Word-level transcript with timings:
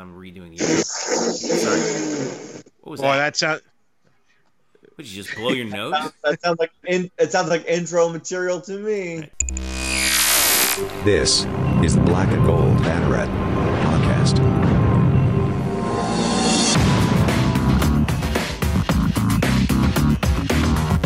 I'm 0.00 0.14
redoing 0.14 0.56
the. 0.56 0.64
Sorry. 0.64 2.62
What 2.80 2.90
was 2.92 3.00
Boy, 3.02 3.08
that? 3.08 3.18
that 3.18 3.36
sound, 3.36 3.60
Would 4.96 5.06
you 5.06 5.22
just 5.22 5.36
blow 5.36 5.50
your 5.50 5.66
nose? 5.66 5.92
that 6.24 6.40
sounds 6.40 6.58
like 6.58 6.70
in, 6.86 7.10
it 7.18 7.30
sounds 7.30 7.50
like 7.50 7.66
intro 7.66 8.08
material 8.08 8.62
to 8.62 8.78
me. 8.78 9.28
This 11.04 11.44
is 11.84 11.96
the 11.96 12.02
Black 12.06 12.32
and 12.32 12.46
Gold 12.46 12.78
Banneret 12.78 13.28
podcast. 13.84 14.38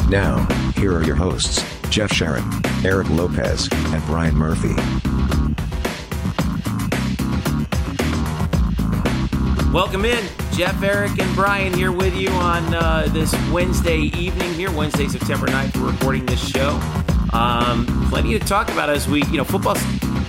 Now, 0.08 0.46
here 0.76 0.94
are 0.96 1.02
your 1.02 1.16
hosts, 1.16 1.64
Jeff 1.90 2.12
Sharon, 2.12 2.48
Eric 2.84 3.10
Lopez, 3.10 3.68
and 3.72 4.04
Brian 4.06 4.36
Murphy. 4.36 4.76
Welcome 9.74 10.04
in, 10.04 10.24
Jeff, 10.52 10.80
Eric, 10.84 11.18
and 11.18 11.34
Brian 11.34 11.74
here 11.74 11.90
with 11.90 12.14
you 12.14 12.28
on 12.28 12.72
uh, 12.72 13.08
this 13.10 13.34
Wednesday 13.50 14.02
evening 14.02 14.54
here, 14.54 14.70
Wednesday, 14.70 15.08
September 15.08 15.48
9th. 15.48 15.76
We're 15.76 15.90
recording 15.90 16.24
this 16.26 16.48
show. 16.48 16.78
Um, 17.32 17.84
plenty 18.08 18.38
to 18.38 18.46
talk 18.46 18.68
about 18.68 18.88
as 18.88 19.08
we, 19.08 19.24
you 19.24 19.36
know, 19.36 19.42
football. 19.42 19.74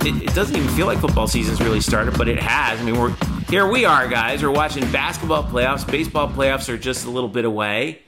It, 0.04 0.20
it 0.20 0.34
doesn't 0.34 0.56
even 0.56 0.68
feel 0.70 0.86
like 0.86 0.98
football 0.98 1.28
season's 1.28 1.60
really 1.60 1.80
started, 1.80 2.18
but 2.18 2.26
it 2.26 2.40
has. 2.40 2.80
I 2.80 2.82
mean, 2.82 2.98
we're 2.98 3.14
here. 3.48 3.70
We 3.70 3.84
are 3.84 4.08
guys. 4.08 4.42
We're 4.42 4.50
watching 4.50 4.82
basketball 4.90 5.44
playoffs. 5.44 5.88
Baseball 5.88 6.28
playoffs 6.28 6.68
are 6.68 6.76
just 6.76 7.06
a 7.06 7.10
little 7.10 7.28
bit 7.28 7.44
away. 7.44 8.02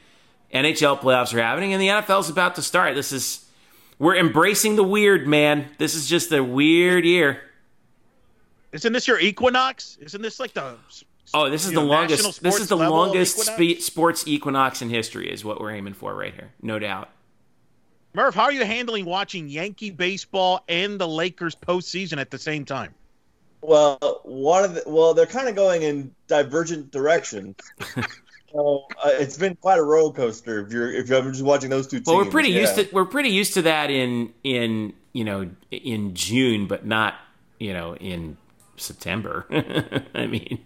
NHL 0.53 0.99
playoffs 0.99 1.33
are 1.35 1.41
happening, 1.41 1.73
and 1.73 1.81
the 1.81 1.87
NFL's 1.87 2.29
about 2.29 2.57
to 2.57 2.63
start. 2.63 2.97
This 2.97 3.13
is 3.13 3.49
we're 4.01 4.17
embracing 4.17 4.75
the 4.75 4.83
weird, 4.83 5.29
man. 5.29 5.69
This 5.79 5.95
is 5.95 6.09
just 6.09 6.33
a 6.33 6.43
weird 6.43 7.05
year. 7.05 7.43
isn't 8.73 8.93
this 8.93 9.07
your 9.07 9.21
equinox? 9.21 9.99
Isn't 10.01 10.21
this 10.21 10.41
like 10.41 10.53
the? 10.55 10.77
Oh, 11.35 11.51
this 11.51 11.65
is 11.65 11.71
you 11.71 11.77
the 11.77 11.83
know, 11.83 11.89
longest. 11.89 12.25
This 12.25 12.37
sports 12.37 12.61
is 12.61 12.69
the 12.69 12.77
longest 12.77 13.39
equinox? 13.39 13.85
spe- 13.85 13.87
sports 13.87 14.29
equinox 14.29 14.83
in 14.83 14.91
history. 14.91 15.31
Is 15.33 15.45
what 15.45 15.61
we're 15.61 15.73
aiming 15.73 15.95
for 15.95 16.15
right 16.15 16.35
here, 16.35 16.51
no 16.63 16.79
doubt. 16.79 17.11
Murph, 18.15 18.35
how 18.35 18.45
are 18.45 18.53
you 18.53 18.65
handling 18.65 19.05
watching 19.05 19.49
Yankee 19.49 19.91
baseball 19.91 20.65
and 20.69 20.99
the 20.99 21.07
Lakers 21.07 21.55
postseason 21.55 22.19
at 22.19 22.31
the 22.31 22.39
same 22.39 22.65
time? 22.65 22.95
Well, 23.61 24.21
one 24.25 24.65
of 24.65 24.75
the, 24.75 24.83
well, 24.87 25.15
they're 25.15 25.27
kind 25.27 25.49
of 25.49 25.55
going 25.55 25.83
in 25.83 26.15
divergent 26.27 26.91
directions. 26.91 27.57
so 28.53 28.87
uh, 29.05 29.11
it's 29.13 29.37
been 29.37 29.57
quite 29.57 29.79
a 29.79 29.83
roller 29.83 30.13
coaster 30.13 30.65
if 30.65 30.73
you're 30.73 30.93
if 30.93 31.09
you're 31.09 31.23
just 31.31 31.43
watching 31.43 31.71
those 31.71 31.87
two 31.87 31.99
teams. 31.99 32.07
Well, 32.07 32.19
we're 32.19 32.31
pretty 32.31 32.51
yeah. 32.51 32.61
used 32.61 32.77
to 32.77 32.89
we're 32.93 33.05
pretty 33.05 33.31
used 33.31 33.55
to 33.55 33.63
that 33.63 33.91
in 33.91 34.33
in 34.43 34.95
you 35.13 35.25
know 35.25 35.51
in 35.71 36.15
June, 36.15 36.67
but 36.67 36.87
not 36.87 37.15
you 37.59 37.73
know 37.73 37.97
in 37.97 38.37
September. 38.81 39.47
I 40.15 40.27
mean, 40.27 40.65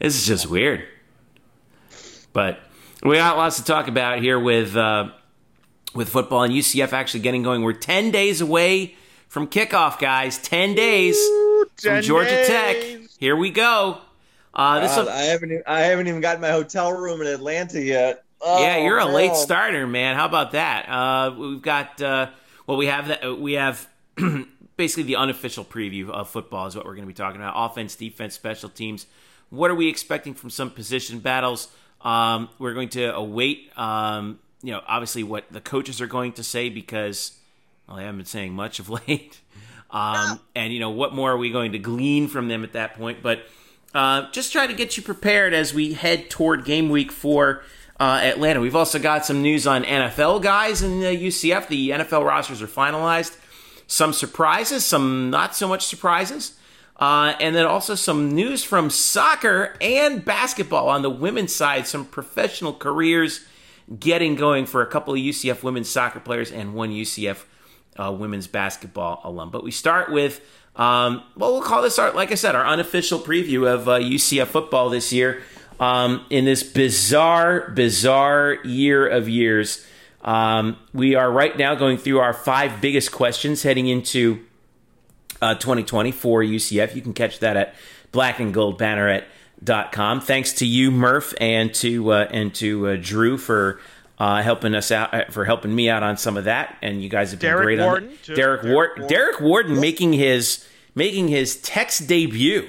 this 0.00 0.14
is 0.16 0.26
just 0.26 0.48
weird. 0.48 0.84
But 2.32 2.60
we 3.02 3.16
got 3.16 3.36
lots 3.36 3.56
to 3.56 3.64
talk 3.64 3.88
about 3.88 4.20
here 4.20 4.38
with 4.38 4.76
uh, 4.76 5.10
with 5.94 6.08
football 6.08 6.42
and 6.42 6.52
UCF 6.52 6.92
actually 6.92 7.20
getting 7.20 7.42
going. 7.42 7.62
We're 7.62 7.72
ten 7.72 8.10
days 8.10 8.40
away 8.40 8.94
from 9.28 9.48
kickoff, 9.48 9.98
guys. 9.98 10.38
Ten 10.38 10.74
days 10.74 11.18
from 11.26 11.66
10 11.78 12.02
Georgia 12.02 12.30
days. 12.30 12.46
Tech. 12.46 12.76
Here 13.18 13.36
we 13.36 13.50
go. 13.50 13.98
Uh, 14.54 14.80
this 14.80 14.94
God, 14.94 15.08
I 15.08 15.22
haven't 15.22 15.50
even, 15.50 15.62
I 15.66 15.80
haven't 15.80 16.08
even 16.08 16.20
got 16.20 16.40
my 16.40 16.50
hotel 16.50 16.92
room 16.92 17.20
in 17.22 17.26
Atlanta 17.26 17.80
yet. 17.80 18.24
Oh, 18.40 18.60
yeah, 18.60 18.78
you're 18.78 18.98
a 18.98 19.06
late 19.06 19.28
man. 19.28 19.36
starter, 19.36 19.86
man. 19.86 20.16
How 20.16 20.26
about 20.26 20.52
that? 20.52 20.88
Uh, 20.88 21.34
we've 21.38 21.62
got 21.62 22.02
uh, 22.02 22.30
well, 22.66 22.76
we 22.76 22.86
have 22.86 23.08
that. 23.08 23.38
We 23.38 23.54
have 23.54 23.88
basically 24.82 25.04
the 25.04 25.14
unofficial 25.14 25.64
preview 25.64 26.10
of 26.10 26.28
football 26.28 26.66
is 26.66 26.74
what 26.74 26.84
we're 26.84 26.96
going 26.96 27.04
to 27.04 27.06
be 27.06 27.14
talking 27.14 27.40
about: 27.40 27.54
offense, 27.56 27.94
defense, 27.94 28.34
special 28.34 28.68
teams. 28.68 29.06
What 29.48 29.70
are 29.70 29.76
we 29.76 29.88
expecting 29.88 30.34
from 30.34 30.50
some 30.50 30.70
position 30.70 31.20
battles? 31.20 31.68
Um, 32.00 32.48
we're 32.58 32.74
going 32.74 32.88
to 32.90 33.14
await, 33.14 33.70
um, 33.78 34.40
you 34.60 34.72
know, 34.72 34.82
obviously 34.84 35.22
what 35.22 35.44
the 35.52 35.60
coaches 35.60 36.00
are 36.00 36.08
going 36.08 36.32
to 36.32 36.42
say 36.42 36.68
because 36.68 37.38
well, 37.86 37.96
they 37.96 38.02
haven't 38.02 38.16
been 38.16 38.26
saying 38.26 38.54
much 38.54 38.80
of 38.80 38.90
late. 39.06 39.40
Um, 39.88 40.40
and 40.56 40.72
you 40.72 40.80
know, 40.80 40.90
what 40.90 41.14
more 41.14 41.30
are 41.30 41.36
we 41.36 41.52
going 41.52 41.70
to 41.72 41.78
glean 41.78 42.26
from 42.26 42.48
them 42.48 42.64
at 42.64 42.72
that 42.72 42.94
point? 42.94 43.22
But 43.22 43.46
uh, 43.94 44.32
just 44.32 44.50
try 44.50 44.66
to 44.66 44.74
get 44.74 44.96
you 44.96 45.04
prepared 45.04 45.54
as 45.54 45.72
we 45.72 45.92
head 45.92 46.28
toward 46.28 46.64
game 46.64 46.88
week 46.88 47.12
for 47.12 47.62
uh, 48.00 48.18
Atlanta. 48.20 48.60
We've 48.60 48.74
also 48.74 48.98
got 48.98 49.24
some 49.24 49.42
news 49.42 49.64
on 49.64 49.84
NFL 49.84 50.42
guys 50.42 50.82
in 50.82 50.98
the 50.98 51.16
UCF. 51.16 51.68
The 51.68 51.90
NFL 51.90 52.26
rosters 52.26 52.60
are 52.60 52.66
finalized. 52.66 53.36
Some 53.92 54.14
surprises, 54.14 54.86
some 54.86 55.28
not 55.28 55.54
so 55.54 55.68
much 55.68 55.84
surprises. 55.84 56.54
Uh, 56.96 57.34
and 57.38 57.54
then 57.54 57.66
also 57.66 57.94
some 57.94 58.34
news 58.34 58.64
from 58.64 58.88
soccer 58.88 59.76
and 59.82 60.24
basketball 60.24 60.88
on 60.88 61.02
the 61.02 61.10
women's 61.10 61.54
side. 61.54 61.86
Some 61.86 62.06
professional 62.06 62.72
careers 62.72 63.44
getting 64.00 64.34
going 64.34 64.64
for 64.64 64.80
a 64.80 64.86
couple 64.86 65.12
of 65.12 65.20
UCF 65.20 65.62
women's 65.62 65.90
soccer 65.90 66.20
players 66.20 66.50
and 66.50 66.72
one 66.72 66.88
UCF 66.88 67.44
uh, 67.98 68.10
women's 68.10 68.46
basketball 68.46 69.20
alum. 69.24 69.50
But 69.50 69.62
we 69.62 69.70
start 69.70 70.10
with, 70.10 70.40
um, 70.74 71.22
well, 71.36 71.52
we'll 71.52 71.62
call 71.62 71.82
this 71.82 71.98
our, 71.98 72.12
like 72.12 72.32
I 72.32 72.36
said, 72.36 72.54
our 72.54 72.66
unofficial 72.66 73.18
preview 73.18 73.70
of 73.70 73.90
uh, 73.90 73.98
UCF 73.98 74.46
football 74.46 74.88
this 74.88 75.12
year. 75.12 75.42
Um, 75.78 76.24
in 76.30 76.46
this 76.46 76.62
bizarre, 76.62 77.70
bizarre 77.72 78.54
year 78.64 79.06
of 79.06 79.28
years, 79.28 79.84
um, 80.22 80.76
we 80.94 81.14
are 81.14 81.30
right 81.30 81.56
now 81.56 81.74
going 81.74 81.98
through 81.98 82.20
our 82.20 82.32
five 82.32 82.80
biggest 82.80 83.12
questions 83.12 83.62
heading 83.62 83.88
into 83.88 84.44
uh, 85.40 85.54
2020 85.56 86.12
for 86.12 86.42
UCF. 86.42 86.94
You 86.94 87.02
can 87.02 87.12
catch 87.12 87.40
that 87.40 87.56
at 87.56 87.74
blackandgoldbanneret.com. 88.12 90.20
Thanks 90.20 90.52
to 90.54 90.66
you, 90.66 90.90
Murph, 90.90 91.34
and 91.40 91.72
to 91.74 92.12
uh, 92.12 92.28
and 92.30 92.54
to 92.56 92.88
uh, 92.90 92.96
Drew 93.00 93.38
for 93.38 93.80
uh, 94.18 94.42
helping 94.42 94.74
us 94.74 94.90
out 94.90 95.12
uh, 95.14 95.24
for 95.30 95.44
helping 95.44 95.74
me 95.74 95.88
out 95.88 96.02
on 96.02 96.16
some 96.16 96.36
of 96.36 96.44
that. 96.44 96.76
And 96.82 97.02
you 97.02 97.08
guys 97.08 97.30
have 97.32 97.40
been 97.40 97.50
Derek 97.50 97.64
great 97.64 97.80
Warden, 97.80 98.08
on 98.08 98.14
that. 98.26 98.36
Derek, 98.36 98.36
Derek 98.36 98.62
Ward- 98.74 98.90
Warden. 98.98 99.06
Derek 99.08 99.40
Warden 99.40 99.80
making 99.80 100.12
his 100.12 100.66
making 100.94 101.28
his 101.28 101.56
text 101.56 102.06
debut. 102.06 102.68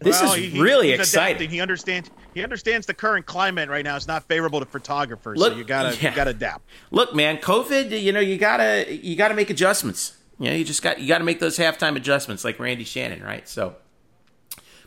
This 0.00 0.22
Well, 0.22 0.34
is 0.34 0.52
he- 0.52 0.60
really 0.60 0.92
exciting. 0.92 1.50
He 1.50 1.60
understands. 1.60 2.10
He 2.34 2.42
understands 2.44 2.86
the 2.86 2.94
current 2.94 3.26
climate 3.26 3.68
right 3.68 3.84
now 3.84 3.96
is 3.96 4.06
not 4.06 4.24
favorable 4.24 4.60
to 4.60 4.66
photographers. 4.66 5.38
Look- 5.38 5.52
so 5.52 5.58
you 5.58 5.64
gotta 5.64 5.96
yeah. 5.96 6.10
you 6.10 6.16
gotta 6.16 6.30
adapt. 6.30 6.64
look, 6.90 7.14
man, 7.14 7.38
COVID, 7.38 8.00
you 8.00 8.12
know, 8.12 8.20
you 8.20 8.38
gotta 8.38 8.86
you 8.94 9.16
gotta 9.16 9.34
make 9.34 9.50
adjustments. 9.50 10.16
You 10.38 10.50
know, 10.50 10.56
you 10.56 10.64
just 10.64 10.82
got 10.82 11.00
you 11.00 11.08
gotta 11.08 11.24
make 11.24 11.40
those 11.40 11.58
halftime 11.58 11.96
adjustments 11.96 12.44
like 12.44 12.58
Randy 12.58 12.84
Shannon, 12.84 13.22
right? 13.22 13.48
So 13.48 13.76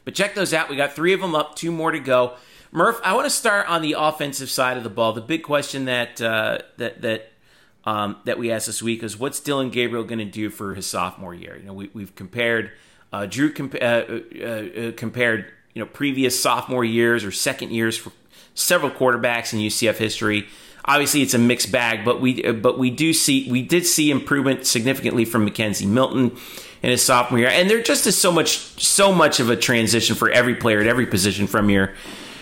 but 0.03 0.16
check 0.16 0.35
those 0.35 0.53
out. 0.53 0.69
We 0.69 0.75
got 0.75 0.94
three 0.94 1.13
of 1.13 1.22
them 1.22 1.35
up, 1.35 1.56
two 1.56 1.72
more 1.72 1.91
to 1.91 2.00
go. 2.00 2.34
Murph, 2.72 3.00
I 3.03 3.13
want 3.13 3.25
to 3.25 3.29
start 3.29 3.68
on 3.68 3.81
the 3.81 3.96
offensive 3.97 4.50
side 4.50 4.78
of 4.78 4.84
the 4.84 4.90
ball. 4.90 5.13
The 5.13 5.22
big 5.22 5.44
question 5.44 5.85
that 5.85 6.22
uh, 6.22 6.59
that 6.78 7.02
that 7.02 7.31
um, 7.84 8.18
that 8.25 8.40
we 8.40 8.52
asked 8.52 8.68
this 8.68 8.81
week 8.81 9.03
is 9.03 9.18
what's 9.18 9.40
Dillon 9.40 9.69
Gabriel 9.69 10.03
going 10.03 10.19
to 10.19 10.25
do 10.25 10.50
for 10.50 10.73
his 10.73 10.85
sophomore 10.88 11.35
year? 11.35 11.58
You 11.58 11.66
know, 11.66 11.73
we, 11.73 11.90
we've 11.94 12.16
compared 12.16 12.72
uh, 13.12 13.25
Drew 13.25 13.52
comp- 13.52 13.75
uh, 13.75 13.78
uh, 13.85 14.46
uh, 14.46 14.91
compared 14.96 15.52
you 15.73 15.79
know 15.81 15.85
previous 15.85 16.41
sophomore 16.41 16.83
years 16.83 17.23
or 17.23 17.31
second 17.31 17.71
years 17.71 17.97
for 17.97 18.11
several 18.53 18.91
quarterbacks 18.91 19.53
in 19.53 19.59
UCF 19.59 19.97
history. 19.97 20.47
Obviously, 20.85 21.21
it's 21.21 21.33
a 21.33 21.39
mixed 21.39 21.71
bag, 21.71 22.03
but 22.03 22.19
we 22.19 22.43
uh, 22.43 22.53
but 22.53 22.79
we 22.79 22.89
do 22.89 23.13
see 23.13 23.49
we 23.51 23.61
did 23.61 23.85
see 23.85 24.09
improvement 24.09 24.65
significantly 24.65 25.25
from 25.25 25.47
McKenzie 25.47 25.87
Milton 25.87 26.35
in 26.81 26.89
his 26.89 27.03
sophomore 27.03 27.39
year, 27.39 27.49
and 27.49 27.69
there 27.69 27.81
just 27.81 28.07
is 28.07 28.17
so 28.17 28.31
much 28.31 28.57
so 28.81 29.13
much 29.13 29.39
of 29.39 29.49
a 29.49 29.55
transition 29.55 30.15
for 30.15 30.29
every 30.29 30.55
player 30.55 30.79
at 30.81 30.87
every 30.87 31.05
position 31.05 31.47
from 31.47 31.69
your 31.69 31.93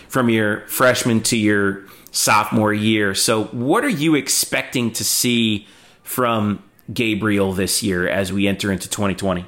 from 0.07 0.29
your 0.29 0.61
freshman 0.67 1.21
to 1.21 1.37
your 1.37 1.85
sophomore 2.11 2.73
year. 2.73 3.13
So, 3.13 3.45
what 3.45 3.83
are 3.83 3.89
you 3.89 4.15
expecting 4.15 4.91
to 4.93 5.03
see 5.03 5.67
from 6.03 6.63
Gabriel 6.91 7.53
this 7.53 7.83
year 7.83 8.07
as 8.07 8.31
we 8.31 8.47
enter 8.47 8.71
into 8.71 8.89
2020? 8.89 9.45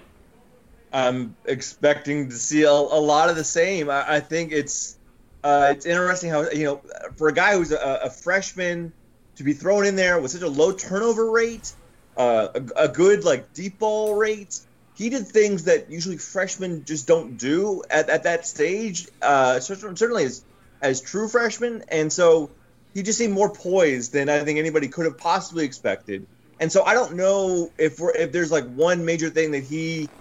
I'm 0.93 1.35
expecting 1.45 2.29
to 2.29 2.35
see 2.35 2.63
a, 2.63 2.71
a 2.71 2.71
lot 2.71 3.29
of 3.29 3.35
the 3.35 3.43
same. 3.43 3.89
I, 3.89 4.15
I 4.15 4.19
think 4.19 4.51
it's 4.51 4.97
uh, 5.43 5.69
it's 5.71 5.85
interesting 5.85 6.29
how 6.29 6.49
you 6.49 6.65
know 6.65 6.81
for 7.17 7.29
a 7.29 7.33
guy 7.33 7.55
who's 7.55 7.71
a, 7.71 8.01
a 8.03 8.09
freshman 8.09 8.93
to 9.37 9.43
be 9.43 9.53
thrown 9.53 9.85
in 9.85 9.95
there 9.95 10.19
with 10.19 10.31
such 10.31 10.41
a 10.41 10.49
low 10.49 10.71
turnover 10.71 11.31
rate, 11.31 11.73
uh, 12.17 12.49
a, 12.55 12.83
a 12.83 12.87
good 12.87 13.23
like 13.23 13.53
deep 13.53 13.79
ball 13.79 14.15
rate. 14.15 14.59
He 14.93 15.09
did 15.09 15.27
things 15.27 15.63
that 15.63 15.89
usually 15.89 16.17
freshmen 16.17 16.83
just 16.85 17.07
don't 17.07 17.37
do 17.37 17.81
at, 17.89 18.09
at 18.09 18.23
that 18.23 18.45
stage. 18.45 19.07
Uh, 19.21 19.59
certainly 19.59 20.25
as 20.25 20.45
as 20.81 21.01
true 21.01 21.27
freshmen, 21.27 21.83
and 21.89 22.11
so 22.11 22.51
he 22.93 23.03
just 23.03 23.17
seemed 23.17 23.33
more 23.33 23.53
poised 23.53 24.13
than 24.13 24.29
I 24.29 24.43
think 24.43 24.59
anybody 24.59 24.89
could 24.89 25.05
have 25.05 25.17
possibly 25.17 25.65
expected. 25.65 26.27
And 26.59 26.71
so 26.71 26.83
I 26.83 26.93
don't 26.93 27.15
know 27.15 27.71
if 27.77 27.99
we're 27.99 28.13
if 28.13 28.31
there's 28.31 28.51
like 28.51 28.65
one 28.65 29.05
major 29.05 29.29
thing 29.29 29.51
that 29.51 29.63
he 29.63 30.11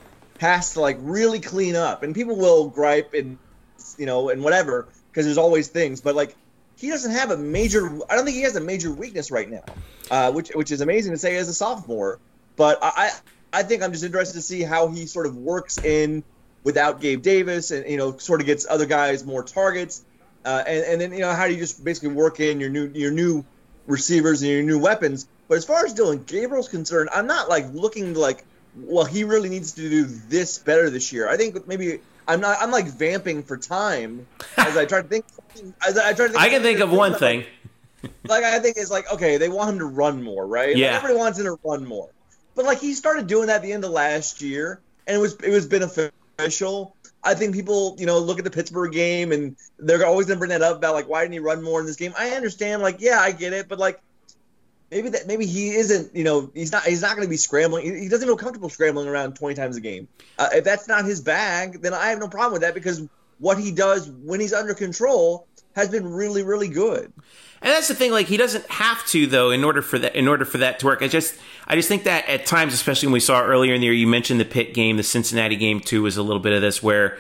has 0.41 0.73
to 0.75 0.81
like 0.81 0.97
really 1.01 1.41
clean 1.41 1.77
up. 1.77 2.03
And 2.03 2.15
people 2.15 2.37
will 2.37 2.69
gripe 2.69 3.15
and 3.15 3.39
you 3.99 4.07
know 4.07 4.31
and 4.31 4.43
whatever 4.43 4.89
because 5.11 5.27
there's 5.27 5.39
always 5.39 5.69
things, 5.69 6.01
but 6.01 6.15
like 6.15 6.35
he 6.77 6.89
doesn't 6.89 7.13
have 7.13 7.31
a 7.31 7.37
major. 7.37 7.87
I 8.09 8.17
don't 8.17 8.25
think 8.25 8.37
he 8.37 8.43
has 8.43 8.57
a 8.57 8.61
major 8.61 8.91
weakness 8.91 9.31
right 9.31 9.49
now, 9.49 9.65
uh, 10.11 10.33
which 10.33 10.49
which 10.55 10.71
is 10.71 10.81
amazing 10.81 11.13
to 11.13 11.19
say 11.19 11.37
as 11.37 11.49
a 11.49 11.55
sophomore. 11.55 12.19
But 12.57 12.79
I 12.83 13.11
I 13.53 13.63
think 13.63 13.83
I'm 13.83 13.93
just 13.93 14.05
interested 14.05 14.35
to 14.35 14.43
see 14.43 14.63
how 14.63 14.89
he 14.89 15.07
sort 15.07 15.27
of 15.27 15.37
works 15.37 15.79
in 15.79 16.25
without 16.65 17.01
Gabe 17.01 17.23
Davis, 17.23 17.71
and 17.71 17.89
you 17.89 17.97
know, 17.97 18.17
sort 18.17 18.41
of 18.41 18.47
gets 18.47 18.67
other 18.69 18.87
guys 18.87 19.25
more 19.25 19.43
targets, 19.43 20.03
uh, 20.45 20.63
and 20.67 20.85
and 20.85 21.01
then 21.01 21.13
you 21.13 21.21
know, 21.21 21.33
how 21.33 21.47
do 21.47 21.53
you 21.53 21.59
just 21.59 21.85
basically 21.85 22.15
work 22.15 22.41
in 22.41 22.61
your 22.61 22.71
new 22.71 22.91
your 22.95 23.11
new 23.11 23.45
receivers 23.87 24.43
and 24.43 24.51
your 24.51 24.63
new 24.63 24.79
weapons? 24.79 25.27
But 25.49 25.59
as 25.59 25.65
far 25.65 25.85
as 25.85 25.93
Dillon 25.93 26.23
Gabriel's 26.25 26.69
concerned, 26.69 27.11
I'm 27.13 27.27
not 27.27 27.49
like 27.49 27.67
looking 27.73 28.15
like, 28.15 28.45
well, 28.77 29.05
he 29.05 29.25
really 29.25 29.49
needs 29.49 29.73
to 29.73 29.89
do 29.89 30.05
this 30.05 30.59
better 30.59 30.91
this 30.91 31.13
year. 31.13 31.29
I 31.29 31.37
think 31.37 31.67
maybe 31.67 32.01
I'm 32.27 32.41
not. 32.41 32.59
I'm 32.61 32.71
like 32.71 32.87
vamping 32.87 33.43
for 33.43 33.57
time 33.57 34.27
as 34.57 34.77
I 34.77 34.85
try 34.85 35.03
to 35.03 35.09
think. 35.09 35.25
As 35.87 35.99
I 35.99 36.13
try 36.13 36.27
to 36.27 36.33
think. 36.33 36.43
I 36.43 36.49
can 36.49 36.63
think 36.63 36.81
of 36.81 36.91
one 36.91 37.15
thing. 37.15 37.45
Like 38.25 38.45
I 38.45 38.59
think 38.61 38.77
it's 38.79 38.91
like 38.91 39.11
okay, 39.13 39.37
they 39.37 39.49
want 39.49 39.71
him 39.71 39.79
to 39.81 39.87
run 39.87 40.23
more, 40.23 40.47
right? 40.47 40.77
Yeah. 40.77 40.93
Like, 40.93 40.97
everybody 40.97 41.19
wants 41.19 41.39
him 41.39 41.45
to 41.47 41.59
run 41.65 41.85
more, 41.85 42.09
but 42.55 42.65
like 42.65 42.81
he 42.81 42.95
started 42.95 43.27
doing 43.27 43.49
that 43.49 43.57
at 43.57 43.63
the 43.63 43.73
end 43.73 43.85
of 43.85 43.91
last 43.91 44.41
year, 44.41 44.81
and 45.07 45.17
it 45.17 45.21
was 45.21 45.35
it 45.43 45.51
was 45.51 45.67
beneficial. 45.67 46.95
I 47.23 47.35
think 47.35 47.55
people, 47.55 47.97
you 47.99 48.07
know, 48.07 48.19
look 48.19 48.39
at 48.39 48.45
the 48.45 48.51
Pittsburgh 48.51 48.93
game 48.93 49.33
and 49.33 49.55
they're 49.79 50.07
always 50.07 50.27
gonna 50.27 50.39
bring 50.39 50.51
that 50.51 50.63
up 50.63 50.79
about 50.79 50.95
like 50.95 51.09
why 51.09 51.23
didn't 51.23 51.35
he 51.35 51.39
run 51.39 51.63
more 51.63 51.81
in 51.81 51.87
this 51.87 51.97
game? 51.97 52.15
I 52.17 52.31
understand, 52.31 52.81
like, 52.81 53.01
yeah, 53.01 53.21
I 53.21 53.33
get 53.33 53.53
it, 53.53 53.69
but 53.69 53.79
like 53.79 54.01
maybe 54.91 55.09
that 55.11 55.27
maybe 55.27 55.47
he 55.47 55.71
isn't, 55.71 56.15
you 56.15 56.25
know, 56.25 56.51
he's 56.55 56.73
not 56.73 56.85
he's 56.85 57.03
not 57.03 57.17
gonna 57.17 57.29
be 57.29 57.37
scrambling. 57.37 57.85
He, 57.85 58.09
doesn't 58.09 58.27
feel 58.27 58.37
comfortable 58.37 58.69
scrambling 58.69 59.09
around 59.09 59.35
twenty 59.35 59.55
times 59.55 59.77
a 59.77 59.81
game. 59.81 60.09
Uh, 60.39 60.49
if 60.53 60.65
that's 60.65 60.89
not 60.89 61.05
his 61.05 61.21
bag, 61.21 61.83
then 61.83 61.95
I 61.95 62.09
have 62.09 62.19
no 62.19 62.29
problem 62.29 62.53
with 62.53 62.63
that 62.63 62.75
because 62.75 63.07
what 63.39 63.59
he 63.59 63.73
does 63.73 64.11
when 64.11 64.41
he's 64.41 64.53
under 64.53 64.75
control 64.75 65.47
has 65.77 65.89
been 65.89 66.13
really, 66.13 66.43
really 66.43 66.69
good. 66.69 67.13
And 67.63 67.71
that's 67.71 67.89
the 67.89 67.95
thing, 67.95 68.11
like 68.11 68.27
he 68.27 68.37
doesn't 68.37 68.67
have 68.71 69.07
to 69.09 69.27
though, 69.27 69.51
in 69.51 69.65
order 69.65 69.83
for 69.83 69.99
that 69.99 70.17
in 70.17 70.27
order 70.27 70.45
for 70.45 70.59
that 70.59 70.79
to 70.81 70.87
work. 70.87 71.03
I 71.03 71.09
just 71.09 71.35
I 71.67 71.77
just 71.77 71.89
think 71.89 72.05
that 72.05 72.29
at 72.29 72.47
times, 72.47 72.75
especially 72.75 73.09
when 73.09 73.15
we 73.15 73.21
saw 73.21 73.43
earlier 73.43 73.75
in 73.75 73.81
the 73.81 73.87
year, 73.87 73.95
you 73.95 74.07
mentioned 74.07 74.41
the 74.41 74.47
pit 74.47 74.75
game, 74.75 74.97
the 74.97 75.03
Cincinnati 75.03 75.57
game 75.57 75.81
too, 75.81 76.03
was 76.03 76.17
a 76.17 76.23
little 76.23 76.41
bit 76.41 76.53
of 76.53 76.63
this 76.63 76.83
where 76.83 77.19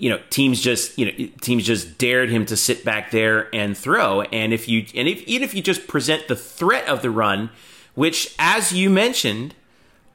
you 0.00 0.08
know 0.08 0.18
teams 0.30 0.60
just 0.60 0.98
you 0.98 1.06
know 1.06 1.28
teams 1.40 1.64
just 1.64 1.98
dared 1.98 2.30
him 2.30 2.46
to 2.46 2.56
sit 2.56 2.84
back 2.84 3.10
there 3.10 3.54
and 3.54 3.76
throw. 3.76 4.22
And 4.22 4.52
if 4.52 4.68
you 4.68 4.86
and 4.94 5.06
if 5.06 5.22
even 5.22 5.44
if 5.44 5.54
you 5.54 5.62
just 5.62 5.86
present 5.86 6.26
the 6.26 6.36
threat 6.36 6.88
of 6.88 7.02
the 7.02 7.10
run, 7.10 7.50
which 7.94 8.34
as 8.38 8.72
you 8.72 8.90
mentioned, 8.90 9.54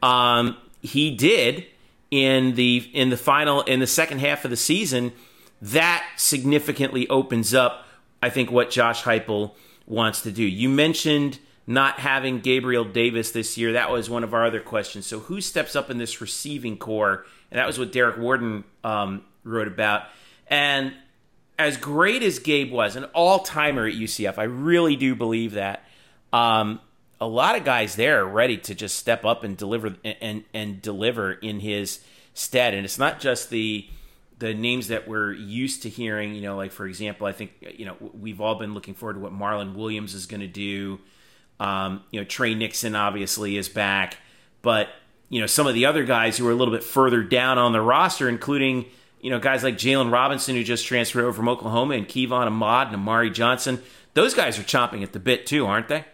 um, 0.01 0.57
he 0.81 1.15
did 1.15 1.65
in 2.09 2.55
the 2.55 2.89
in 2.93 3.09
the 3.09 3.17
final 3.17 3.61
in 3.61 3.79
the 3.79 3.87
second 3.87 4.19
half 4.19 4.43
of 4.43 4.51
the 4.51 4.57
season, 4.57 5.13
that 5.61 6.03
significantly 6.17 7.07
opens 7.07 7.53
up 7.53 7.85
I 8.23 8.31
think 8.31 8.51
what 8.51 8.71
Josh 8.71 9.03
Heupel 9.03 9.53
wants 9.85 10.21
to 10.21 10.31
do. 10.31 10.43
You 10.43 10.67
mentioned 10.67 11.37
not 11.67 11.99
having 11.99 12.39
Gabriel 12.39 12.83
Davis 12.83 13.31
this 13.31 13.55
year. 13.55 13.73
That 13.73 13.91
was 13.91 14.09
one 14.09 14.23
of 14.23 14.33
our 14.33 14.45
other 14.45 14.61
questions. 14.61 15.05
So 15.05 15.19
who 15.19 15.41
steps 15.41 15.75
up 15.75 15.91
in 15.91 15.99
this 15.99 16.21
receiving 16.21 16.77
corps? 16.77 17.25
And 17.51 17.59
that 17.59 17.67
was 17.67 17.77
what 17.77 17.91
Derek 17.91 18.17
Warden 18.17 18.63
um, 18.83 19.23
wrote 19.45 19.67
about. 19.67 20.03
And 20.47 20.93
as 21.57 21.77
great 21.77 22.23
as 22.23 22.39
Gabe 22.39 22.71
was, 22.71 22.95
an 22.95 23.05
all 23.05 23.39
timer 23.39 23.87
at 23.87 23.93
UCF, 23.93 24.37
I 24.37 24.43
really 24.43 24.95
do 24.95 25.15
believe 25.15 25.53
that. 25.53 25.85
Um, 26.33 26.81
a 27.19 27.27
lot 27.27 27.55
of 27.55 27.63
guys 27.63 27.95
there 27.95 28.21
are 28.21 28.27
ready 28.27 28.57
to 28.57 28.75
just 28.75 28.97
step 28.97 29.23
up 29.23 29.43
and 29.43 29.55
deliver 29.55 29.95
and, 30.03 30.43
and, 30.53 30.81
deliver 30.81 31.31
in 31.31 31.61
his 31.61 32.01
stead. 32.33 32.73
And 32.73 32.83
it's 32.83 32.99
not 32.99 33.19
just 33.19 33.49
the 33.49 33.87
the 34.37 34.53
names 34.53 34.89
that 34.89 35.07
we're 35.07 35.31
used 35.31 35.83
to 35.83 35.89
hearing, 35.89 36.35
you 36.35 36.41
know, 36.41 36.57
like 36.57 36.73
for 36.73 36.85
example, 36.85 37.25
I 37.25 37.31
think 37.31 37.53
you 37.77 37.85
know 37.85 37.95
we've 38.13 38.41
all 38.41 38.55
been 38.55 38.73
looking 38.73 38.93
forward 38.93 39.13
to 39.13 39.19
what 39.19 39.31
Marlon 39.31 39.75
Williams 39.75 40.13
is 40.13 40.25
going 40.25 40.41
to 40.41 40.47
do. 40.47 40.99
Um, 41.59 42.03
you 42.11 42.19
know, 42.19 42.25
Tre 42.25 42.53
Nixon 42.53 42.95
obviously 42.95 43.55
is 43.55 43.69
back, 43.69 44.17
but 44.61 44.89
you 45.29 45.39
know 45.39 45.47
some 45.47 45.67
of 45.67 45.73
the 45.73 45.85
other 45.85 46.03
guys 46.03 46.37
who 46.37 46.47
are 46.47 46.51
a 46.51 46.55
little 46.55 46.73
bit 46.73 46.83
further 46.83 47.23
down 47.23 47.57
on 47.57 47.71
the 47.71 47.81
roster, 47.81 48.27
including 48.27 48.85
you 49.25 49.31
know 49.31 49.39
guys 49.39 49.63
like 49.63 49.75
Jaylon 49.75 50.11
Robinson 50.11 50.55
who 50.55 50.63
just 50.63 50.85
transferred 50.85 51.23
over 51.23 51.33
from 51.33 51.49
Oklahoma 51.49 51.95
and 51.95 52.07
Kevon 52.07 52.45
Ahmad 52.45 52.87
and 52.87 52.95
Amari 52.95 53.31
Johnson. 53.31 53.81
Those 54.13 54.35
guys 54.35 54.59
are 54.59 54.63
chomping 54.63 55.01
at 55.01 55.13
the 55.13 55.19
bit 55.19 55.47
too, 55.47 55.65
aren't 55.65 55.87
they? 55.87 56.05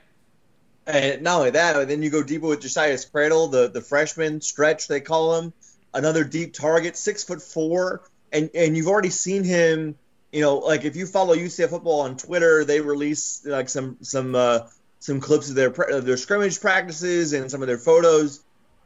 And 0.88 1.22
not 1.22 1.40
only 1.40 1.50
that, 1.52 1.74
but 1.74 1.90
then 1.90 2.02
you 2.02 2.10
go 2.10 2.24
deeper 2.24 2.48
with 2.48 2.62
Josias 2.62 3.04
Cradle, 3.04 3.50
the 3.50 3.70
the 3.70 3.82
freshman 3.82 4.40
stretch 4.40 4.88
they 4.88 5.02
call 5.02 5.38
him, 5.38 5.52
another 5.94 6.24
deep 6.24 6.54
target, 6.54 6.96
six 6.96 7.26
foot 7.26 7.42
four 7.42 8.02
and 8.32 8.50
and 8.56 8.78
you've 8.78 8.88
already 8.88 9.10
seen 9.10 9.44
him. 9.44 9.96
You 10.32 10.40
know, 10.40 10.60
like 10.60 10.86
if 10.86 10.96
you 10.96 11.06
follow 11.06 11.36
UCF 11.36 11.70
football 11.70 12.02
on 12.02 12.16
Twitter, 12.16 12.64
they 12.64 12.80
release 12.80 13.46
like 13.46 13.68
some 13.68 13.98
some 14.02 14.36
uh, 14.36 14.60
some 15.00 15.20
clips 15.20 15.50
of 15.50 15.56
their 15.56 15.70
of 15.70 16.06
their 16.06 16.16
scrimmage 16.16 16.62
practices 16.62 17.34
and 17.34 17.52
some 17.52 17.62
of 17.62 17.68
their 17.68 17.78
photos. 17.78 18.42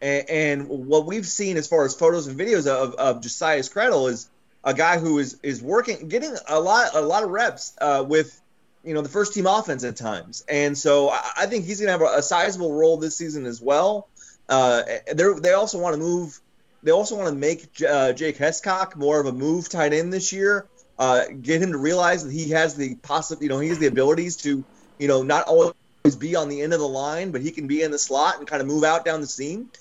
And, 0.05 0.29
and 0.29 0.69
what 0.69 1.07
we've 1.07 1.25
seen 1.25 1.57
as 1.57 1.67
far 1.67 1.83
as 1.83 1.95
photos 1.95 2.27
and 2.27 2.39
videos 2.39 2.67
of, 2.67 2.93
of 2.93 3.21
Josias 3.21 3.69
Cradle 3.69 4.07
is 4.07 4.29
a 4.63 4.71
guy 4.71 4.99
who 4.99 5.17
is 5.17 5.39
is 5.41 5.63
working, 5.63 6.07
getting 6.09 6.35
a 6.47 6.59
lot 6.59 6.91
a 6.93 7.01
lot 7.01 7.23
of 7.23 7.31
reps 7.31 7.73
uh, 7.81 8.05
with 8.07 8.39
you 8.83 8.93
know 8.93 9.01
the 9.01 9.09
first 9.09 9.33
team 9.33 9.47
offense 9.47 9.83
at 9.83 9.95
times. 9.95 10.45
And 10.47 10.77
so 10.77 11.09
I, 11.09 11.31
I 11.37 11.45
think 11.47 11.65
he's 11.65 11.79
going 11.79 11.87
to 11.87 11.91
have 11.93 12.01
a, 12.01 12.19
a, 12.19 12.21
sizable 12.21 12.71
role 12.71 12.97
this 12.97 13.17
season 13.17 13.47
as 13.47 13.59
well. 13.59 14.07
Uh, 14.47 14.83
they 15.11 15.53
also 15.53 15.79
want 15.79 15.95
to 15.95 15.99
move 15.99 16.39
they 16.83 16.91
also 16.91 17.15
want 17.15 17.29
to 17.29 17.35
make 17.35 17.81
uh, 17.81 18.13
Jake 18.13 18.37
Hescock 18.37 18.95
more 18.95 19.19
of 19.19 19.25
a 19.25 19.31
move 19.31 19.69
tight 19.69 19.91
end 19.91 20.13
this 20.13 20.31
year. 20.31 20.67
Uh, 20.99 21.23
get 21.41 21.63
him 21.63 21.71
to 21.71 21.79
realize 21.79 22.23
that 22.23 22.31
he 22.31 22.51
has 22.51 22.75
the 22.75 22.93
possible, 22.95 23.41
you 23.41 23.49
know, 23.49 23.59
he 23.59 23.69
has 23.69 23.79
the 23.79 23.87
abilities 23.87 24.37
to, 24.37 24.63
you 24.99 25.07
know, 25.07 25.23
not 25.23 25.47
always 25.47 25.73
be 26.19 26.35
on 26.35 26.47
the 26.47 26.61
end 26.61 26.73
of 26.73 26.79
the 26.79 26.87
line, 26.87 27.31
but 27.31 27.41
he 27.41 27.49
can 27.49 27.65
be 27.65 27.81
in 27.81 27.89
the 27.89 27.97
slot 27.97 28.37
and 28.37 28.47
kind 28.47 28.61
of 28.61 28.67
move 28.67 28.83
out 28.83 29.03
down 29.03 29.19
the 29.19 29.27
seam. 29.27 29.71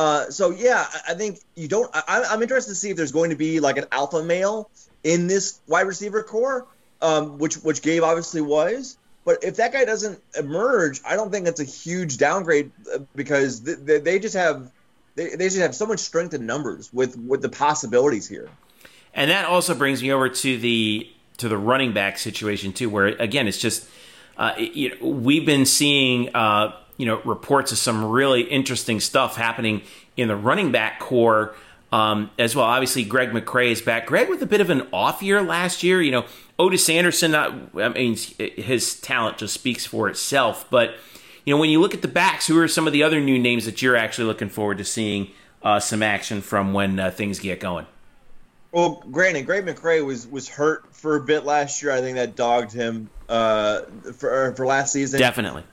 Uh, 0.00 0.30
so 0.30 0.48
yeah, 0.48 0.86
I 1.06 1.12
think 1.12 1.40
you 1.56 1.68
don't. 1.68 1.90
I, 1.92 2.32
am 2.32 2.40
interested 2.40 2.70
to 2.70 2.74
see 2.74 2.88
if 2.88 2.96
there's 2.96 3.12
going 3.12 3.28
to 3.28 3.36
be 3.36 3.60
like 3.60 3.76
an 3.76 3.84
alpha 3.92 4.22
male 4.22 4.70
in 5.04 5.26
this 5.26 5.60
wide 5.66 5.86
receiver 5.86 6.22
corps, 6.22 6.66
um, 7.02 7.36
which 7.36 7.56
which 7.56 7.82
Gabe 7.82 8.02
obviously 8.02 8.40
was. 8.40 8.96
But 9.26 9.44
if 9.44 9.56
that 9.56 9.74
guy 9.74 9.84
doesn't 9.84 10.18
emerge, 10.38 11.02
I 11.06 11.16
don't 11.16 11.30
think 11.30 11.46
it's 11.46 11.60
a 11.60 11.64
huge 11.64 12.16
downgrade 12.16 12.72
uh, 12.94 13.00
because 13.14 13.60
th- 13.60 14.02
they 14.02 14.18
just 14.18 14.34
have 14.34 14.72
they, 15.16 15.36
they 15.36 15.48
just 15.48 15.58
have 15.58 15.74
so 15.74 15.84
much 15.84 15.98
strength 15.98 16.32
in 16.32 16.46
numbers 16.46 16.90
with 16.94 17.18
with 17.18 17.42
the 17.42 17.50
possibilities 17.50 18.26
here. 18.26 18.48
And 19.12 19.30
that 19.30 19.44
also 19.44 19.74
brings 19.74 20.02
me 20.02 20.12
over 20.12 20.30
to 20.30 20.58
the 20.58 21.10
to 21.36 21.46
the 21.46 21.58
running 21.58 21.92
back 21.92 22.16
situation 22.16 22.72
too, 22.72 22.88
where 22.88 23.08
again 23.08 23.46
it's 23.46 23.58
just 23.58 23.86
uh, 24.38 24.54
you 24.56 24.98
know, 24.98 25.06
we've 25.06 25.44
been 25.44 25.66
seeing 25.66 26.34
uh, 26.34 26.74
you 27.00 27.06
know 27.06 27.22
reports 27.24 27.72
of 27.72 27.78
some 27.78 28.04
really 28.04 28.42
interesting 28.42 29.00
stuff 29.00 29.34
happening 29.34 29.80
in 30.18 30.28
the 30.28 30.36
running 30.36 30.70
back 30.70 31.00
corps. 31.00 31.54
Um, 31.92 32.30
as 32.38 32.54
well, 32.54 32.66
obviously, 32.66 33.04
Greg 33.04 33.30
McCrae 33.30 33.72
is 33.72 33.80
back. 33.80 34.06
Greg 34.06 34.28
with 34.28 34.42
a 34.42 34.46
bit 34.46 34.60
of 34.60 34.68
an 34.68 34.86
off 34.92 35.22
year 35.22 35.42
last 35.42 35.82
year. 35.82 36.02
You 36.02 36.12
know, 36.12 36.26
Otis 36.58 36.88
Anderson. 36.90 37.30
Not, 37.30 37.54
I 37.74 37.88
mean, 37.88 38.16
his 38.38 39.00
talent 39.00 39.38
just 39.38 39.54
speaks 39.54 39.86
for 39.86 40.08
itself. 40.10 40.66
But 40.68 40.94
you 41.46 41.54
know, 41.54 41.58
when 41.58 41.70
you 41.70 41.80
look 41.80 41.94
at 41.94 42.02
the 42.02 42.08
backs, 42.08 42.46
who 42.46 42.60
are 42.60 42.68
some 42.68 42.86
of 42.86 42.92
the 42.92 43.02
other 43.02 43.18
new 43.18 43.38
names 43.38 43.64
that 43.64 43.80
you're 43.80 43.96
actually 43.96 44.26
looking 44.26 44.50
forward 44.50 44.76
to 44.78 44.84
seeing 44.84 45.30
uh, 45.62 45.80
some 45.80 46.02
action 46.02 46.42
from 46.42 46.74
when 46.74 47.00
uh, 47.00 47.10
things 47.10 47.38
get 47.38 47.60
going? 47.60 47.86
Well, 48.72 49.02
granted, 49.10 49.46
Greg 49.46 49.64
McCrae 49.64 50.04
was 50.04 50.28
was 50.28 50.48
hurt 50.48 50.94
for 50.94 51.16
a 51.16 51.20
bit 51.20 51.44
last 51.46 51.82
year. 51.82 51.92
I 51.92 52.02
think 52.02 52.18
that 52.18 52.36
dogged 52.36 52.72
him 52.72 53.08
uh, 53.28 53.80
for 54.18 54.54
for 54.54 54.66
last 54.66 54.92
season. 54.92 55.18
Definitely. 55.18 55.64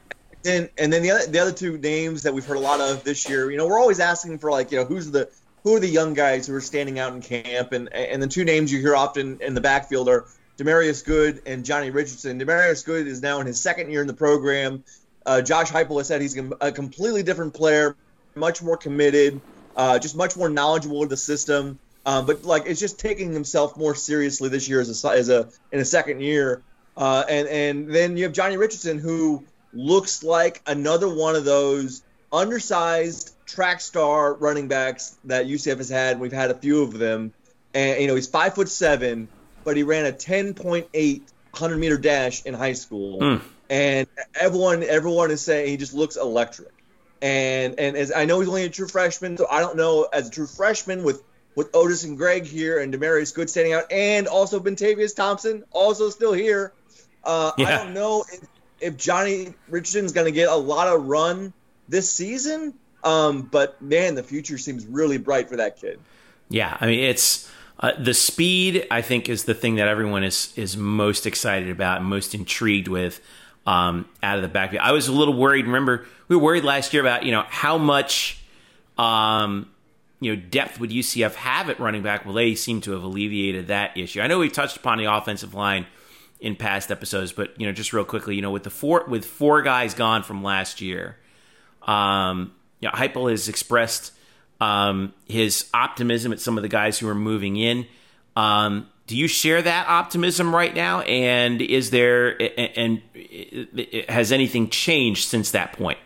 And 0.46 0.70
and 0.77 0.91
then 0.94 1.01
the 1.01 1.12
other 1.12 1.25
the 1.27 1.39
other 1.39 1.51
two 1.51 1.77
names 1.77 2.24
that 2.24 2.34
we've 2.34 2.46
heard 2.46 2.58
a 2.58 2.62
lot 2.62 2.79
of 2.79 3.03
this 3.03 3.27
year. 3.27 3.51
You 3.51 3.58
know, 3.58 3.67
we're 3.67 3.79
always 3.79 4.00
asking 4.00 4.38
for 4.39 4.51
like 4.51 4.72
you 4.72 4.79
know 4.79 4.86
who's 4.86 5.12
the 5.12 5.29
who 5.63 5.75
are 5.75 5.79
the 5.79 5.88
young 5.88 6.13
guys 6.13 6.48
who 6.48 6.56
are 6.56 6.62
standing 6.62 7.00
out 7.00 7.13
in 7.13 7.22
camp, 7.22 7.72
and 7.72 7.91
and 7.94 8.22
the 8.22 8.27
two 8.27 8.46
names 8.46 8.72
you 8.72 8.79
hear 8.79 8.96
often 8.96 9.39
in 9.41 9.53
the 9.53 9.62
backfield 9.62 10.08
are 10.08 10.25
Demarius 10.58 11.06
Good 11.06 11.41
and 11.46 11.65
Johnny 11.65 11.89
Richardson. 11.89 12.39
Demarius 12.39 12.86
Good 12.86 13.08
is 13.08 13.22
now 13.22 13.39
in 13.39 13.48
his 13.48 13.60
second 13.60 13.91
year 13.91 14.01
in 14.01 14.08
the 14.08 14.13
program. 14.13 14.84
Uh, 15.25 15.41
Josh 15.41 15.70
Heupel 15.70 15.98
has 15.98 16.08
said 16.08 16.22
he's 16.22 16.38
a 16.62 16.72
completely 16.72 17.22
different 17.22 17.53
player, 17.53 17.96
much 18.36 18.63
more 18.63 18.77
committed, 18.77 19.41
uh, 19.75 20.00
just 20.00 20.15
much 20.15 20.38
more 20.38 20.50
knowledgeable 20.50 21.03
of 21.03 21.10
the 21.10 21.17
system. 21.17 21.79
Um, 22.06 22.25
but 22.25 22.46
like 22.46 22.63
it's 22.65 22.79
just 22.79 23.00
taking 23.00 23.34
himself 23.34 23.75
more 23.75 23.94
seriously 23.94 24.48
this 24.48 24.70
year 24.70 24.79
as 24.79 25.03
a 25.03 25.10
as 25.10 25.27
a 25.27 25.50
in 25.74 25.79
a 25.79 25.86
second 25.86 26.22
year. 26.22 26.62
Uh, 26.96 27.25
and 27.27 27.48
and 27.50 27.94
then 27.94 28.15
you 28.15 28.24
have 28.24 28.32
Johnny 28.32 28.56
Richardson 28.56 28.98
who 28.98 29.44
looks 29.77 30.24
like 30.24 30.62
another 30.65 31.07
one 31.07 31.36
of 31.36 31.46
those 31.46 32.01
undersized 32.31 33.34
track 33.46 33.79
star 33.79 34.34
running 34.34 34.67
backs 34.67 35.17
that 35.25 35.46
UCF 35.46 35.77
has 35.77 35.89
had. 35.89 36.19
We've 36.19 36.31
had 36.31 36.51
a 36.51 36.55
few 36.55 36.84
of 36.84 36.98
them, 36.98 37.34
and 37.74 38.01
you 38.01 38.07
know 38.07 38.15
he's 38.15 38.27
five 38.27 38.55
foot 38.55 38.69
seven, 38.69 39.27
but 39.63 39.77
he 39.77 39.84
ran 39.84 40.05
a 40.05 40.12
10.8 40.12 41.22
100 41.51 41.77
meter 41.77 41.98
dash 41.98 42.43
in 42.46 42.53
high 42.53 42.74
school. 42.74 43.19
Mm 43.19 43.41
and 43.69 44.07
everyone 44.39 44.84
everyone 44.84 45.31
is 45.31 45.41
saying 45.41 45.69
he 45.69 45.77
just 45.77 45.93
looks 45.93 46.15
electric. 46.15 46.72
And 47.22 47.79
and 47.79 47.98
as 47.98 48.12
I 48.12 48.25
know 48.25 48.39
he's 48.39 48.50
only 48.50 48.65
a 48.65 48.69
true 48.69 48.88
freshman, 48.88 49.38
so 49.38 49.48
I 49.50 49.60
don't 49.60 49.75
know 49.75 50.07
as 50.12 50.27
a 50.27 50.31
true 50.31 50.48
freshman 50.48 51.03
with 51.03 51.24
with 51.55 51.75
Otis 51.75 52.03
and 52.03 52.17
Greg 52.17 52.46
here 52.46 52.79
and 52.79 52.93
Demarius 52.93 53.34
Good 53.34 53.50
standing 53.50 53.74
out, 53.74 53.91
and 53.91 54.27
also 54.27 54.60
Bentavious 54.60 55.15
Thompson 55.15 55.63
also 55.72 56.10
still 56.10 56.34
here. 56.34 56.72
Uh, 57.24 57.51
yeah. 57.57 57.67
I 57.67 57.84
don't 57.84 57.93
know 57.93 58.24
if, 58.31 58.41
if 58.79 58.98
Johnny 58.98 59.53
Richardson's 59.69 60.12
going 60.12 60.25
to 60.25 60.31
get 60.31 60.50
a 60.50 60.55
lot 60.55 60.88
of 60.88 61.05
run 61.05 61.53
this 61.89 62.12
season, 62.12 62.74
um, 63.03 63.43
but 63.43 63.81
man, 63.81 64.15
the 64.15 64.24
future 64.24 64.57
seems 64.57 64.86
really 64.86 65.17
bright 65.17 65.50
for 65.50 65.57
that 65.57 65.79
kid. 65.79 66.00
Yeah, 66.50 66.77
I 66.79 66.88
mean 66.88 67.00
it's 67.00 67.50
uh, 67.79 67.91
the 68.00 68.13
speed. 68.13 68.88
I 68.89 69.01
think 69.01 69.29
is 69.29 69.46
the 69.46 69.53
thing 69.53 69.75
that 69.75 69.88
everyone 69.88 70.24
is 70.24 70.53
is 70.55 70.77
most 70.77 71.25
excited 71.25 71.69
about 71.69 72.01
and 72.01 72.10
most 72.10 72.34
intrigued 72.34 72.88
with 72.88 73.22
um, 73.65 74.07
out 74.24 74.38
of 74.38 74.41
the 74.41 74.48
backfield. 74.48 74.81
I 74.84 74.93
was 74.93 75.07
a 75.07 75.12
little 75.12 75.34
worried. 75.34 75.65
Remember, 75.65 76.05
we 76.27 76.36
were 76.36 76.41
worried 76.41 76.63
last 76.63 76.93
year 76.93 77.01
about 77.01 77.24
you 77.24 77.31
know 77.31 77.43
how 77.48 77.77
much 77.77 78.41
um, 78.98 79.69
you 80.19 80.36
know 80.36 80.41
depth 80.41 80.79
would 80.79 80.89
UCF 80.89 81.36
have 81.36 81.69
at 81.69 81.79
running 81.79 82.01
back. 82.01 82.25
Well, 82.25 82.34
they 82.34 82.55
seem 82.55 82.81
to 82.81 82.91
have 82.91 83.03
alleviated 83.03 83.67
that 83.67 83.98
issue. 83.98 84.22
I 84.22 84.27
know 84.27 84.39
we've 84.39 84.51
touched 84.51 84.77
upon 84.77 84.98
the 84.98 85.05
offensive 85.05 85.53
line 85.53 85.86
in 86.39 86.56
past 86.56 86.91
episodes, 86.91 87.32
but 87.32 87.60
you 87.60 87.65
know 87.65 87.74
just 87.74 87.94
real 87.94 88.06
quickly, 88.06 88.36
you 88.36 88.41
know 88.41 88.51
with 88.51 88.63
the 88.63 88.70
four 88.70 89.06
with 89.08 89.25
four 89.25 89.62
guys 89.62 89.94
gone 89.94 90.24
from 90.24 90.44
last 90.44 90.82
year, 90.82 91.17
um, 91.84 92.53
you 92.79 92.89
know 92.89 92.94
Heupel 92.94 93.32
has 93.32 93.48
expressed 93.48 94.13
um, 94.62 95.13
his 95.25 95.70
optimism 95.74 96.32
at 96.32 96.39
some 96.39 96.58
of 96.58 96.62
the 96.62 96.70
guys 96.70 97.00
who 97.00 97.08
are 97.08 97.15
moving 97.15 97.58
in. 97.58 97.88
Um, 98.36 98.88
do 99.08 99.15
you 99.15 99.27
share 99.27 99.62
that 99.62 99.88
optimism 99.88 100.53
right 100.53 100.75
now? 100.75 101.01
And 101.01 101.62
is 101.62 101.91
there 101.91 102.38
and 102.60 103.01
has 104.10 104.32
anything 104.32 104.70
changed 104.70 105.27
since 105.29 105.51
that 105.51 105.74
point? 105.74 105.98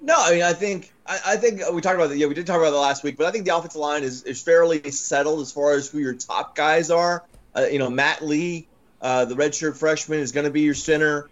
No, 0.00 0.14
I 0.16 0.32
mean 0.32 0.42
I 0.42 0.52
think 0.52 0.92
I, 1.06 1.20
I 1.26 1.36
think 1.36 1.62
we 1.72 1.80
talked 1.80 1.96
about 1.96 2.10
it. 2.10 2.18
Yeah, 2.18 2.26
we 2.26 2.34
did 2.34 2.46
talk 2.46 2.56
about 2.56 2.72
it 2.72 2.76
last 2.76 3.04
week, 3.04 3.16
but 3.16 3.26
I 3.26 3.30
think 3.30 3.44
the 3.44 3.56
offensive 3.56 3.80
line 3.80 4.04
is, 4.04 4.22
is 4.24 4.42
fairly 4.42 4.90
settled 4.90 5.40
as 5.40 5.52
far 5.52 5.74
as 5.74 5.88
who 5.88 5.98
your 5.98 6.14
top 6.14 6.54
guys 6.54 6.90
are. 6.90 7.24
Uh, 7.58 7.66
you 7.66 7.78
know, 7.78 7.90
Matt 7.90 8.24
Lee, 8.24 8.68
uh, 9.02 9.24
the 9.24 9.34
redshirt 9.34 9.76
freshman, 9.76 10.20
is 10.20 10.32
going 10.32 10.44
to 10.44 10.50
be 10.50 10.60
your 10.60 10.74
center. 10.74 11.28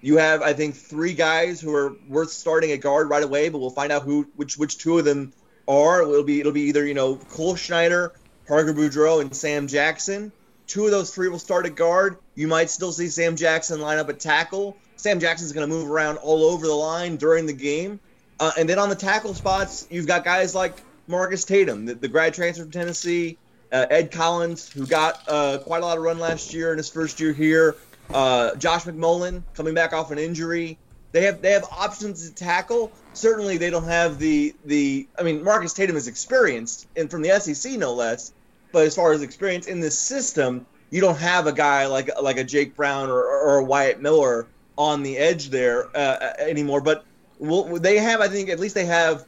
You 0.00 0.18
have, 0.18 0.42
I 0.42 0.52
think, 0.52 0.76
three 0.76 1.14
guys 1.14 1.60
who 1.60 1.74
are 1.74 1.96
worth 2.08 2.30
starting 2.30 2.70
at 2.70 2.80
guard 2.80 3.10
right 3.10 3.22
away, 3.22 3.48
but 3.48 3.58
we'll 3.58 3.70
find 3.70 3.90
out 3.90 4.02
who 4.02 4.28
which 4.36 4.56
which 4.56 4.78
two 4.78 4.98
of 4.98 5.04
them 5.04 5.32
are. 5.66 6.02
It'll 6.02 6.22
be 6.22 6.38
it'll 6.38 6.52
be 6.52 6.62
either 6.62 6.86
you 6.86 6.94
know 6.94 7.16
Cole 7.16 7.56
Schneider, 7.56 8.12
Parker 8.46 8.72
Boudreaux, 8.72 9.20
and 9.20 9.34
Sam 9.34 9.66
Jackson. 9.66 10.30
Two 10.68 10.84
of 10.84 10.90
those 10.90 11.10
three 11.10 11.28
will 11.28 11.38
start 11.38 11.66
at 11.66 11.74
guard. 11.74 12.18
You 12.34 12.46
might 12.46 12.70
still 12.70 12.92
see 12.92 13.08
Sam 13.08 13.36
Jackson 13.36 13.80
line 13.80 13.98
up 13.98 14.10
at 14.10 14.20
tackle. 14.20 14.76
Sam 14.96 15.18
Jackson's 15.18 15.52
going 15.52 15.68
to 15.68 15.74
move 15.74 15.90
around 15.90 16.18
all 16.18 16.44
over 16.44 16.66
the 16.66 16.74
line 16.74 17.16
during 17.16 17.46
the 17.46 17.52
game. 17.52 18.00
Uh, 18.38 18.52
and 18.58 18.68
then 18.68 18.78
on 18.78 18.88
the 18.88 18.94
tackle 18.94 19.34
spots, 19.34 19.86
you've 19.90 20.06
got 20.06 20.24
guys 20.24 20.54
like 20.54 20.80
Marcus 21.06 21.44
Tatum, 21.44 21.86
the, 21.86 21.94
the 21.94 22.08
grad 22.08 22.34
transfer 22.34 22.64
from 22.64 22.70
Tennessee, 22.70 23.38
uh, 23.72 23.86
Ed 23.90 24.10
Collins, 24.10 24.70
who 24.70 24.86
got 24.86 25.22
uh, 25.28 25.58
quite 25.58 25.82
a 25.82 25.86
lot 25.86 25.98
of 25.98 26.04
run 26.04 26.18
last 26.18 26.54
year 26.54 26.72
in 26.72 26.78
his 26.78 26.88
first 26.88 27.20
year 27.20 27.32
here, 27.32 27.76
uh, 28.10 28.54
Josh 28.56 28.84
McMullen 28.84 29.42
coming 29.54 29.74
back 29.74 29.92
off 29.92 30.10
an 30.10 30.18
injury. 30.18 30.78
They 31.12 31.22
have 31.22 31.40
they 31.40 31.52
have 31.52 31.64
options 31.64 32.28
to 32.28 32.34
tackle. 32.34 32.92
Certainly, 33.14 33.58
they 33.58 33.70
don't 33.70 33.84
have 33.84 34.18
the 34.18 34.54
the. 34.64 35.06
I 35.18 35.22
mean, 35.22 35.42
Marcus 35.42 35.72
Tatum 35.72 35.96
is 35.96 36.06
experienced 36.06 36.86
and 36.96 37.10
from 37.10 37.22
the 37.22 37.38
SEC 37.40 37.72
no 37.78 37.94
less. 37.94 38.32
But 38.72 38.86
as 38.86 38.94
far 38.94 39.12
as 39.12 39.22
experience 39.22 39.66
in 39.66 39.80
this 39.80 39.98
system, 39.98 40.66
you 40.90 41.00
don't 41.00 41.16
have 41.16 41.46
a 41.46 41.52
guy 41.52 41.86
like 41.86 42.10
like 42.20 42.36
a 42.36 42.44
Jake 42.44 42.76
Brown 42.76 43.08
or, 43.08 43.24
or 43.24 43.58
a 43.58 43.64
Wyatt 43.64 44.00
Miller 44.00 44.46
on 44.76 45.02
the 45.02 45.16
edge 45.16 45.48
there 45.48 45.94
uh, 45.96 46.34
anymore. 46.38 46.80
But 46.80 47.04
they 47.40 47.98
have, 47.98 48.20
I 48.20 48.28
think, 48.28 48.50
at 48.50 48.58
least 48.58 48.74
they 48.74 48.84
have 48.84 49.24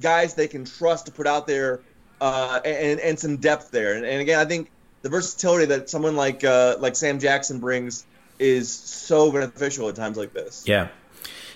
guys 0.00 0.34
they 0.34 0.48
can 0.48 0.64
trust 0.64 1.06
to 1.06 1.12
put 1.12 1.26
out 1.26 1.46
there 1.46 1.80
uh, 2.20 2.60
and, 2.64 3.00
and 3.00 3.18
some 3.18 3.36
depth 3.36 3.70
there. 3.70 3.94
And, 3.94 4.04
and, 4.04 4.20
again, 4.20 4.38
I 4.38 4.44
think 4.44 4.70
the 5.02 5.08
versatility 5.08 5.66
that 5.66 5.90
someone 5.90 6.16
like 6.16 6.44
uh, 6.44 6.76
like 6.78 6.96
Sam 6.96 7.18
Jackson 7.18 7.60
brings 7.60 8.06
is 8.38 8.70
so 8.70 9.30
beneficial 9.32 9.88
at 9.88 9.96
times 9.96 10.16
like 10.16 10.32
this. 10.32 10.64
Yeah. 10.66 10.88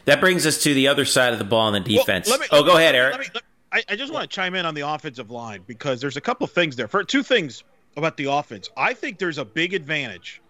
That 0.07 0.21
brings 0.21 0.47
us 0.47 0.62
to 0.62 0.73
the 0.73 0.88
other 0.88 1.05
side 1.05 1.33
of 1.33 1.38
the 1.38 1.45
ball 1.45 1.75
in 1.75 1.83
the 1.83 1.97
defense. 1.97 2.29
Well, 2.29 2.38
me, 2.38 2.47
oh, 2.50 2.62
go 2.62 2.76
ahead, 2.76 2.95
Eric. 2.95 3.12
Let 3.12 3.21
me, 3.21 3.26
let, 3.35 3.43
I, 3.73 3.93
I, 3.93 3.97
just 3.97 4.12
want 4.12 4.29
to 4.29 4.35
chime 4.35 4.55
in 4.55 4.64
on 4.64 4.75
the 4.75 4.81
offensive 4.81 5.31
line 5.31 5.62
because 5.67 6.00
there's 6.00 6.17
a 6.17 6.21
couple 6.21 6.47
things 6.47 6.75
there. 6.75 6.88
For 6.88 7.05
two 7.05 7.23
things 7.23 7.62
about 7.97 8.17
the 8.17 8.25
offense, 8.25 8.71
I 8.76 8.95
think 8.95 9.19
there's 9.19 9.38
a 9.38 9.45
big 9.45 9.75
advantage 9.75 10.40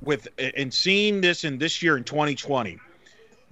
with 0.00 0.28
in 0.38 0.70
seeing 0.70 1.20
this 1.20 1.44
in 1.44 1.58
this 1.58 1.82
year 1.82 1.96
in 1.96 2.04
2020 2.04 2.78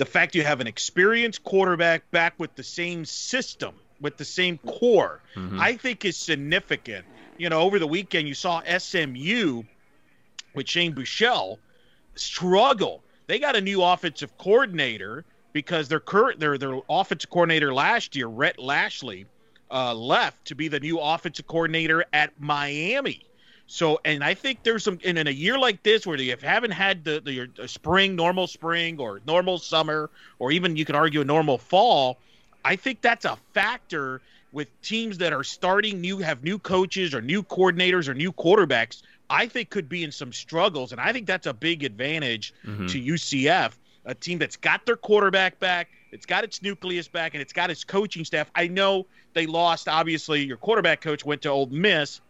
the 0.03 0.07
fact 0.07 0.35
you 0.35 0.43
have 0.43 0.61
an 0.61 0.67
experienced 0.67 1.45
quarterback 1.45 2.11
back 2.11 2.35
with 2.37 2.55
the 2.57 2.63
same 2.65 3.05
system, 3.05 3.73
with 4.03 4.17
the 4.19 4.25
same 4.25 4.59
core, 4.59 5.21
mm-hmm. 5.35 5.59
I 5.59 5.77
think 5.77 6.05
is 6.05 6.17
significant. 6.17 7.07
You 7.39 7.49
know, 7.49 7.61
over 7.61 7.79
the 7.79 7.87
weekend 7.87 8.29
you 8.29 8.35
saw 8.35 8.63
SMU 8.63 9.63
with 10.55 10.69
Shane 10.69 10.95
Buechele 10.95 11.59
struggle. 12.15 13.03
They 13.27 13.39
got 13.39 13.57
a 13.57 13.61
new 13.61 13.83
offensive 13.83 14.37
coordinator 14.37 15.25
because 15.53 15.89
their 15.89 16.01
current 16.01 16.41
their 16.41 16.59
their 16.59 16.79
offensive 16.91 17.31
coordinator 17.31 17.73
last 17.73 18.15
year, 18.15 18.27
Rhett 18.27 18.59
Lashlee, 18.59 19.25
uh, 19.71 19.95
left 19.95 20.45
to 20.47 20.55
be 20.55 20.69
the 20.69 20.81
new 20.81 20.99
offensive 20.99 21.47
coordinator 21.47 22.05
at 22.13 22.39
Miami. 22.39 23.25
So, 23.67 24.01
and 24.05 24.23
I 24.23 24.35
think 24.35 24.65
there's 24.65 24.85
some, 24.85 24.99
and 25.03 25.17
in 25.17 25.27
a 25.27 25.31
year 25.31 25.59
like 25.59 25.83
this 25.83 26.07
where 26.07 26.21
you 26.21 26.37
haven't 26.43 26.73
had 26.73 27.05
the, 27.05 27.23
the, 27.25 27.49
the 27.57 27.69
spring, 27.69 28.15
normal 28.15 28.47
spring, 28.47 29.01
or 29.01 29.23
normal 29.27 29.59
summer, 29.59 30.11
or 30.39 30.53
even 30.53 30.77
you 30.77 30.85
could 30.85 30.97
argue 30.97 31.23
a 31.23 31.25
normal 31.25 31.57
fall, 31.57 32.19
I 32.65 32.77
think 32.77 33.01
that's 33.01 33.25
a 33.25 33.37
factor 33.55 34.21
with 34.53 34.69
teams 34.83 35.19
that 35.19 35.33
are 35.33 35.45
starting 35.45 36.01
new, 36.01 36.19
have 36.19 36.45
new 36.45 36.59
coaches 36.59 37.15
or 37.15 37.23
new 37.23 37.43
coordinators 37.43 38.09
or 38.09 38.15
new 38.15 38.33
quarterbacks. 38.33 39.03
I 39.31 39.47
think 39.47 39.71
could 39.71 39.89
be 39.89 40.05
in 40.05 40.13
some 40.13 40.33
struggles, 40.33 40.93
and 40.93 41.01
I 41.01 41.13
think 41.13 41.27
that's 41.27 41.47
a 41.47 41.55
big 41.55 41.85
advantage 41.85 42.53
mm-hmm. 42.67 42.87
to 42.87 43.01
UCF, 43.01 43.73
a 44.05 44.15
team 44.15 44.39
that's 44.39 44.57
got 44.57 44.85
their 44.85 44.97
quarterback 44.97 45.59
back, 45.59 45.89
it's 46.13 46.27
got 46.27 46.45
its 46.45 46.63
nucleus 46.63 47.09
back, 47.09 47.35
and 47.35 47.41
it's 47.41 47.55
got 47.55 47.71
its 47.71 47.85
coaching 47.85 48.27
staff. 48.27 48.51
I 48.55 48.69
know 48.69 49.07
they 49.33 49.47
lost. 49.47 49.89
Obviously, 49.89 50.45
your 50.45 50.59
quarterback 50.59 51.01
coach 51.01 51.25
went 51.25 51.43
to 51.43 51.49
Ole 51.49 51.67
Miss, 51.67 52.21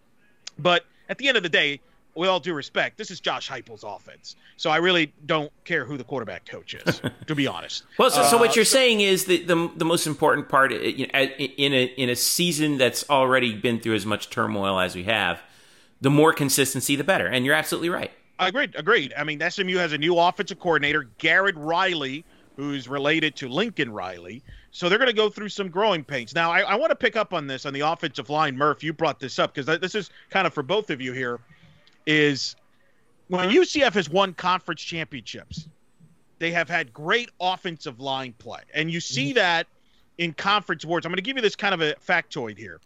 but 0.57 0.87
at 1.09 1.19
the 1.19 1.27
end 1.27 1.37
of 1.37 1.43
the 1.43 1.49
day, 1.49 1.81
with 2.15 2.29
all 2.29 2.41
due 2.41 2.55
respect, 2.55 2.99
this 2.99 3.11
is 3.11 3.21
Josh 3.21 3.49
Heupel's 3.49 3.85
offense. 3.85 4.37
So 4.57 4.71
I 4.71 4.77
really 4.77 5.13
don't 5.27 5.53
care 5.65 5.85
who 5.85 5.97
the 5.97 6.05
quarterback 6.05 6.45
coach 6.47 6.75
is, 6.75 7.01
to 7.27 7.35
be 7.35 7.47
honest. 7.47 7.85
Well, 7.99 8.11
so, 8.11 8.23
uh, 8.23 8.31
so 8.31 8.39
what 8.39 8.57
you're 8.57 8.65
so, 8.65 8.77
saying 8.77 9.01
is 9.01 9.25
that 9.27 9.47
the 9.47 9.71
the 9.77 9.85
most 9.85 10.07
important 10.07 10.49
part 10.49 10.73
you 10.73 11.07
know, 11.07 11.19
in 11.19 11.73
a 11.73 11.85
in 11.97 12.09
a 12.09 12.17
season 12.17 12.79
that's 12.79 13.09
already 13.09 13.55
been 13.55 13.81
through 13.81 13.95
as 13.95 14.07
much 14.07 14.31
turmoil 14.31 14.79
as 14.79 14.95
we 14.95 15.05
have, 15.05 15.41
the 16.01 16.11
more 16.11 16.33
consistency, 16.33 16.97
the 16.97 17.05
better. 17.05 17.27
And 17.27 17.45
you're 17.47 17.55
absolutely 17.55 17.89
right. 17.89 18.11
Agreed. 18.39 18.75
Agreed. 18.77 19.15
I 19.17 19.25
mean, 19.25 19.41
SMU 19.49 19.77
has 19.77 19.93
a 19.93 19.99
new 19.99 20.19
offensive 20.19 20.59
coordinator, 20.59 21.09
Garrett 21.19 21.57
Riley, 21.57 22.25
who's 22.57 22.89
related 22.89 23.37
to 23.37 23.49
Lincoln 23.49 23.93
Riley. 23.93 24.43
So 24.73 24.89
they're 24.89 24.99
going 24.99 25.11
to 25.11 25.17
go 25.17 25.29
through 25.29 25.51
some 25.51 25.69
growing 25.69 26.03
pains. 26.03 26.35
Now, 26.35 26.51
I, 26.51 26.61
I 26.61 26.75
want 26.75 26.91
to 26.91 26.97
pick 26.97 27.15
up 27.15 27.35
on 27.35 27.47
this 27.47 27.67
on 27.67 27.73
the 27.73 27.81
offensive 27.81 28.31
line. 28.31 28.57
Murph, 28.57 28.83
you 28.83 28.93
brought 28.93 29.21
this 29.21 29.39
up 29.39 29.55
because 29.55 29.79
this 29.81 29.95
is 29.95 30.11
kind 30.31 30.47
of 30.47 30.55
for 30.55 30.63
both 30.63 30.91
of 30.91 31.01
you 31.01 31.13
here. 31.13 31.39
Is 32.07 32.57
when 33.29 33.51
UCF 33.51 33.95
has 33.95 34.11
won 34.11 34.35
conference 34.35 34.83
championships, 34.83 35.69
they 36.39 36.51
have 36.51 36.69
had 36.69 36.93
great 36.93 37.31
offensive 37.41 38.01
line 38.01 38.35
play, 38.39 38.61
and 38.75 38.91
you 38.91 39.01
see 39.01 39.31
mm-hmm. 39.31 39.37
that 39.37 39.67
in 40.19 40.33
conference 40.33 40.85
awards. 40.85 41.07
I'm 41.07 41.11
going 41.11 41.17
to 41.17 41.23
give 41.23 41.37
you 41.37 41.43
this 41.43 41.57
kind 41.57 41.75
of 41.75 41.81
a 41.81 41.95
factoid 41.95 42.59
here. 42.59 42.81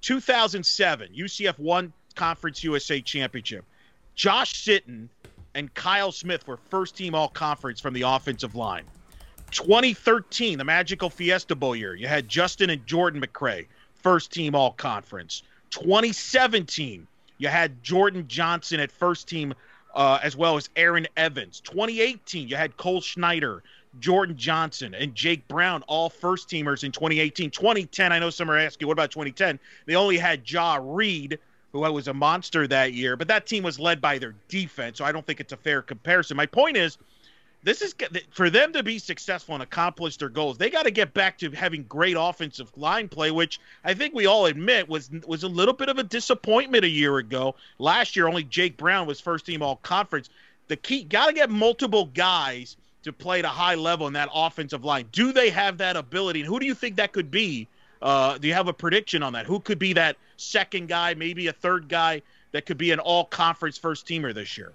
2007, 0.00 1.10
UCF 1.14 1.58
won 1.58 1.92
Conference 2.14 2.64
USA 2.64 3.00
championship. 3.00 3.64
Josh 4.14 4.64
Sitton 4.64 5.08
and 5.54 5.72
Kyle 5.74 6.12
Smith 6.12 6.46
were 6.46 6.56
first 6.56 6.96
team 6.96 7.14
all 7.14 7.28
conference 7.28 7.80
from 7.80 7.94
the 7.94 8.02
offensive 8.02 8.54
line. 8.54 8.84
2013, 9.50 10.58
the 10.58 10.64
magical 10.64 11.10
Fiesta 11.10 11.56
Bowl 11.56 11.74
year, 11.74 11.94
you 11.94 12.06
had 12.06 12.28
Justin 12.28 12.70
and 12.70 12.86
Jordan 12.86 13.20
McCray, 13.20 13.66
first 13.94 14.32
team 14.32 14.54
all 14.54 14.72
conference. 14.72 15.42
2017, 15.70 17.06
you 17.40 17.48
had 17.48 17.82
Jordan 17.82 18.26
Johnson 18.28 18.78
at 18.80 18.92
first 18.92 19.26
team, 19.26 19.54
uh, 19.94 20.20
as 20.22 20.36
well 20.36 20.56
as 20.56 20.68
Aaron 20.76 21.08
Evans. 21.16 21.60
2018, 21.60 22.46
you 22.46 22.54
had 22.54 22.76
Cole 22.76 23.00
Schneider, 23.00 23.62
Jordan 23.98 24.36
Johnson, 24.36 24.94
and 24.94 25.14
Jake 25.14 25.48
Brown, 25.48 25.82
all 25.88 26.10
first 26.10 26.50
teamers 26.50 26.84
in 26.84 26.92
2018. 26.92 27.50
2010, 27.50 28.12
I 28.12 28.18
know 28.18 28.28
some 28.28 28.50
are 28.50 28.58
asking, 28.58 28.86
what 28.86 28.92
about 28.92 29.10
2010? 29.10 29.58
They 29.86 29.96
only 29.96 30.18
had 30.18 30.44
Jah 30.44 30.78
Reid, 30.80 31.38
who 31.72 31.80
was 31.80 32.08
a 32.08 32.14
monster 32.14 32.66
that 32.66 32.92
year, 32.92 33.16
but 33.16 33.26
that 33.28 33.46
team 33.46 33.64
was 33.64 33.80
led 33.80 34.02
by 34.02 34.18
their 34.18 34.34
defense, 34.48 34.98
so 34.98 35.06
I 35.06 35.10
don't 35.10 35.26
think 35.26 35.40
it's 35.40 35.54
a 35.54 35.56
fair 35.56 35.80
comparison. 35.80 36.36
My 36.36 36.46
point 36.46 36.76
is, 36.76 36.98
this 37.62 37.82
is 37.82 37.94
for 38.30 38.48
them 38.48 38.72
to 38.72 38.82
be 38.82 38.98
successful 38.98 39.54
and 39.54 39.62
accomplish 39.62 40.16
their 40.16 40.30
goals. 40.30 40.56
They 40.56 40.70
got 40.70 40.84
to 40.84 40.90
get 40.90 41.12
back 41.12 41.38
to 41.38 41.50
having 41.50 41.84
great 41.84 42.16
offensive 42.18 42.70
line 42.76 43.08
play, 43.08 43.30
which 43.30 43.60
I 43.84 43.92
think 43.92 44.14
we 44.14 44.26
all 44.26 44.46
admit 44.46 44.88
was 44.88 45.10
was 45.26 45.42
a 45.42 45.48
little 45.48 45.74
bit 45.74 45.88
of 45.88 45.98
a 45.98 46.02
disappointment 46.02 46.84
a 46.84 46.88
year 46.88 47.18
ago. 47.18 47.54
Last 47.78 48.16
year, 48.16 48.28
only 48.28 48.44
Jake 48.44 48.76
Brown 48.76 49.06
was 49.06 49.20
first 49.20 49.46
team 49.46 49.62
all 49.62 49.76
conference. 49.76 50.30
The 50.68 50.76
key 50.76 51.04
got 51.04 51.26
to 51.26 51.32
get 51.32 51.50
multiple 51.50 52.06
guys 52.06 52.76
to 53.02 53.12
play 53.12 53.40
at 53.40 53.44
a 53.44 53.48
high 53.48 53.74
level 53.74 54.06
in 54.06 54.12
that 54.14 54.28
offensive 54.34 54.84
line. 54.84 55.06
Do 55.12 55.32
they 55.32 55.50
have 55.50 55.78
that 55.78 55.96
ability? 55.96 56.40
And 56.40 56.48
who 56.48 56.60
do 56.60 56.66
you 56.66 56.74
think 56.74 56.96
that 56.96 57.12
could 57.12 57.30
be? 57.30 57.66
Uh, 58.00 58.38
do 58.38 58.48
you 58.48 58.54
have 58.54 58.68
a 58.68 58.72
prediction 58.72 59.22
on 59.22 59.34
that? 59.34 59.46
Who 59.46 59.60
could 59.60 59.78
be 59.78 59.92
that 59.94 60.16
second 60.36 60.88
guy, 60.88 61.14
maybe 61.14 61.48
a 61.48 61.52
third 61.52 61.88
guy 61.88 62.22
that 62.52 62.64
could 62.66 62.78
be 62.78 62.90
an 62.90 62.98
all 62.98 63.24
conference 63.24 63.76
first 63.76 64.06
teamer 64.06 64.34
this 64.34 64.56
year? 64.56 64.72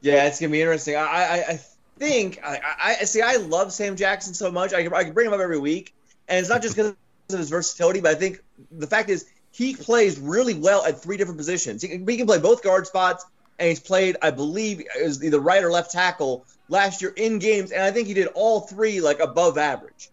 Yeah, 0.00 0.26
it's 0.26 0.40
gonna 0.40 0.52
be 0.52 0.60
interesting. 0.60 0.96
I, 0.96 1.00
I, 1.00 1.44
I 1.48 1.60
think 2.00 2.40
I, 2.42 2.60
I 2.80 3.04
see. 3.04 3.20
I 3.20 3.36
love 3.36 3.72
Sam 3.72 3.94
Jackson 3.94 4.34
so 4.34 4.50
much. 4.50 4.72
I 4.72 4.82
can, 4.82 4.92
I 4.92 5.04
can 5.04 5.12
bring 5.12 5.26
him 5.26 5.34
up 5.34 5.40
every 5.40 5.58
week, 5.58 5.94
and 6.28 6.40
it's 6.40 6.48
not 6.48 6.62
just 6.62 6.74
because 6.74 6.96
of 7.28 7.38
his 7.38 7.50
versatility, 7.50 8.00
but 8.00 8.10
I 8.10 8.14
think 8.14 8.42
the 8.72 8.86
fact 8.86 9.10
is 9.10 9.26
he 9.52 9.76
plays 9.76 10.18
really 10.18 10.54
well 10.54 10.84
at 10.84 11.00
three 11.00 11.18
different 11.18 11.38
positions. 11.38 11.82
He 11.82 11.88
can, 11.88 12.08
he 12.08 12.16
can 12.16 12.26
play 12.26 12.38
both 12.38 12.62
guard 12.62 12.86
spots, 12.86 13.26
and 13.58 13.68
he's 13.68 13.80
played, 13.80 14.16
I 14.22 14.30
believe, 14.30 14.82
is 14.96 15.22
either 15.22 15.38
right 15.38 15.62
or 15.62 15.70
left 15.70 15.92
tackle 15.92 16.46
last 16.70 17.02
year 17.02 17.12
in 17.14 17.38
games, 17.38 17.70
and 17.70 17.82
I 17.82 17.90
think 17.90 18.08
he 18.08 18.14
did 18.14 18.28
all 18.28 18.60
three 18.60 19.00
like 19.00 19.20
above 19.20 19.58
average. 19.58 20.08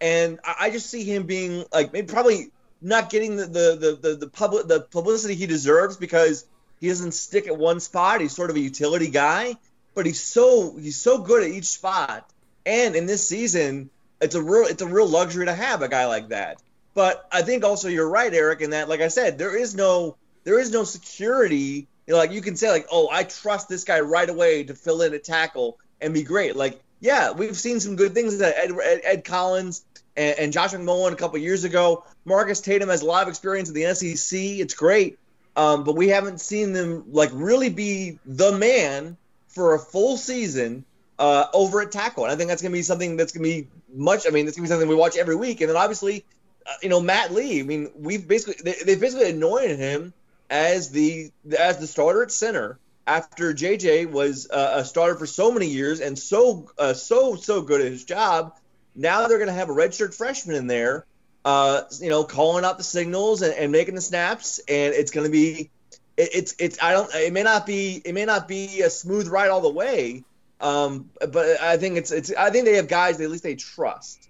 And 0.00 0.38
I, 0.44 0.56
I 0.60 0.70
just 0.70 0.90
see 0.90 1.04
him 1.04 1.24
being 1.24 1.64
like 1.72 1.92
maybe 1.92 2.06
probably 2.06 2.50
not 2.82 3.08
getting 3.08 3.36
the 3.36 3.46
the 3.46 3.76
the 3.76 3.98
the, 4.08 4.16
the 4.16 4.28
public 4.28 4.68
the 4.68 4.80
publicity 4.80 5.34
he 5.34 5.46
deserves 5.46 5.96
because 5.96 6.44
he 6.80 6.88
doesn't 6.88 7.12
stick 7.12 7.46
at 7.46 7.56
one 7.56 7.80
spot. 7.80 8.20
He's 8.20 8.36
sort 8.36 8.50
of 8.50 8.56
a 8.56 8.60
utility 8.60 9.08
guy, 9.08 9.56
but 9.94 10.06
he's 10.06 10.20
so 10.20 10.76
he's 10.76 10.96
so 10.96 11.18
good 11.18 11.42
at 11.42 11.50
each 11.50 11.66
spot. 11.66 12.28
And 12.66 12.94
in 12.94 13.06
this 13.06 13.26
season, 13.26 13.90
it's 14.20 14.34
a 14.34 14.42
real 14.42 14.66
it's 14.66 14.82
a 14.82 14.86
real 14.86 15.08
luxury 15.08 15.46
to 15.46 15.54
have 15.54 15.82
a 15.82 15.88
guy 15.88 16.06
like 16.06 16.28
that. 16.28 16.62
But 16.94 17.26
I 17.32 17.42
think 17.42 17.64
also 17.64 17.88
you're 17.88 18.08
right, 18.08 18.32
Eric, 18.32 18.60
in 18.60 18.70
that 18.70 18.88
like 18.88 19.00
I 19.00 19.08
said, 19.08 19.38
there 19.38 19.56
is 19.56 19.74
no 19.74 20.16
there 20.44 20.58
is 20.58 20.70
no 20.70 20.84
security. 20.84 21.86
You 22.06 22.14
know, 22.14 22.16
like 22.16 22.32
you 22.32 22.40
can 22.40 22.56
say 22.56 22.70
like, 22.70 22.86
oh, 22.90 23.08
I 23.10 23.24
trust 23.24 23.68
this 23.68 23.84
guy 23.84 24.00
right 24.00 24.28
away 24.28 24.64
to 24.64 24.74
fill 24.74 25.02
in 25.02 25.14
a 25.14 25.18
tackle 25.18 25.78
and 26.00 26.12
be 26.12 26.22
great. 26.22 26.56
Like, 26.56 26.80
yeah, 27.00 27.30
we've 27.32 27.56
seen 27.56 27.80
some 27.80 27.96
good 27.96 28.14
things 28.14 28.38
that 28.38 28.56
Ed, 28.58 28.72
Ed, 28.82 29.00
Ed 29.04 29.24
Collins 29.24 29.84
and, 30.16 30.38
and 30.38 30.52
Josh 30.52 30.72
McMullen 30.72 31.12
a 31.12 31.16
couple 31.16 31.38
years 31.38 31.64
ago. 31.64 32.04
Marcus 32.24 32.60
Tatum 32.60 32.88
has 32.88 33.02
a 33.02 33.06
lot 33.06 33.22
of 33.22 33.28
experience 33.28 33.68
in 33.68 33.74
the 33.74 33.94
SEC. 33.94 34.38
It's 34.38 34.74
great, 34.74 35.18
um, 35.56 35.84
but 35.84 35.96
we 35.96 36.08
haven't 36.08 36.40
seen 36.40 36.72
them 36.72 37.04
like 37.12 37.30
really 37.32 37.70
be 37.70 38.18
the 38.26 38.52
man 38.52 39.16
for 39.50 39.74
a 39.74 39.78
full 39.78 40.16
season 40.16 40.84
uh, 41.18 41.46
over 41.52 41.82
at 41.82 41.92
tackle. 41.92 42.24
And 42.24 42.32
I 42.32 42.36
think 42.36 42.48
that's 42.48 42.62
going 42.62 42.72
to 42.72 42.78
be 42.78 42.82
something 42.82 43.16
that's 43.16 43.32
going 43.32 43.44
to 43.44 43.62
be 43.62 43.68
much. 43.94 44.26
I 44.26 44.30
mean, 44.30 44.48
it's 44.48 44.56
going 44.56 44.66
to 44.66 44.68
be 44.68 44.72
something 44.72 44.88
we 44.88 44.94
watch 44.94 45.16
every 45.16 45.36
week. 45.36 45.60
And 45.60 45.68
then 45.68 45.76
obviously, 45.76 46.24
uh, 46.66 46.72
you 46.82 46.88
know, 46.88 47.00
Matt 47.00 47.32
Lee. 47.32 47.60
I 47.60 47.62
mean, 47.62 47.90
we've 47.96 48.26
basically 48.26 48.56
they, 48.64 48.84
they 48.84 48.96
basically 48.96 49.30
anointed 49.30 49.78
him 49.78 50.12
as 50.48 50.90
the 50.90 51.30
as 51.56 51.78
the 51.78 51.86
starter 51.86 52.22
at 52.22 52.32
center 52.32 52.78
after 53.06 53.52
JJ 53.52 54.10
was 54.10 54.48
uh, 54.50 54.72
a 54.76 54.84
starter 54.84 55.16
for 55.16 55.26
so 55.26 55.50
many 55.50 55.66
years 55.66 56.00
and 56.00 56.18
so 56.18 56.70
uh, 56.78 56.94
so 56.94 57.36
so 57.36 57.62
good 57.62 57.80
at 57.80 57.90
his 57.90 58.04
job. 58.04 58.56
Now 58.94 59.26
they're 59.26 59.38
going 59.38 59.48
to 59.48 59.54
have 59.54 59.68
a 59.70 59.74
redshirt 59.74 60.14
freshman 60.14 60.56
in 60.56 60.66
there, 60.66 61.06
uh, 61.44 61.82
you 62.00 62.08
know, 62.10 62.24
calling 62.24 62.64
out 62.64 62.78
the 62.78 62.84
signals 62.84 63.42
and, 63.42 63.54
and 63.54 63.72
making 63.72 63.94
the 63.94 64.00
snaps, 64.00 64.58
and 64.68 64.94
it's 64.94 65.10
going 65.10 65.26
to 65.26 65.30
be. 65.30 65.70
It, 66.20 66.30
it's 66.34 66.54
it's 66.58 66.82
I 66.82 66.92
don't 66.92 67.12
it 67.14 67.32
may 67.32 67.42
not 67.42 67.66
be 67.66 68.02
it 68.04 68.12
may 68.12 68.24
not 68.24 68.46
be 68.46 68.82
a 68.82 68.90
smooth 68.90 69.28
ride 69.28 69.48
all 69.48 69.60
the 69.60 69.70
way, 69.70 70.24
um, 70.60 71.10
but 71.20 71.60
I 71.60 71.76
think 71.78 71.96
it's 71.96 72.10
it's 72.10 72.32
I 72.34 72.50
think 72.50 72.66
they 72.66 72.76
have 72.76 72.88
guys 72.88 73.20
at 73.20 73.30
least 73.30 73.42
they 73.42 73.54
trust. 73.54 74.28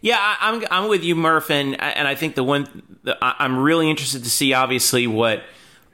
Yeah, 0.00 0.18
I, 0.20 0.54
am 0.54 0.64
I'm 0.70 0.88
with 0.88 1.02
you, 1.02 1.16
Murph, 1.16 1.50
and 1.50 1.80
and 1.80 2.06
I 2.06 2.14
think 2.14 2.34
the 2.34 2.44
one 2.44 2.98
the, 3.02 3.16
I'm 3.20 3.58
really 3.58 3.90
interested 3.90 4.24
to 4.24 4.30
see, 4.30 4.52
obviously, 4.52 5.06
what 5.06 5.42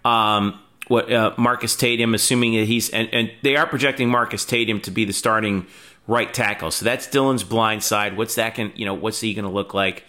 um, 0.04 0.60
what 0.88 1.10
uh, 1.10 1.32
Marcus 1.38 1.76
Tatum, 1.76 2.14
assuming 2.14 2.54
that 2.54 2.66
he's 2.66 2.90
and, 2.90 3.08
and 3.12 3.32
they 3.42 3.56
are 3.56 3.66
projecting 3.66 4.10
Marcus 4.10 4.44
Tatum 4.44 4.80
to 4.82 4.90
be 4.90 5.04
the 5.04 5.12
starting 5.12 5.66
right 6.06 6.32
tackle. 6.32 6.70
So 6.70 6.84
that's 6.84 7.06
Dillon's 7.06 7.44
blind 7.44 7.82
side. 7.82 8.16
What's 8.16 8.34
that 8.34 8.54
can 8.54 8.72
you 8.74 8.84
know 8.84 8.94
what's 8.94 9.20
he 9.20 9.32
going 9.34 9.44
to 9.44 9.50
look 9.50 9.72
like? 9.72 10.04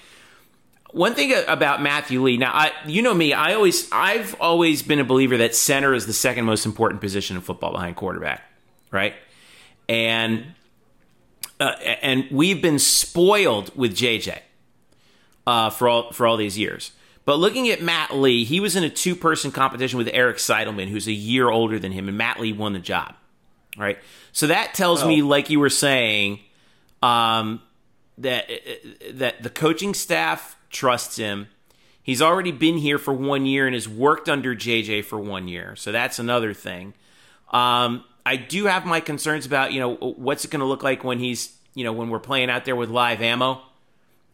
One 0.93 1.15
thing 1.15 1.33
about 1.47 1.81
Matthew 1.81 2.21
Lee. 2.21 2.37
Now, 2.37 2.51
I 2.53 2.71
you 2.85 3.01
know 3.01 3.15
me, 3.15 3.33
I 3.33 3.55
always 3.55 3.91
I've 3.91 4.35
always 4.39 4.83
been 4.83 4.99
a 4.99 5.03
believer 5.03 5.37
that 5.37 5.55
center 5.55 5.95
is 5.95 6.05
the 6.05 6.13
second 6.13 6.45
most 6.45 6.67
important 6.67 7.01
position 7.01 7.35
in 7.35 7.41
football 7.41 7.71
behind 7.71 7.95
quarterback, 7.95 8.43
right? 8.91 9.15
And 9.89 10.53
uh, 11.59 11.71
and 12.01 12.27
we've 12.29 12.61
been 12.61 12.77
spoiled 12.77 13.75
with 13.75 13.95
JJ 13.95 14.37
uh, 15.47 15.71
for 15.71 15.89
all 15.89 16.11
for 16.11 16.27
all 16.27 16.37
these 16.37 16.59
years. 16.59 16.91
But 17.25 17.39
looking 17.39 17.69
at 17.69 17.81
Matt 17.81 18.13
Lee, 18.13 18.43
he 18.43 18.59
was 18.59 18.75
in 18.75 18.83
a 18.83 18.89
two 18.89 19.15
person 19.15 19.51
competition 19.51 19.97
with 19.97 20.09
Eric 20.13 20.37
Seidelman, 20.37 20.89
who's 20.89 21.07
a 21.07 21.11
year 21.11 21.49
older 21.49 21.79
than 21.79 21.91
him, 21.91 22.07
and 22.07 22.17
Matt 22.19 22.39
Lee 22.39 22.53
won 22.53 22.73
the 22.73 22.79
job. 22.79 23.15
Right. 23.75 23.97
So 24.31 24.45
that 24.45 24.75
tells 24.75 25.01
oh. 25.01 25.07
me, 25.07 25.23
like 25.23 25.49
you 25.49 25.59
were 25.59 25.71
saying, 25.71 26.39
um, 27.01 27.63
that 28.19 28.47
that 29.11 29.41
the 29.41 29.49
coaching 29.49 29.95
staff 29.95 30.52
trusts 30.73 31.15
him. 31.15 31.47
He's 32.01 32.21
already 32.21 32.51
been 32.51 32.77
here 32.77 32.97
for 32.97 33.13
one 33.13 33.45
year 33.45 33.65
and 33.65 33.73
has 33.73 33.87
worked 33.87 34.27
under 34.27 34.53
JJ 34.53 35.05
for 35.05 35.17
one 35.17 35.47
year. 35.47 35.75
So 35.77 35.93
that's 35.93 36.19
another 36.19 36.53
thing. 36.53 36.93
Um, 37.49 38.03
I 38.25 38.35
do 38.35 38.65
have 38.65 38.85
my 38.85 38.99
concerns 38.99 39.45
about 39.45 39.71
you 39.71 39.79
know 39.79 39.95
what's 39.95 40.43
it 40.43 40.51
going 40.51 40.59
to 40.59 40.65
look 40.65 40.83
like 40.83 41.03
when 41.03 41.19
he's 41.19 41.55
you 41.75 41.83
know 41.83 41.93
when 41.93 42.09
we're 42.09 42.19
playing 42.19 42.49
out 42.49 42.65
there 42.65 42.75
with 42.75 42.89
live 42.89 43.21
ammo, 43.21 43.61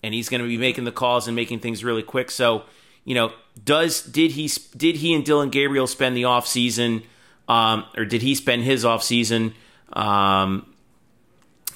and 0.02 0.13
he's 0.13 0.30
going 0.30 0.41
to 0.41 0.47
be 0.47 0.58
making 0.58 0.86
the 0.86 0.91
calls 0.91 1.28
and 1.28 1.36
making 1.36 1.60
things 1.60 1.84
really 1.84 2.04
quick. 2.04 2.32
So 2.32 2.63
you 3.04 3.15
know, 3.15 3.32
does 3.63 4.02
did 4.02 4.32
he 4.32 4.49
did 4.75 4.95
he 4.97 5.13
and 5.13 5.25
Dillon 5.25 5.49
Gabriel 5.49 5.88
spend 5.88 6.15
the 6.15 6.25
off 6.25 6.47
season, 6.47 7.04
um, 7.47 7.86
or 7.97 8.06
did 8.06 8.21
he 8.21 8.36
spend 8.36 8.63
his 8.63 8.86
off 8.86 9.04
season 9.04 9.54
um, 9.93 10.65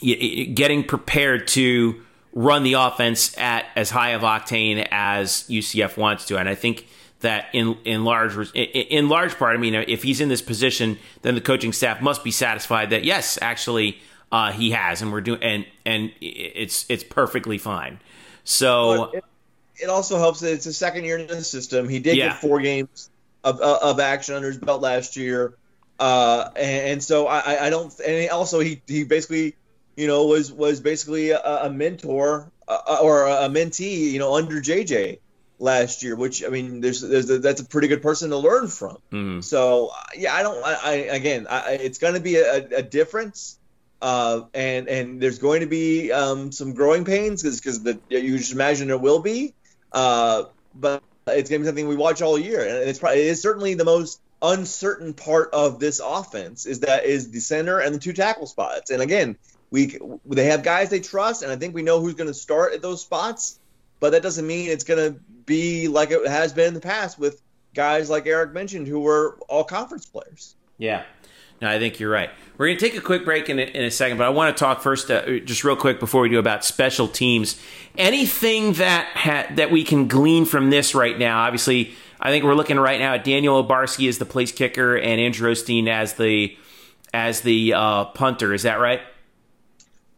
getting 0.02 0.84
prepared 0.84 1.48
to 1.50 2.02
run 2.34 2.64
the 2.64 2.74
offense 2.74 3.38
at 3.38 3.66
as 3.76 3.90
high 3.90 4.10
of 4.10 4.22
octane 4.22 4.88
as 4.92 5.46
UCF 5.50 5.98
wants 5.98 6.26
to? 6.26 6.38
And 6.38 6.50
I 6.50 6.56
think 6.56 6.88
that 7.20 7.48
in 7.54 7.78
in 7.86 8.04
large 8.04 8.36
in 8.54 9.10
large 9.10 9.36
part, 9.38 9.56
I 9.56 9.60
mean, 9.60 9.74
if 9.74 10.04
he's 10.04 10.22
in 10.22 10.30
this 10.30 10.42
position, 10.42 11.00
then 11.22 11.36
the 11.36 11.42
coaching 11.42 11.74
staff 11.74 12.02
must 12.02 12.24
be 12.24 12.32
satisfied 12.32 12.92
that 12.92 13.04
yes, 13.04 13.40
actually, 13.42 14.00
uh, 14.32 14.52
he 14.52 14.72
has, 14.72 15.02
and 15.02 15.12
we're 15.12 15.22
doing 15.22 15.42
and 15.42 15.66
and 15.86 16.12
it's 16.22 16.86
it's 16.90 17.04
perfectly 17.04 17.58
fine. 17.58 18.00
So 18.44 19.12
it 19.76 19.90
also 19.90 20.18
helps 20.18 20.42
that 20.42 20.54
it's 20.54 20.66
a 20.66 20.74
second 20.74 21.06
year 21.06 21.18
in 21.18 21.28
the 21.28 21.44
system. 21.44 21.90
He 21.90 22.00
did 22.00 22.18
yeah. 22.18 22.30
get 22.30 22.38
four 22.38 22.62
games 22.62 23.10
of, 23.44 23.60
uh, 23.60 23.80
of 23.82 24.00
action 24.00 24.36
under 24.36 24.48
his 24.48 24.58
belt 24.58 24.82
last 24.82 25.18
year, 25.18 25.56
uh, 26.00 26.50
and, 26.56 26.88
and, 26.92 27.04
so 27.04 27.28
I, 27.28 27.68
I 27.68 27.70
don't. 27.70 27.94
And 28.00 28.30
also 28.30 28.60
he 28.60 28.82
he 28.88 29.04
basically 29.04 29.56
you 29.96 30.08
know 30.08 30.26
was 30.26 30.52
was 30.52 30.80
basically 30.80 31.32
a, 31.32 31.40
a 31.40 31.70
mentor 31.70 32.52
uh, 32.68 32.98
or 33.02 33.28
a 33.28 33.50
mentee 33.50 34.12
you 34.12 34.20
know 34.20 34.36
under 34.36 34.62
JJ 34.62 35.20
last 35.60 36.04
year, 36.04 36.16
which 36.16 36.44
I 36.44 36.50
mean 36.50 36.82
there's 36.82 37.02
there's 37.02 37.30
a, 37.30 37.40
that's 37.40 37.62
a 37.62 37.66
pretty 37.66 37.88
good 37.88 38.02
person 38.02 38.30
to 38.32 38.38
learn 38.38 38.68
from. 38.68 38.98
Mm-hmm. 39.12 39.42
So 39.42 39.92
yeah, 40.16 40.34
I 40.34 40.44
don't. 40.44 40.64
I, 40.64 40.76
I 40.84 40.92
again, 41.16 41.48
I, 41.50 41.80
it's 41.82 41.98
going 41.98 42.14
to 42.16 42.20
be 42.20 42.36
a, 42.36 42.58
a 42.78 42.82
difference. 42.82 43.58
Uh, 44.02 44.42
and 44.54 44.90
and 44.90 45.22
there's 45.22 45.40
going 45.40 45.62
to 45.62 45.66
be 45.66 46.12
um, 46.12 46.52
some 46.52 46.74
growing 46.74 47.06
pains 47.06 47.42
because 47.42 47.80
because 47.80 48.02
you 48.10 48.38
just 48.38 48.52
imagine 48.52 48.90
there 48.90 48.98
will 48.98 49.20
be. 49.20 49.54
Uh, 49.94 50.44
but 50.76 51.02
it's 51.28 51.50
going 51.50 51.62
to 51.62 51.64
be 51.64 51.68
something 51.68 51.88
we 51.88 51.96
watch 51.96 52.22
all 52.22 52.38
year, 52.38 52.60
and 52.60 52.90
it's 52.90 53.00
probably 53.00 53.22
it 53.22 53.28
is 53.28 53.42
certainly 53.42 53.76
the 53.76 53.86
most 53.86 54.20
uncertain 54.42 55.14
part 55.14 55.52
of 55.54 55.80
this 55.80 56.02
offense 56.04 56.66
is 56.66 56.82
that 56.82 57.06
is 57.06 57.32
the 57.32 57.40
center 57.40 57.80
and 57.80 57.96
the 57.96 58.00
two 58.00 58.12
tackle 58.12 58.46
spots. 58.46 58.92
And 58.92 59.02
again, 59.02 59.38
we 59.74 59.98
they 60.28 60.46
have 60.46 60.62
guys 60.62 60.92
they 60.92 61.00
trust, 61.00 61.42
and 61.42 61.52
I 61.52 61.56
think 61.56 61.74
we 61.74 61.82
know 61.82 62.00
who's 62.00 62.14
going 62.14 62.28
to 62.28 62.34
start 62.34 62.74
at 62.74 62.84
those 62.84 63.02
spots. 63.02 63.58
But 64.00 64.12
that 64.12 64.22
doesn't 64.22 64.46
mean 64.46 64.70
it's 64.70 64.84
going 64.84 65.14
to 65.14 65.20
be 65.46 65.88
like 65.88 66.12
it 66.12 66.28
has 66.28 66.54
been 66.54 66.68
in 66.68 66.74
the 66.76 66.80
past 66.80 67.18
with 67.18 67.42
guys 67.74 68.08
like 68.08 68.28
Eric 68.28 68.54
mentioned 68.54 68.88
who 68.88 69.00
were 69.00 69.40
all 69.50 69.64
conference 69.64 70.06
players. 70.06 70.56
Yeah. 70.78 71.04
No, 71.60 71.70
I 71.70 71.80
think 71.80 72.00
you're 72.00 72.12
right. 72.12 72.30
We're 72.58 72.68
going 72.68 72.78
to 72.78 72.86
take 72.90 72.96
a 72.96 73.02
quick 73.02 73.26
break 73.26 73.50
in 73.50 73.58
a, 73.58 73.64
in 73.64 73.84
a 73.86 73.90
second, 73.90 74.18
but 74.18 74.26
I 74.26 74.30
want 74.30 74.56
to 74.56 74.60
talk 74.60 74.82
first, 74.82 75.10
uh, 75.10 75.40
just 75.40 75.64
real 75.64 75.78
quick 75.78 76.00
before 76.00 76.22
we 76.22 76.30
do 76.30 76.38
about 76.38 76.66
special 76.66 77.08
teams. 77.08 77.60
Anything 77.98 78.74
that 78.74 79.08
ha- 79.16 79.48
that 79.56 79.72
we 79.72 79.84
can 79.84 80.08
glean 80.08 80.46
from 80.46 80.70
this 80.70 80.94
right 80.94 81.18
now? 81.18 81.40
Obviously, 81.40 81.94
I 82.20 82.30
think 82.30 82.44
we're 82.44 82.54
looking 82.54 82.80
right 82.80 83.00
now 83.00 83.14
at 83.14 83.24
Daniel 83.24 83.64
Obarski 83.64 84.08
as 84.10 84.20
the 84.20 84.26
place 84.26 84.52
kicker 84.52 84.96
and 84.96 85.20
Andrew 85.20 85.52
Osteen 85.52 85.88
as 85.88 86.14
the 86.14 86.56
as 87.12 87.42
the 87.42 87.74
uh, 87.74 88.06
punter. 88.06 88.54
Is 88.54 88.64
that 88.64 88.80
right? 88.80 89.02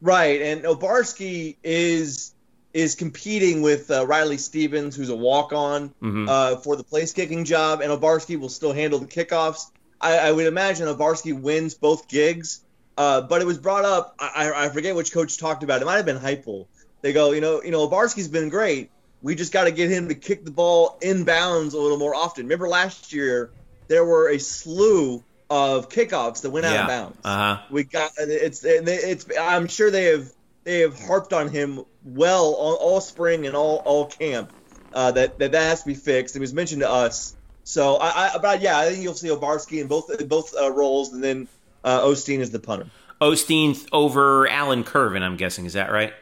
Right, 0.05 0.39
and 0.39 0.65
Obarski 0.65 1.55
is 1.63 2.31
is 2.75 2.93
competing 2.93 3.63
with 3.63 3.89
uh, 3.89 4.05
Riley 4.05 4.37
Stevens, 4.37 4.95
who's 4.95 5.09
a 5.09 5.15
walk 5.15 5.51
on 5.51 5.89
mm-hmm. 5.89 6.29
uh, 6.29 6.57
for 6.57 6.75
the 6.75 6.83
place 6.83 7.11
kicking 7.11 7.43
job, 7.43 7.81
and 7.81 7.91
Obarski 7.91 8.39
will 8.39 8.49
still 8.49 8.71
handle 8.71 8.99
the 8.99 9.07
kickoffs. 9.07 9.71
I, 9.99 10.17
I 10.17 10.31
would 10.31 10.45
imagine 10.45 10.87
Obarski 10.87 11.33
wins 11.33 11.73
both 11.73 12.07
gigs. 12.07 12.61
Uh, 12.95 13.21
but 13.21 13.41
it 13.41 13.45
was 13.45 13.57
brought 13.57 13.83
up. 13.83 14.15
I, 14.19 14.51
I 14.55 14.69
forget 14.69 14.95
which 14.95 15.11
coach 15.11 15.37
talked 15.37 15.63
about 15.63 15.81
it. 15.81 15.81
It 15.81 15.85
might 15.85 15.97
have 15.97 16.05
been 16.05 16.19
Heupel. 16.19 16.67
They 17.01 17.11
go, 17.11 17.31
you 17.31 17.41
know, 17.41 17.63
you 17.63 17.71
know, 17.71 17.87
Obarski's 17.89 18.27
been 18.27 18.49
great. 18.49 18.91
We 19.23 19.33
just 19.33 19.51
got 19.51 19.63
to 19.63 19.71
get 19.71 19.89
him 19.89 20.07
to 20.09 20.15
kick 20.15 20.45
the 20.45 20.51
ball 20.51 20.99
in 21.01 21.23
bounds 21.23 21.73
a 21.73 21.79
little 21.79 21.97
more 21.97 22.13
often. 22.13 22.45
Remember 22.45 22.67
last 22.67 23.11
year 23.11 23.49
there 23.87 24.05
were 24.05 24.29
a 24.29 24.37
slew 24.37 25.23
of 25.49 25.89
kickoffs 25.89 26.41
that 26.41 26.49
went 26.49 26.65
out 26.65 26.75
of 26.75 26.87
bounds. 26.87 27.17
Uh-huh. 27.23 27.61
We 27.69 27.83
got 27.83 28.11
it's 28.17 28.63
it's. 28.63 29.25
I'm 29.39 29.67
sure 29.67 29.91
they 29.91 30.05
have 30.05 30.31
they 30.63 30.79
have 30.79 30.99
harped 30.99 31.33
on 31.33 31.49
him 31.49 31.85
well 32.03 32.53
all, 32.53 32.75
all 32.75 33.01
spring 33.01 33.45
and 33.45 33.55
all 33.55 33.77
all 33.85 34.07
camp 34.07 34.51
uh, 34.93 35.11
that, 35.11 35.39
that 35.39 35.51
that 35.51 35.61
has 35.61 35.81
to 35.81 35.87
be 35.87 35.93
fixed. 35.93 36.35
It 36.35 36.39
was 36.39 36.53
mentioned 36.53 36.81
to 36.81 36.89
us 36.89 37.35
so 37.65 37.95
I, 37.95 38.35
I 38.35 38.37
but 38.37 38.61
yeah, 38.61 38.77
I 38.77 38.89
think 38.89 39.03
you'll 39.03 39.15
see 39.15 39.27
Obarski 39.27 39.81
in 39.81 39.87
both 39.87 40.09
in 40.11 40.27
both 40.27 40.55
uh, 40.55 40.71
roles, 40.71 41.11
and 41.11 41.21
then 41.21 41.47
uh, 41.83 42.01
Osteen 42.01 42.39
is 42.39 42.51
the 42.51 42.59
punter. 42.59 42.87
Osteen 43.19 43.87
over 43.91 44.47
Alan 44.47 44.83
Curvin, 44.83 45.23
I'm 45.23 45.35
guessing. 45.35 45.65
Is 45.65 45.73
that 45.73 45.91
right? 45.91 46.13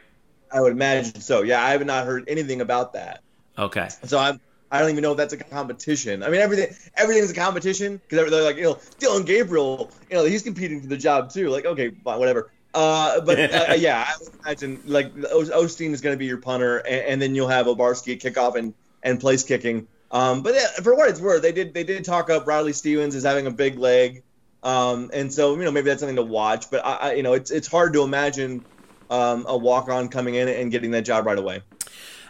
I 0.50 0.62
would 0.62 0.72
imagine 0.72 1.20
so. 1.20 1.42
Yeah, 1.42 1.62
I 1.62 1.72
have 1.72 1.84
not 1.84 2.06
heard 2.06 2.24
anything 2.28 2.62
about 2.62 2.94
that. 2.94 3.22
Okay. 3.58 3.88
So 4.04 4.18
I'm 4.18 4.40
I 4.70 4.80
don't 4.80 4.90
even 4.90 5.02
know 5.02 5.12
if 5.12 5.16
that's 5.16 5.32
a 5.32 5.36
competition. 5.36 6.22
I 6.22 6.30
mean, 6.30 6.40
everything 6.40 6.74
everything's 6.96 7.30
a 7.30 7.34
competition 7.34 8.00
because 8.08 8.30
they're 8.30 8.42
like, 8.42 8.56
you 8.56 8.64
know, 8.64 8.78
Dillon 8.98 9.24
Gabriel, 9.24 9.90
you 10.10 10.16
know, 10.16 10.24
he's 10.24 10.42
competing 10.42 10.80
for 10.80 10.88
the 10.88 10.96
job 10.96 11.30
too. 11.30 11.48
Like, 11.48 11.64
okay, 11.64 11.90
fine, 11.90 12.18
whatever. 12.18 12.50
Uh, 12.74 13.20
but 13.20 13.38
uh, 13.38 13.74
yeah, 13.78 14.04
I 14.06 14.14
would 14.20 14.34
imagine 14.40 14.82
like 14.86 15.14
Osteen 15.14 15.92
is 15.92 16.00
going 16.00 16.14
to 16.14 16.18
be 16.18 16.26
your 16.26 16.38
punter, 16.38 16.78
and, 16.78 17.06
and, 17.06 17.22
then 17.22 17.34
you'll 17.34 17.48
have 17.48 17.66
Obarski 17.66 18.20
kickoff 18.20 18.56
and 18.56 18.74
and 19.02 19.20
place 19.20 19.44
kicking. 19.44 19.86
Um, 20.10 20.42
but 20.42 20.54
yeah, 20.54 20.66
for 20.82 20.94
what 20.94 21.08
it's 21.08 21.20
worth, 21.20 21.42
they 21.42 21.52
did 21.52 21.72
they 21.72 21.84
did 21.84 22.04
talk 22.04 22.30
up 22.30 22.46
Riley 22.46 22.72
Stevens 22.72 23.14
as 23.14 23.22
having 23.22 23.46
a 23.46 23.50
big 23.50 23.78
leg, 23.78 24.24
um, 24.64 25.10
and 25.12 25.32
so 25.32 25.54
you 25.56 25.64
know 25.64 25.70
maybe 25.70 25.86
that's 25.86 26.00
something 26.00 26.16
to 26.16 26.22
watch. 26.22 26.70
But 26.70 26.84
I, 26.84 26.94
I 26.94 27.12
you 27.14 27.22
know 27.22 27.34
it's 27.34 27.52
it's 27.52 27.68
hard 27.68 27.92
to 27.92 28.02
imagine 28.02 28.64
um, 29.08 29.44
a 29.48 29.56
walk 29.56 29.88
on 29.88 30.08
coming 30.08 30.34
in 30.34 30.48
and 30.48 30.72
getting 30.72 30.90
that 30.92 31.04
job 31.04 31.26
right 31.26 31.38
away. 31.38 31.62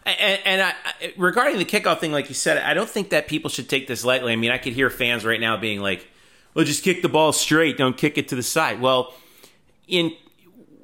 And, 0.06 0.40
and 0.44 0.62
I, 0.62 0.74
regarding 1.16 1.58
the 1.58 1.64
kickoff 1.64 2.00
thing, 2.00 2.12
like 2.12 2.28
you 2.28 2.34
said, 2.34 2.58
I 2.58 2.74
don't 2.74 2.88
think 2.88 3.10
that 3.10 3.26
people 3.26 3.50
should 3.50 3.68
take 3.68 3.86
this 3.86 4.04
lightly. 4.04 4.32
I 4.32 4.36
mean, 4.36 4.50
I 4.50 4.58
could 4.58 4.74
hear 4.74 4.90
fans 4.90 5.24
right 5.24 5.40
now 5.40 5.56
being 5.56 5.80
like, 5.80 6.06
"Well, 6.52 6.64
just 6.64 6.84
kick 6.84 7.02
the 7.02 7.08
ball 7.08 7.32
straight, 7.32 7.78
don't 7.78 7.96
kick 7.96 8.18
it 8.18 8.28
to 8.28 8.36
the 8.36 8.42
side." 8.42 8.80
Well, 8.80 9.14
in 9.88 10.12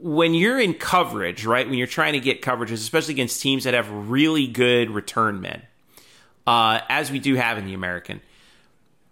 when 0.00 0.33
you're 0.33 0.59
in 0.59 0.74
coverage, 0.74 1.44
right? 1.44 1.68
When 1.68 1.76
you're 1.76 1.87
trying 1.87 2.14
to 2.14 2.20
get 2.20 2.40
coverages, 2.40 2.74
especially 2.74 3.14
against 3.14 3.42
teams 3.42 3.64
that 3.64 3.74
have 3.74 3.90
really 3.90 4.46
good 4.46 4.90
return 4.90 5.42
men, 5.42 5.62
uh, 6.46 6.80
as 6.88 7.11
we 7.11 7.18
do 7.18 7.35
have 7.35 7.59
in 7.59 7.66
the 7.66 7.74
American, 7.74 8.22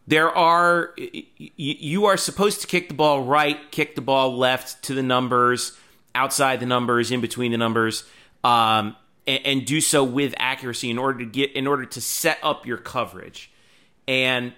there 0.06 0.30
are 0.30 0.94
you 1.36 2.06
are 2.06 2.16
supposed 2.16 2.62
to 2.62 2.66
kick 2.66 2.88
the 2.88 2.94
ball 2.94 3.22
right, 3.22 3.70
kick 3.70 3.94
the 3.94 4.00
ball 4.00 4.36
left 4.36 4.82
to 4.84 4.94
the 4.94 5.02
numbers, 5.02 5.76
outside 6.14 6.60
the 6.60 6.66
numbers, 6.66 7.10
in 7.10 7.20
between 7.20 7.52
the 7.52 7.58
numbers. 7.58 8.04
Um, 8.42 8.96
and, 9.28 9.46
and 9.46 9.66
do 9.66 9.80
so 9.80 10.02
with 10.02 10.34
accuracy 10.38 10.90
in 10.90 10.98
order 10.98 11.20
to 11.20 11.26
get 11.26 11.52
in 11.52 11.68
order 11.68 11.84
to 11.84 12.00
set 12.00 12.38
up 12.42 12.66
your 12.66 12.78
coverage. 12.78 13.52
And 14.08 14.54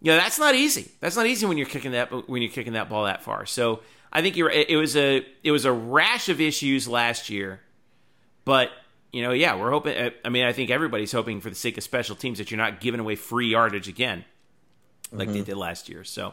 you 0.00 0.12
know 0.12 0.16
that's 0.16 0.38
not 0.38 0.54
easy. 0.54 0.90
That's 1.00 1.16
not 1.16 1.26
easy 1.26 1.44
when 1.44 1.58
you're 1.58 1.66
kicking 1.66 1.92
that 1.92 2.28
when 2.28 2.40
you're 2.40 2.52
kicking 2.52 2.72
that 2.74 2.88
ball 2.88 3.04
that 3.04 3.22
far. 3.22 3.44
So 3.44 3.80
I 4.12 4.22
think 4.22 4.36
you're. 4.36 4.50
It 4.50 4.76
was 4.76 4.96
a 4.96 5.26
it 5.42 5.50
was 5.50 5.64
a 5.64 5.72
rash 5.72 6.28
of 6.28 6.40
issues 6.40 6.86
last 6.86 7.28
year, 7.28 7.60
but 8.44 8.70
you 9.12 9.22
know, 9.22 9.32
yeah, 9.32 9.56
we're 9.56 9.70
hoping. 9.70 10.12
I 10.24 10.28
mean, 10.28 10.44
I 10.44 10.52
think 10.52 10.70
everybody's 10.70 11.12
hoping 11.12 11.40
for 11.40 11.50
the 11.50 11.56
sake 11.56 11.76
of 11.76 11.84
special 11.84 12.14
teams 12.14 12.38
that 12.38 12.50
you're 12.50 12.58
not 12.58 12.80
giving 12.80 13.00
away 13.00 13.16
free 13.16 13.48
yardage 13.48 13.88
again, 13.88 14.24
like 15.10 15.28
mm-hmm. 15.28 15.38
they 15.38 15.44
did 15.44 15.56
last 15.56 15.88
year. 15.88 16.04
So, 16.04 16.28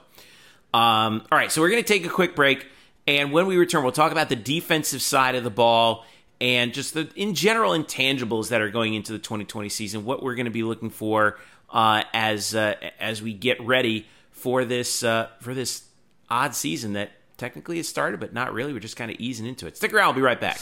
um, 0.73 1.23
all 1.31 1.37
right, 1.37 1.51
so 1.51 1.61
we're 1.61 1.69
going 1.69 1.83
to 1.83 1.87
take 1.87 2.05
a 2.05 2.09
quick 2.09 2.35
break, 2.35 2.67
and 3.07 3.31
when 3.31 3.47
we 3.47 3.57
return, 3.57 3.83
we'll 3.83 3.91
talk 3.91 4.11
about 4.11 4.29
the 4.29 4.35
defensive 4.35 5.01
side 5.01 5.35
of 5.35 5.43
the 5.43 5.49
ball 5.49 6.05
and 6.41 6.73
just 6.73 6.93
the 6.93 7.09
in 7.15 7.35
general 7.35 7.71
intangibles 7.73 8.49
that 8.49 8.61
are 8.61 8.69
going 8.69 8.93
into 8.93 9.11
the 9.11 9.19
2020 9.19 9.69
season. 9.69 10.05
What 10.05 10.23
we're 10.23 10.35
going 10.35 10.45
to 10.45 10.51
be 10.51 10.63
looking 10.63 10.89
for 10.89 11.37
uh, 11.69 12.03
as 12.13 12.55
uh, 12.55 12.75
as 12.99 13.21
we 13.21 13.33
get 13.33 13.59
ready 13.61 14.07
for 14.31 14.65
this 14.65 15.03
uh, 15.03 15.29
for 15.41 15.53
this 15.53 15.83
odd 16.29 16.55
season 16.55 16.93
that 16.93 17.11
technically 17.37 17.77
has 17.77 17.87
started, 17.87 18.19
but 18.19 18.33
not 18.33 18.53
really. 18.53 18.73
We're 18.73 18.79
just 18.79 18.97
kind 18.97 19.11
of 19.11 19.17
easing 19.19 19.45
into 19.45 19.67
it. 19.67 19.77
Stick 19.77 19.93
around. 19.93 20.05
I'll 20.05 20.13
be 20.13 20.21
right 20.21 20.39
back. 20.39 20.59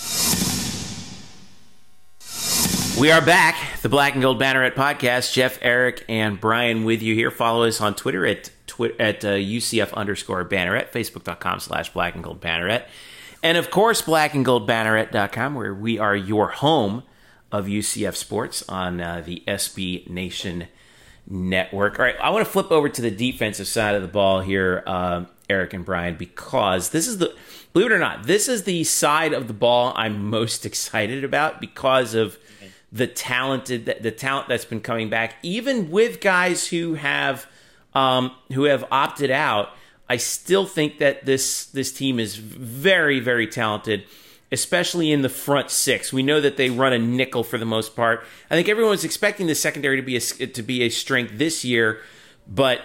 We 2.99 3.11
are 3.11 3.21
back, 3.21 3.55
the 3.83 3.89
Black 3.89 4.13
and 4.13 4.23
Gold 4.23 4.41
Banneret 4.41 4.73
podcast. 4.73 5.31
Jeff, 5.31 5.59
Eric, 5.61 6.03
and 6.09 6.41
Brian 6.41 6.83
with 6.83 7.03
you 7.03 7.13
here. 7.13 7.29
Follow 7.29 7.65
us 7.65 7.79
on 7.79 7.93
Twitter 7.93 8.25
at 8.25 8.49
twi- 8.65 8.95
at 8.99 9.23
uh, 9.23 9.33
UCF 9.33 9.93
underscore 9.93 10.43
Banneret, 10.45 10.89
Facebook.com 10.91 11.59
slash 11.59 11.93
Black 11.93 12.15
and 12.15 12.23
Gold 12.23 12.41
Banneret. 12.41 12.85
And 13.43 13.57
of 13.57 13.69
course, 13.69 14.01
blackandgoldbanneret.com, 14.01 15.55
where 15.55 15.73
we 15.73 15.99
are 15.99 16.15
your 16.15 16.49
home 16.49 17.03
of 17.51 17.65
UCF 17.65 18.15
sports 18.15 18.67
on 18.67 18.99
uh, 18.99 19.21
the 19.25 19.43
SB 19.47 20.09
Nation 20.09 20.67
network. 21.29 21.99
All 21.99 22.05
right, 22.05 22.15
I 22.21 22.29
want 22.29 22.45
to 22.45 22.51
flip 22.51 22.71
over 22.71 22.89
to 22.89 23.01
the 23.01 23.11
defensive 23.11 23.67
side 23.67 23.95
of 23.95 24.01
the 24.01 24.07
ball 24.07 24.41
here, 24.41 24.83
uh, 24.85 25.25
Eric 25.49 25.73
and 25.73 25.85
Brian, 25.85 26.15
because 26.15 26.89
this 26.89 27.07
is 27.07 27.19
the, 27.19 27.33
believe 27.73 27.91
it 27.91 27.93
or 27.93 27.99
not, 27.99 28.23
this 28.23 28.47
is 28.47 28.63
the 28.63 28.83
side 28.83 29.33
of 29.33 29.47
the 29.47 29.53
ball 29.53 29.93
I'm 29.95 30.29
most 30.29 30.65
excited 30.65 31.23
about 31.23 31.61
because 31.61 32.13
of 32.13 32.37
the 32.91 33.07
talented, 33.07 33.97
the 34.01 34.11
talent 34.11 34.47
that's 34.47 34.65
been 34.65 34.81
coming 34.81 35.09
back, 35.09 35.35
even 35.43 35.91
with 35.91 36.21
guys 36.21 36.67
who 36.67 36.95
have, 36.95 37.45
um, 37.93 38.31
who 38.53 38.63
have 38.63 38.85
opted 38.91 39.31
out. 39.31 39.69
I 40.09 40.17
still 40.17 40.65
think 40.65 40.99
that 40.99 41.25
this 41.25 41.65
this 41.65 41.91
team 41.91 42.19
is 42.19 42.37
very 42.37 43.19
very 43.19 43.47
talented, 43.47 44.05
especially 44.51 45.11
in 45.11 45.21
the 45.21 45.29
front 45.29 45.69
six. 45.69 46.13
We 46.13 46.23
know 46.23 46.39
that 46.41 46.57
they 46.57 46.69
run 46.69 46.93
a 46.93 46.99
nickel 46.99 47.43
for 47.43 47.57
the 47.57 47.65
most 47.65 47.95
part. 47.95 48.23
I 48.49 48.55
think 48.55 48.69
everyone's 48.69 49.03
expecting 49.03 49.47
the 49.47 49.55
secondary 49.55 49.97
to 49.97 50.01
be 50.01 50.15
a, 50.15 50.19
to 50.19 50.61
be 50.63 50.83
a 50.83 50.89
strength 50.89 51.33
this 51.37 51.65
year, 51.65 51.99
but 52.47 52.81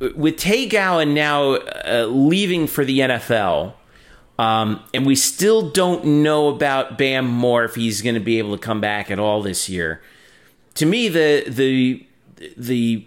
with 0.00 0.36
Tay 0.36 0.66
Gowan 0.66 1.14
now 1.14 1.52
uh, 1.52 2.06
leaving 2.10 2.66
for 2.66 2.84
the 2.84 3.00
NFL, 3.00 3.74
um, 4.38 4.82
and 4.94 5.04
we 5.04 5.14
still 5.14 5.70
don't 5.70 6.04
know 6.22 6.48
about 6.48 6.96
Bam 6.96 7.26
Moore 7.26 7.64
if 7.64 7.74
he's 7.74 8.00
going 8.00 8.14
to 8.14 8.20
be 8.20 8.38
able 8.38 8.56
to 8.56 8.62
come 8.62 8.80
back 8.80 9.10
at 9.10 9.18
all 9.18 9.42
this 9.42 9.68
year. 9.68 10.00
To 10.74 10.86
me, 10.86 11.08
the 11.08 11.44
the 11.46 12.06
the 12.56 13.06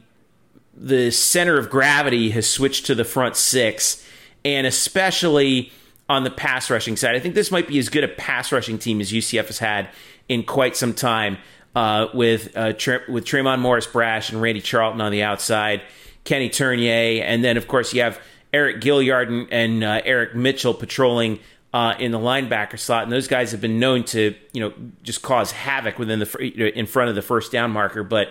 the 0.75 1.11
center 1.11 1.57
of 1.57 1.69
gravity 1.69 2.31
has 2.31 2.49
switched 2.49 2.85
to 2.87 2.95
the 2.95 3.05
front 3.05 3.35
six, 3.35 4.05
and 4.43 4.65
especially 4.67 5.71
on 6.09 6.23
the 6.23 6.31
pass 6.31 6.69
rushing 6.69 6.97
side. 6.97 7.15
I 7.15 7.19
think 7.19 7.35
this 7.35 7.51
might 7.51 7.67
be 7.67 7.79
as 7.79 7.89
good 7.89 8.03
a 8.03 8.07
pass 8.07 8.51
rushing 8.51 8.77
team 8.77 8.99
as 9.01 9.11
UCF 9.11 9.47
has 9.47 9.59
had 9.59 9.89
in 10.27 10.43
quite 10.43 10.75
some 10.75 10.93
time. 10.93 11.37
Uh, 11.75 12.07
with 12.13 12.55
uh, 12.55 12.71
with 13.09 13.25
Tre'Mon 13.25 13.57
Morris 13.57 13.87
Brash 13.87 14.31
and 14.31 14.39
Randy 14.39 14.61
Charlton 14.61 15.01
on 15.01 15.11
the 15.11 15.23
outside, 15.23 15.81
Kenny 16.23 16.47
Turnier, 16.47 17.23
and 17.23 17.43
then 17.43 17.57
of 17.57 17.67
course 17.67 17.95
you 17.95 18.03
have 18.03 18.21
Eric 18.53 18.79
Gilyard 18.79 19.27
and, 19.27 19.47
and 19.51 19.83
uh, 19.83 19.99
Eric 20.05 20.35
Mitchell 20.35 20.75
patrolling 20.75 21.39
uh, 21.73 21.95
in 21.97 22.11
the 22.11 22.19
linebacker 22.19 22.77
slot, 22.77 23.03
and 23.03 23.11
those 23.11 23.27
guys 23.27 23.51
have 23.51 23.61
been 23.61 23.79
known 23.79 24.03
to 24.03 24.35
you 24.51 24.61
know 24.61 24.71
just 25.01 25.23
cause 25.23 25.51
havoc 25.51 25.97
within 25.97 26.19
the 26.19 26.71
in 26.77 26.85
front 26.85 27.09
of 27.09 27.15
the 27.15 27.23
first 27.23 27.51
down 27.51 27.71
marker, 27.71 28.03
but 28.03 28.29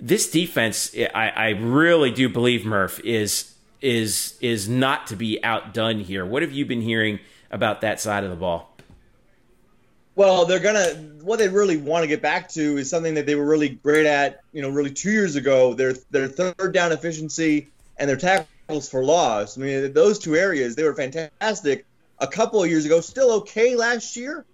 this 0.00 0.30
defense, 0.30 0.94
I, 0.96 1.28
I 1.28 1.48
really 1.50 2.10
do 2.10 2.28
believe 2.28 2.64
Murph 2.64 3.00
is 3.00 3.54
is 3.80 4.36
is 4.40 4.68
not 4.68 5.06
to 5.08 5.16
be 5.16 5.42
outdone 5.44 6.00
here. 6.00 6.26
What 6.26 6.42
have 6.42 6.52
you 6.52 6.66
been 6.66 6.80
hearing 6.80 7.20
about 7.50 7.80
that 7.82 8.00
side 8.00 8.24
of 8.24 8.30
the 8.30 8.36
ball? 8.36 8.74
Well, 10.14 10.46
they're 10.46 10.58
gonna 10.58 10.94
what 11.22 11.38
they 11.38 11.48
really 11.48 11.76
want 11.76 12.02
to 12.02 12.08
get 12.08 12.20
back 12.20 12.48
to 12.50 12.78
is 12.78 12.90
something 12.90 13.14
that 13.14 13.26
they 13.26 13.34
were 13.34 13.46
really 13.46 13.68
great 13.68 14.06
at, 14.06 14.40
you 14.52 14.62
know, 14.62 14.68
really 14.68 14.90
two 14.90 15.12
years 15.12 15.36
ago. 15.36 15.74
Their 15.74 15.94
their 16.10 16.28
third 16.28 16.72
down 16.72 16.92
efficiency 16.92 17.68
and 17.98 18.08
their 18.08 18.16
tackles 18.16 18.88
for 18.88 19.04
loss. 19.04 19.56
I 19.56 19.60
mean, 19.60 19.92
those 19.92 20.18
two 20.18 20.34
areas 20.34 20.74
they 20.74 20.84
were 20.84 20.94
fantastic 20.94 21.86
a 22.18 22.26
couple 22.26 22.62
of 22.62 22.68
years 22.68 22.84
ago. 22.84 23.00
Still 23.00 23.32
okay 23.32 23.76
last 23.76 24.16
year, 24.16 24.44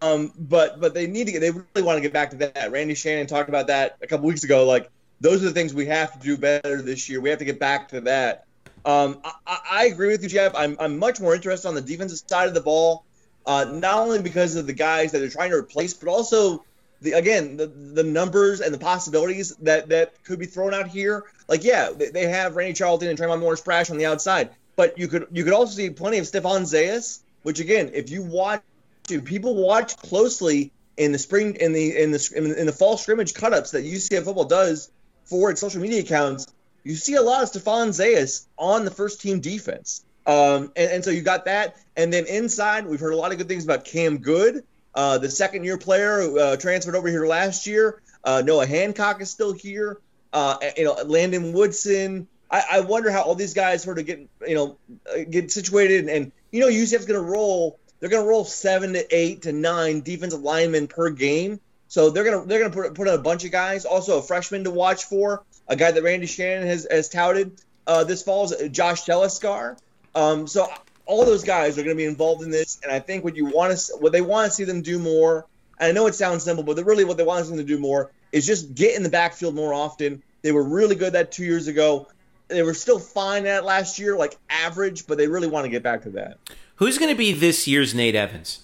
um, 0.00 0.32
but 0.38 0.80
but 0.80 0.94
they 0.94 1.06
need 1.06 1.26
to 1.26 1.32
get 1.32 1.40
they 1.40 1.50
really 1.50 1.82
want 1.82 1.96
to 1.96 2.00
get 2.00 2.12
back 2.12 2.30
to 2.30 2.36
that. 2.36 2.70
Randy 2.70 2.94
Shannon 2.94 3.26
talked 3.26 3.48
about 3.48 3.66
that 3.66 3.96
a 4.02 4.06
couple 4.06 4.26
weeks 4.26 4.44
ago. 4.44 4.64
Like 4.64 4.90
those 5.20 5.42
are 5.42 5.46
the 5.46 5.52
things 5.52 5.74
we 5.74 5.86
have 5.86 6.12
to 6.12 6.18
do 6.18 6.36
better 6.36 6.82
this 6.82 7.08
year. 7.08 7.20
We 7.20 7.30
have 7.30 7.38
to 7.38 7.44
get 7.44 7.58
back 7.58 7.88
to 7.88 8.00
that. 8.02 8.44
Um, 8.84 9.20
I, 9.24 9.58
I, 9.70 9.86
agree 9.86 10.08
with 10.08 10.22
you, 10.22 10.28
Jeff. 10.28 10.54
I'm, 10.54 10.76
I'm 10.78 10.96
much 10.96 11.20
more 11.20 11.34
interested 11.34 11.66
on 11.66 11.74
the 11.74 11.80
defensive 11.80 12.22
side 12.28 12.46
of 12.46 12.54
the 12.54 12.60
ball, 12.60 13.04
uh, 13.44 13.64
not 13.64 13.98
only 13.98 14.22
because 14.22 14.54
of 14.54 14.68
the 14.68 14.72
guys 14.72 15.10
that 15.10 15.18
they're 15.18 15.28
trying 15.28 15.50
to 15.50 15.56
replace, 15.56 15.92
but 15.92 16.08
also 16.08 16.64
the 17.02 17.12
again 17.12 17.56
the, 17.56 17.66
the 17.66 18.04
numbers 18.04 18.60
and 18.60 18.72
the 18.72 18.78
possibilities 18.78 19.54
that 19.56 19.88
that 19.88 20.22
could 20.24 20.38
be 20.38 20.46
thrown 20.46 20.72
out 20.72 20.86
here. 20.86 21.24
Like 21.48 21.64
yeah, 21.64 21.90
they, 21.90 22.10
they 22.10 22.26
have 22.28 22.54
Randy 22.54 22.74
Charlton 22.74 23.08
and 23.08 23.18
Tre'Mon 23.18 23.40
Morris 23.40 23.60
Brash 23.60 23.90
on 23.90 23.98
the 23.98 24.06
outside, 24.06 24.50
but 24.76 24.96
you 24.96 25.08
could 25.08 25.26
you 25.32 25.42
could 25.42 25.52
also 25.52 25.74
see 25.74 25.90
plenty 25.90 26.18
of 26.18 26.24
Stephon 26.26 26.62
Zayas, 26.62 27.20
which 27.42 27.58
again, 27.58 27.90
if 27.92 28.10
you 28.10 28.22
watch 28.22 28.62
if 29.10 29.24
people 29.24 29.54
watch 29.54 29.96
closely 29.96 30.72
in 30.96 31.12
the 31.12 31.18
spring 31.18 31.56
in 31.56 31.72
the 31.72 31.96
in 31.96 32.10
the 32.10 32.54
in 32.58 32.66
the 32.66 32.72
fall 32.72 32.96
scrimmage 32.96 33.34
cutups 33.34 33.72
that 33.72 33.84
UCF 33.84 34.24
football 34.24 34.44
does 34.44 34.90
for 35.24 35.50
its 35.50 35.60
social 35.60 35.80
media 35.80 36.00
accounts, 36.00 36.46
you 36.84 36.94
see 36.94 37.14
a 37.14 37.22
lot 37.22 37.42
of 37.42 37.50
Stephon 37.50 37.88
Zayas 37.88 38.46
on 38.56 38.84
the 38.84 38.90
first 38.90 39.20
team 39.20 39.40
defense. 39.40 40.04
Um, 40.26 40.72
and, 40.74 40.90
and, 40.90 41.04
so 41.04 41.10
you 41.10 41.22
got 41.22 41.44
that. 41.44 41.76
And 41.96 42.12
then 42.12 42.26
inside, 42.26 42.86
we've 42.86 42.98
heard 42.98 43.12
a 43.12 43.16
lot 43.16 43.30
of 43.30 43.38
good 43.38 43.46
things 43.46 43.62
about 43.62 43.84
Cam 43.84 44.18
Goode, 44.18 44.64
uh, 44.94 45.18
the 45.18 45.30
second 45.30 45.62
year 45.62 45.78
player 45.78 46.20
who 46.20 46.38
uh, 46.40 46.56
transferred 46.56 46.96
over 46.96 47.08
here 47.08 47.26
last 47.26 47.66
year. 47.66 48.02
Uh, 48.24 48.42
Noah 48.44 48.66
Hancock 48.66 49.20
is 49.20 49.30
still 49.30 49.52
here. 49.52 50.00
Uh, 50.32 50.56
you 50.76 50.84
know, 50.84 50.94
Landon 51.04 51.52
Woodson. 51.52 52.26
I, 52.50 52.64
I, 52.72 52.80
wonder 52.80 53.10
how 53.10 53.22
all 53.22 53.34
these 53.34 53.54
guys 53.54 53.82
sort 53.82 53.98
of 53.98 54.06
get, 54.06 54.28
you 54.46 54.54
know, 54.54 54.76
uh, 55.12 55.24
get 55.30 55.50
situated. 55.50 56.08
And, 56.08 56.30
you 56.50 56.60
know, 56.60 56.68
UCF's 56.68 57.06
going 57.06 57.20
to 57.20 57.26
roll 57.26 57.78
they're 58.00 58.10
going 58.10 58.22
to 58.22 58.28
roll 58.28 58.44
seven 58.44 58.92
to 58.94 59.16
eight 59.16 59.42
to 59.42 59.52
nine 59.52 60.00
defensive 60.00 60.40
linemen 60.40 60.88
per 60.88 61.10
game. 61.10 61.60
So 61.88 62.10
they're 62.10 62.24
gonna 62.24 62.44
they're 62.46 62.58
gonna 62.58 62.74
put 62.74 62.94
put 62.94 63.06
in 63.06 63.14
a 63.14 63.18
bunch 63.18 63.44
of 63.44 63.52
guys. 63.52 63.84
Also 63.84 64.18
a 64.18 64.22
freshman 64.22 64.64
to 64.64 64.72
watch 64.72 65.04
for, 65.04 65.44
a 65.68 65.76
guy 65.76 65.92
that 65.92 66.02
Randy 66.02 66.26
Shannon 66.26 66.66
has, 66.66 66.84
has 66.90 67.08
touted 67.08 67.60
uh, 67.86 68.04
this 68.04 68.22
fall 68.22 68.52
is 68.52 68.70
Josh 68.70 69.04
Celiscar. 69.04 69.78
Um, 70.14 70.46
so 70.46 70.68
all 71.04 71.24
those 71.24 71.44
guys 71.44 71.78
are 71.78 71.82
going 71.82 71.96
to 71.96 72.00
be 72.00 72.04
involved 72.04 72.42
in 72.42 72.50
this, 72.50 72.80
and 72.82 72.90
I 72.90 73.00
think 73.00 73.22
what 73.22 73.36
you 73.36 73.46
want 73.46 73.76
to 73.76 73.96
what 73.98 74.12
they 74.12 74.20
want 74.20 74.50
to 74.50 74.54
see 74.54 74.64
them 74.64 74.82
do 74.82 74.98
more. 74.98 75.46
And 75.78 75.90
I 75.90 75.92
know 75.92 76.06
it 76.06 76.14
sounds 76.14 76.42
simple, 76.42 76.64
but 76.64 76.82
really 76.84 77.04
what 77.04 77.16
they 77.16 77.24
want 77.24 77.46
them 77.46 77.58
to 77.58 77.64
do 77.64 77.78
more 77.78 78.10
is 78.32 78.46
just 78.46 78.74
get 78.74 78.96
in 78.96 79.02
the 79.02 79.10
backfield 79.10 79.54
more 79.54 79.74
often. 79.74 80.22
They 80.42 80.52
were 80.52 80.64
really 80.64 80.94
good 80.94 81.12
that 81.12 81.32
two 81.32 81.44
years 81.44 81.68
ago. 81.68 82.08
They 82.48 82.62
were 82.62 82.74
still 82.74 82.98
fine 82.98 83.46
at 83.46 83.64
last 83.64 83.98
year, 83.98 84.16
like 84.16 84.36
average, 84.48 85.06
but 85.06 85.18
they 85.18 85.28
really 85.28 85.48
want 85.48 85.64
to 85.64 85.68
get 85.68 85.82
back 85.82 86.02
to 86.02 86.10
that. 86.10 86.38
Who's 86.76 86.98
going 86.98 87.10
to 87.10 87.18
be 87.18 87.32
this 87.32 87.66
year's 87.66 87.94
Nate 87.94 88.14
Evans? 88.14 88.60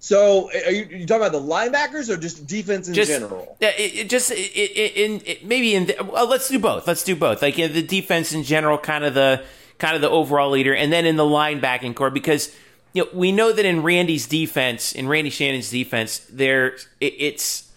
So, 0.00 0.50
are 0.52 0.70
you, 0.70 0.84
you 0.84 1.06
talking 1.06 1.26
about 1.26 1.32
the 1.32 1.40
linebackers 1.40 2.08
or 2.08 2.16
just 2.16 2.46
defense 2.46 2.86
in 2.86 2.94
just, 2.94 3.10
general? 3.10 3.56
Uh, 3.60 3.66
it, 3.66 3.94
it 3.94 4.10
just 4.10 4.30
it, 4.30 4.36
it, 4.36 4.96
in 4.96 5.22
it, 5.26 5.44
maybe 5.44 5.74
in 5.74 5.86
the, 5.86 5.96
well, 6.04 6.28
let's 6.28 6.48
do 6.48 6.58
both. 6.58 6.86
Let's 6.86 7.02
do 7.02 7.16
both. 7.16 7.42
Like 7.42 7.58
in 7.58 7.72
the 7.72 7.82
defense 7.82 8.32
in 8.32 8.44
general, 8.44 8.78
kind 8.78 9.04
of 9.04 9.14
the 9.14 9.42
kind 9.78 9.96
of 9.96 10.00
the 10.00 10.08
overall 10.08 10.50
leader, 10.50 10.74
and 10.74 10.92
then 10.92 11.04
in 11.04 11.16
the 11.16 11.24
linebacking 11.24 11.94
corps 11.96 12.10
because 12.10 12.54
you 12.92 13.02
know 13.02 13.08
we 13.12 13.32
know 13.32 13.52
that 13.52 13.64
in 13.64 13.82
Randy's 13.82 14.26
defense, 14.26 14.92
in 14.92 15.08
Randy 15.08 15.30
Shannon's 15.30 15.70
defense, 15.70 16.20
there 16.30 16.76
it, 17.00 17.14
it's 17.18 17.70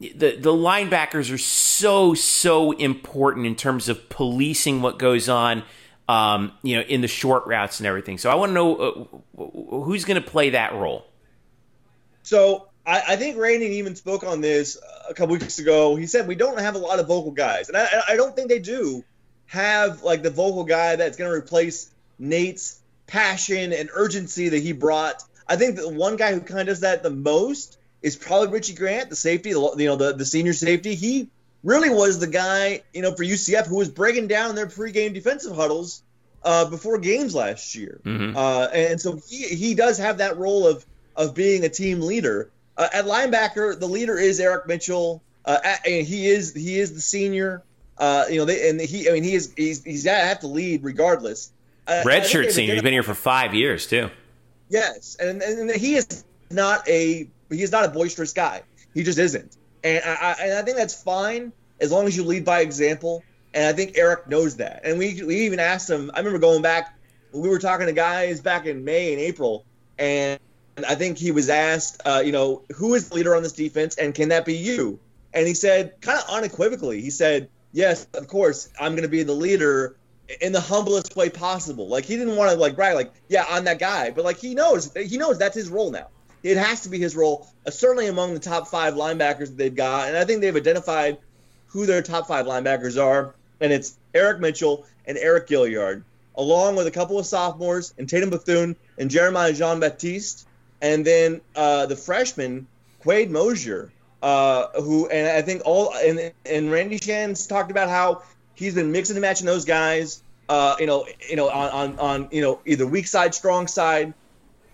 the 0.00 0.36
the 0.36 0.52
linebackers 0.52 1.32
are 1.32 1.38
so 1.38 2.14
so 2.14 2.72
important 2.72 3.46
in 3.46 3.54
terms 3.54 3.88
of 3.90 4.08
policing 4.08 4.80
what 4.80 4.98
goes 4.98 5.28
on. 5.28 5.62
Um, 6.06 6.52
you 6.62 6.76
know, 6.76 6.82
in 6.82 7.00
the 7.00 7.08
short 7.08 7.46
routes 7.46 7.80
and 7.80 7.86
everything. 7.86 8.18
So 8.18 8.30
I 8.30 8.34
want 8.34 8.50
to 8.50 8.54
know 8.54 9.08
uh, 9.38 9.84
who's 9.84 10.04
going 10.04 10.22
to 10.22 10.30
play 10.30 10.50
that 10.50 10.74
role. 10.74 11.06
So 12.22 12.68
I, 12.86 13.02
I, 13.08 13.16
think 13.16 13.38
Randy 13.38 13.66
even 13.76 13.96
spoke 13.96 14.22
on 14.22 14.42
this 14.42 14.78
a 15.08 15.14
couple 15.14 15.34
weeks 15.36 15.58
ago. 15.58 15.96
He 15.96 16.06
said 16.06 16.28
we 16.28 16.34
don't 16.34 16.58
have 16.58 16.74
a 16.74 16.78
lot 16.78 16.98
of 16.98 17.06
vocal 17.06 17.30
guys, 17.30 17.68
and 17.68 17.76
I, 17.78 17.88
I 18.08 18.16
don't 18.16 18.36
think 18.36 18.50
they 18.50 18.58
do 18.58 19.02
have 19.46 20.02
like 20.02 20.22
the 20.22 20.30
vocal 20.30 20.64
guy 20.64 20.96
that's 20.96 21.16
going 21.16 21.30
to 21.30 21.36
replace 21.36 21.90
Nate's 22.18 22.80
passion 23.06 23.72
and 23.72 23.88
urgency 23.94 24.50
that 24.50 24.62
he 24.62 24.72
brought. 24.72 25.22
I 25.46 25.56
think 25.56 25.76
the 25.76 25.88
one 25.88 26.16
guy 26.16 26.32
who 26.32 26.40
kind 26.40 26.60
of 26.60 26.66
does 26.66 26.80
that 26.80 27.02
the 27.02 27.10
most 27.10 27.78
is 28.02 28.16
probably 28.16 28.48
Richie 28.48 28.74
Grant, 28.74 29.10
the 29.10 29.16
safety, 29.16 29.50
you 29.50 29.72
know, 29.76 29.96
the, 29.96 30.14
the 30.14 30.24
senior 30.24 30.52
safety. 30.52 30.94
He 30.94 31.28
really 31.64 31.90
was 31.90 32.20
the 32.20 32.26
guy, 32.26 32.82
you 32.92 33.02
know, 33.02 33.14
for 33.14 33.24
UCF 33.24 33.66
who 33.66 33.76
was 33.76 33.88
breaking 33.88 34.28
down 34.28 34.54
their 34.54 34.66
pregame 34.66 35.12
defensive 35.12 35.56
huddles 35.56 36.02
uh, 36.44 36.66
before 36.66 36.98
games 36.98 37.34
last 37.34 37.74
year. 37.74 38.00
Mm-hmm. 38.04 38.36
Uh, 38.36 38.68
and 38.72 39.00
so 39.00 39.18
he, 39.28 39.44
he 39.48 39.74
does 39.74 39.98
have 39.98 40.18
that 40.18 40.36
role 40.36 40.66
of 40.66 40.84
of 41.16 41.34
being 41.34 41.64
a 41.64 41.68
team 41.68 42.00
leader. 42.00 42.50
Uh, 42.76 42.88
at 42.92 43.04
linebacker, 43.04 43.78
the 43.78 43.86
leader 43.86 44.18
is 44.18 44.40
Eric 44.40 44.66
Mitchell. 44.66 45.22
Uh, 45.44 45.58
at, 45.64 45.86
he 45.86 46.26
is 46.26 46.54
he 46.54 46.78
is 46.78 46.94
the 46.94 47.00
senior. 47.00 47.62
Uh, 47.96 48.24
you 48.28 48.38
know, 48.38 48.44
they, 48.44 48.68
and 48.68 48.80
he 48.80 49.08
I 49.08 49.12
mean 49.12 49.24
he 49.24 49.34
is 49.34 49.52
he's 49.56 49.82
he's 49.82 50.04
got 50.04 50.20
to 50.20 50.26
have 50.26 50.40
to 50.40 50.46
lead 50.46 50.84
regardless. 50.84 51.50
Uh, 51.86 52.02
Redshirt 52.04 52.50
senior. 52.50 52.74
He's 52.74 52.82
been 52.82 52.92
here 52.92 53.02
for 53.02 53.14
five 53.14 53.54
years 53.54 53.86
too. 53.86 54.10
Yes, 54.70 55.16
and, 55.20 55.42
and 55.42 55.70
he 55.70 55.94
is 55.94 56.24
not 56.50 56.88
a 56.88 57.28
he 57.50 57.62
is 57.62 57.70
not 57.70 57.84
a 57.84 57.88
boisterous 57.88 58.32
guy. 58.32 58.62
He 58.94 59.02
just 59.02 59.18
isn't, 59.18 59.56
and 59.84 60.02
I, 60.04 60.36
and 60.40 60.58
I 60.58 60.62
think 60.62 60.76
that's 60.76 61.00
fine 61.00 61.52
as 61.80 61.92
long 61.92 62.06
as 62.06 62.16
you 62.16 62.24
lead 62.24 62.44
by 62.44 62.60
example. 62.60 63.22
And 63.52 63.66
I 63.66 63.72
think 63.72 63.96
Eric 63.96 64.28
knows 64.28 64.56
that. 64.56 64.80
And 64.84 64.98
we 64.98 65.22
we 65.22 65.36
even 65.42 65.60
asked 65.60 65.88
him. 65.88 66.10
I 66.14 66.18
remember 66.18 66.40
going 66.40 66.62
back. 66.62 66.98
We 67.32 67.48
were 67.48 67.58
talking 67.58 67.86
to 67.86 67.92
guys 67.92 68.40
back 68.40 68.66
in 68.66 68.84
May 68.84 69.12
and 69.12 69.20
April, 69.20 69.64
and 69.98 70.40
I 70.88 70.94
think 70.94 71.18
he 71.18 71.30
was 71.30 71.48
asked, 71.48 72.00
uh, 72.04 72.22
you 72.24 72.32
know, 72.32 72.62
who 72.74 72.94
is 72.94 73.08
the 73.08 73.16
leader 73.16 73.34
on 73.36 73.42
this 73.42 73.52
defense, 73.52 73.96
and 73.96 74.14
can 74.14 74.30
that 74.30 74.44
be 74.44 74.54
you? 74.54 74.98
And 75.32 75.46
he 75.46 75.54
said, 75.54 76.00
kind 76.00 76.18
of 76.18 76.28
unequivocally, 76.28 77.00
he 77.00 77.10
said, 77.10 77.48
yes, 77.72 78.06
of 78.14 78.28
course, 78.28 78.70
I'm 78.80 78.92
going 78.92 79.02
to 79.02 79.08
be 79.08 79.24
the 79.24 79.32
leader 79.32 79.96
in 80.40 80.52
the 80.52 80.60
humblest 80.60 81.16
way 81.16 81.28
possible. 81.28 81.88
Like 81.88 82.04
he 82.04 82.16
didn't 82.16 82.36
want 82.36 82.50
to 82.52 82.56
like 82.56 82.76
brag, 82.76 82.94
like, 82.94 83.12
yeah, 83.28 83.44
I'm 83.48 83.64
that 83.64 83.78
guy, 83.78 84.10
but 84.10 84.24
like 84.24 84.38
he 84.38 84.54
knows, 84.54 84.92
he 84.94 85.18
knows 85.18 85.38
that's 85.38 85.56
his 85.56 85.68
role 85.68 85.90
now. 85.90 86.08
It 86.44 86.56
has 86.56 86.82
to 86.82 86.88
be 86.88 86.98
his 86.98 87.16
role, 87.16 87.48
uh, 87.66 87.70
certainly 87.70 88.06
among 88.06 88.34
the 88.34 88.40
top 88.40 88.68
five 88.68 88.94
linebackers 88.94 89.46
that 89.46 89.56
they've 89.56 89.74
got, 89.74 90.08
and 90.08 90.16
I 90.16 90.24
think 90.24 90.40
they've 90.40 90.54
identified 90.54 91.18
who 91.66 91.86
their 91.86 92.02
top 92.02 92.28
five 92.28 92.46
linebackers 92.46 93.02
are, 93.02 93.34
and 93.60 93.72
it's 93.72 93.96
Eric 94.14 94.38
Mitchell 94.38 94.86
and 95.06 95.18
Eric 95.18 95.48
Gilyard, 95.48 96.04
along 96.36 96.76
with 96.76 96.86
a 96.86 96.92
couple 96.92 97.18
of 97.18 97.26
sophomores 97.26 97.92
and 97.98 98.08
Tatum 98.08 98.30
Bethune 98.30 98.76
and 98.98 99.10
Jeremiah 99.10 99.52
Jean 99.52 99.80
Baptiste 99.80 100.46
and 100.84 101.02
then 101.04 101.40
uh, 101.56 101.86
the 101.86 101.96
freshman 101.96 102.66
Quade 103.00 103.30
Mosier, 103.30 103.90
uh, 104.22 104.68
who 104.82 105.08
and 105.08 105.26
I 105.26 105.40
think 105.40 105.62
all 105.64 105.94
and 105.94 106.30
and 106.44 106.70
Randy 106.70 106.98
Shannon's 106.98 107.46
talked 107.46 107.70
about 107.70 107.88
how 107.88 108.22
he's 108.54 108.74
been 108.74 108.92
mixing 108.92 109.16
and 109.16 109.22
matching 109.22 109.46
those 109.46 109.64
guys. 109.64 110.22
Uh, 110.46 110.76
you 110.78 110.86
know, 110.86 111.06
you 111.26 111.36
know, 111.36 111.48
on, 111.48 111.70
on, 111.70 111.98
on 111.98 112.28
you 112.30 112.42
know 112.42 112.60
either 112.66 112.86
weak 112.86 113.06
side, 113.06 113.34
strong 113.34 113.66
side, 113.66 114.12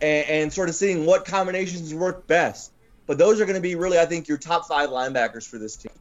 and, 0.00 0.28
and 0.28 0.52
sort 0.52 0.68
of 0.68 0.74
seeing 0.74 1.06
what 1.06 1.24
combinations 1.24 1.94
work 1.94 2.26
best. 2.26 2.72
But 3.06 3.18
those 3.18 3.40
are 3.40 3.44
going 3.44 3.56
to 3.56 3.62
be 3.62 3.74
really, 3.74 3.98
I 3.98 4.06
think, 4.06 4.28
your 4.28 4.38
top 4.38 4.66
five 4.66 4.90
linebackers 4.90 5.48
for 5.48 5.58
this 5.58 5.76
team. 5.76 5.92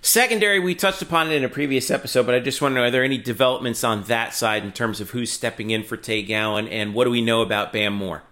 Secondary, 0.00 0.60
we 0.60 0.74
touched 0.74 1.02
upon 1.02 1.30
it 1.30 1.34
in 1.34 1.44
a 1.44 1.48
previous 1.48 1.90
episode, 1.90 2.24
but 2.24 2.34
I 2.34 2.40
just 2.40 2.62
want 2.62 2.72
to 2.72 2.76
know: 2.76 2.86
Are 2.86 2.90
there 2.90 3.04
any 3.04 3.18
developments 3.18 3.82
on 3.82 4.04
that 4.04 4.32
side 4.32 4.64
in 4.64 4.72
terms 4.72 5.00
of 5.00 5.10
who's 5.10 5.30
stepping 5.30 5.70
in 5.70 5.82
for 5.82 5.96
Tay 5.96 6.22
Gowan, 6.22 6.68
and 6.68 6.94
what 6.94 7.04
do 7.04 7.10
we 7.10 7.20
know 7.20 7.42
about 7.42 7.72
Bam 7.72 7.94
Moore? 7.94 8.22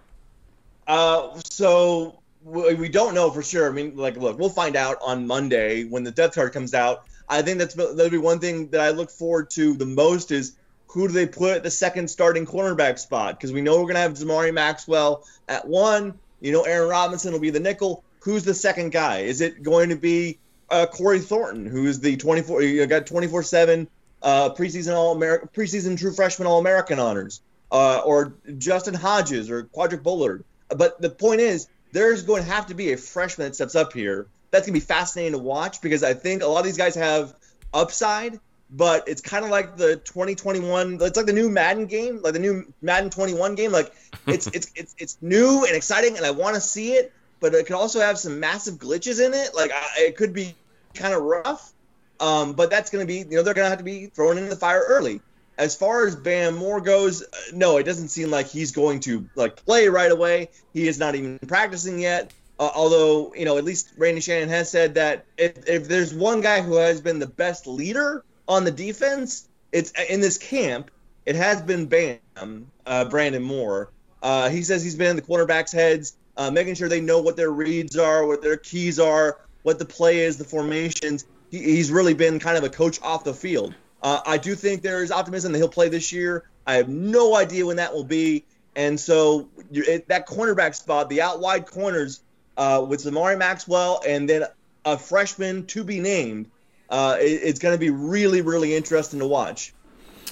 Uh, 0.87 1.39
so 1.43 2.19
we 2.43 2.87
don't 2.87 3.13
know 3.13 3.29
for 3.29 3.43
sure. 3.43 3.69
I 3.69 3.73
mean, 3.73 3.95
like, 3.97 4.15
look, 4.15 4.39
we'll 4.39 4.49
find 4.49 4.75
out 4.75 4.97
on 5.05 5.27
Monday 5.27 5.83
when 5.83 6.03
the 6.03 6.11
depth 6.11 6.35
chart 6.35 6.53
comes 6.53 6.73
out. 6.73 7.03
I 7.29 7.41
think 7.41 7.59
that's 7.59 7.75
that'll 7.75 8.09
be 8.09 8.17
one 8.17 8.39
thing 8.39 8.69
that 8.69 8.79
I 8.79 8.89
look 8.91 9.11
forward 9.11 9.49
to 9.51 9.73
the 9.73 9.85
most 9.85 10.31
is 10.31 10.56
who 10.87 11.07
do 11.07 11.13
they 11.13 11.27
put 11.27 11.57
at 11.57 11.63
the 11.63 11.71
second 11.71 12.09
starting 12.09 12.45
cornerback 12.45 12.99
spot? 12.99 13.37
Because 13.37 13.51
we 13.51 13.61
know 13.61 13.79
we're 13.79 13.87
gonna 13.87 13.99
have 13.99 14.13
Zamari 14.13 14.53
Maxwell 14.53 15.25
at 15.47 15.67
one. 15.67 16.17
You 16.39 16.51
know, 16.51 16.63
Aaron 16.63 16.89
Robinson 16.89 17.33
will 17.33 17.39
be 17.39 17.49
the 17.49 17.59
nickel. 17.59 18.03
Who's 18.21 18.43
the 18.43 18.53
second 18.53 18.91
guy? 18.91 19.19
Is 19.19 19.41
it 19.41 19.63
going 19.63 19.89
to 19.89 19.95
be 19.95 20.37
uh, 20.69 20.85
Corey 20.85 21.19
Thornton, 21.19 21.65
who 21.65 21.85
is 21.85 21.99
the 21.99 22.17
24? 22.17 22.61
You 22.61 22.85
got 22.85 23.05
24 23.07 23.43
seven 23.43 23.87
uh, 24.21 24.49
preseason 24.53 24.95
All 24.95 25.13
American, 25.13 25.49
preseason 25.49 25.97
True 25.97 26.13
Freshman 26.13 26.47
All 26.47 26.59
American 26.59 26.99
honors, 26.99 27.41
uh, 27.71 27.99
or 27.99 28.33
Justin 28.57 28.93
Hodges 28.93 29.49
or 29.49 29.63
Quadric 29.63 30.03
Bullard. 30.03 30.43
But 30.69 31.01
the 31.01 31.09
point 31.09 31.41
is, 31.41 31.67
there's 31.91 32.23
going 32.23 32.43
to 32.43 32.49
have 32.49 32.67
to 32.67 32.73
be 32.73 32.91
a 32.91 32.97
freshman 32.97 33.47
that 33.47 33.55
steps 33.55 33.75
up 33.75 33.93
here. 33.93 34.27
That's 34.51 34.67
going 34.67 34.79
to 34.79 34.85
be 34.85 34.85
fascinating 34.85 35.33
to 35.33 35.39
watch 35.39 35.81
because 35.81 36.03
I 36.03 36.13
think 36.13 36.43
a 36.43 36.47
lot 36.47 36.59
of 36.59 36.65
these 36.65 36.77
guys 36.77 36.95
have 36.95 37.33
upside, 37.73 38.39
but 38.69 39.07
it's 39.07 39.21
kind 39.21 39.45
of 39.45 39.51
like 39.51 39.77
the 39.77 39.97
2021. 39.97 40.99
It's 41.01 41.17
like 41.17 41.25
the 41.25 41.33
new 41.33 41.49
Madden 41.49 41.85
game, 41.85 42.21
like 42.21 42.33
the 42.33 42.39
new 42.39 42.71
Madden 42.81 43.09
21 43.09 43.55
game. 43.55 43.71
Like 43.71 43.93
it's 44.27 44.47
it's 44.47 44.71
it's 44.75 44.95
it's 44.97 45.17
new 45.21 45.65
and 45.65 45.75
exciting, 45.75 46.17
and 46.17 46.25
I 46.25 46.31
want 46.31 46.55
to 46.55 46.61
see 46.61 46.93
it. 46.93 47.13
But 47.39 47.53
it 47.53 47.67
could 47.67 47.75
also 47.75 47.99
have 47.99 48.17
some 48.17 48.39
massive 48.39 48.75
glitches 48.75 49.23
in 49.23 49.33
it. 49.33 49.51
Like 49.55 49.71
I, 49.71 49.85
it 49.99 50.17
could 50.17 50.33
be 50.33 50.55
kind 50.93 51.13
of 51.13 51.21
rough. 51.21 51.71
Um, 52.19 52.53
but 52.53 52.71
that's 52.71 52.89
going 52.89 53.05
to 53.05 53.07
be, 53.07 53.19
you 53.19 53.37
know, 53.37 53.43
they're 53.43 53.53
going 53.53 53.65
to 53.65 53.69
have 53.69 53.77
to 53.77 53.83
be 53.83 54.07
thrown 54.07 54.39
into 54.39 54.49
the 54.49 54.55
fire 54.55 54.83
early 54.87 55.21
as 55.57 55.75
far 55.75 56.05
as 56.05 56.15
Bam 56.15 56.55
Moore 56.55 56.81
goes, 56.81 57.23
uh, 57.23 57.25
no, 57.53 57.77
it 57.77 57.83
doesn't 57.83 58.09
seem 58.09 58.29
like 58.29 58.47
he's 58.47 58.71
going 58.71 58.99
to 59.01 59.27
like 59.35 59.55
play 59.65 59.87
right 59.87 60.11
away. 60.11 60.49
He 60.73 60.87
is 60.87 60.99
not 60.99 61.15
even 61.15 61.39
practicing 61.39 61.99
yet. 61.99 62.31
Uh, 62.59 62.69
although 62.75 63.33
you 63.35 63.45
know, 63.45 63.57
at 63.57 63.63
least 63.63 63.93
Randy 63.97 64.21
Shannon 64.21 64.49
has 64.49 64.69
said 64.69 64.95
that 64.95 65.25
if, 65.37 65.67
if 65.67 65.87
there's 65.87 66.13
one 66.13 66.41
guy 66.41 66.61
who 66.61 66.75
has 66.75 67.01
been 67.01 67.19
the 67.19 67.27
best 67.27 67.67
leader 67.67 68.23
on 68.47 68.63
the 68.63 68.71
defense, 68.71 69.47
it's 69.71 69.91
in 70.09 70.21
this 70.21 70.37
camp. 70.37 70.91
It 71.25 71.35
has 71.35 71.61
been 71.61 71.87
Bam, 71.87 72.71
uh, 72.85 73.05
Brandon 73.05 73.43
Moore. 73.43 73.91
Uh, 74.23 74.49
he 74.49 74.63
says 74.63 74.83
he's 74.83 74.95
been 74.95 75.11
in 75.11 75.15
the 75.15 75.21
quarterbacks' 75.21 75.73
heads, 75.73 76.15
uh, 76.37 76.49
making 76.49 76.75
sure 76.75 76.87
they 76.87 77.01
know 77.01 77.21
what 77.21 77.35
their 77.35 77.51
reads 77.51 77.97
are, 77.97 78.25
what 78.25 78.41
their 78.41 78.57
keys 78.57 78.99
are, 78.99 79.39
what 79.63 79.79
the 79.79 79.85
play 79.85 80.19
is, 80.19 80.37
the 80.37 80.43
formations. 80.43 81.25
He, 81.51 81.61
he's 81.61 81.91
really 81.91 82.13
been 82.13 82.39
kind 82.39 82.57
of 82.57 82.63
a 82.63 82.69
coach 82.69 83.01
off 83.01 83.23
the 83.23 83.33
field. 83.33 83.75
Uh, 84.01 84.21
I 84.25 84.37
do 84.37 84.55
think 84.55 84.81
there 84.81 85.03
is 85.03 85.11
optimism 85.11 85.51
that 85.51 85.57
he'll 85.57 85.67
play 85.69 85.89
this 85.89 86.11
year. 86.11 86.49
I 86.65 86.75
have 86.75 86.89
no 86.89 87.35
idea 87.35 87.65
when 87.65 87.77
that 87.77 87.93
will 87.93 88.03
be. 88.03 88.45
And 88.75 88.99
so 88.99 89.49
it, 89.71 90.07
that 90.07 90.27
cornerback 90.27 90.75
spot, 90.75 91.09
the 91.09 91.21
out 91.21 91.39
wide 91.39 91.65
corners 91.65 92.21
uh, 92.57 92.85
with 92.87 93.01
Zamari 93.03 93.37
Maxwell 93.37 94.01
and 94.07 94.29
then 94.29 94.43
a 94.85 94.97
freshman 94.97 95.65
to 95.67 95.83
be 95.83 95.99
named, 95.99 96.49
uh, 96.89 97.17
it, 97.19 97.41
it's 97.43 97.59
going 97.59 97.73
to 97.73 97.79
be 97.79 97.89
really, 97.89 98.41
really 98.41 98.75
interesting 98.75 99.19
to 99.19 99.27
watch. 99.27 99.73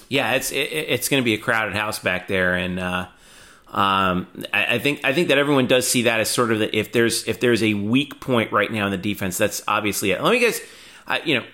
Yeah, 0.09 0.33
it's 0.33 0.51
it, 0.51 0.71
it's 0.71 1.09
going 1.09 1.21
to 1.21 1.25
be 1.25 1.33
a 1.33 1.37
crowded 1.37 1.75
house 1.75 1.99
back 1.99 2.27
there, 2.27 2.55
and 2.55 2.79
uh, 2.79 3.07
um, 3.69 4.27
I, 4.53 4.75
I, 4.75 4.79
think 4.79 5.01
I 5.03 5.13
think 5.13 5.29
that 5.29 5.37
everyone 5.37 5.67
does 5.67 5.87
see 5.87 6.03
that 6.03 6.19
as 6.19 6.29
sort 6.29 6.51
of 6.51 6.59
the, 6.59 6.77
if 6.77 6.91
there's 6.91 7.27
if 7.27 7.39
there's 7.39 7.63
a 7.63 7.73
weak 7.73 8.19
point 8.19 8.51
right 8.51 8.71
now 8.71 8.85
in 8.85 8.91
the 8.91 8.97
defense, 8.97 9.37
that's 9.37 9.63
obviously 9.67 10.11
it. 10.11 10.21
Let 10.21 10.31
me 10.31 10.39
guess, 10.39 10.61
you 11.25 11.39
know, 11.39 11.45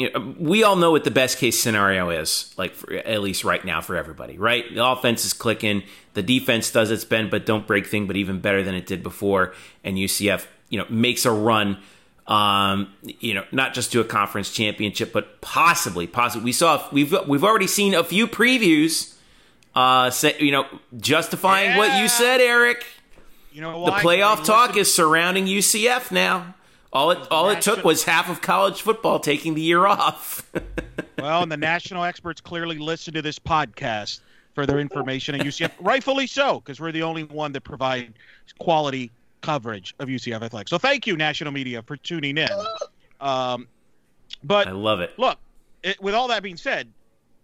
you 0.00 0.10
know, 0.10 0.34
we 0.38 0.64
all 0.64 0.76
know 0.76 0.92
what 0.92 1.04
the 1.04 1.10
best 1.10 1.36
case 1.36 1.60
scenario 1.60 2.08
is, 2.08 2.54
like 2.56 2.74
for, 2.74 2.94
at 2.94 3.20
least 3.20 3.44
right 3.44 3.62
now 3.62 3.82
for 3.82 3.96
everybody, 3.96 4.38
right? 4.38 4.64
The 4.74 4.84
offense 4.84 5.26
is 5.26 5.34
clicking, 5.34 5.82
the 6.14 6.22
defense 6.22 6.70
does 6.70 6.90
its 6.90 7.04
bend 7.04 7.30
but 7.30 7.44
don't 7.44 7.66
break 7.66 7.86
thing, 7.86 8.06
but 8.06 8.16
even 8.16 8.40
better 8.40 8.62
than 8.62 8.74
it 8.74 8.86
did 8.86 9.02
before, 9.02 9.52
and 9.84 9.98
UCF, 9.98 10.46
you 10.70 10.78
know, 10.78 10.86
makes 10.88 11.26
a 11.26 11.30
run. 11.30 11.78
Um, 12.26 12.92
you 13.02 13.34
know, 13.34 13.44
not 13.50 13.74
just 13.74 13.90
to 13.92 14.00
a 14.00 14.04
conference 14.04 14.52
championship, 14.52 15.12
but 15.12 15.40
possibly, 15.40 16.06
possibly. 16.06 16.44
We 16.44 16.52
saw 16.52 16.86
we've 16.92 17.14
we've 17.26 17.42
already 17.42 17.66
seen 17.66 17.94
a 17.94 18.04
few 18.04 18.28
previews, 18.28 19.14
uh, 19.74 20.10
say, 20.10 20.36
you 20.38 20.52
know, 20.52 20.66
justifying 20.98 21.70
yeah. 21.70 21.78
what 21.78 22.00
you 22.00 22.08
said, 22.08 22.40
Eric. 22.40 22.86
You 23.52 23.62
know 23.62 23.84
The 23.84 23.90
why? 23.90 24.02
playoff 24.02 24.44
talk 24.44 24.76
is 24.76 24.92
surrounding 24.92 25.46
UCF 25.46 26.12
now. 26.12 26.54
All 26.92 27.10
it 27.10 27.18
all 27.30 27.50
it 27.50 27.62
took 27.62 27.84
was 27.84 28.04
half 28.04 28.28
of 28.28 28.40
college 28.40 28.82
football 28.82 29.18
taking 29.18 29.54
the 29.54 29.62
year 29.62 29.86
off. 29.86 30.48
Well, 31.20 31.42
and 31.42 31.52
the 31.52 31.56
national 31.58 32.04
experts 32.04 32.40
clearly 32.40 32.78
listen 32.78 33.12
to 33.12 33.20
this 33.20 33.38
podcast 33.38 34.20
for 34.54 34.64
their 34.64 34.78
information 34.78 35.34
at 35.34 35.42
UCF, 35.42 35.70
rightfully 35.80 36.26
so, 36.26 36.60
because 36.60 36.80
we're 36.80 36.92
the 36.92 37.02
only 37.02 37.24
one 37.24 37.52
that 37.52 37.60
provide 37.60 38.14
quality 38.58 39.10
coverage 39.40 39.94
of 39.98 40.08
UCF 40.08 40.42
athletics. 40.42 40.70
So 40.70 40.78
thank 40.78 41.06
you, 41.06 41.16
national 41.16 41.52
media, 41.52 41.82
for 41.82 41.96
tuning 41.96 42.38
in. 42.38 42.48
Um, 43.20 43.68
but 44.42 44.68
I 44.68 44.72
love 44.72 45.00
it. 45.00 45.18
look, 45.18 45.38
it, 45.82 46.00
with 46.00 46.14
all 46.14 46.28
that 46.28 46.42
being 46.42 46.56
said, 46.56 46.88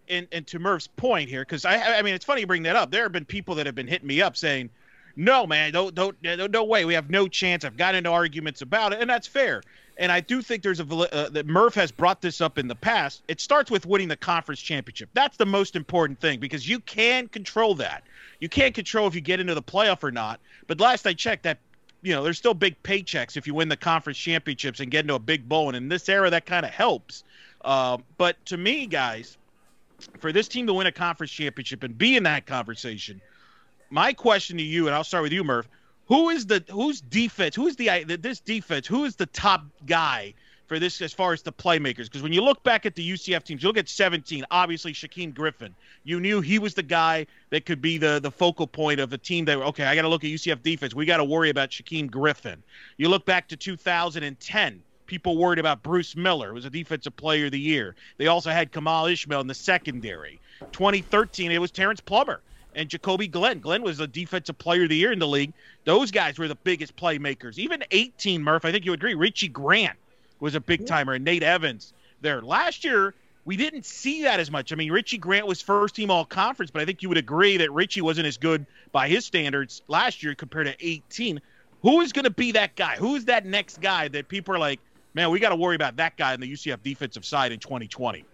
and, 0.09 0.27
and 0.33 0.47
to 0.47 0.59
Murph's 0.59 0.87
point 0.87 1.29
here, 1.29 1.43
because 1.43 1.65
I, 1.65 1.99
I 1.99 2.03
mean, 2.03 2.15
it's 2.15 2.25
funny 2.25 2.43
you 2.43 2.47
bring 2.47 2.63
that 2.65 2.77
up. 2.77 2.91
There 2.91 3.03
have 3.03 3.13
been 3.13 3.25
people 3.25 3.57
that 3.57 3.67
have 3.67 3.75
been 3.75 3.89
hitting 3.89 4.07
me 4.07 4.23
up 4.23 4.37
saying, 4.37 4.71
"No, 5.17 5.47
man, 5.47 5.73
don't, 5.73 5.95
don't, 5.95 6.17
no, 6.23 6.47
no 6.47 6.65
way, 6.65 6.85
we 6.85 6.95
have 6.95 7.11
no 7.11 7.29
chance." 7.29 7.65
I've 7.65 7.77
got 7.77 7.95
into 7.95 8.11
arguments 8.11 8.63
about 8.63 8.93
it, 8.93 9.01
and 9.01 9.11
that's 9.11 9.27
fair. 9.27 9.63
And 9.99 10.13
I 10.13 10.21
do 10.21 10.43
think 10.43 10.63
there's 10.63 10.81
a 10.81 10.85
uh, 10.85 11.31
that 11.31 11.47
Murph 11.47 11.75
has 11.75 11.91
brought 11.91 12.21
this 12.21 12.41
up 12.41 12.59
in 12.59 12.69
the 12.69 12.75
past. 12.75 13.23
It 13.29 13.41
starts 13.41 13.71
with 13.71 13.87
winning 13.87 14.09
the 14.09 14.17
conference 14.17 14.61
championship. 14.61 15.09
That's 15.15 15.39
the 15.39 15.47
most 15.47 15.75
important 15.75 16.21
thing 16.21 16.39
because 16.39 16.69
you 16.69 16.81
can 16.81 17.29
control 17.29 17.75
that. 17.77 18.05
You 18.39 18.51
can't 18.51 18.75
control 18.75 19.07
if 19.07 19.15
you 19.15 19.23
get 19.23 19.41
into 19.41 19.55
the 19.55 19.63
playoff 19.63 20.05
or 20.05 20.11
not. 20.11 20.41
But 20.67 20.81
last 20.81 21.07
I 21.07 21.15
checked, 21.15 21.45
that 21.45 21.59
you 22.07 22.14
know, 22.14 22.23
there's 22.23 22.38
still 22.38 22.55
big 22.55 22.81
paychecks 22.85 23.37
if 23.37 23.49
you 23.49 23.55
win 23.55 23.69
the 23.69 23.77
conference 23.77 24.16
championships 24.16 24.79
and 24.79 24.92
get 24.92 25.01
into 25.01 25.14
a 25.14 25.19
big 25.19 25.49
bowl. 25.49 25.66
And 25.66 25.77
in 25.77 25.88
this 25.88 26.09
era, 26.09 26.31
that 26.31 26.47
kind 26.47 26.64
of 26.64 26.71
helps. 26.71 27.25
Um, 27.64 28.05
but 28.16 28.37
to 28.47 28.57
me, 28.57 28.87
guys, 28.87 29.37
for 30.21 30.31
this 30.31 30.47
team 30.47 30.69
to 30.69 30.75
win 30.75 30.87
a 30.87 30.92
conference 30.92 31.33
championship 31.33 31.83
and 31.83 31.99
be 31.99 32.16
in 32.16 32.23
that 32.23 32.47
conversation, 32.47 33.21
my 33.90 34.12
question 34.12 34.57
to 34.59 34.62
you, 34.62 34.87
and 34.87 34.95
I'll 34.95 35.03
start 35.03 35.25
with 35.25 35.33
you, 35.33 35.42
Murph. 35.42 35.69
Who 36.07 36.29
is 36.29 36.47
the 36.47 36.62
who's 36.71 37.01
defense? 37.01 37.57
Who 37.57 37.66
is 37.66 37.75
the 37.75 38.05
this 38.05 38.38
defense? 38.38 38.87
Who 38.87 39.05
is 39.05 39.16
the 39.16 39.27
top 39.27 39.64
guy 39.85 40.35
for 40.67 40.79
this 40.79 41.01
as 41.01 41.13
far 41.13 41.33
as 41.33 41.43
the 41.43 41.53
playmakers? 41.53 42.05
Because 42.05 42.23
when 42.23 42.33
you 42.33 42.43
look 42.43 42.63
back 42.63 42.87
at 42.87 42.95
the 42.95 43.09
UCF 43.09 43.45
teams, 43.45 43.63
you 43.63 43.69
look 43.69 43.79
at 43.79 43.89
17. 43.89 44.45
Obviously, 44.51 44.93
Shaquem 44.93 45.35
Griffin. 45.35 45.75
You 46.05 46.21
knew 46.21 46.41
he 46.41 46.59
was 46.59 46.75
the 46.75 46.83
guy 46.83 47.27
that 47.51 47.67
could 47.67 47.81
be 47.81 47.99
the 47.99 48.21
the 48.21 48.31
focal 48.31 48.67
point 48.67 49.01
of 49.01 49.13
a 49.13 49.19
team 49.19 49.45
that 49.47 49.59
okay, 49.59 49.85
I 49.85 49.95
got 49.95 50.03
to 50.03 50.09
look 50.09 50.25
at 50.25 50.31
UCF 50.31 50.63
defense. 50.63 50.95
We 50.95 51.07
got 51.07 51.19
to 51.19 51.25
worry 51.25 51.51
about 51.51 51.71
Shaquem 51.71 52.11
Griffin. 52.11 52.63
You 52.97 53.09
look 53.09 53.25
back 53.25 53.49
to 53.49 53.57
2010 53.57 54.83
people 55.07 55.39
worried 55.39 55.59
about 55.59 55.83
Bruce 55.83 56.17
Miller, 56.17 56.53
was 56.53 56.65
a 56.65 56.71
defensive 56.71 57.17
player 57.17 57.47
of 57.47 57.53
the 57.53 57.61
year. 57.61 57.95
They 58.19 58.27
also 58.27 58.51
had 58.51 58.73
Kemal 58.73 59.07
Ishmael 59.07 59.41
in 59.41 59.47
the 59.47 59.55
secondary. 59.55 60.41
2013, 60.73 61.53
it 61.53 61.61
was 61.61 61.71
Terrance 61.71 62.01
Plummer 62.01 62.41
and 62.75 62.89
Jacoby 62.89 63.27
Glenn. 63.27 63.59
Glenn 63.59 63.83
was 63.83 64.01
a 64.01 64.07
defensive 64.07 64.59
player 64.59 64.85
of 64.85 64.91
the 64.91 64.97
year 64.97 65.13
in 65.13 65.19
the 65.19 65.27
league. 65.27 65.53
Those 65.85 66.11
guys 66.11 66.39
were 66.39 66.49
the 66.49 66.55
biggest 66.57 66.95
playmakers. 66.97 67.59
Even 67.59 67.83
18, 67.91 68.43
Murph, 68.43 68.65
I 68.65 68.73
think 68.73 68.85
you 68.85 68.93
agree, 68.93 69.15
Richie 69.15 69.49
Grant 69.49 69.97
was 70.40 70.55
a 70.55 70.61
big 70.61 70.87
timer, 70.87 71.14
and 71.14 71.25
Nate 71.25 71.42
Evans 71.42 71.92
there. 72.20 72.42
Last 72.42 72.85
year, 72.85 73.14
we 73.44 73.57
didn't 73.57 73.87
see 73.87 74.25
that 74.25 74.40
as 74.40 74.51
much. 74.51 74.72
I 74.72 74.77
mean, 74.77 74.90
Richie 74.90 75.18
Grant 75.18 75.46
was 75.46 75.62
first 75.62 75.94
team 75.94 76.11
all 76.11 76.25
conference, 76.25 76.70
but 76.70 76.83
I 76.83 76.85
think 76.85 77.03
you 77.03 77.09
would 77.09 77.18
agree 77.18 77.57
that 77.59 77.72
Richie 77.72 78.03
wasn't 78.03 78.27
as 78.27 78.37
good 78.37 78.66
by 78.92 79.09
his 79.09 79.25
standards 79.25 79.83
last 79.88 80.22
year 80.22 80.35
compared 80.35 80.66
to 80.66 80.77
18. 80.81 81.40
Who 81.83 82.01
is 82.01 82.12
going 82.12 82.25
to 82.25 82.31
be 82.31 82.53
that 82.53 82.75
guy? 82.75 82.96
Who 82.96 83.14
is 83.14 83.27
that 83.27 83.46
next 83.46 83.81
guy 83.81 84.09
that 84.09 84.29
people 84.29 84.55
are 84.55 84.59
like, 84.59 84.81
man, 85.14 85.31
we 85.31 85.38
got 85.38 85.51
to 85.51 85.57
worry 85.57 85.77
about 85.77 85.96
that 85.96 86.16
guy 86.16 86.33
on 86.33 86.40
the 86.40 86.53
UCF 86.53 86.83
defensive 86.83 87.25
side 87.25 87.53
in 87.53 87.61
2020? 87.61 88.25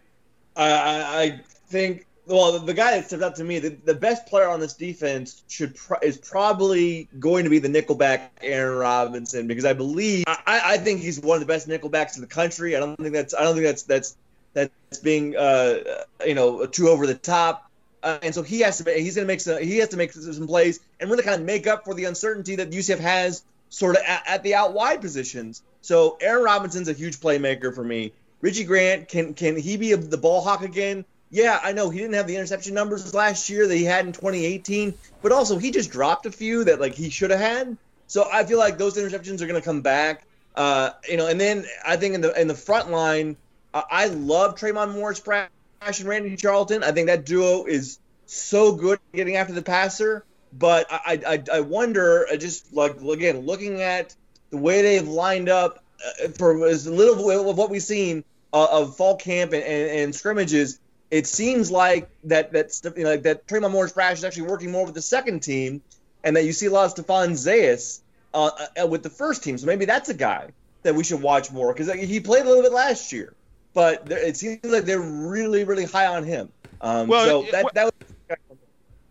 I, 0.57 0.71
I 0.71 1.23
I 1.23 1.41
think 1.67 2.07
well, 2.27 2.59
the, 2.59 2.75
guy 2.75 2.93
that 2.93 3.07
stepped 3.07 3.23
out 3.23 3.37
to 3.37 3.45
me, 3.45 3.59
the, 3.59 3.71
the 3.71 3.95
best 3.95 4.27
player 4.27 4.49
on 4.49 4.61
this 4.61 4.75
defense 4.75 5.43
should 5.49 5.75
pro- 5.75 5.99
is 6.03 6.17
probably 6.17 7.09
going 7.19 7.45
to 7.45 7.51
be 7.51 7.59
the 7.59 7.69
nickelback 7.69 8.29
Aaron 8.41 8.79
Robinson 8.79 9.47
because 9.49 9.65
I 9.65 9.73
believe 9.73 10.25
I, 10.29 10.43
I 10.47 10.77
think 10.79 11.01
he's 11.01 11.21
one 11.21 11.37
of 11.37 11.41
the 11.41 11.47
best 11.47 11.69
nickelbacks 11.69 12.15
in 12.15 12.21
the 12.21 12.29
country. 12.29 12.77
I 12.77 12.81
don't 12.81 12.97
think 12.97 13.13
that's 13.13 13.35
I 13.35 13.43
don't 13.43 13.55
think 13.55 13.67
that's 13.67 13.83
that's 13.83 14.17
that's 14.53 14.99
being 15.03 15.37
uh 15.37 15.79
you 16.25 16.35
know 16.35 16.67
too 16.67 16.89
over 16.89 17.07
the 17.07 17.15
top. 17.15 17.69
Uh, 18.05 18.19
and 18.23 18.35
so 18.35 18.43
he 18.43 18.61
has 18.61 18.79
to 18.79 18.93
he's 18.93 19.17
going 19.17 19.27
to 19.27 19.33
make 19.33 19.41
some 19.41 19.61
he 19.61 19.79
has 19.79 19.89
to 19.89 19.97
make 19.97 20.13
some 20.13 20.47
plays 20.47 20.81
and 21.01 21.11
really 21.11 21.23
kind 21.23 21.41
of 21.41 21.47
make 21.47 21.67
up 21.67 21.85
for 21.85 21.95
the 21.95 22.05
uncertainty 22.05 22.57
that 22.57 22.71
UCF 22.71 22.99
has 22.99 23.43
sort 23.69 23.97
of 23.97 24.03
at, 24.07 24.23
at 24.27 24.43
the 24.43 24.55
out 24.55 24.75
wide 24.75 25.01
positions. 25.01 25.63
So 25.81 26.19
Aaron 26.21 26.45
Robinson's 26.45 26.89
a 26.89 26.93
huge 26.93 27.19
playmaker 27.19 27.75
for 27.75 27.83
me. 27.83 28.13
Richie 28.41 28.65
Grant 28.65 29.09
can 29.09 29.35
can 29.35 29.57
he 29.57 29.77
be 29.77 29.95
the 29.95 30.19
ball 30.19 30.41
hawk 30.41 30.63
again? 30.63 31.05
Yeah, 31.33 31.59
I 31.63 31.73
know 31.73 31.89
he 31.89 31.99
didn't 31.99 32.13
have 32.15 32.27
the 32.27 32.37
interception 32.37 32.75
numbers 32.75 33.15
last 33.15 33.49
year 33.49 33.67
that 33.67 33.75
he 33.75 33.85
had 33.85 34.05
in 34.05 34.13
2018, 34.13 34.93
but 35.23 35.33
also 35.33 35.57
he 35.57 35.71
just 35.71 35.91
dropped 35.91 36.27
a 36.27 36.31
few 36.31 36.65
that 36.65 36.79
like 36.79 36.95
he 36.95 37.09
should 37.09 37.31
have 37.31 37.41
had. 37.41 37.79
So 38.07 38.29
I 38.31 38.45
feel 38.45 38.59
like 38.59 38.77
those 38.77 38.99
interceptions 38.99 39.41
are 39.41 39.47
going 39.47 39.59
to 39.59 39.65
come 39.65 39.81
back. 39.81 40.27
Uh, 40.55 40.91
you 41.09 41.17
know, 41.17 41.29
and 41.29 41.41
then 41.41 41.65
I 41.87 41.97
think 41.97 42.15
in 42.15 42.21
the 42.21 42.39
in 42.39 42.49
the 42.49 42.55
front 42.55 42.91
line, 42.91 43.39
I 43.73 44.09
love 44.09 44.57
Tre'mon 44.57 44.93
Morris-Brash 44.93 45.49
and 45.81 46.05
Randy 46.05 46.37
Charlton. 46.37 46.85
I 46.85 46.93
think 46.93 47.07
that 47.07 47.25
duo 47.25 47.65
is 47.65 47.99
so 48.27 48.75
good 48.75 48.99
getting 49.15 49.37
after 49.37 49.55
the 49.55 49.63
passer. 49.63 50.27
But 50.53 50.87
I 50.91 51.19
I, 51.27 51.43
I 51.51 51.61
wonder 51.61 52.27
uh, 52.31 52.37
just 52.37 52.75
like 52.75 53.01
again 53.01 53.39
looking 53.47 53.81
at 53.81 54.15
the 54.51 54.59
way 54.59 54.83
they've 54.83 55.09
lined 55.09 55.49
up 55.49 55.83
uh, 56.05 56.29
for 56.29 56.67
as 56.67 56.87
little 56.87 57.31
of 57.51 57.57
what 57.57 57.71
we've 57.71 57.83
seen 57.83 58.23
uh, 58.53 58.67
of 58.71 58.99
fall 58.99 59.17
camp 59.17 59.55
and, 59.55 59.63
and, 59.63 59.91
and 60.01 60.15
scrimmages 60.15 60.79
it 61.13 61.27
seems 61.27 61.71
like 61.71 62.09
that 62.25 62.53
that 62.53 62.81
you 62.97 63.05
know, 63.05 63.11
like 63.11 63.23
that 63.23 63.47
Tre'mon 63.47 63.71
Morris-Brash 63.71 64.17
is 64.17 64.25
actually 64.25 64.49
working 64.49 64.73
more 64.73 64.87
with 64.87 64.95
the 64.95 65.03
second 65.03 65.41
team, 65.41 65.83
and 66.25 66.35
that 66.35 66.45
you 66.45 66.55
see 66.55 66.67
a 66.67 66.71
lot 66.71 66.87
of 66.99 67.05
Stephon 67.05 67.33
Zayas 67.33 68.01
uh, 68.33 68.51
uh, 68.81 68.87
with 68.87 69.03
the 69.03 69.11
first 69.11 69.45
team. 69.45 69.59
So 69.59 69.67
maybe 69.67 69.85
that's 69.85 70.09
a 70.09 70.15
guy 70.15 70.49
that 70.85 70.95
we 70.95 71.05
should 71.05 71.21
watch 71.21 71.53
more 71.53 71.75
because 71.75 71.93
he 71.93 72.19
played 72.19 72.47
a 72.47 72.49
little 72.49 72.63
bit 72.63 72.73
last 72.73 73.13
year, 73.13 73.35
but 73.75 74.11
it 74.11 74.39
seems 74.39 74.65
like 74.65 74.85
they're 74.85 75.01
really 75.01 75.65
really 75.65 75.85
high 75.85 76.07
on 76.07 76.25
him. 76.25 76.49
Um, 76.81 77.09
Well, 77.09 77.45
so 77.45 77.51
that 77.53 77.75
that 77.75 77.85
was 77.85 78.39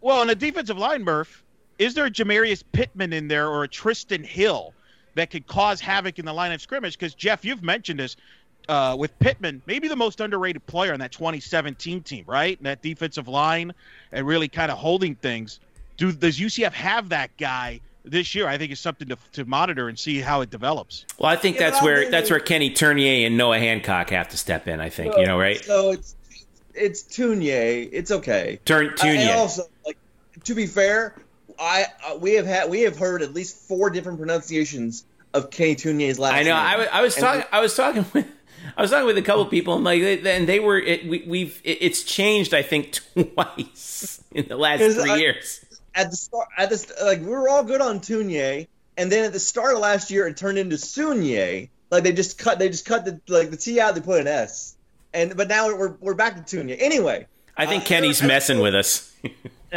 Well, 0.01 0.19
on 0.19 0.27
the 0.27 0.35
defensive 0.35 0.79
line, 0.79 1.03
Murph, 1.03 1.43
is 1.77 1.93
there 1.93 2.05
a 2.05 2.11
Jamiyus 2.11 2.63
Pittman 2.71 3.13
in 3.13 3.27
there 3.27 3.47
or 3.47 3.63
a 3.63 3.69
Trysten 3.69 4.25
Hill 4.25 4.73
that 5.13 5.29
could 5.29 5.45
cause 5.45 5.79
havoc 5.79 6.17
in 6.17 6.25
the 6.25 6.33
line 6.33 6.51
of 6.51 6.61
scrimmage? 6.61 6.97
Because 6.97 7.13
Jeff, 7.13 7.45
you've 7.45 7.61
mentioned 7.61 7.99
this 7.99 8.15
uh, 8.69 8.95
with 8.97 9.17
Pittman, 9.19 9.61
maybe 9.65 9.87
the 9.87 9.95
most 9.95 10.19
underrated 10.21 10.65
player 10.65 10.93
on 10.93 10.99
that 10.99 11.11
2017 11.11 12.01
team, 12.03 12.23
right? 12.27 12.57
And 12.57 12.65
That 12.65 12.81
defensive 12.81 13.27
line 13.27 13.73
and 14.11 14.25
really 14.25 14.47
kind 14.47 14.71
of 14.71 14.77
holding 14.77 15.15
things. 15.15 15.59
Do 15.97 16.11
does 16.11 16.39
UCF 16.39 16.71
have 16.73 17.09
that 17.09 17.35
guy 17.37 17.79
this 18.05 18.33
year? 18.33 18.47
I 18.47 18.57
think 18.57 18.71
it's 18.71 18.81
something 18.81 19.07
to, 19.09 19.17
to 19.33 19.45
monitor 19.45 19.87
and 19.89 19.99
see 19.99 20.19
how 20.19 20.41
it 20.41 20.49
develops. 20.49 21.05
Well, 21.19 21.29
I 21.31 21.35
think 21.35 21.57
Yeah, 21.57 21.69
that's 21.69 21.81
I 21.81 21.85
where 21.85 22.01
mean- 22.01 22.11
that's 22.11 22.29
where 22.29 22.39
Kenny 22.39 22.71
Turnier 22.71 23.27
and 23.27 23.37
Noah 23.37 23.59
Hancock 23.59 24.09
have 24.11 24.29
to 24.29 24.37
step 24.37 24.67
in. 24.67 24.79
I 24.79 24.89
think 24.89 25.15
you 25.17 25.25
know, 25.25 25.37
right? 25.39 25.63
So 25.63 25.91
it's 25.91 26.15
it's 26.73 27.03
Tunier. 27.03 27.87
It's 27.91 28.11
okay. 28.11 28.59
Turn 28.65 28.95
Tunier. 28.95 29.33
Also, 29.35 29.63
like, 29.85 29.97
to 30.45 30.55
be 30.55 30.65
fair, 30.65 31.15
I 31.59 31.85
uh, 32.09 32.15
we 32.17 32.33
have 32.35 32.45
had 32.45 32.69
we 32.69 32.81
have 32.81 32.97
heard 32.97 33.21
at 33.21 33.33
least 33.33 33.57
four 33.67 33.89
different 33.89 34.17
pronunciations 34.17 35.03
of 35.33 35.49
Kenny 35.51 35.75
Tunier's 35.75 36.17
last 36.17 36.33
I 36.33 36.43
know. 36.43 36.55
name. 36.55 36.55
I 36.55 36.77
was, 36.77 36.87
I 36.91 37.01
was 37.01 37.15
talking. 37.15 37.43
I 37.51 37.59
was 37.59 37.75
talking 37.75 38.05
with. 38.13 38.25
I 38.77 38.81
was 38.81 38.91
talking 38.91 39.05
with 39.05 39.17
a 39.17 39.21
couple 39.21 39.45
people, 39.45 39.75
and 39.75 39.83
like, 39.83 40.01
they- 40.01 40.35
and 40.35 40.47
they 40.47 40.59
were. 40.59 40.77
It, 40.79 41.07
we, 41.07 41.23
we've. 41.27 41.61
It, 41.63 41.77
it's 41.81 42.03
changed. 42.03 42.53
I 42.53 42.61
think 42.61 42.99
twice 43.35 44.23
in 44.31 44.47
the 44.47 44.57
last 44.57 44.79
three 44.97 45.09
I- 45.11 45.17
years. 45.17 45.63
at 45.95 46.09
the 46.09 46.15
start, 46.15 46.47
at 46.57 46.69
the 46.69 46.93
like 47.03 47.19
we 47.19 47.27
were 47.27 47.49
all 47.49 47.63
good 47.63 47.81
on 47.81 47.99
Tunier, 48.01 48.65
and 48.97 49.11
then 49.11 49.25
at 49.25 49.33
the 49.33 49.39
start 49.39 49.73
of 49.73 49.79
last 49.79 50.11
year, 50.11 50.27
it 50.27 50.37
turned 50.37 50.57
into 50.57 50.77
Sunier. 50.77 51.67
Like 51.89 52.03
they 52.03 52.13
just 52.13 52.37
cut, 52.37 52.57
they 52.59 52.69
just 52.69 52.85
cut 52.85 53.03
the 53.05 53.19
like 53.27 53.51
the 53.51 53.57
T 53.57 53.79
out, 53.79 53.95
they 53.95 54.01
put 54.01 54.21
an 54.21 54.27
S, 54.27 54.75
and 55.13 55.35
but 55.35 55.47
now 55.49 55.67
we're 55.75 55.95
we're 55.99 56.13
back 56.13 56.35
to 56.37 56.43
Tunier. 56.43 56.77
Anyway, 56.79 57.27
I 57.57 57.65
think 57.65 57.83
uh, 57.83 57.87
Kenny's 57.87 58.23
I- 58.23 58.27
messing 58.27 58.59
with 58.59 58.73
us. 58.75 59.09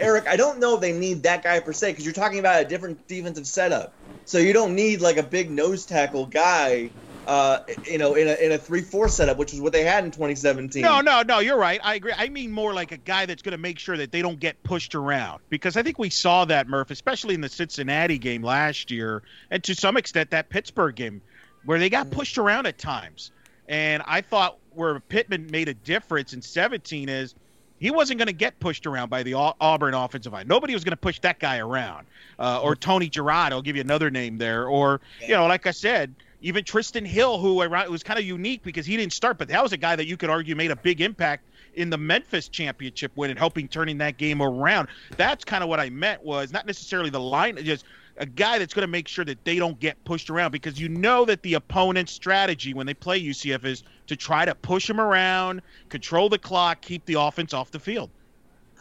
Eric, 0.00 0.26
I 0.26 0.36
don't 0.36 0.58
know 0.58 0.74
if 0.74 0.80
they 0.80 0.92
need 0.92 1.22
that 1.24 1.42
guy 1.42 1.60
per 1.60 1.72
se 1.72 1.92
because 1.92 2.04
you're 2.04 2.14
talking 2.14 2.38
about 2.38 2.62
a 2.62 2.64
different 2.64 3.06
defensive 3.06 3.46
setup. 3.46 3.92
So 4.24 4.38
you 4.38 4.52
don't 4.52 4.74
need 4.74 5.00
like 5.00 5.16
a 5.16 5.22
big 5.22 5.50
nose 5.50 5.86
tackle 5.86 6.26
guy, 6.26 6.90
uh, 7.28 7.62
you 7.84 7.98
know, 7.98 8.14
in 8.14 8.26
a 8.26 8.34
in 8.34 8.52
a 8.52 8.58
three 8.58 8.80
four 8.80 9.06
setup, 9.06 9.36
which 9.36 9.52
is 9.52 9.60
what 9.60 9.74
they 9.74 9.84
had 9.84 10.02
in 10.02 10.10
2017. 10.10 10.80
No, 10.80 11.02
no, 11.02 11.20
no. 11.20 11.40
You're 11.40 11.58
right. 11.58 11.78
I 11.84 11.94
agree. 11.94 12.14
I 12.16 12.30
mean 12.30 12.50
more 12.50 12.72
like 12.72 12.90
a 12.90 12.96
guy 12.96 13.26
that's 13.26 13.42
going 13.42 13.52
to 13.52 13.58
make 13.58 13.78
sure 13.78 13.98
that 13.98 14.10
they 14.10 14.22
don't 14.22 14.40
get 14.40 14.62
pushed 14.62 14.94
around 14.94 15.42
because 15.50 15.76
I 15.76 15.82
think 15.82 15.98
we 15.98 16.08
saw 16.08 16.46
that 16.46 16.68
Murph, 16.68 16.90
especially 16.90 17.34
in 17.34 17.42
the 17.42 17.50
Cincinnati 17.50 18.16
game 18.16 18.42
last 18.42 18.90
year, 18.90 19.22
and 19.50 19.62
to 19.64 19.74
some 19.74 19.98
extent 19.98 20.30
that 20.30 20.48
Pittsburgh 20.48 20.94
game, 20.94 21.20
where 21.66 21.78
they 21.78 21.90
got 21.90 22.10
pushed 22.10 22.38
around 22.38 22.64
at 22.64 22.78
times. 22.78 23.30
And 23.68 24.02
I 24.06 24.22
thought 24.22 24.56
where 24.72 24.98
Pittman 24.98 25.50
made 25.50 25.68
a 25.68 25.74
difference 25.74 26.32
in 26.32 26.40
17 26.40 27.10
is 27.10 27.34
he 27.78 27.90
wasn't 27.90 28.18
going 28.18 28.28
to 28.28 28.32
get 28.32 28.58
pushed 28.58 28.86
around 28.86 29.10
by 29.10 29.22
the 29.22 29.34
Auburn 29.34 29.92
offensive 29.92 30.32
line. 30.32 30.48
Nobody 30.48 30.72
was 30.72 30.82
going 30.82 30.92
to 30.92 30.96
push 30.96 31.20
that 31.20 31.38
guy 31.38 31.58
around. 31.58 32.06
Uh, 32.38 32.62
or 32.62 32.74
Tony 32.74 33.10
Guerad, 33.10 33.52
I'll 33.52 33.60
give 33.60 33.76
you 33.76 33.82
another 33.82 34.10
name 34.10 34.38
there. 34.38 34.66
Or, 34.66 35.02
you 35.20 35.34
know, 35.34 35.46
like 35.46 35.66
I 35.66 35.72
said, 35.72 36.14
even 36.40 36.64
Trysten 36.64 37.06
Hill, 37.06 37.38
who 37.38 37.54
was 37.54 38.02
kind 38.02 38.18
of 38.18 38.24
unique 38.24 38.62
because 38.62 38.86
he 38.86 38.96
didn't 38.96 39.12
start, 39.12 39.38
but 39.38 39.48
that 39.48 39.62
was 39.62 39.72
a 39.72 39.76
guy 39.76 39.96
that 39.96 40.06
you 40.06 40.16
could 40.16 40.30
argue 40.30 40.54
made 40.54 40.70
a 40.70 40.76
big 40.76 41.00
impact 41.00 41.44
in 41.74 41.90
the 41.90 41.98
Memphis 41.98 42.48
championship 42.48 43.12
win 43.16 43.30
and 43.30 43.38
helping 43.38 43.68
turning 43.68 43.98
that 43.98 44.18
game 44.18 44.40
around. 44.42 44.88
That's 45.16 45.44
kind 45.44 45.62
of 45.62 45.68
what 45.68 45.80
I 45.80 45.90
meant 45.90 46.22
was 46.22 46.52
not 46.52 46.66
necessarily 46.66 47.10
the 47.10 47.20
line, 47.20 47.56
just 47.64 47.84
a 48.18 48.26
guy 48.26 48.58
that's 48.58 48.74
going 48.74 48.82
to 48.82 48.90
make 48.90 49.08
sure 49.08 49.24
that 49.24 49.44
they 49.44 49.56
don't 49.56 49.78
get 49.78 50.02
pushed 50.04 50.30
around 50.30 50.50
because 50.50 50.80
you 50.80 50.88
know 50.88 51.24
that 51.24 51.42
the 51.42 51.54
opponent's 51.54 52.12
strategy 52.12 52.74
when 52.74 52.86
they 52.86 52.94
play 52.94 53.20
UCF 53.20 53.64
is 53.64 53.84
to 54.06 54.16
try 54.16 54.44
to 54.44 54.54
push 54.54 54.86
them 54.86 55.00
around, 55.00 55.62
control 55.88 56.28
the 56.28 56.38
clock, 56.38 56.80
keep 56.80 57.04
the 57.06 57.14
offense 57.14 57.54
off 57.54 57.70
the 57.70 57.78
field. 57.78 58.10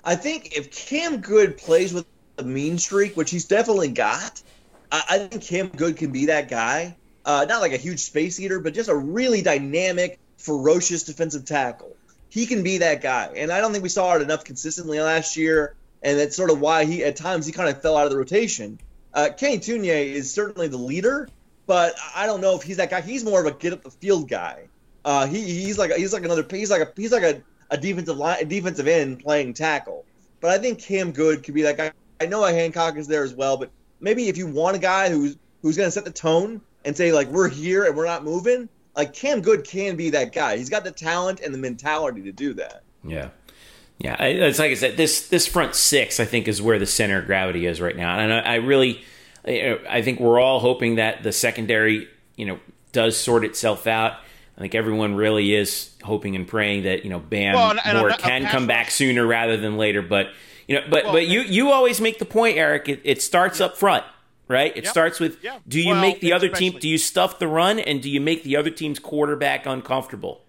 I 0.04 0.16
think 0.16 0.56
if 0.56 0.72
Cam 0.72 1.22
Goode 1.22 1.58
plays 1.58 1.94
with 1.94 2.06
a 2.38 2.44
mean 2.44 2.78
streak, 2.78 3.18
which 3.18 3.30
he's 3.30 3.46
definitely 3.46 3.90
got, 3.90 4.42
I, 4.92 5.04
I 5.10 5.18
think 5.20 5.44
Cam 5.44 5.68
Goode 5.70 5.98
can 5.98 6.12
be 6.12 6.28
that 6.28 6.50
guy. 6.50 6.96
Uh, 7.28 7.46
not 7.48 7.60
like 7.60 7.74
a 7.74 7.78
huge 7.78 8.00
space 8.00 8.40
eater, 8.40 8.58
but 8.58 8.74
just 8.74 8.88
a 8.88 8.96
really 8.96 9.42
dynamic, 9.42 10.18
ferocious 10.38 11.04
defensive 11.04 11.44
tackle. 11.44 11.94
He 12.30 12.46
can 12.46 12.64
be 12.64 12.78
that 12.78 13.02
guy, 13.02 13.30
and 13.36 13.52
I 13.52 13.60
don't 13.60 13.74
think 13.74 13.84
we 13.84 13.90
saw 13.90 14.16
it 14.16 14.22
enough 14.22 14.46
consistently 14.46 15.02
last 15.02 15.36
year, 15.36 15.76
and 16.02 16.18
that's 16.18 16.38
sort 16.38 16.52
of 16.52 16.62
why 16.62 16.86
he 16.86 17.04
at 17.04 17.18
times 17.18 17.46
he 17.46 17.52
kind 17.52 17.68
of 17.68 17.82
fell 17.82 17.98
out 17.98 18.06
of 18.06 18.12
the 18.12 18.18
rotation. 18.18 18.80
Uh, 19.14 19.28
Kenny 19.38 19.60
Tunier 19.60 19.94
is 19.94 20.32
certainly 20.32 20.70
the 20.70 20.78
leader, 20.78 21.28
but 21.66 21.96
I 22.16 22.28
don't 22.28 22.40
know 22.40 22.56
if 22.56 22.64
he's 22.64 22.78
that 22.78 22.90
guy. 22.90 23.02
He's 23.02 23.26
more 23.26 23.42
of 23.42 23.46
a 23.46 23.52
get 23.52 23.74
up 23.74 23.84
the 23.84 23.92
field 23.92 24.30
guy. 24.30 24.70
Uh, 25.04 25.28
he, 25.28 25.42
he's 25.42 25.78
like 25.78 25.92
he's 25.92 26.14
like 26.14 26.24
another 26.24 26.46
he's 26.50 26.72
like 26.72 26.82
a 26.82 26.92
he's 26.96 27.12
like 27.12 27.24
a, 27.24 27.42
a 27.72 27.78
defensive 27.78 28.18
line 28.18 28.38
a 28.40 28.46
defensive 28.46 28.88
end 28.88 29.20
playing 29.20 29.54
tackle. 29.54 30.06
But 30.40 30.52
I 30.52 30.60
think 30.60 30.80
Cam 30.80 31.12
Goode 31.12 31.44
could 31.44 31.54
be 31.54 31.64
that 31.64 31.76
guy. 31.76 31.92
I 32.22 32.28
know 32.28 32.46
a 32.46 32.54
Hancock 32.54 32.96
is 32.96 33.08
there 33.08 33.24
as 33.24 33.34
well, 33.34 33.58
but 33.58 33.70
maybe 34.00 34.30
if 34.30 34.38
you 34.38 34.48
want 34.48 34.78
a 34.78 34.80
guy 34.80 35.10
who's 35.10 35.36
who's 35.62 35.76
going 35.76 35.88
to 35.88 35.92
set 35.92 36.06
the 36.06 36.12
tone 36.12 36.62
and 36.88 36.96
say 36.96 37.12
like 37.12 37.28
we're 37.28 37.50
here 37.50 37.84
and 37.84 37.96
we're 37.96 38.06
not 38.06 38.24
moving, 38.24 38.70
like 38.96 39.14
Cam 39.14 39.42
Goode 39.42 39.66
can 39.66 39.98
be 39.98 40.10
that 40.12 40.32
guy. 40.34 40.58
He's 40.58 40.70
got 40.70 40.86
the 40.86 40.92
talent 40.92 41.42
and 41.42 41.54
the 41.54 41.58
mentality 41.58 42.22
to 42.24 42.32
do 42.32 42.54
that. 42.56 42.82
Yeah. 43.04 43.30
Yeah, 44.00 44.16
it's 44.24 44.60
like 44.60 44.70
I 44.70 44.76
said. 44.76 44.96
This 44.96 45.28
this 45.28 45.48
front 45.48 45.74
six, 45.74 46.20
I 46.20 46.26
think, 46.26 46.48
is 46.48 46.62
where 46.62 46.78
the 46.78 46.86
center 46.86 47.18
of 47.18 47.26
gravity 47.26 47.66
is 47.66 47.82
right 47.82 47.98
now, 47.98 48.20
and 48.20 48.32
I, 48.32 48.40
I 48.42 48.56
really, 48.58 49.02
I 49.44 50.04
think 50.04 50.20
we're 50.20 50.40
all 50.40 50.60
hoping 50.60 50.98
that 50.98 51.24
the 51.24 51.32
secondary, 51.32 52.08
you 52.36 52.46
know, 52.46 52.60
does 52.92 53.18
sort 53.18 53.44
itself 53.44 53.88
out. 53.88 54.20
I 54.56 54.62
think 54.62 54.76
everyone 54.76 55.16
really 55.16 55.56
is 55.56 55.96
hoping 56.04 56.36
and 56.36 56.48
praying 56.48 56.84
that 56.84 57.06
you 57.06 57.10
know 57.10 57.18
Bam 57.18 57.56
well, 57.56 57.72
and, 57.72 57.80
and 57.84 57.98
Moore 57.98 58.10
a, 58.10 58.18
can 58.18 58.46
come 58.46 58.68
back 58.68 58.92
sooner 58.92 59.26
rather 59.26 59.58
than 59.58 59.78
later. 59.78 60.04
But 60.04 60.28
you 60.68 60.76
know, 60.76 60.82
but 60.88 61.06
well, 61.06 61.14
but 61.14 61.28
you 61.28 61.42
you 61.42 61.72
always 61.72 62.00
make 62.00 62.20
the 62.20 62.26
point, 62.26 62.56
Eric. 62.56 62.88
It, 62.88 63.02
it 63.04 63.24
starts 63.24 63.60
up 63.60 63.78
front, 63.78 64.04
right? 64.48 64.76
It 64.76 64.84
yep, 64.84 64.92
starts 64.92 65.20
with 65.20 65.44
yep. 65.44 65.62
do 65.68 65.82
you 65.82 65.92
well, 65.92 66.02
make 66.02 66.22
the 66.22 66.34
other 66.34 66.50
team? 66.50 66.78
Do 66.80 66.88
you 66.88 66.98
stuff 66.98 67.40
the 67.40 67.48
run, 67.48 67.80
and 67.80 68.02
do 68.02 68.10
you 68.10 68.22
make 68.22 68.44
the 68.44 68.56
other 68.58 68.70
team's 68.70 69.00
quarterback 69.00 69.66
uncomfortable? 69.66 70.42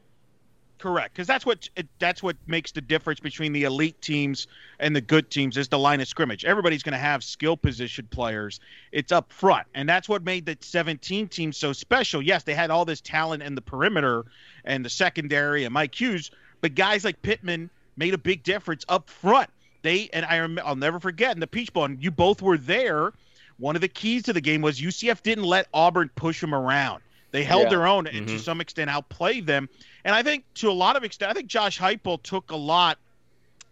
Correct, 0.79 1.13
because 1.13 1.27
that's 1.27 1.45
what 1.45 1.69
that's 1.99 2.23
what 2.23 2.37
makes 2.47 2.71
the 2.71 2.81
difference 2.81 3.19
between 3.19 3.53
the 3.53 3.65
elite 3.65 4.01
teams 4.01 4.47
and 4.79 4.95
the 4.95 5.01
good 5.01 5.29
teams 5.29 5.57
is 5.57 5.69
the 5.69 5.79
line 5.79 6.01
of 6.01 6.07
scrimmage. 6.07 6.45
Everybody's 6.45 6.85
going 6.85 6.93
to 6.93 6.99
have 6.99 7.25
skill 7.25 7.57
position 7.57 8.07
players. 8.11 8.61
It's 8.93 9.11
up 9.11 9.33
front, 9.33 9.67
and 9.75 9.89
that's 9.89 10.09
what 10.09 10.23
made 10.23 10.47
the 10.47 10.57
17 10.61 11.27
team 11.29 11.53
so 11.53 11.73
special. 11.73 12.23
Yes, 12.23 12.45
they 12.45 12.55
had 12.55 12.71
all 12.71 12.85
this 12.85 13.01
talent 13.01 13.43
in 13.43 13.57
the 13.57 13.61
perimeter 13.61 14.25
and 14.65 14.85
the 14.85 14.91
secondary 14.91 15.65
and 15.65 15.75
Mike 15.75 16.01
Hughes, 16.01 16.31
but 16.61 16.77
guys 16.77 17.05
like 17.05 17.23
Pittman 17.23 17.71
made 17.97 18.15
a 18.15 18.19
big 18.19 18.45
difference 18.45 18.85
up 18.89 19.11
front. 19.11 19.51
They 19.83 20.09
and 20.13 20.25
I 20.25 20.39
I'll 20.63 20.77
never 20.77 21.01
forget 21.01 21.35
in 21.35 21.41
the 21.41 21.47
Peach 21.49 21.73
Bowl. 21.73 21.85
And 21.85 22.03
you 22.03 22.11
both 22.11 22.41
were 22.41 22.59
there. 22.59 23.13
One 23.59 23.75
of 23.75 23.81
the 23.81 23.89
keys 23.89 24.23
to 24.25 24.33
the 24.33 24.41
game 24.41 24.63
was 24.63 24.81
UCF 24.81 25.23
didn't 25.23 25.45
let 25.45 25.67
Auburn 25.75 26.11
push 26.15 26.41
them 26.41 26.55
around. 26.55 27.03
They 27.31 27.45
held 27.45 27.65
yeah. 27.65 27.71
their 27.71 27.87
own 27.87 28.07
and 28.07 28.27
mm-hmm. 28.27 28.37
to 28.37 28.39
some 28.39 28.61
extent 28.61 28.89
outplayed 28.89 29.47
them. 29.47 29.69
And 30.05 30.15
I 30.15 30.23
think 30.23 30.45
to 30.55 30.71
a 30.71 30.73
lot 30.73 30.97
of 30.97 31.05
extent, 31.05 31.31
I 31.31 31.35
think 31.35 31.49
Josh 31.49 31.79
Heupel 31.79 32.23
took 32.23 32.51
a 32.51 32.57
lot 32.57 32.99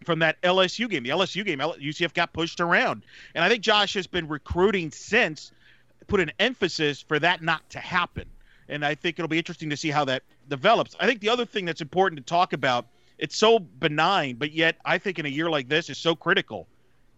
from 0.05 0.19
that 0.19 0.41
LSU 0.41 0.89
game. 0.89 1.03
The 1.03 1.09
LSU 1.09 1.43
game, 1.43 1.59
UCF 1.59 2.13
got 2.13 2.33
pushed 2.33 2.59
around, 2.59 3.03
and 3.33 3.43
I 3.43 3.49
think 3.49 3.63
Josh 3.63 3.93
has 3.95 4.07
been 4.07 4.27
recruiting 4.27 4.91
since, 4.91 5.51
put 6.07 6.19
an 6.19 6.31
emphasis 6.39 7.01
for 7.01 7.19
that 7.19 7.41
not 7.41 7.67
to 7.71 7.79
happen. 7.79 8.25
And 8.69 8.85
I 8.85 8.95
think 8.95 9.17
it'll 9.17 9.29
be 9.29 9.37
interesting 9.37 9.69
to 9.69 9.77
see 9.77 9.89
how 9.89 10.05
that 10.05 10.23
develops. 10.49 10.95
I 10.99 11.07
think 11.07 11.21
the 11.21 11.29
other 11.29 11.45
thing 11.45 11.65
that's 11.65 11.81
important 11.81 12.17
to 12.17 12.23
talk 12.23 12.53
about, 12.53 12.85
it's 13.17 13.35
so 13.35 13.59
benign, 13.59 14.35
but 14.35 14.51
yet 14.51 14.75
I 14.85 14.97
think 14.97 15.19
in 15.19 15.25
a 15.25 15.29
year 15.29 15.49
like 15.49 15.67
this 15.67 15.89
is 15.89 15.97
so 15.97 16.15
critical. 16.15 16.67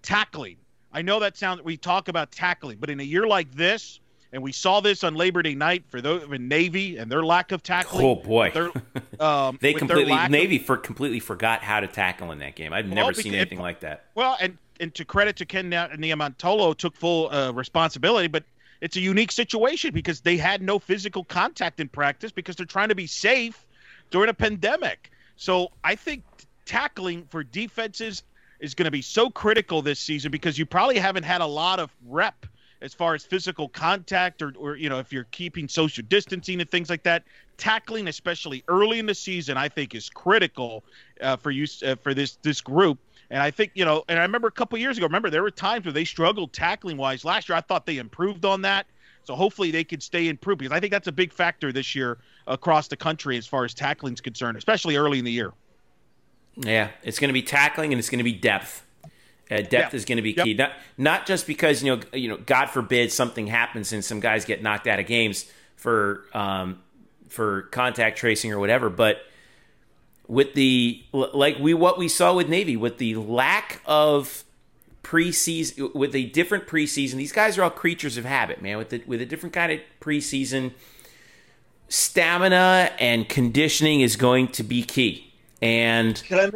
Tackling. 0.02 0.58
I 0.92 1.02
know 1.02 1.20
that 1.20 1.38
sounds 1.38 1.62
we 1.64 1.78
talk 1.78 2.08
about 2.08 2.32
tackling, 2.32 2.78
but 2.80 2.90
in 2.90 3.00
a 3.00 3.04
year 3.04 3.28
like 3.28 3.52
this, 3.54 4.00
and 4.32 4.44
we 4.44 4.52
saw 4.52 4.80
this 4.80 5.04
on 5.04 5.16
Labor 5.16 5.42
Day 5.42 5.56
night 5.56 5.84
for 5.88 6.02
those 6.02 6.24
in 6.32 6.48
Navy 6.48 6.98
and 6.98 7.12
their 7.12 7.24
lack 7.24 7.52
of 7.52 7.64
tackling. 7.64 8.06
Oh 8.06 8.16
boy, 8.16 8.52
um, 9.20 9.58
they 9.62 9.74
completely 9.74 10.16
Navy 10.30 10.58
of, 10.58 10.64
for 10.64 10.78
completely 10.78 11.20
forgot 11.20 11.62
how 11.62 11.80
to 11.80 11.88
tackle 11.88 12.32
in 12.32 12.40
that 12.40 12.56
game. 12.56 12.74
I've 12.74 12.88
never 12.88 13.14
seen 13.14 13.34
anything 13.34 13.60
like 13.60 13.82
that. 13.82 14.06
Well, 14.16 14.38
and 14.40 14.58
and 14.80 14.94
to 14.96 15.06
credit 15.06 15.36
to 15.38 15.46
Ken 15.46 15.70
Niumatalolo, 15.70 16.76
took 16.76 16.96
full 16.96 17.30
uh, 17.30 17.52
responsibility, 17.52 18.28
but 18.28 18.44
it's 18.82 18.96
a 18.96 19.02
unique 19.02 19.32
situation 19.32 19.92
because 19.94 20.22
they 20.22 20.38
had 20.38 20.62
no 20.62 20.80
physical 20.80 21.24
contact 21.24 21.80
in 21.80 21.90
practice 21.90 22.32
because 22.32 22.56
they're 22.56 22.66
trying 22.66 22.90
to 22.90 22.96
be 22.96 23.08
safe 23.08 23.66
during 24.10 24.30
a 24.30 24.34
pandemic. 24.34 25.12
So 25.36 25.72
I 25.84 25.96
think 25.96 26.24
tackling 26.66 27.26
for 27.30 27.44
defenses 27.44 28.24
is 28.60 28.76
going 28.76 28.86
to 28.86 28.91
be 28.91 29.01
so 29.01 29.30
critical 29.30 29.82
this 29.82 29.99
season 29.99 30.32
because 30.32 30.57
you 30.57 30.66
probably 30.66 30.97
haven't 30.97 31.24
had 31.24 31.41
a 31.41 31.45
lot 31.45 31.80
of 31.80 31.91
rep 32.05 32.45
as 32.82 32.93
far 32.93 33.14
as 33.14 33.26
physical 33.26 33.68
contact 33.70 34.41
or, 34.41 34.53
or 34.57 34.76
you 34.76 34.89
know 34.89 34.99
if 34.99 35.12
you're 35.12 35.26
keeping 35.26 35.68
social 35.68 36.03
distancing 36.07 36.62
and 36.62 36.70
things 36.70 36.89
like 36.89 37.03
that. 37.03 37.24
Tackling 37.57 38.07
especially 38.07 38.64
early 38.68 38.99
in 38.99 39.05
the 39.05 39.16
season 39.16 39.57
i 39.57 39.68
think 39.68 39.93
is 39.93 40.10
critical 40.10 40.84
uh, 41.22 41.36
for 41.36 41.51
you 41.51 41.68
uh, 41.86 41.95
for 41.95 42.14
this 42.14 42.38
this 42.41 42.62
group. 42.62 42.99
And 43.30 43.41
i 43.41 43.51
think 43.51 43.72
you 43.76 43.86
know 43.86 44.03
and 44.07 44.18
i 44.18 44.22
remember 44.22 44.47
a 44.47 44.51
couple 44.51 44.78
years 44.78 44.97
ago 44.97 45.05
remember 45.05 45.30
there 45.30 45.43
were 45.43 45.51
times 45.51 45.86
where 45.86 45.93
they 45.93 46.05
struggled 46.05 46.53
tackling 46.53 46.97
wise 46.97 47.26
last 47.26 47.49
year 47.49 47.57
i 47.57 47.62
thought 47.62 47.86
they 47.86 47.97
improved 47.97 48.45
on 48.45 48.62
that. 48.64 48.86
So 49.26 49.36
hopefully 49.36 49.70
they 49.70 49.84
could 49.84 50.01
stay 50.01 50.28
improved 50.28 50.60
because 50.60 50.72
i 50.72 50.80
think 50.80 50.91
that's 50.91 51.07
a 51.07 51.12
big 51.12 51.34
factor 51.34 51.72
this 51.72 51.93
year 51.95 52.18
across 52.47 52.88
the 52.88 52.97
country 52.97 53.38
as 53.38 53.45
far 53.45 53.66
as 53.66 53.74
tackling 53.74 54.14
is 54.14 54.22
concerned 54.22 54.57
especially 54.57 54.95
early 54.95 55.20
in 55.20 55.26
the 55.26 55.32
year 55.32 55.53
yeah 56.58 56.89
it's 57.04 57.20
going 57.20 57.30
to 57.30 57.34
be 57.34 57.41
tackling 57.41 57.93
and 57.93 58.00
it's 58.00 58.10
going 58.10 58.20
to 58.20 58.24
be 58.24 58.34
depth 58.34 58.84
uh, 59.52 59.62
depth 59.62 59.93
is 59.93 60.06
going 60.06 60.18
to 60.18 60.22
be 60.22 60.34
key. 60.34 60.52
Yep. 60.52 60.58
Not 60.58 60.72
not 60.97 61.26
just 61.26 61.47
because 61.47 61.82
you 61.82 61.95
know 61.95 62.02
you 62.14 62.30
know 62.30 62.38
God 62.38 62.68
forbid 62.68 63.12
something 63.12 63.47
happens 63.47 63.91
and 63.91 64.06
some 64.06 64.20
guys 64.20 64.45
get 64.45 64.62
knocked 64.62 64.86
out 64.86 65.00
of 65.00 65.08
games 65.08 65.52
for 65.76 66.26
um, 66.34 66.80
for 67.30 67.64
contact 67.64 68.18
tracing 68.18 68.52
or 68.52 68.60
whatever, 68.60 68.89
but 68.89 69.22
with 70.28 70.54
the 70.54 71.04
like 71.12 71.58
we 71.58 71.74
what 71.74 71.97
we 71.97 72.08
saw 72.08 72.34
with 72.34 72.47
Navy 72.47 72.78
with 72.78 73.00
the 73.00 73.16
lack 73.16 73.82
of 73.86 74.43
preseason 75.02 75.93
with 75.95 76.14
a 76.14 76.26
different 76.26 76.68
preseason. 76.68 77.14
These 77.14 77.32
guys 77.32 77.58
are 77.58 77.64
all 77.64 77.72
creatures 77.72 78.18
of 78.18 78.26
habit, 78.26 78.62
man. 78.62 78.78
With 78.78 78.89
the, 78.89 79.04
with 79.08 79.22
a 79.22 79.26
different 79.26 79.54
kind 79.54 79.72
of 79.72 79.80
preseason, 80.00 80.74
stamina 81.88 82.91
and 83.00 83.28
conditioning 83.28 84.02
is 84.02 84.16
going 84.16 84.50
to 84.50 84.64
be 84.64 84.84
key. 84.84 85.29
And 85.62 86.22
can 86.24 86.51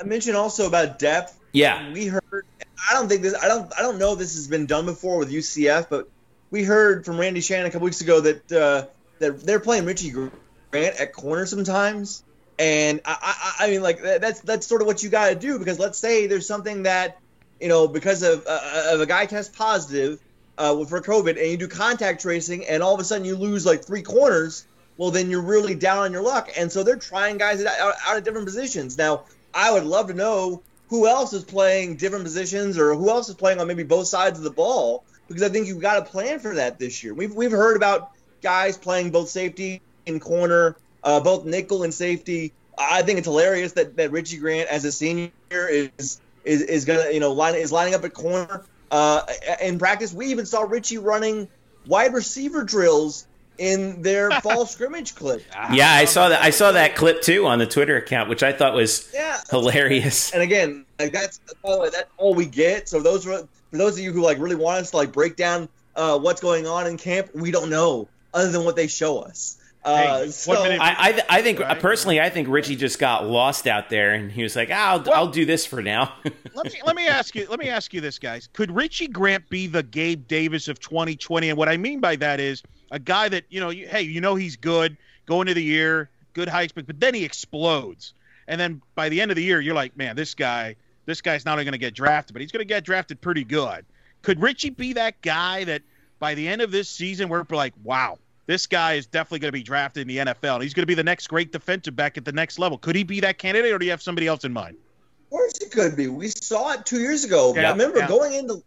I 0.00 0.04
mention 0.04 0.34
also 0.34 0.66
about 0.66 0.98
depth? 0.98 1.38
Yeah, 1.52 1.92
we 1.92 2.06
heard. 2.06 2.44
I 2.90 2.94
don't 2.94 3.08
think 3.08 3.22
this. 3.22 3.34
I 3.34 3.48
don't. 3.48 3.72
I 3.78 3.82
don't 3.82 3.98
know 3.98 4.12
if 4.12 4.18
this 4.18 4.34
has 4.34 4.48
been 4.48 4.66
done 4.66 4.86
before 4.86 5.18
with 5.18 5.30
UCF, 5.30 5.88
but 5.88 6.08
we 6.50 6.64
heard 6.64 7.04
from 7.04 7.18
Randy 7.18 7.40
Shannon 7.40 7.66
a 7.66 7.70
couple 7.70 7.84
weeks 7.84 8.00
ago 8.00 8.20
that 8.20 8.52
uh, 8.52 8.86
that 9.20 9.40
they're 9.40 9.60
playing 9.60 9.84
Richie 9.84 10.10
Grant 10.10 11.00
at 11.00 11.12
corner 11.12 11.46
sometimes, 11.46 12.24
and 12.58 13.00
I, 13.04 13.16
I, 13.20 13.66
I 13.66 13.70
mean, 13.70 13.82
like 13.82 14.02
that's 14.02 14.40
that's 14.40 14.66
sort 14.66 14.80
of 14.80 14.86
what 14.86 15.02
you 15.02 15.10
got 15.10 15.28
to 15.28 15.34
do 15.34 15.58
because 15.58 15.78
let's 15.78 15.98
say 15.98 16.26
there's 16.26 16.46
something 16.46 16.84
that 16.84 17.18
you 17.60 17.68
know 17.68 17.86
because 17.86 18.22
of 18.22 18.44
uh, 18.46 18.90
of 18.92 19.00
a 19.00 19.06
guy 19.06 19.26
test 19.26 19.54
positive 19.54 20.20
uh, 20.58 20.84
for 20.84 21.00
COVID 21.00 21.40
and 21.40 21.50
you 21.50 21.56
do 21.56 21.68
contact 21.68 22.22
tracing 22.22 22.66
and 22.66 22.82
all 22.82 22.94
of 22.94 23.00
a 23.00 23.04
sudden 23.04 23.24
you 23.24 23.36
lose 23.36 23.64
like 23.66 23.84
three 23.84 24.02
corners, 24.02 24.66
well 24.96 25.10
then 25.10 25.30
you're 25.30 25.42
really 25.42 25.74
down 25.74 25.98
on 25.98 26.12
your 26.12 26.22
luck, 26.22 26.50
and 26.56 26.70
so 26.70 26.82
they're 26.82 26.96
trying 26.96 27.38
guys 27.38 27.64
out, 27.64 27.94
out 28.06 28.16
of 28.16 28.24
different 28.24 28.46
positions. 28.46 28.96
Now 28.98 29.24
I 29.52 29.72
would 29.72 29.84
love 29.84 30.08
to 30.08 30.14
know 30.14 30.62
who 30.88 31.06
else 31.06 31.32
is 31.32 31.44
playing 31.44 31.96
different 31.96 32.24
positions 32.24 32.78
or 32.78 32.94
who 32.94 33.10
else 33.10 33.28
is 33.28 33.34
playing 33.34 33.60
on 33.60 33.66
maybe 33.66 33.82
both 33.82 34.06
sides 34.06 34.38
of 34.38 34.44
the 34.44 34.50
ball 34.50 35.04
because 35.28 35.42
I 35.42 35.48
think 35.48 35.66
you've 35.66 35.80
got 35.80 36.04
to 36.04 36.10
plan 36.10 36.38
for 36.38 36.54
that 36.54 36.78
this 36.78 37.02
year. 37.02 37.14
We've, 37.14 37.34
we've 37.34 37.50
heard 37.50 37.76
about 37.76 38.10
guys 38.42 38.76
playing 38.76 39.10
both 39.10 39.28
safety 39.28 39.80
and 40.06 40.20
corner, 40.20 40.76
uh, 41.02 41.20
both 41.20 41.44
nickel 41.44 41.82
and 41.82 41.92
safety. 41.92 42.52
I 42.76 43.02
think 43.02 43.18
it's 43.18 43.26
hilarious 43.26 43.72
that, 43.72 43.96
that 43.96 44.10
Richie 44.10 44.38
Grant 44.38 44.68
as 44.68 44.84
a 44.84 44.92
senior 44.92 45.30
is 45.50 46.20
is, 46.44 46.60
is 46.60 46.84
gonna 46.84 47.10
you 47.10 47.20
know 47.20 47.32
line 47.32 47.54
is 47.54 47.72
lining 47.72 47.94
up 47.94 48.04
at 48.04 48.12
corner. 48.12 48.64
Uh, 48.90 49.22
in 49.62 49.78
practice, 49.78 50.12
we 50.12 50.26
even 50.26 50.44
saw 50.44 50.62
Richie 50.62 50.98
running 50.98 51.48
wide 51.86 52.12
receiver 52.12 52.62
drills 52.62 53.26
in 53.58 54.02
their 54.02 54.30
fall 54.42 54.66
scrimmage 54.66 55.14
clip. 55.14 55.42
Yeah, 55.72 55.90
I 55.90 56.04
saw 56.04 56.28
that. 56.28 56.42
I 56.42 56.50
saw 56.50 56.72
that 56.72 56.96
clip 56.96 57.22
too 57.22 57.46
on 57.46 57.58
the 57.58 57.66
Twitter 57.66 57.96
account, 57.96 58.28
which 58.28 58.42
I 58.42 58.52
thought 58.52 58.74
was 58.74 59.10
yeah. 59.14 59.40
hilarious. 59.50 60.32
And 60.32 60.42
again, 60.42 60.84
like 60.98 61.12
that's 61.12 61.38
that's 61.38 62.04
all 62.16 62.34
we 62.34 62.46
get. 62.46 62.88
So 62.88 63.00
those 63.00 63.24
for 63.24 63.46
those 63.72 63.98
of 63.98 64.04
you 64.04 64.12
who 64.12 64.22
like 64.22 64.38
really 64.38 64.56
want 64.56 64.78
us 64.80 64.90
to 64.92 64.96
like 64.96 65.12
break 65.12 65.36
down 65.36 65.68
uh, 65.96 66.18
what's 66.18 66.40
going 66.40 66.66
on 66.66 66.86
in 66.86 66.96
camp, 66.96 67.30
we 67.34 67.50
don't 67.50 67.70
know. 67.70 68.08
other 68.32 68.50
than 68.50 68.64
what 68.64 68.76
they 68.76 68.86
show 68.88 69.18
us. 69.20 69.58
Uh, 69.84 70.24
Hey, 70.24 70.30
so, 70.30 70.62
minute- 70.62 70.80
I, 70.80 70.94
I, 71.28 71.38
I 71.38 71.42
think 71.42 71.60
Right. 71.60 71.78
personally, 71.78 72.18
I 72.18 72.30
think 72.30 72.48
Richie 72.48 72.74
just 72.74 72.98
got 72.98 73.26
lost 73.26 73.66
out 73.66 73.90
there, 73.90 74.14
and 74.14 74.32
he 74.32 74.42
was 74.42 74.56
like, 74.56 74.70
"I'll, 74.70 75.02
Well- 75.02 75.12
I'll 75.14 75.28
do 75.28 75.44
this 75.44 75.66
for 75.66 75.82
now." 75.82 76.14
let 76.54 76.72
me 76.72 76.80
let 76.86 76.96
me 76.96 77.06
ask 77.06 77.34
you 77.34 77.46
let 77.50 77.58
me 77.58 77.68
ask 77.68 77.92
you 77.92 78.00
this 78.00 78.18
guys 78.18 78.48
could 78.54 78.74
richie 78.74 79.08
grant 79.08 79.46
be 79.50 79.66
the 79.66 79.82
gabe 79.82 80.26
davis 80.26 80.68
of 80.68 80.78
2020 80.80 81.50
and 81.50 81.58
what 81.58 81.68
i 81.68 81.76
mean 81.76 82.00
by 82.00 82.16
that 82.16 82.40
is 82.40 82.62
a 82.90 82.98
guy 82.98 83.28
that 83.28 83.44
you 83.48 83.60
know 83.60 83.70
you, 83.70 83.86
hey 83.86 84.02
you 84.02 84.20
know 84.20 84.34
he's 84.34 84.56
good 84.56 84.96
going 85.26 85.48
into 85.48 85.54
the 85.54 85.62
year 85.62 86.10
good 86.32 86.48
high 86.48 86.66
speed 86.66 86.86
but 86.86 87.00
then 87.00 87.14
he 87.14 87.24
explodes 87.24 88.14
and 88.48 88.60
then 88.60 88.80
by 88.94 89.08
the 89.08 89.20
end 89.20 89.30
of 89.30 89.36
the 89.36 89.42
year 89.42 89.60
you're 89.60 89.74
like 89.74 89.96
man 89.96 90.16
this 90.16 90.34
guy 90.34 90.76
this 91.06 91.20
guy's 91.20 91.44
not 91.44 91.52
only 91.52 91.64
going 91.64 91.72
to 91.72 91.78
get 91.78 91.94
drafted 91.94 92.32
but 92.32 92.40
he's 92.40 92.52
going 92.52 92.60
to 92.60 92.64
get 92.64 92.84
drafted 92.84 93.20
pretty 93.20 93.44
good 93.44 93.84
could 94.22 94.40
richie 94.40 94.70
be 94.70 94.94
that 94.94 95.20
guy 95.22 95.64
that 95.64 95.82
by 96.18 96.34
the 96.34 96.46
end 96.46 96.62
of 96.62 96.70
this 96.70 96.88
season 96.88 97.28
we're 97.28 97.44
like 97.50 97.74
wow 97.82 98.18
this 98.46 98.66
guy 98.66 98.94
is 98.94 99.06
definitely 99.06 99.38
going 99.40 99.48
to 99.48 99.58
be 99.58 99.62
drafted 99.62 100.02
in 100.02 100.08
the 100.08 100.32
NFL. 100.32 100.54
And 100.54 100.62
he's 100.62 100.74
going 100.74 100.82
to 100.82 100.86
be 100.86 100.94
the 100.94 101.04
next 101.04 101.28
great 101.28 101.52
defensive 101.52 101.96
back 101.96 102.18
at 102.18 102.24
the 102.24 102.32
next 102.32 102.58
level. 102.58 102.78
Could 102.78 102.96
he 102.96 103.02
be 103.02 103.20
that 103.20 103.38
candidate, 103.38 103.72
or 103.72 103.78
do 103.78 103.86
you 103.86 103.90
have 103.90 104.02
somebody 104.02 104.26
else 104.26 104.44
in 104.44 104.52
mind? 104.52 104.76
Of 105.24 105.30
course 105.30 105.58
it 105.60 105.72
could 105.72 105.96
be. 105.96 106.08
We 106.08 106.28
saw 106.28 106.72
it 106.72 106.86
two 106.86 107.00
years 107.00 107.24
ago. 107.24 107.54
Yeah, 107.54 107.72
Remember 107.72 107.98
yeah. 107.98 108.08
going 108.08 108.34
into 108.34 108.62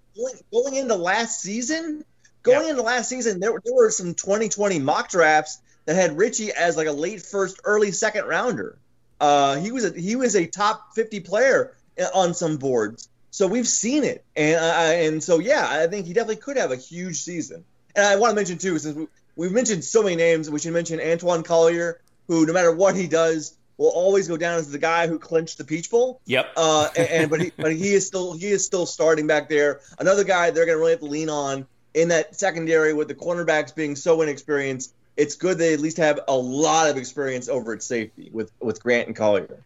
going 0.51 0.76
into 0.76 0.95
last 0.95 1.41
season? 1.41 2.03
Going 2.48 2.64
Yeah. 2.66 2.70
into 2.72 2.82
last 2.82 3.10
season, 3.10 3.39
there, 3.39 3.52
were- 3.54 3.62
there 3.64 3.74
were 3.76 3.91
some 3.91 4.14
2020 4.16 4.80
mock 4.80 5.10
drafts 5.10 5.60
that 5.86 5.95
had 5.95 6.18
Richie 6.18 6.52
as 6.52 6.76
like 6.76 6.88
a 6.88 6.91
late 6.91 7.22
first, 7.22 7.60
early 7.64 7.91
second 7.91 8.26
rounder. 8.26 8.78
Uh, 9.20 9.56
he 9.56 9.72
was 9.72 9.86
a 9.86 10.00
he 10.00 10.16
was 10.16 10.36
a 10.36 10.45
top 10.45 10.93
50 10.95 11.20
player 11.22 11.74
on 12.14 12.34
some 12.34 12.58
boards. 12.58 13.10
So 13.32 13.48
we've 13.48 13.68
seen 13.68 14.04
it, 14.04 14.24
and 14.36 14.56
uh, 14.56 15.06
and 15.06 15.24
so 15.24 15.39
yeah, 15.39 15.68
I 15.70 15.88
think 15.88 16.06
he 16.08 16.14
definitely 16.14 16.38
could 16.41 16.58
have 16.58 16.72
a 16.72 16.76
huge 16.76 17.18
season. 17.22 17.64
And 17.95 18.06
I 18.06 18.16
want 18.16 18.32
to 18.32 18.36
mention 18.36 18.58
too, 18.58 18.78
since 18.80 18.95
we, 18.95 19.08
we've 19.36 19.52
mentioned 19.52 19.84
so 19.84 20.04
many 20.04 20.16
names, 20.16 20.50
we 20.50 20.60
should 20.60 20.74
mention 20.74 21.00
Antwan 21.00 21.43
Collier, 21.43 22.00
who 22.28 22.45
no 22.45 22.54
matter 22.54 22.72
what 22.72 22.95
he 22.95 23.08
does, 23.08 23.56
will 23.78 23.89
always 23.89 24.28
go 24.28 24.38
down 24.38 24.60
as 24.60 24.72
the 24.72 24.78
guy 24.80 25.08
who 25.08 25.18
clinched 25.20 25.58
the 25.58 25.64
Peach 25.64 25.89
Bowl. 25.89 26.20
yep. 26.26 26.52
Uh, 26.56 26.89
and, 26.98 27.08
and 27.10 27.30
but 27.30 27.41
he 27.41 27.52
but 27.58 27.74
he 27.76 27.93
is 27.93 28.06
still 28.06 28.34
he 28.34 28.48
is 28.48 28.66
still 28.66 28.86
starting 28.86 29.26
back 29.28 29.50
there. 29.50 29.82
Another 30.00 30.24
guy 30.24 30.52
they're 30.52 30.66
going 30.66 30.76
to 30.76 30.80
really 30.80 30.91
have 30.91 31.00
to 31.02 31.06
lean 31.08 31.30
on 31.30 31.66
in 31.98 32.10
that 32.10 32.39
secondary 32.39 32.93
with 32.93 33.08
the 33.08 33.16
cornerbacks 33.16 33.74
being 33.74 33.95
so 33.95 34.22
inexperienced. 34.22 34.93
It's 35.18 35.36
good 35.36 35.58
they 35.58 35.74
at 35.74 35.80
least 35.80 35.98
have 35.98 36.20
a 36.28 36.36
lot 36.36 36.89
of 36.89 36.95
experience 36.95 37.50
over 37.50 37.74
at 37.74 37.82
safety 37.82 38.30
with 38.32 38.52
with 38.62 38.82
Grant 38.84 39.08
and 39.08 39.16
Collier. 39.16 39.64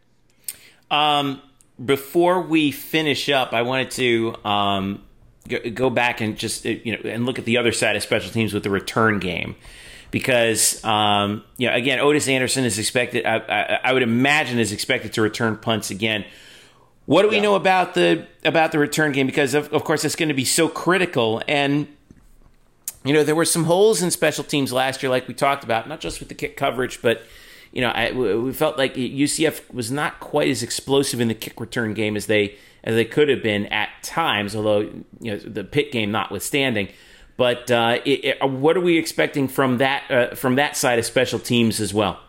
Um, 0.90 1.42
before 1.84 2.42
we 2.42 2.72
finish 2.72 3.28
up, 3.30 3.52
I 3.54 3.62
wanted 3.64 3.92
to 3.92 4.36
um, 4.46 5.04
go, 5.50 5.60
go 5.74 5.90
back 5.90 6.22
and 6.22 6.38
just 6.38 6.66
uh, 6.66 6.70
you 6.70 6.94
know 6.94 7.10
and 7.10 7.26
look 7.26 7.38
at 7.38 7.44
the 7.46 7.58
other 7.58 7.74
side 7.74 7.98
of 7.98 8.04
special 8.04 8.32
teams 8.32 8.54
with 8.54 8.64
the 8.64 8.70
return 8.70 9.20
game, 9.20 9.56
because 10.10 10.82
um, 10.86 11.44
you 11.58 11.68
know 11.68 11.76
again 11.76 12.00
Otis 12.00 12.30
Anderson 12.30 12.64
is 12.64 12.80
expected. 12.80 13.26
I, 13.26 13.38
I, 13.38 13.80
I 13.90 13.94
would 13.94 14.04
imagine 14.04 14.58
is 14.58 14.72
expected 14.72 15.12
to 15.14 15.22
return 15.22 15.58
punts 15.58 15.92
again. 15.92 16.24
What 17.08 17.24
do 17.24 17.30
we 17.30 17.38
Yeah. 17.38 17.42
know 17.42 17.56
about 17.56 17.94
the 17.94 18.26
about 18.46 18.72
the 18.72 18.80
return 18.80 19.12
game? 19.12 19.28
Because 19.28 19.54
of, 19.54 19.74
of 19.74 19.84
course 19.84 20.06
it's 20.06 20.16
going 20.16 20.30
to 20.30 20.36
be 20.36 20.46
so 20.46 20.70
critical 20.70 21.42
and. 21.46 21.88
You 23.04 23.14
know, 23.14 23.24
there 23.24 23.36
were 23.36 23.46
some 23.46 23.64
holes 23.64 24.02
in 24.02 24.12
special 24.12 24.44
teams 24.44 24.72
last 24.72 25.02
year, 25.02 25.10
like 25.10 25.28
we 25.28 25.34
talked 25.34 25.64
about, 25.64 25.90
not 25.90 26.00
just 26.00 26.20
with 26.20 26.30
the 26.30 26.36
kick 26.36 26.56
coverage, 26.56 27.02
but 27.02 27.24
you 27.72 27.82
know, 27.82 27.90
I, 27.90 28.12
we 28.12 28.52
felt 28.52 28.78
like 28.78 28.96
UCF 28.96 29.74
was 29.74 29.92
not 29.92 30.20
quite 30.20 30.50
as 30.50 30.62
explosive 30.62 31.22
in 31.22 31.30
the 31.30 31.34
kick 31.34 31.60
return 31.60 31.94
game 31.94 32.18
as 32.18 32.26
they 32.26 32.58
as 32.84 32.96
they 32.96 33.06
could 33.06 33.30
have 33.30 33.42
been 33.42 33.66
at 33.68 33.90
times. 34.04 34.56
Although 34.56 34.82
you 35.20 35.32
know 35.32 35.38
the 35.38 35.64
pit 35.64 35.92
game 35.92 36.12
notwithstanding, 36.12 36.90
but 37.38 37.72
uh, 37.72 38.00
it, 38.06 38.26
it, 38.26 38.50
what 38.50 38.76
are 38.76 38.82
we 38.82 38.98
expecting 38.98 39.48
from 39.48 39.78
that 39.78 40.04
uh, 40.12 40.36
from 40.36 40.56
that 40.56 40.76
side 40.76 41.00
of 41.00 41.06
special 41.06 41.40
teams 41.40 41.80
as 41.80 41.94
well? 41.94 42.20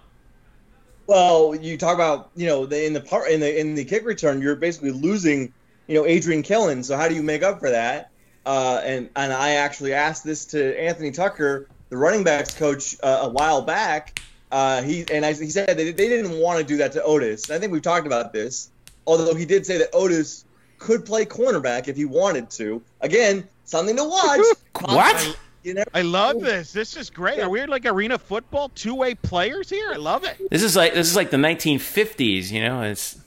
Well, 1.09 1.57
you 1.57 1.77
talk 1.77 1.97
about 1.97 2.31
you 2.37 2.47
know 2.47 2.65
the, 2.65 2.87
in 2.87 2.93
the 2.93 3.01
part 3.01 3.29
in 3.29 3.41
the 3.41 3.59
in 3.59 3.75
the 3.75 3.85
kick 3.85 4.07
return, 4.07 4.41
you're 4.41 4.57
basically 4.57 4.93
losing 4.93 5.53
you 5.89 5.97
know 5.97 6.07
Adrian 6.07 6.45
Killins. 6.45 6.85
So 6.85 6.97
how 6.97 7.09
do 7.09 7.17
you 7.17 7.23
make 7.23 7.43
up 7.43 7.59
for 7.59 7.69
that? 7.69 8.12
Uh, 8.45 8.81
and 8.85 9.09
and 9.17 9.33
I 9.33 9.53
actually 9.53 9.93
asked 9.93 10.25
this 10.25 10.45
to 10.47 10.79
Anthony 10.81 11.11
Tucker, 11.11 11.69
the 11.91 11.97
running 11.97 12.25
backs 12.25 12.55
coach, 12.55 12.97
uh, 13.03 13.21
a 13.23 13.29
while 13.29 13.63
back. 13.63 14.21
Uh, 14.51 14.83
he 14.83 15.05
and 15.11 15.25
I, 15.25 15.33
he 15.33 15.49
said 15.51 15.69
they, 15.77 15.93
they 15.93 16.09
didn't 16.09 16.39
want 16.39 16.59
to 16.59 16.65
do 16.65 16.77
that 16.79 16.93
to 16.93 17.03
Otis. 17.03 17.49
And 17.49 17.57
I 17.57 17.59
think 17.61 17.73
we've 17.73 17.83
talked 17.83 18.07
about 18.07 18.33
this. 18.33 18.71
Although 19.07 19.35
he 19.35 19.45
did 19.45 19.65
say 19.67 19.79
that 19.79 19.89
Otis 19.93 20.45
could 20.79 21.05
play 21.07 21.25
cornerback 21.25 21.89
if 21.89 21.97
he 21.97 22.05
wanted 22.05 22.51
to. 22.51 22.83
Again, 23.01 23.47
something 23.65 23.97
to 23.97 24.05
watch. 24.05 24.41
What? 24.81 25.39
You 25.63 25.75
never 25.75 25.91
I 25.95 26.03
love 26.03 26.41
this. 26.41 26.73
This 26.73 26.97
is 26.97 27.09
great. 27.09 27.39
Are 27.39 27.49
we 27.49 27.65
like 27.67 27.87
arena 27.87 28.19
football, 28.19 28.71
two 28.71 28.97
way 28.97 29.15
players 29.15 29.71
here? 29.71 29.93
I 29.93 29.97
love 29.97 30.25
it. 30.25 30.37
This 30.51 30.63
is 30.65 30.75
like 30.75 30.93
this 30.95 31.09
is 31.09 31.15
like 31.15 31.31
the 31.31 31.37
1950s. 31.37 32.51
You 32.51 32.65
know, 32.65 32.83
it's 32.83 33.21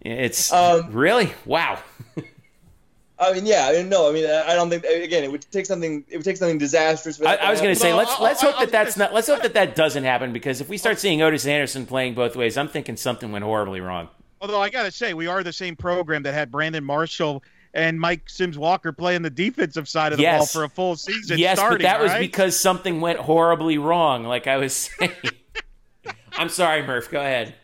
it's 0.00 0.50
Um, 0.52 0.90
really 0.92 1.32
wow. 1.44 1.78
I 3.22 3.32
mean, 3.32 3.46
yeah, 3.46 3.68
I 3.68 3.72
mean, 3.74 3.88
no, 3.88 4.08
I 4.08 4.12
mean, 4.12 4.26
I 4.26 4.50
I 4.50 4.54
don't 4.54 4.68
think. 4.68 4.84
Again, 4.84 5.24
it 5.24 5.30
would 5.32 5.46
take 5.50 5.66
something. 5.66 6.04
It 6.08 6.16
would 6.16 6.24
take 6.24 6.36
something 6.36 6.58
disastrous. 6.58 7.18
For 7.18 7.26
I, 7.28 7.36
I 7.36 7.50
was 7.50 7.60
going 7.60 7.74
to 7.74 7.80
say 7.80 7.90
No, 7.90 7.96
let's 7.98 8.10
I- 8.18 8.22
let's 8.22 8.42
I- 8.42 8.46
hope 8.46 8.54
I 8.56 8.58
that 8.58 8.64
was 8.66 8.72
that's 8.72 8.96
gonna- 8.96 9.04
not 9.08 9.14
let's 9.14 9.26
hope 9.28 9.42
that 9.42 9.54
that 9.54 9.74
doesn't 9.76 10.04
happen 10.04 10.32
because 10.32 10.60
if 10.60 10.68
we 10.68 10.76
start 10.76 10.98
seeing 10.98 11.22
Otis 11.22 11.46
Anderson 11.46 11.86
playing 11.86 12.14
both 12.14 12.36
ways, 12.36 12.56
I'm 12.58 12.68
thinking 12.68 12.96
something 12.96 13.30
went 13.32 13.44
horribly 13.44 13.80
wrong. 13.80 14.08
Although 14.40 14.60
I 14.60 14.70
got 14.70 14.82
to 14.84 14.90
say, 14.90 15.14
we 15.14 15.28
are 15.28 15.42
the 15.44 15.52
same 15.52 15.76
program 15.76 16.24
that 16.24 16.34
had 16.34 16.50
Brandon 16.50 16.82
Marshall 16.82 17.44
and 17.74 17.98
Mike 17.98 18.28
Sims 18.28 18.58
Walker 18.58 18.92
playing 18.92 19.22
the 19.22 19.30
defensive 19.30 19.88
side 19.88 20.12
of 20.12 20.18
the 20.18 20.24
ball 20.24 20.44
for 20.46 20.64
a 20.64 20.68
full 20.68 20.96
season. 20.96 21.38
yes, 21.38 21.58
starting, 21.58 21.78
but 21.78 21.82
that 21.84 22.00
was 22.00 22.10
right? 22.10 22.20
because 22.20 22.58
something 22.58 23.00
went 23.00 23.18
horribly 23.20 23.78
wrong. 23.78 24.24
Like 24.24 24.46
I 24.48 24.56
was 24.56 24.74
saying. 24.98 25.12
I'm 26.32 26.48
sorry, 26.48 26.82
Murph. 26.82 27.10
Go 27.10 27.20
ahead. 27.20 27.54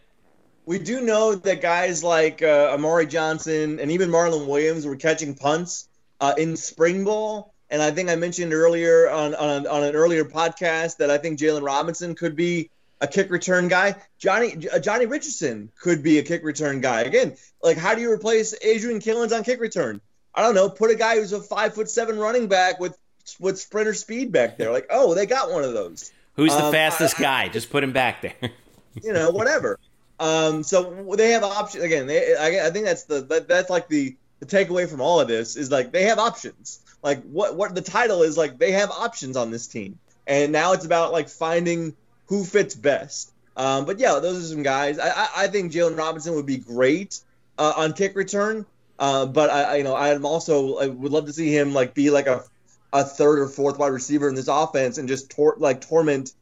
We 0.68 0.78
do 0.78 1.00
know 1.00 1.34
that 1.34 1.62
guys 1.62 2.04
like 2.04 2.42
uh, 2.42 2.72
Amari 2.74 3.06
Johnson 3.06 3.80
and 3.80 3.90
even 3.90 4.10
Marlon 4.10 4.46
Williams 4.46 4.84
were 4.86 4.96
catching 4.96 5.34
punts 5.34 5.88
uh, 6.20 6.34
in 6.36 6.58
spring 6.58 7.04
ball. 7.04 7.54
And 7.70 7.80
I 7.80 7.90
think 7.90 8.10
I 8.10 8.16
mentioned 8.16 8.52
earlier 8.52 9.08
on, 9.08 9.34
on, 9.34 9.66
on 9.66 9.82
an 9.82 9.94
earlier 9.94 10.26
podcast 10.26 10.98
that 10.98 11.10
I 11.10 11.16
think 11.16 11.38
Jaylon 11.38 11.62
Robinson 11.62 12.14
could 12.14 12.36
be 12.36 12.68
a 13.00 13.06
kick 13.06 13.30
return 13.30 13.68
guy. 13.68 13.94
Johnny 14.18 14.68
uh, 14.70 14.78
Johnny 14.78 15.06
Richardson 15.06 15.70
could 15.80 16.02
be 16.02 16.18
a 16.18 16.22
kick 16.22 16.44
return 16.44 16.82
guy. 16.82 17.00
Again, 17.00 17.34
like 17.62 17.78
how 17.78 17.94
do 17.94 18.02
you 18.02 18.12
replace 18.12 18.54
Adrian 18.60 19.00
Killins 19.00 19.34
on 19.34 19.44
kick 19.44 19.60
return? 19.60 20.02
I 20.34 20.42
don't 20.42 20.54
know. 20.54 20.68
Put 20.68 20.90
a 20.90 20.96
guy 20.96 21.16
who's 21.16 21.32
a 21.32 21.40
five 21.40 21.72
foot 21.74 21.88
seven 21.88 22.18
running 22.18 22.46
back 22.46 22.78
with 22.78 22.94
with 23.40 23.58
sprinter 23.58 23.94
speed 23.94 24.32
back 24.32 24.58
there. 24.58 24.70
Like, 24.70 24.88
oh, 24.90 25.14
they 25.14 25.24
got 25.24 25.50
one 25.50 25.64
of 25.64 25.72
those. 25.72 26.12
Who's 26.34 26.54
the 26.54 26.64
Um, 26.64 26.72
fastest 26.72 27.18
I- 27.20 27.22
guy? 27.22 27.48
Just 27.48 27.70
put 27.70 27.82
him 27.82 27.92
back 27.92 28.20
there. 28.20 28.50
you 29.02 29.14
know, 29.14 29.30
whatever. 29.30 29.78
Um, 30.20 30.62
so 30.62 31.14
they 31.16 31.30
have 31.30 31.44
options 31.44 31.84
again. 31.84 32.06
They, 32.06 32.34
I, 32.34 32.66
I 32.66 32.70
think 32.70 32.86
that's 32.86 33.04
the 33.04 33.20
that, 33.22 33.48
that's 33.48 33.70
like 33.70 33.88
the 33.88 34.16
the 34.40 34.46
takeaway 34.46 34.88
from 34.88 35.00
all 35.00 35.20
of 35.20 35.28
this 35.28 35.56
is 35.56 35.70
like 35.70 35.92
they 35.92 36.04
have 36.04 36.18
options. 36.18 36.80
Like 37.02 37.22
what 37.22 37.56
what 37.56 37.74
the 37.74 37.82
title 37.82 38.22
is 38.22 38.36
like 38.36 38.58
they 38.58 38.72
have 38.72 38.90
options 38.90 39.36
on 39.36 39.50
this 39.50 39.66
team, 39.66 39.98
and 40.26 40.52
now 40.52 40.72
it's 40.72 40.84
about 40.84 41.12
like 41.12 41.28
finding 41.28 41.94
who 42.26 42.44
fits 42.44 42.74
best. 42.74 43.32
Um, 43.56 43.84
but 43.84 43.98
yeah, 43.98 44.18
those 44.18 44.44
are 44.44 44.54
some 44.54 44.62
guys. 44.62 44.98
I 44.98 45.08
I, 45.08 45.28
I 45.36 45.46
think 45.48 45.72
Jaylon 45.72 45.96
Robinson 45.96 46.34
would 46.34 46.46
be 46.46 46.58
great 46.58 47.20
uh, 47.56 47.74
on 47.76 47.92
kick 47.92 48.16
return. 48.16 48.66
Uh, 48.98 49.26
but 49.26 49.50
I, 49.50 49.62
I 49.62 49.76
you 49.76 49.84
know 49.84 49.94
I'm 49.94 50.26
also 50.26 50.78
I 50.78 50.88
would 50.88 51.12
love 51.12 51.26
to 51.26 51.32
see 51.32 51.56
him 51.56 51.72
like 51.72 51.94
be 51.94 52.10
like 52.10 52.26
a 52.26 52.42
a 52.92 53.04
third 53.04 53.38
or 53.38 53.48
fourth 53.48 53.78
wide 53.78 53.92
receiver 53.92 54.28
in 54.28 54.34
this 54.34 54.48
offense 54.48 54.98
and 54.98 55.08
just 55.08 55.30
tor- 55.30 55.56
like 55.58 55.80
torment 55.80 56.32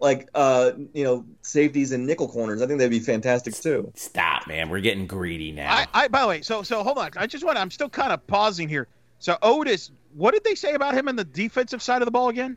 like 0.00 0.28
uh 0.34 0.72
you 0.92 1.04
know 1.04 1.24
safeties 1.42 1.92
and 1.92 2.06
nickel 2.06 2.28
corners. 2.28 2.62
I 2.62 2.66
think 2.66 2.78
that'd 2.78 2.90
be 2.90 3.00
fantastic 3.00 3.54
too. 3.54 3.92
Stop, 3.94 4.46
man. 4.46 4.70
We're 4.70 4.80
getting 4.80 5.06
greedy 5.06 5.52
now. 5.52 5.72
I, 5.72 5.86
I 5.92 6.08
by 6.08 6.22
the 6.22 6.28
way, 6.28 6.42
so 6.42 6.62
so 6.62 6.82
hold 6.82 6.98
on. 6.98 7.10
I 7.16 7.26
just 7.26 7.44
want 7.44 7.58
I'm 7.58 7.70
still 7.70 7.88
kind 7.88 8.12
of 8.12 8.26
pausing 8.26 8.68
here. 8.68 8.88
So 9.18 9.36
Otis, 9.42 9.90
what 10.14 10.32
did 10.32 10.44
they 10.44 10.54
say 10.54 10.72
about 10.72 10.94
him 10.94 11.08
in 11.08 11.16
the 11.16 11.24
defensive 11.24 11.82
side 11.82 12.02
of 12.02 12.06
the 12.06 12.12
ball 12.12 12.30
again? 12.30 12.56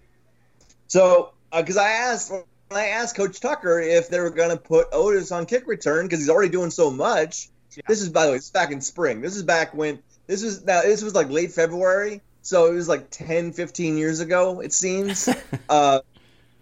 So 0.87 1.33
because 1.55 1.77
I 1.77 1.89
asked 1.89 2.31
I 2.71 2.87
asked 2.87 3.15
Coach 3.15 3.39
Tucker 3.39 3.79
if 3.79 4.09
they 4.09 4.19
were 4.19 4.29
going 4.29 4.49
to 4.49 4.57
put 4.57 4.87
Otis 4.91 5.31
on 5.31 5.45
kick 5.45 5.67
return 5.67 6.05
because 6.05 6.19
he's 6.19 6.29
already 6.29 6.51
doing 6.51 6.71
so 6.71 6.89
much. 6.89 7.49
Yeah. 7.75 7.83
This 7.87 8.01
is 8.01 8.09
by 8.09 8.25
the 8.25 8.31
way, 8.31 8.37
it's 8.37 8.49
back 8.49 8.71
in 8.71 8.81
spring. 8.81 9.21
This 9.21 9.35
is 9.35 9.43
back 9.43 9.73
when 9.73 9.99
this 10.27 10.43
was 10.43 10.63
now 10.63 10.81
this 10.81 11.03
was 11.03 11.13
like 11.13 11.29
late 11.29 11.51
February. 11.51 12.21
So 12.41 12.65
it 12.65 12.73
was 12.73 12.89
like 12.89 13.09
10, 13.09 13.53
15 13.53 13.97
years 13.97 14.19
ago, 14.19 14.59
it 14.59 14.73
seems. 14.73 15.29
uh, 15.69 16.01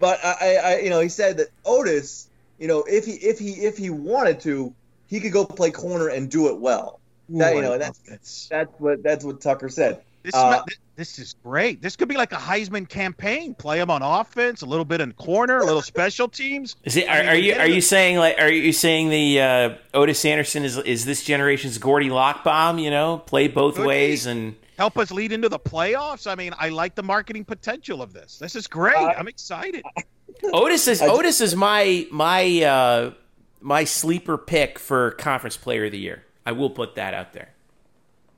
but 0.01 0.19
I, 0.25 0.55
I, 0.57 0.79
you 0.79 0.89
know, 0.89 0.99
he 0.99 1.07
said 1.09 1.37
that 1.37 1.47
Otis, 1.65 2.27
you 2.59 2.67
know, 2.67 2.83
if 2.87 3.05
he 3.05 3.13
if 3.13 3.39
he 3.39 3.51
if 3.51 3.77
he 3.77 3.89
wanted 3.89 4.39
to, 4.41 4.73
he 5.07 5.19
could 5.21 5.31
go 5.31 5.45
play 5.45 5.71
corner 5.71 6.09
and 6.09 6.29
do 6.29 6.49
it 6.49 6.57
well. 6.59 6.99
That, 7.29 7.55
you 7.55 7.61
know, 7.61 7.77
that's 7.77 7.99
That's- 7.99 8.47
that's 8.51 8.73
what 8.79 9.01
that's 9.03 9.23
what 9.23 9.39
Tucker 9.39 9.69
said. 9.69 10.01
this, 10.23 10.35
uh, 10.35 10.61
this 10.97 11.17
is 11.17 11.33
great. 11.43 11.81
This 11.81 11.95
could 11.95 12.09
be 12.09 12.17
like 12.17 12.33
a 12.33 12.35
Heisman 12.37 12.87
campaign. 12.89 13.53
Play 13.55 13.79
him 13.79 13.89
on 13.89 14.01
offense, 14.01 14.61
a 14.61 14.65
little 14.65 14.83
bit 14.85 14.99
in 15.01 15.13
corner, 15.13 15.59
a 15.59 15.65
little 15.65 15.81
special 15.81 16.27
teams. 16.27 16.75
Is 16.83 16.97
it, 16.97 17.07
are, 17.07 17.29
are 17.29 17.35
you 17.35 17.53
are 17.55 17.67
you 17.67 17.79
saying 17.81 18.17
like 18.17 18.37
are 18.37 18.51
you 18.51 18.73
saying 18.73 19.09
the 19.09 19.41
uh, 19.41 19.69
Otis 19.93 20.25
Anderson 20.25 20.63
is 20.65 20.77
is 20.77 21.05
this 21.05 21.23
generation's 21.23 21.77
Gordie 21.77 22.09
Lockbaum? 22.09 22.81
You 22.81 22.91
know, 22.91 23.19
play 23.19 23.47
both 23.47 23.75
Could 23.77 23.85
ways 23.87 24.25
be. 24.25 24.31
and 24.31 24.55
help 24.81 24.97
us 24.97 25.11
lead 25.11 25.31
into 25.31 25.47
the 25.47 25.59
playoffs. 25.59 26.25
I 26.25 26.33
mean, 26.33 26.53
I 26.57 26.69
like 26.69 26.95
the 26.95 27.03
marketing 27.03 27.45
potential 27.45 28.01
of 28.01 28.13
this. 28.13 28.39
This 28.39 28.55
is 28.55 28.65
great. 28.65 28.95
Uh, 28.95 29.13
I'm 29.15 29.27
excited. 29.27 29.83
Otis 30.53 30.87
is 30.87 31.03
I 31.03 31.05
ju- 31.05 31.13
Otis 31.13 31.39
is 31.39 31.55
my 31.55 32.07
my 32.11 32.63
uh, 32.63 33.11
my 33.59 33.83
sleeper 33.83 34.39
pick 34.39 34.79
for 34.79 35.11
conference 35.11 35.55
player 35.55 35.85
of 35.85 35.91
the 35.91 35.99
year. 35.99 36.23
I 36.47 36.53
will 36.53 36.71
put 36.71 36.95
that 36.95 37.13
out 37.13 37.31
there. 37.33 37.49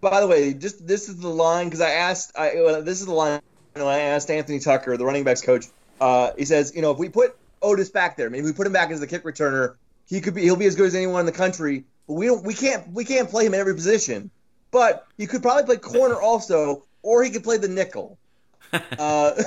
By 0.01 0.19
the 0.19 0.27
way, 0.27 0.53
just 0.53 0.85
this 0.85 1.07
is 1.07 1.17
the 1.17 1.29
line 1.29 1.67
because 1.67 1.79
I 1.79 1.91
asked. 1.91 2.33
I 2.37 2.55
well, 2.55 2.81
this 2.83 2.99
is 2.99 3.05
the 3.05 3.13
line. 3.13 3.39
You 3.75 3.81
know, 3.81 3.87
I 3.87 3.99
asked 3.99 4.29
Anthony 4.29 4.59
Tucker, 4.59 4.97
the 4.97 5.05
running 5.05 5.23
backs 5.23 5.41
coach. 5.41 5.67
Uh, 6.01 6.31
he 6.37 6.43
says, 6.43 6.73
you 6.75 6.81
know, 6.81 6.91
if 6.91 6.97
we 6.97 7.07
put 7.07 7.37
Otis 7.61 7.89
back 7.89 8.17
there, 8.17 8.29
maybe 8.29 8.45
we 8.45 8.51
put 8.51 8.67
him 8.67 8.73
back 8.73 8.91
as 8.91 8.99
the 8.99 9.07
kick 9.07 9.23
returner, 9.23 9.75
he 10.09 10.19
could 10.19 10.33
be. 10.33 10.41
He'll 10.41 10.57
be 10.57 10.65
as 10.65 10.75
good 10.75 10.87
as 10.87 10.95
anyone 10.95 11.21
in 11.21 11.25
the 11.25 11.31
country. 11.31 11.85
But 12.05 12.15
we 12.15 12.25
don't. 12.25 12.43
We 12.43 12.53
can't. 12.53 12.91
We 12.91 13.05
can't 13.05 13.29
play 13.29 13.45
him 13.45 13.53
in 13.53 13.61
every 13.61 13.75
position. 13.75 14.29
But 14.73 15.07
he 15.17 15.25
could 15.27 15.41
probably 15.41 15.63
play 15.63 15.77
corner 15.77 16.15
also, 16.21 16.83
or 17.01 17.23
he 17.23 17.29
could 17.29 17.45
play 17.45 17.57
the 17.57 17.69
nickel. 17.69 18.17
Uh, 18.99 19.31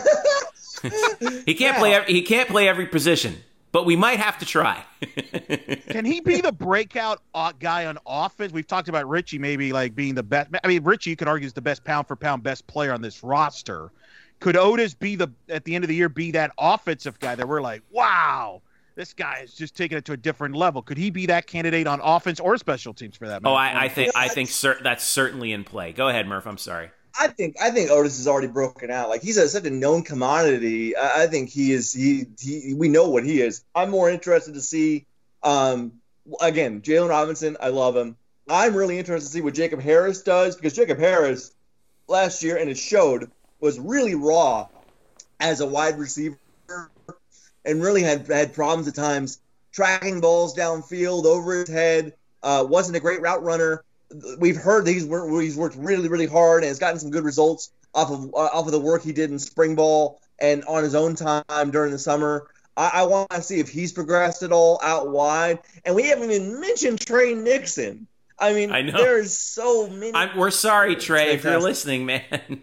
He 1.46 1.54
can't 1.54 1.78
play. 1.78 1.94
Every, 1.94 2.12
he 2.12 2.22
can't 2.22 2.48
play 2.48 2.68
every 2.68 2.86
position, 2.86 3.34
but 3.72 3.86
we 3.86 3.96
might 3.96 4.18
have 4.18 4.38
to 4.38 4.46
try. 4.46 4.84
Can 5.88 6.04
he 6.04 6.20
be 6.20 6.40
the 6.40 6.52
breakout 6.52 7.22
uh, 7.34 7.52
guy 7.58 7.86
on 7.86 7.98
offense? 8.06 8.52
We've 8.52 8.66
talked 8.66 8.88
about 8.88 9.08
Richie 9.08 9.38
maybe 9.38 9.72
like 9.72 9.94
being 9.94 10.14
the 10.14 10.22
best. 10.22 10.50
I 10.62 10.68
mean, 10.68 10.84
Richie, 10.84 11.10
you 11.10 11.16
could 11.16 11.28
argue 11.28 11.46
is 11.46 11.54
the 11.54 11.62
best 11.62 11.82
pound 11.82 12.06
for 12.06 12.14
pound 12.14 12.42
best 12.42 12.66
player 12.66 12.92
on 12.92 13.00
this 13.00 13.24
roster. 13.24 13.90
Could 14.38 14.56
Otis 14.56 14.94
be 14.94 15.16
the 15.16 15.28
at 15.48 15.64
the 15.64 15.74
end 15.74 15.82
of 15.82 15.88
the 15.88 15.94
year 15.94 16.10
be 16.10 16.32
that 16.32 16.52
offensive 16.58 17.18
guy 17.18 17.34
that 17.34 17.48
we're 17.48 17.62
like, 17.62 17.82
wow, 17.90 18.60
this 18.96 19.12
guy 19.12 19.42
is 19.44 19.54
just 19.54 19.76
taking 19.76 19.96
it 19.98 20.04
to 20.06 20.12
a 20.12 20.16
different 20.16 20.56
level? 20.56 20.82
Could 20.82 20.98
he 20.98 21.10
be 21.10 21.26
that 21.26 21.46
candidate 21.46 21.86
on 21.86 22.00
offense 22.02 22.40
or 22.40 22.56
special 22.56 22.94
teams 22.94 23.16
for 23.16 23.28
that? 23.28 23.42
oh, 23.44 23.54
matter? 23.54 23.78
I, 23.78 23.84
I 23.84 23.88
think 23.88 24.12
I 24.16 24.28
think 24.28 24.48
cer- 24.48 24.80
that's 24.82 25.04
certainly 25.04 25.52
in 25.52 25.62
play. 25.62 25.92
Go 25.92 26.08
ahead, 26.08 26.26
Murph. 26.26 26.46
I'm 26.46 26.58
sorry. 26.58 26.90
I 27.18 27.28
think 27.28 27.56
I 27.60 27.70
think 27.70 27.90
Otis 27.90 28.18
is 28.18 28.26
already 28.26 28.48
broken 28.48 28.90
out. 28.90 29.08
Like 29.08 29.22
he's 29.22 29.36
a, 29.36 29.48
such 29.48 29.64
a 29.64 29.70
known 29.70 30.02
commodity. 30.02 30.96
I, 30.96 31.24
I 31.24 31.26
think 31.28 31.50
he 31.50 31.72
is. 31.72 31.92
He, 31.92 32.26
he 32.40 32.74
we 32.74 32.88
know 32.88 33.08
what 33.08 33.24
he 33.24 33.40
is. 33.40 33.64
I'm 33.74 33.90
more 33.90 34.10
interested 34.10 34.54
to 34.54 34.60
see. 34.60 35.06
Um, 35.42 35.92
again, 36.40 36.80
Jaylon 36.80 37.10
Robinson. 37.10 37.56
I 37.60 37.68
love 37.68 37.96
him. 37.96 38.16
I'm 38.48 38.74
really 38.74 38.98
interested 38.98 39.28
to 39.28 39.32
see 39.32 39.40
what 39.42 39.54
Jacob 39.54 39.80
Harris 39.80 40.22
does 40.22 40.56
because 40.56 40.72
Jacob 40.72 40.98
Harris 40.98 41.52
last 42.08 42.42
year 42.42 42.56
and 42.56 42.70
it 42.70 42.78
showed 42.78 43.30
was 43.60 43.78
really 43.78 44.14
raw 44.14 44.68
as 45.40 45.60
a 45.60 45.66
wide 45.66 45.98
receiver 45.98 46.38
and 47.66 47.82
really 47.82 48.02
had 48.02 48.26
had 48.26 48.54
problems 48.54 48.88
at 48.88 48.94
times 48.94 49.40
tracking 49.72 50.20
balls 50.20 50.56
downfield 50.56 51.26
over 51.26 51.54
his 51.54 51.68
head. 51.68 52.14
Uh, 52.42 52.64
wasn't 52.66 52.96
a 52.96 53.00
great 53.00 53.20
route 53.20 53.42
runner 53.42 53.84
we've 54.38 54.56
heard 54.56 54.84
that 54.84 54.92
he's 54.92 55.06
worked, 55.06 55.42
he's 55.42 55.56
worked 55.56 55.76
really 55.76 56.08
really 56.08 56.26
hard 56.26 56.62
and 56.62 56.68
has 56.68 56.78
gotten 56.78 56.98
some 56.98 57.10
good 57.10 57.24
results 57.24 57.70
off 57.94 58.10
of 58.10 58.34
uh, 58.34 58.48
off 58.52 58.66
of 58.66 58.72
the 58.72 58.80
work 58.80 59.02
he 59.02 59.12
did 59.12 59.30
in 59.30 59.38
spring 59.38 59.74
ball 59.74 60.20
and 60.38 60.64
on 60.64 60.82
his 60.82 60.94
own 60.94 61.14
time 61.14 61.70
during 61.70 61.90
the 61.90 61.98
summer. 61.98 62.46
I, 62.76 62.90
I 62.94 63.02
want 63.04 63.30
to 63.30 63.42
see 63.42 63.58
if 63.58 63.68
he's 63.68 63.92
progressed 63.92 64.42
at 64.42 64.52
all 64.52 64.78
out 64.82 65.08
wide, 65.08 65.60
and 65.84 65.94
we 65.94 66.04
haven't 66.04 66.30
even 66.30 66.60
mentioned 66.60 67.00
Tre 67.00 67.34
Nixon. 67.34 68.06
I 68.38 68.52
mean, 68.52 68.70
I 68.70 68.82
know. 68.82 68.92
there's 68.92 69.32
so 69.32 69.88
many. 69.88 70.14
I'm, 70.14 70.36
we're 70.36 70.50
sorry, 70.50 70.94
Trey, 70.96 71.32
if 71.32 71.44
you're 71.44 71.58
listening, 71.58 72.04
man. 72.04 72.22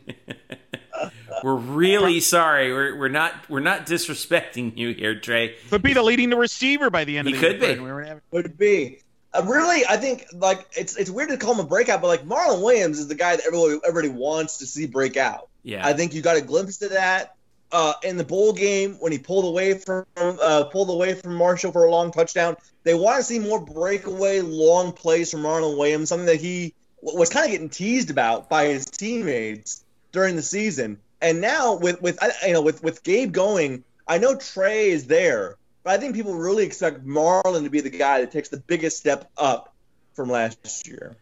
we're 1.44 1.56
really 1.56 2.20
sorry. 2.22 2.72
We're 2.74 2.98
we're 2.98 3.08
not 3.10 3.34
we're 3.50 3.60
not 3.60 3.86
disrespecting 3.86 4.78
you 4.78 4.94
here, 4.94 5.20
Tre. 5.20 5.56
could 5.70 5.82
be 5.84 5.94
the 5.94 6.02
leading 6.04 6.30
receiver 6.32 6.89
by 6.89 7.04
the 7.04 7.18
end 7.18 7.28
He 7.28 7.34
of 7.36 7.41
the 7.41 7.48
could 7.48 7.62
year. 7.62 7.76
be. 7.76 7.82
We 7.82 7.88
having- 7.89 8.22
would 8.32 8.58
be. 8.58 9.00
Uh, 9.36 9.44
really, 9.48 9.84
I 9.88 9.98
think 9.98 10.26
like 10.34 10.66
it's 10.78 10.96
it's 10.96 11.10
weird 11.10 11.30
to 11.30 11.38
call 11.38 11.54
him 11.56 11.60
a 11.60 11.64
breakout, 11.68 12.02
but 12.02 12.08
like 12.08 12.24
Marlon 12.26 12.62
Williams 12.64 13.00
is 13.00 13.08
the 13.08 13.16
guy 13.16 13.36
that 13.36 13.46
everybody 13.46 13.80
everybody 13.86 14.10
wants 14.10 14.58
to 14.60 14.66
see 14.68 14.86
break 14.88 15.18
out. 15.18 15.50
Yeah. 15.64 15.86
I 15.86 15.94
think 15.94 16.14
you 16.14 16.22
got 16.22 16.38
a 16.38 16.41
glimpse 16.41 16.82
of 16.84 16.91
that 16.91 17.36
uh, 17.72 17.94
in 18.04 18.18
the 18.18 18.24
bowl 18.24 18.54
game 18.54 18.98
when 19.00 19.12
he 19.12 19.18
pulled 19.18 19.46
away 19.46 19.74
from 19.80 20.06
uh, 20.18 20.66
pulled 20.66 20.89
away 20.91 21.16
from 21.16 21.34
Marshall 21.36 21.72
for 21.72 21.86
a 21.86 21.89
long 21.89 22.12
touchdown. 22.12 22.56
They 22.84 22.94
want 22.94 23.18
to 23.18 23.24
see 23.24 23.39
more 23.39 23.60
breakaway 23.66 24.41
long 24.41 24.91
plays 24.91 25.32
from 25.32 25.41
Marlon 25.41 25.78
Williams, 25.80 26.10
something 26.10 26.28
that 26.28 26.39
he 26.39 26.76
was 27.02 27.30
kind 27.30 27.46
of 27.46 27.52
getting 27.52 27.70
teased 27.70 28.12
about 28.12 28.50
by 28.50 28.66
his 28.68 28.86
teammates 28.86 29.84
during 30.12 30.36
the 30.36 30.41
season. 30.44 31.00
And 31.24 31.42
now 31.42 31.76
with 31.76 32.00
with 32.02 32.22
I- 32.22 32.48
you 32.48 32.54
know 32.54 32.62
with 32.62 32.84
with 32.84 33.02
Gabe 33.04 33.32
going, 33.32 33.84
I 34.08 34.18
know 34.20 34.36
Tre 34.36 34.90
is 34.90 35.08
there, 35.08 35.56
but 35.84 35.94
I 35.94 35.98
think 35.98 36.14
people 36.14 36.36
really 36.36 36.66
expect 36.66 37.06
Marlon 37.06 37.64
to 37.64 37.70
be 37.70 37.82
the 37.82 37.90
guy 37.90 38.20
that 38.22 38.32
takes 38.32 38.50
the 38.50 38.58
biggest 38.58 38.98
step 38.98 39.32
up 39.38 39.74
from 40.14 40.30
last 40.30 40.86
year. 40.88 41.16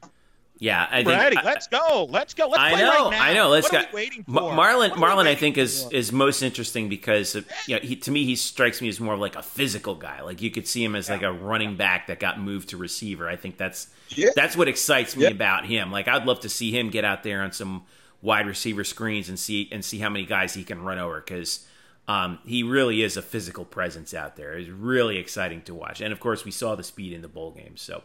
yeah, 0.58 0.88
I 0.92 0.98
think 1.04 1.08
Ready? 1.18 1.38
I- 1.38 1.44
Let's 1.44 1.68
go. 1.68 2.08
Let's 2.10 2.34
go. 2.34 2.48
Let's 2.50 2.60
I 2.62 2.72
play 2.72 2.82
know, 2.82 2.90
right 3.10 3.12
now. 3.12 3.24
I 3.24 3.34
know. 3.34 3.50
Let's 3.50 3.72
what 3.72 3.80
are 3.82 3.84
go. 3.84 3.90
we 3.94 3.96
waiting 4.02 4.24
for? 4.24 4.32
Marlon, 4.34 4.56
What 4.56 4.92
are 4.92 4.96
we 4.96 5.24
Marlon, 5.24 5.28
I 5.28 5.36
think 5.36 5.58
is 5.58 5.84
for? 5.86 5.94
is 5.96 6.12
most 6.12 6.42
interesting 6.42 6.90
because 6.90 7.36
of, 7.36 7.46
you 7.68 7.76
know, 7.76 7.82
he, 7.82 7.96
to 7.96 8.12
me 8.12 8.26
he 8.26 8.36
strikes 8.36 8.82
me 8.82 8.90
as 8.90 9.00
more 9.00 9.14
of 9.14 9.20
like 9.20 9.36
a 9.36 9.42
physical 9.44 9.96
guy. 9.96 10.22
Like 10.22 10.42
you 10.42 10.50
could 10.52 10.68
see 10.68 10.84
him 10.84 10.96
as 10.96 11.10
like 11.10 11.22
a 11.24 11.32
running 11.32 11.78
back 11.78 12.08
that 12.08 12.20
got 12.20 12.40
moved 12.40 12.70
to 12.70 12.78
receiver. 12.78 13.30
I 13.30 13.36
think 13.38 13.58
that's 13.58 13.88
Yeah. 14.10 14.30
that's 14.36 14.58
what 14.58 14.68
excites 14.68 15.16
me 15.16 15.24
Yeah. 15.24 15.30
about 15.30 15.66
him. 15.68 15.92
Like 15.92 16.08
I'd 16.08 16.26
love 16.26 16.40
to 16.42 16.50
see 16.50 16.72
him 16.78 16.90
get 16.90 17.06
out 17.06 17.24
there 17.24 17.42
on 17.44 17.52
some 17.54 17.84
wide 18.22 18.48
receiver 18.48 18.84
screens 18.84 19.30
and 19.30 19.38
see 19.40 19.68
and 19.72 19.84
see 19.84 19.98
how 20.00 20.10
many 20.10 20.26
guys 20.26 20.54
he 20.54 20.64
can 20.64 20.82
run 20.84 21.00
over 21.00 21.20
because. 21.20 21.66
Um, 22.08 22.40
he 22.46 22.64
really 22.64 23.04
is 23.04 23.16
a 23.16 23.22
physical 23.22 23.64
presence 23.64 24.14
out 24.14 24.36
there. 24.36 24.54
It's 24.54 24.68
really 24.68 25.18
exciting 25.18 25.62
to 25.62 25.76
watch, 25.76 26.02
and 26.02 26.12
of 26.12 26.20
course, 26.20 26.44
we 26.44 26.52
saw 26.52 26.76
the 26.76 26.84
speed 26.84 27.14
in 27.14 27.22
the 27.22 27.28
bowl 27.30 27.52
game. 27.52 27.78
So, 27.78 28.02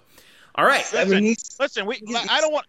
all 0.55 0.67
right, 0.67 0.85
I 0.95 1.07
mean, 1.07 1.25
he's 1.25 1.57
Listen, 1.59 1.87
we. 1.87 1.97
he's- 2.07 2.27
I 2.31 2.41
don't 2.43 2.53
want. 2.53 2.67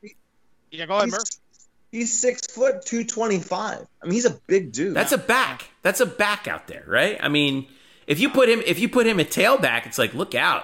Yeah, 0.71 0.85
go 0.85 0.95
ahead, 0.95 1.09
Murph. 1.09 1.19
he's, 1.19 1.69
he's 1.91 2.17
six 2.19 2.47
foot 2.47 2.83
two 2.85 3.03
twenty 3.03 3.39
five. 3.39 3.85
I 4.01 4.05
mean, 4.05 4.13
he's 4.13 4.25
a 4.25 4.39
big 4.47 4.71
dude. 4.71 4.95
That's 4.95 5.11
a 5.11 5.17
back. 5.17 5.65
That's 5.83 5.99
a 5.99 6.05
back 6.05 6.47
out 6.47 6.67
there, 6.67 6.85
right? 6.87 7.19
I 7.21 7.27
mean, 7.27 7.67
if 8.07 8.19
you 8.19 8.29
put 8.29 8.47
him 8.49 8.63
if 8.65 8.79
you 8.79 8.87
put 8.87 9.05
him 9.05 9.19
at 9.19 9.29
tailback, 9.29 9.85
it's 9.85 9.97
like 9.99 10.13
look 10.15 10.33
out. 10.33 10.63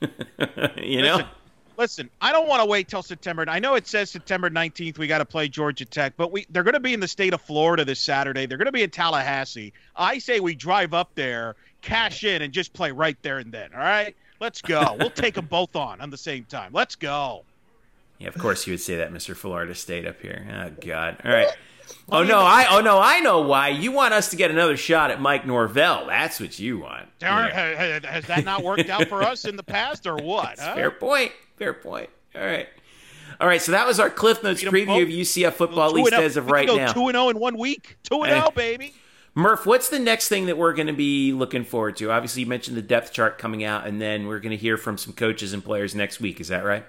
you 0.76 1.02
know? 1.02 1.24
Listen, 1.76 2.08
I 2.20 2.30
don't 2.32 2.48
want 2.48 2.60
to 2.62 2.66
wait 2.66 2.88
till 2.88 3.02
September. 3.02 3.44
I 3.48 3.58
know 3.58 3.74
it 3.74 3.86
says 3.86 4.10
September 4.10 4.48
19th 4.48 4.98
we 4.98 5.06
got 5.06 5.18
to 5.18 5.24
play 5.24 5.48
Georgia 5.48 5.84
Tech, 5.84 6.14
but 6.16 6.30
we 6.30 6.46
they're 6.50 6.62
going 6.62 6.74
to 6.74 6.80
be 6.80 6.94
in 6.94 7.00
the 7.00 7.08
state 7.08 7.34
of 7.34 7.40
Florida 7.40 7.84
this 7.84 8.00
Saturday. 8.00 8.46
They're 8.46 8.58
going 8.58 8.66
to 8.66 8.72
be 8.72 8.82
in 8.82 8.90
Tallahassee. 8.90 9.72
I 9.96 10.18
say 10.18 10.40
we 10.40 10.54
drive 10.54 10.94
up 10.94 11.10
there, 11.14 11.56
cash 11.82 12.22
in, 12.24 12.42
and 12.42 12.52
just 12.52 12.72
play 12.72 12.92
right 12.92 13.16
there 13.22 13.38
and 13.38 13.50
then. 13.52 13.70
All 13.74 13.80
right, 13.80 14.14
let's 14.40 14.62
go. 14.62 14.96
We'll 14.98 15.10
take 15.24 15.34
them 15.34 15.46
both 15.46 15.74
on 15.74 16.00
on 16.00 16.10
the 16.10 16.16
same 16.18 16.44
time. 16.44 16.70
Let's 16.72 16.94
go. 16.94 17.44
Yeah, 18.18 18.28
of 18.28 18.38
course 18.38 18.66
you 18.66 18.72
would 18.72 18.80
say 18.80 18.96
that, 18.96 19.12
Mr. 19.12 19.34
Florida 19.34 19.74
State 19.74 20.06
up 20.06 20.20
here. 20.22 20.46
Oh 20.50 20.70
God. 20.84 21.18
All 21.24 21.32
right. 21.32 21.48
Oh 22.08 22.22
no, 22.22 22.38
I 22.38 22.64
oh 22.70 22.80
no, 22.80 22.98
I 22.98 23.20
know 23.20 23.40
why. 23.42 23.68
You 23.68 23.92
want 23.92 24.14
us 24.14 24.30
to 24.30 24.36
get 24.36 24.50
another 24.50 24.74
shot 24.74 25.10
at 25.10 25.20
Mike 25.20 25.46
Norvell. 25.46 26.06
That's 26.06 26.40
what 26.40 26.58
you 26.58 26.78
want. 26.78 27.06
Darn, 27.18 27.48
Yeah. 27.48 27.98
ha- 28.00 28.00
ha- 28.00 28.10
Has 28.10 28.24
that 28.26 28.42
not 28.42 28.62
worked 28.62 28.88
out 28.88 29.06
for 29.08 29.22
us 29.22 29.44
in 29.44 29.54
the 29.56 29.62
past, 29.62 30.06
or 30.06 30.16
what? 30.16 30.58
huh? 30.58 30.74
Fair 30.74 30.90
point. 30.90 31.32
Fair 31.56 31.74
point. 31.74 32.10
All 32.34 32.44
right. 32.44 32.68
All 33.40 33.48
right, 33.48 33.60
so 33.60 33.72
that 33.72 33.86
was 33.86 33.98
our 33.98 34.10
Cliff 34.10 34.42
Notes 34.42 34.62
preview 34.62 35.02
of 35.02 35.08
UCF 35.08 35.54
football, 35.54 35.88
at 35.88 35.94
least 35.94 36.12
oh. 36.12 36.22
as 36.22 36.36
of 36.36 36.46
We 36.46 36.52
right 36.52 36.66
go 36.66 36.76
now. 36.76 36.92
Two 36.92 37.08
and 37.08 37.16
zero 37.16 37.30
in 37.30 37.38
one 37.38 37.58
week. 37.58 37.96
Two 38.04 38.22
and 38.22 38.32
zero, 38.32 38.50
baby. 38.50 38.94
Murph, 39.34 39.66
what's 39.66 39.88
the 39.88 39.98
next 39.98 40.28
thing 40.28 40.46
that 40.46 40.56
we're 40.56 40.74
going 40.74 40.86
to 40.86 40.92
be 40.92 41.32
looking 41.32 41.64
forward 41.64 41.96
to? 41.96 42.12
Obviously, 42.12 42.42
you 42.42 42.46
mentioned 42.46 42.76
the 42.76 42.82
depth 42.82 43.12
chart 43.12 43.36
coming 43.38 43.64
out, 43.64 43.86
and 43.86 44.00
then 44.00 44.26
we're 44.28 44.38
going 44.38 44.50
to 44.50 44.56
hear 44.56 44.76
from 44.76 44.96
some 44.96 45.12
coaches 45.12 45.52
and 45.52 45.64
players 45.64 45.94
next 45.94 46.20
week. 46.20 46.40
Is 46.40 46.48
that 46.48 46.64
right? 46.64 46.84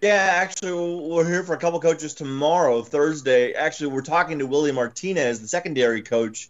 Yeah, 0.00 0.30
actually, 0.32 0.72
we'll- 0.72 1.10
we're 1.10 1.28
here 1.28 1.44
for 1.44 1.54
a 1.54 1.58
couple 1.58 1.78
coaches 1.78 2.14
tomorrow, 2.14 2.82
Thursday. 2.82 3.52
Actually, 3.52 3.88
we're 3.88 4.00
talking 4.00 4.38
to 4.38 4.46
William 4.46 4.76
Martinez, 4.76 5.40
the 5.40 5.48
secondary 5.48 6.00
coach, 6.00 6.48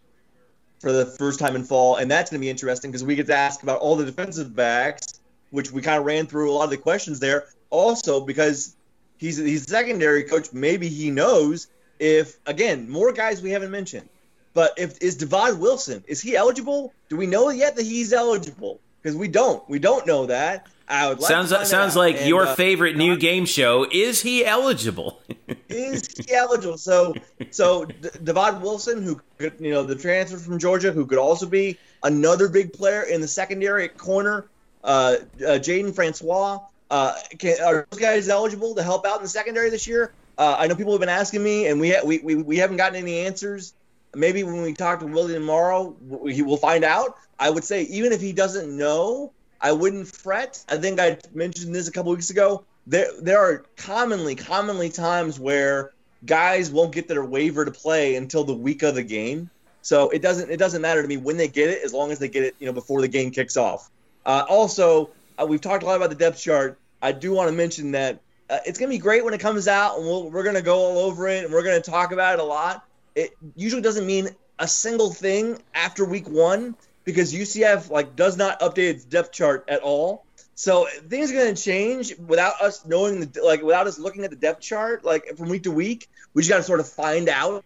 for 0.81 0.93
the 0.93 1.07
first 1.07 1.39
time 1.39 1.57
in 1.57 1.65
fall, 1.65 1.97
and 1.97 2.11
that's 2.11 2.31
going 2.31 2.41
to 2.41 2.45
be 2.45 2.51
interesting 2.51 2.91
because 2.91 3.05
we 3.05 3.15
get 3.15 3.27
to 3.27 3.35
ask 3.35 3.63
about 3.63 3.81
all 3.81 3.97
the 3.97 4.05
defensive 4.05 4.55
backs, 4.55 5.21
which 5.53 5.71
we 5.71 5.81
kind 5.81 5.99
of 5.99 6.05
ran 6.05 6.27
through 6.27 6.51
a 6.51 6.53
lot 6.53 6.65
of 6.65 6.71
the 6.71 6.77
questions 6.77 7.21
there. 7.21 7.45
Also, 7.71 8.21
because 8.21 8.75
he's 9.19 9.37
he's 9.37 9.69
secondary 9.69 10.25
coach, 10.25 10.53
maybe 10.53 10.89
he 10.89 11.11
knows 11.11 11.69
if 12.01 12.39
again 12.47 12.91
more 12.91 13.13
guys 13.13 13.41
we 13.41 13.51
haven't 13.51 13.71
mentioned. 13.71 14.09
But 14.55 14.75
if 14.77 15.01
is 15.01 15.17
Divaad 15.17 15.59
Wilson 15.59 16.03
is 16.09 16.21
he 16.21 16.37
eligible? 16.37 16.93
Do 17.09 17.17
we 17.17 17.27
know 17.27 17.49
yet 17.51 17.77
that 17.77 17.85
he's 17.85 18.13
eligible? 18.13 18.81
Because 19.01 19.17
we 19.17 19.29
don't. 19.29 19.67
We 19.69 19.79
don't 19.79 20.07
know 20.07 20.27
that. 20.27 20.67
I 20.89 21.09
would 21.09 21.21
like 21.21 21.29
sounds 21.29 21.51
to 21.51 21.65
sounds 21.65 21.97
out. 21.97 22.01
like 22.01 22.17
And, 22.19 22.29
your 22.29 22.47
uh, 22.47 22.55
favorite 22.55 22.97
new 22.97 23.17
game 23.17 23.47
show. 23.47 23.87
Is 23.91 24.21
he 24.21 24.45
eligible? 24.45 25.23
is 25.69 26.07
he 26.07 26.35
eligible? 26.35 26.77
So, 26.77 27.15
so 27.51 27.87
D- 27.87 28.11
Divaad 28.11 28.61
Wilson, 28.61 29.03
who 29.03 29.21
could, 29.39 29.55
you 29.59 29.71
know, 29.71 29.83
the 29.85 29.95
transfer 29.95 30.37
from 30.37 30.59
Georgia, 30.59 30.93
who 30.93 31.07
could 31.07 31.19
also 31.19 31.47
be 31.47 31.79
another 32.03 32.49
big 32.49 32.73
player 32.73 33.03
in 33.03 33.21
the 33.21 33.29
secondary 33.29 33.85
at 33.85 33.97
corner. 33.97 34.47
Uh, 34.83 35.17
uh, 35.41 35.59
Jaden 35.59 35.95
Francois, 35.95 36.61
uh, 36.91 37.15
can, 37.39 37.57
are 37.63 37.87
those 37.91 38.01
guys 38.01 38.29
eligible 38.29 38.75
to 38.75 38.83
help 38.83 39.07
out 39.07 39.17
in 39.17 39.23
the 39.23 39.29
secondary 39.29 39.71
this 39.71 39.87
year? 39.87 40.13
Uh, 40.37 40.57
I 40.59 40.67
know 40.67 40.75
people 40.75 40.93
have 40.93 41.01
been 41.01 41.09
asking 41.09 41.43
me, 41.43 41.67
and 41.67 41.81
we 41.81 41.91
ha- 41.91 42.05
we, 42.05 42.19
we 42.19 42.35
we 42.37 42.57
haven't 42.59 42.77
gotten 42.79 42.97
any 42.97 43.21
answers. 43.21 43.75
Maybe 44.15 44.43
when 44.43 44.61
we 44.63 44.75
talk 44.75 45.01
to 45.01 45.07
Willie 45.07 45.35
tomorrow, 45.35 45.97
he 46.29 46.43
will 46.43 46.57
find 46.57 46.85
out. 46.85 47.17
I 47.39 47.51
would 47.51 47.65
say 47.65 47.83
even 47.85 48.13
if 48.13 48.21
he 48.21 48.33
doesn't 48.33 48.77
know, 48.77 49.33
I 49.61 49.73
wouldn't 49.73 50.09
fret. 50.09 50.63
I 50.69 50.77
think 50.77 51.01
I 51.01 51.19
mentioned 51.33 51.75
this 51.75 51.89
a 51.89 51.93
couple 51.93 52.13
weeks 52.13 52.31
ago. 52.31 52.65
There 52.87 53.09
there 53.21 53.39
are 53.39 53.65
commonly 53.77 54.35
commonly 54.35 54.91
times 54.91 55.39
where 55.39 55.93
guys 56.27 56.71
won't 56.71 56.93
get 56.93 57.09
their 57.09 57.25
waiver 57.25 57.65
to 57.65 57.71
play 57.71 58.17
until 58.17 58.45
the 58.45 58.55
week 58.55 58.83
of 58.83 58.97
the 58.97 59.03
game. 59.03 59.49
So 59.83 60.11
it 60.11 60.23
doesn't 60.23 60.51
it 60.51 60.59
doesn't 60.59 60.83
matter 60.83 61.03
to 61.03 61.09
me 61.09 61.17
when 61.17 61.37
they 61.37 61.49
get 61.49 61.71
it 61.71 61.83
as 61.85 61.93
long 61.93 62.11
as 62.11 62.19
they 62.19 62.29
get 62.29 62.43
it 62.43 62.55
you 62.59 62.67
know 62.67 62.73
before 62.73 63.01
the 63.01 63.09
game 63.09 63.31
kicks 63.31 63.57
off. 63.57 63.91
Uh, 64.25 64.45
also, 64.49 65.11
uh, 65.39 65.47
we've 65.47 65.61
talked 65.61 65.83
a 65.83 65.87
lot 65.87 65.97
about 65.97 66.11
the 66.11 66.17
depth 66.17 66.41
chart. 66.41 66.79
I 67.01 67.13
do 67.13 67.33
want 67.33 67.51
to 67.51 67.57
mention 67.57 67.93
that 67.93 68.21
uh, 68.49 68.59
it's 68.67 68.79
going 68.79 68.91
to 68.91 68.95
be 68.95 69.01
great 69.01 69.25
when 69.25 69.35
it 69.35 69.41
comes 69.41 69.67
out, 69.67 69.97
and 69.97 70.07
we'll, 70.07 70.31
we're 70.31 70.43
going 70.43 70.55
to 70.55 70.63
go 70.63 70.77
all 70.77 70.99
over 70.99 71.29
it, 71.29 71.45
and 71.45 71.53
we're 71.53 71.63
going 71.63 71.81
to 71.81 71.91
talk 71.91 72.13
about 72.13 72.35
it 72.35 72.41
a 72.41 72.45
lot. 72.45 72.85
It 73.15 73.37
usually 73.57 73.83
doesn't 73.83 74.07
mean 74.07 74.29
a 74.59 74.69
single 74.69 75.11
thing 75.11 75.59
after 75.75 76.05
week 76.05 76.29
one 76.29 76.77
because 77.05 77.33
UCF 77.33 77.91
like 77.91 78.15
does 78.17 78.37
not 78.37 78.61
update 78.61 78.91
its 78.91 79.05
depth 79.05 79.33
chart 79.33 79.65
at 79.69 79.81
all. 79.81 80.25
So 80.55 80.87
things 81.09 81.31
are 81.31 81.35
going 81.35 81.55
to 81.55 81.61
change 81.61 82.15
without 82.27 82.61
us 82.61 82.85
knowing 82.87 83.21
the 83.21 83.43
like 83.43 83.63
without 83.63 83.87
us 83.87 83.99
looking 83.99 84.25
at 84.25 84.31
the 84.31 84.37
depth 84.37 84.61
chart 84.61 85.05
like 85.05 85.37
from 85.37 85.49
week 85.49 85.65
to 85.65 85.71
week. 85.73 86.09
We 86.35 86.43
just 86.43 86.51
got 86.51 86.59
to 86.59 86.63
sort 86.63 86.81
of 86.81 86.89
find 86.89 87.29
out 87.29 87.65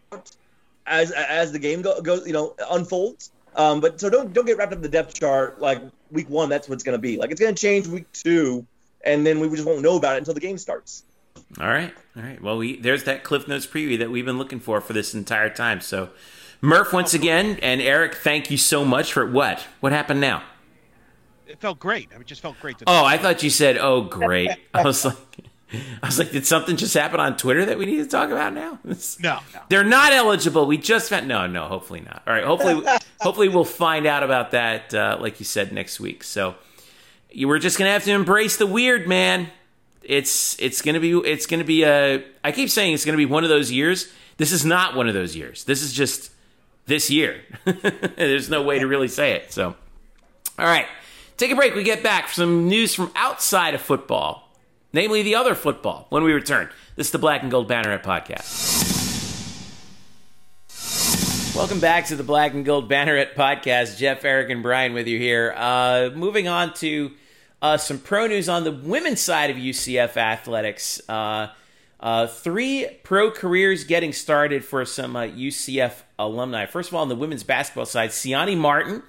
as 0.87 1.11
as 1.11 1.53
the 1.53 1.59
game 1.59 1.83
go, 1.83 2.01
goes, 2.01 2.27
you 2.27 2.33
know, 2.33 2.55
unfolds. 2.71 3.31
Um, 3.55 3.81
but 3.81 4.01
so 4.01 4.09
don't 4.09 4.33
don't 4.33 4.47
get 4.47 4.57
wrapped 4.57 4.73
up 4.73 4.77
in 4.77 4.83
the 4.83 4.89
depth 4.89 5.15
chart 5.15 5.61
like 5.61 5.83
week 6.11 6.29
one. 6.29 6.49
That's 6.49 6.69
what 6.69 6.75
it's 6.75 6.85
going 6.85 6.97
to 6.99 7.03
be. 7.03 7.17
Like 7.19 7.31
it's 7.31 7.41
going 7.41 7.55
to 7.55 7.61
change 7.61 7.87
week 7.87 8.11
two, 8.13 8.67
and 9.05 9.27
then 9.27 9.41
we 9.41 9.49
just 9.49 9.67
won't 9.67 9.83
know 9.83 9.97
about 9.97 10.17
it 10.17 10.19
until 10.19 10.35
the 10.35 10.41
game 10.41 10.59
starts. 10.59 11.05
All 11.61 11.69
right, 11.69 11.93
all 12.17 12.23
right. 12.23 12.41
Well, 12.41 12.57
we 12.59 12.79
there's 12.81 13.05
that 13.05 13.23
Cliff 13.25 13.47
Notes 13.47 13.67
preview 13.67 13.99
that 13.99 14.11
we've 14.11 14.25
been 14.25 14.39
looking 14.39 14.61
for 14.61 14.81
for 14.81 14.93
this 14.93 15.15
entire 15.15 15.51
time. 15.51 15.81
So, 15.81 16.11
Murph 16.61 16.93
once 16.93 17.15
again, 17.15 17.59
and 17.63 17.81
Eric, 17.81 18.15
thank 18.15 18.51
you 18.51 18.57
so 18.57 18.85
much 18.85 19.13
for 19.13 19.31
what? 19.31 19.67
What 19.81 19.93
happened 19.93 20.21
now? 20.21 20.43
It 21.47 21.61
felt 21.61 21.79
great. 21.79 22.09
I 22.11 22.15
mean, 22.15 22.23
it 22.23 22.27
just 22.27 22.43
felt 22.43 22.59
great. 22.61 22.79
To 22.79 22.85
Oh, 22.87 23.05
I 23.05 23.19
thought 23.19 23.43
you 23.43 23.51
said, 23.51 23.77
"Oh, 23.79 24.03
great." 24.03 24.51
I 24.75 24.83
was 24.83 25.05
like, 25.05 25.17
I 26.03 26.07
was 26.07 26.19
like, 26.19 26.31
did 26.31 26.47
something 26.47 26.77
just 26.77 26.95
happen 26.95 27.19
on 27.21 27.37
Twitter 27.37 27.65
that 27.67 27.79
we 27.79 27.87
need 27.87 27.97
to 27.97 28.07
talk 28.07 28.31
about 28.31 28.53
now? 28.53 28.79
No, 29.21 29.41
no. 29.55 29.61
They're 29.69 29.85
not 29.85 30.13
eligible. 30.13 30.67
We 30.67 30.79
just 30.79 31.11
found 31.11 31.27
no, 31.27 31.47
no. 31.47 31.65
Hopefully 31.67 32.01
not. 32.01 32.23
All 32.27 32.33
right. 32.33 32.45
Hopefully, 32.45 32.87
hopefully 33.21 33.49
we'll 33.49 33.65
find 33.65 34.07
out 34.07 34.23
about 34.23 34.53
that, 34.53 34.95
uh, 34.95 35.19
like 35.21 35.41
you 35.41 35.45
said, 35.45 35.73
next 35.73 35.99
week. 36.01 36.23
So 36.23 36.55
you 37.31 37.49
we're 37.49 37.59
just 37.59 37.79
gonna 37.79 37.91
have 37.91 38.05
to 38.05 38.13
embrace 38.13 38.57
the 38.57 38.67
weird, 38.67 39.07
man. 39.09 39.49
It's 40.03 40.59
it's 40.61 40.83
gonna 40.83 41.01
be 41.01 41.13
it's 41.13 41.47
gonna 41.47 41.65
be 41.65 41.83
a. 41.85 42.25
I 42.45 42.53
keep 42.53 42.71
saying 42.71 42.95
it's 42.95 43.05
gonna 43.05 43.17
be 43.17 43.27
one 43.27 43.43
of 43.45 43.51
those 43.51 43.73
years. 43.73 44.13
This 44.37 44.53
is 44.53 44.65
not 44.65 44.95
one 44.95 45.09
of 45.09 45.15
those 45.15 45.35
years. 45.35 45.65
This 45.65 45.83
is 45.83 45.93
just 45.93 46.31
this 46.87 47.11
year. 47.11 47.41
There's 48.17 48.49
no 48.49 48.63
way 48.63 48.79
to 48.79 48.87
really 48.87 49.09
say 49.09 49.33
it. 49.33 49.53
So, 49.53 49.75
all 50.59 50.67
right. 50.67 50.87
Take 51.37 51.51
a 51.51 51.57
break. 51.57 51.75
We 51.75 51.83
get 51.83 52.03
back 52.03 52.29
for 52.29 52.35
some 52.35 52.69
news 52.69 52.95
from 52.95 53.11
outside 53.15 53.75
of 53.75 53.81
football, 53.83 54.46
namely 54.97 55.23
the 55.23 55.35
other 55.35 55.55
football, 55.55 56.07
when 56.09 56.25
we 56.25 56.33
return. 56.33 56.71
This 56.97 57.09
is 57.09 57.11
the 57.11 57.19
Black 57.19 57.43
and 57.43 57.51
Gold 57.51 57.69
Banneret 57.69 58.03
podcast. 58.03 58.65
Welcome 61.55 61.81
back 61.81 62.07
to 62.07 62.17
the 62.17 62.23
Black 62.23 62.55
and 62.55 62.65
Gold 62.65 62.91
Banneret 62.91 63.35
podcast. 63.35 63.99
Jeff, 63.99 64.25
Eric, 64.25 64.49
and 64.49 64.63
Brian 64.63 64.95
with 64.95 65.07
you 65.07 65.19
here. 65.19 65.53
Uh, 65.55 66.09
moving 66.15 66.49
on 66.49 66.73
to 66.77 67.13
uh, 67.61 67.77
some 67.77 67.99
pro 67.99 68.27
news 68.27 68.49
on 68.49 68.65
the 68.65 68.73
women's 68.73 69.21
side 69.21 69.51
of 69.51 69.59
UCF 69.59 70.17
athletics. 70.17 71.03
Uh, 71.11 71.49
uh, 72.01 72.27
three 72.27 72.87
pro 73.03 73.31
careers 73.31 73.85
getting 73.85 74.15
started 74.15 74.65
for 74.65 74.87
some 74.87 75.15
uh, 75.15 75.25
UCF 75.25 76.05
alumni. 76.19 76.65
First 76.65 76.89
of 76.89 76.95
all, 76.95 77.03
on 77.03 77.11
the 77.11 77.17
women's 77.17 77.43
basketball 77.43 77.85
side, 77.85 78.11
Siani 78.11 78.57
Martin 78.57 79.03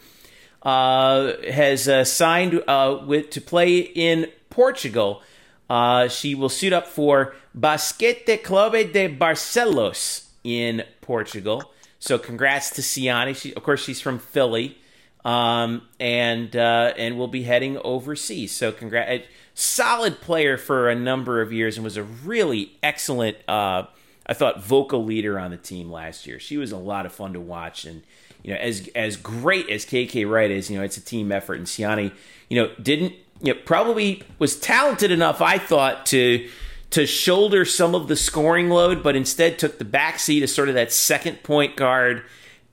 uh, 0.64 1.32
has 1.50 1.88
uh, 1.88 2.04
signed 2.04 2.62
uh, 2.68 3.02
with 3.06 3.30
to 3.30 3.40
play 3.40 3.78
in 3.80 4.28
Portugal. 4.50 5.22
Uh, 5.70 6.07
she 6.07 6.34
will 6.36 6.49
suit 6.49 6.74
up 6.74 6.88
for 6.88 7.36
Basquete 7.53 8.43
Clube 8.43 8.91
de 8.93 9.09
Barcelos 9.09 10.28
in 10.43 10.84
Portugal. 11.01 11.72
So, 11.99 12.18
congrats 12.18 12.70
to 12.72 12.82
Siani. 12.82 13.36
She, 13.36 13.53
of 13.53 13.63
course, 13.63 13.84
she's 13.84 13.99
from 13.99 14.20
Philly, 14.20 14.78
um, 15.26 15.82
and 15.99 16.55
uh, 16.55 16.93
and 16.97 17.18
will 17.18 17.28
be 17.28 17.43
heading 17.43 17.78
overseas. 17.80 18.51
So, 18.51 18.72
congrats! 18.72 19.26
Solid 19.55 20.22
player 20.22 20.57
for 20.57 20.89
a 20.89 20.95
number 20.95 21.41
of 21.41 21.51
years, 21.51 21.76
and 21.76 21.84
was 21.84 21.97
a 21.97 22.03
really 22.03 22.78
excellent. 22.84 23.38
Uh, 23.47 23.84
I 24.28 24.34
thought 24.34 24.61
vocal 24.61 25.03
leader 25.03 25.39
on 25.39 25.51
the 25.51 25.57
team 25.57 25.89
last 25.89 26.28
year. 26.28 26.39
She 26.39 26.57
was 26.57 26.72
a 26.72 26.78
lot 26.78 27.05
of 27.05 27.13
fun 27.13 27.34
to 27.34 27.39
watch, 27.39 27.84
and 27.84 28.03
you 28.43 28.53
know, 28.53 28.59
as 28.59 28.88
as 28.95 29.18
great 29.18 29.70
as 29.70 29.86
KK 29.86 30.30
Wright 30.30 30.51
is, 30.51 30.70
you 30.70 30.78
know, 30.78 30.84
it's 30.84 30.97
a 30.97 31.01
team 31.01 31.32
effort. 31.32 31.55
And 31.55 31.65
Siani, 31.65 32.13
you 32.49 32.61
know, 32.61 32.72
didn't 32.82 33.13
you 33.42 33.54
know, 33.54 33.60
probably 33.66 34.24
was 34.40 34.60
talented 34.60 35.12
enough, 35.12 35.42
I 35.42 35.58
thought, 35.58 36.06
to 36.08 36.50
to 36.90 37.06
shoulder 37.06 37.66
some 37.66 37.94
of 37.94 38.08
the 38.08 38.16
scoring 38.16 38.70
load, 38.70 39.04
but 39.04 39.16
instead 39.16 39.60
took 39.60 39.78
the 39.78 39.86
backseat 39.86 40.42
as 40.42 40.56
sort 40.56 40.70
of 40.70 40.76
that 40.76 40.92
second 40.92 41.44
point 41.44 41.76
guard, 41.76 42.24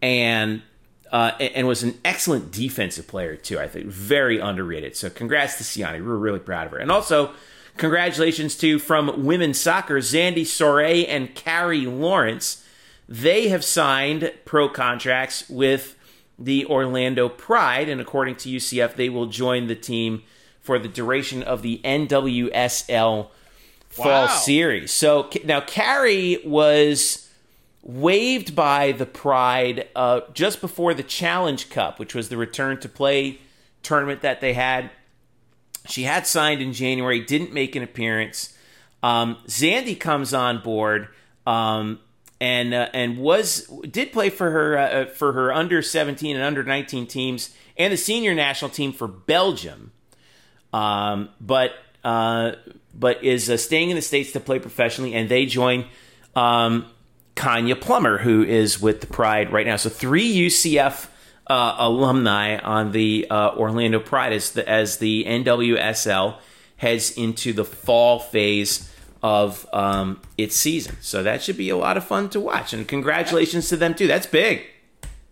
and 0.00 0.62
uh, 1.10 1.32
and 1.40 1.66
was 1.66 1.82
an 1.82 1.98
excellent 2.04 2.52
defensive 2.52 3.06
player 3.06 3.36
too. 3.36 3.58
I 3.58 3.68
think 3.68 3.86
very 3.86 4.38
underrated. 4.38 4.96
So 4.96 5.10
congrats 5.10 5.56
to 5.58 5.64
Siani. 5.64 5.94
We 5.94 6.02
were 6.02 6.18
really 6.18 6.38
proud 6.38 6.66
of 6.66 6.72
her, 6.72 6.78
and 6.78 6.90
also. 6.90 7.32
Congratulations 7.76 8.56
to 8.58 8.78
from 8.78 9.24
women's 9.24 9.58
soccer, 9.58 9.98
Zandy 9.98 10.42
Soree 10.42 11.06
and 11.08 11.34
Carrie 11.34 11.86
Lawrence 11.86 12.64
they 13.08 13.48
have 13.48 13.64
signed 13.64 14.32
pro 14.44 14.68
contracts 14.68 15.48
with 15.48 15.96
the 16.38 16.66
Orlando 16.66 17.28
Pride, 17.28 17.88
and 17.88 18.00
according 18.00 18.36
to 18.36 18.48
UCF, 18.48 18.96
they 18.96 19.08
will 19.08 19.26
join 19.26 19.66
the 19.66 19.76
team 19.76 20.22
for 20.64 20.78
the 20.78 20.88
duration 20.88 21.42
of 21.42 21.62
the 21.62 21.80
NWSL 21.84 23.28
Fall 23.90 24.06
Wow. 24.06 24.26
Series. 24.26 24.90
So 24.92 25.30
now 25.44 25.60
Carrie 25.60 26.38
was 26.44 27.30
waived 27.82 28.56
by 28.56 28.92
the 28.92 29.06
Pride 29.06 29.88
uh, 29.94 30.22
just 30.32 30.60
before 30.60 30.94
the 30.94 31.02
Challenge 31.02 31.68
Cup, 31.68 32.00
which 32.00 32.14
was 32.14 32.30
the 32.30 32.36
return 32.38 32.80
to 32.80 32.88
play 32.88 33.38
tournament 33.82 34.22
that 34.22 34.40
they 34.40 34.54
had. 34.54 34.90
She 35.86 36.04
had 36.04 36.26
signed 36.26 36.62
in 36.62 36.72
January, 36.72 37.20
didn't 37.20 37.52
make 37.52 37.76
an 37.76 37.82
appearance. 37.82 38.56
Um, 39.02 39.36
Zandy 39.46 40.00
comes 40.00 40.32
on 40.32 40.62
board. 40.62 41.08
Um, 41.46 42.00
and 42.40 42.74
uh, 42.74 42.88
and 42.92 43.18
was 43.18 43.70
did 43.88 44.12
play 44.12 44.28
for 44.28 44.50
her 44.50 44.76
uh, 44.78 45.04
for 45.06 45.34
her 45.34 45.52
under 45.52 45.80
17 45.82 46.34
and 46.34 46.44
under 46.44 46.64
19 46.64 47.06
teams 47.06 47.54
and 47.76 47.92
the 47.92 47.96
senior 47.96 48.34
national 48.34 48.70
team 48.70 48.92
for 48.92 49.08
Belgium, 49.08 49.92
um, 50.74 51.28
but 51.40 51.70
uh, 52.02 52.52
but 52.92 53.22
is 53.22 53.48
uh, 53.48 53.56
staying 53.56 53.90
in 53.90 53.96
the 53.96 54.02
states 54.02 54.32
to 54.32 54.40
play 54.40 54.58
professionally, 54.58 55.14
and 55.14 55.28
they 55.28 55.46
join 55.46 55.86
um, 56.34 56.86
Konya 57.36 57.80
Plummer, 57.80 58.18
who 58.18 58.42
is 58.42 58.80
with 58.80 59.00
the 59.00 59.06
Pride 59.06 59.52
right 59.52 59.66
now. 59.66 59.76
So 59.76 59.88
three 59.88 60.34
UCF 60.34 61.08
uh, 61.46 61.76
alumni 61.78 62.58
on 62.58 62.90
the 62.90 63.28
uh, 63.30 63.54
Orlando 63.56 64.00
Pride 64.00 64.32
as 64.32 64.50
the 64.50 64.68
as 64.68 64.98
the 64.98 65.24
NWSL 65.24 66.38
heads 66.76 67.12
into 67.12 67.52
the 67.52 67.64
fall 67.64 68.18
phase 68.18 68.92
of 69.22 69.66
um, 69.72 70.20
its 70.36 70.56
season. 70.56 70.96
So 71.00 71.22
that 71.22 71.40
should 71.40 71.56
be 71.56 71.70
a 71.70 71.76
lot 71.76 71.96
of 71.96 72.04
fun 72.04 72.30
to 72.30 72.40
watch. 72.40 72.72
And 72.72 72.86
congratulations 72.86 73.68
to 73.68 73.76
them 73.76 73.94
too. 73.94 74.08
That's 74.08 74.26
big. 74.26 74.66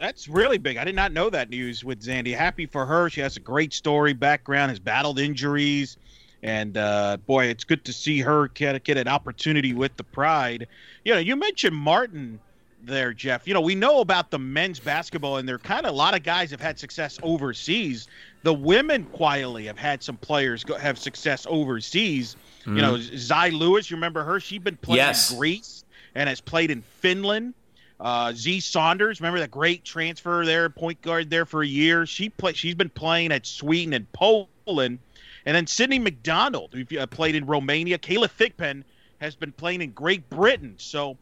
That's 0.03 0.27
really 0.27 0.59
big. 0.59 0.79
I 0.79 0.85
did 0.85 0.97
not 0.97 1.13
know 1.13 1.31
that 1.31 1.49
news 1.49 1.85
with 1.85 2.03
Zandy. 2.03 2.37
Happy 2.37 2.67
for 2.67 2.85
her. 2.85 3.09
She 3.09 3.21
has 3.21 3.37
a 3.37 3.41
great 3.41 3.73
story, 3.73 4.13
background, 4.13 4.71
has 4.71 4.81
battled 4.81 5.21
injuries. 5.21 5.97
And 6.43 6.77
uh, 6.77 7.19
boy, 7.25 7.45
it's 7.45 7.63
good 7.63 7.85
to 7.85 7.93
see 7.93 8.19
her 8.19 8.49
get, 8.49 8.83
get 8.83 8.97
an 8.97 9.07
opportunity 9.07 9.75
with 9.75 9.97
the 9.97 10.03
Pride. 10.03 10.67
You 11.05 11.15
know, 11.15 11.21
you 11.21 11.37
mentioned 11.37 11.77
Martin 11.77 12.41
there, 12.83 13.13
Jeff. 13.13 13.47
You 13.47 13.55
know, 13.55 13.61
we 13.61 13.77
know 13.77 14.01
about 14.01 14.33
the 14.33 14.41
men's 14.41 14.81
basketball, 14.81 15.37
and 15.37 15.49
there 15.49 15.57
kind 15.59 15.87
of 15.87 15.93
a 15.93 15.97
lot 15.97 16.17
of 16.17 16.25
guys 16.25 16.51
have 16.51 16.61
had 16.61 16.81
success 16.81 17.21
overseas. 17.23 18.09
The 18.43 18.53
women 18.53 19.05
quietly 19.05 19.67
have 19.67 19.79
had 19.79 20.03
some 20.03 20.17
players 20.17 20.65
go, 20.65 20.77
have 20.77 20.99
success 20.99 21.47
overseas. 21.49 22.35
You 22.67 22.73
know, 22.75 22.99
Zai 22.99 23.51
Lewis, 23.51 23.89
you 23.89 23.97
remember 23.97 24.25
her? 24.25 24.41
She's 24.41 24.59
been 24.59 24.77
playing 24.79 24.97
Yes. 24.99 25.31
in 25.31 25.39
Greece 25.39 25.85
and 26.17 26.29
has 26.29 26.41
played 26.41 26.73
in 26.73 26.83
Finland. 26.83 27.55
Uh, 28.01 28.33
Z 28.33 28.61
Saunders, 28.61 29.21
remember 29.21 29.39
that 29.41 29.51
great 29.51 29.85
transfer 29.85 30.45
there, 30.45 30.69
point 30.69 31.01
guard 31.03 31.31
there 31.31 31.47
for 31.47 31.63
a 31.63 31.67
year. 31.67 32.05
She 32.07 32.29
play, 32.29 32.53
She's 32.53 32.75
been 32.75 32.91
playing 32.91 33.31
at 33.33 33.47
Sweden 33.47 33.95
and 33.95 34.11
Poland, 34.13 34.99
and 35.47 35.57
then 35.57 35.67
Sydney 35.67 35.99
McDonald, 36.01 36.73
who 36.73 36.99
uh, 36.99 37.07
played 37.07 37.35
in 37.35 37.47
Romania. 37.47 37.99
Kayla 37.99 38.29
Thigpen 38.29 38.83
has 39.21 39.37
been 39.37 39.53
playing 39.53 39.83
in 39.83 39.93
Great 39.93 40.29
Britain. 40.31 40.75
So, 40.79 41.17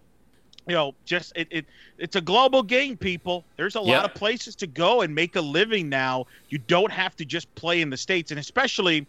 you 0.66 0.75
know, 0.75 0.95
just 1.05 1.33
it, 1.37 1.49
it 1.51 1.66
it's 1.99 2.16
a 2.16 2.21
global 2.21 2.62
game, 2.62 2.97
people. 2.97 3.45
There's 3.57 3.77
a 3.77 3.81
Yep. 3.81 3.87
lot 3.87 4.05
of 4.07 4.14
places 4.14 4.57
to 4.57 4.66
go 4.66 5.03
and 5.03 5.14
make 5.14 5.37
a 5.37 5.41
living 5.41 5.89
now. 5.91 6.27
You 6.49 6.59
don't 6.59 6.93
have 6.93 7.14
to 7.16 7.25
just 7.27 7.55
play 7.57 7.83
in 7.83 7.91
the 7.91 7.97
states, 7.99 8.31
and 8.31 8.41
especially 8.41 9.07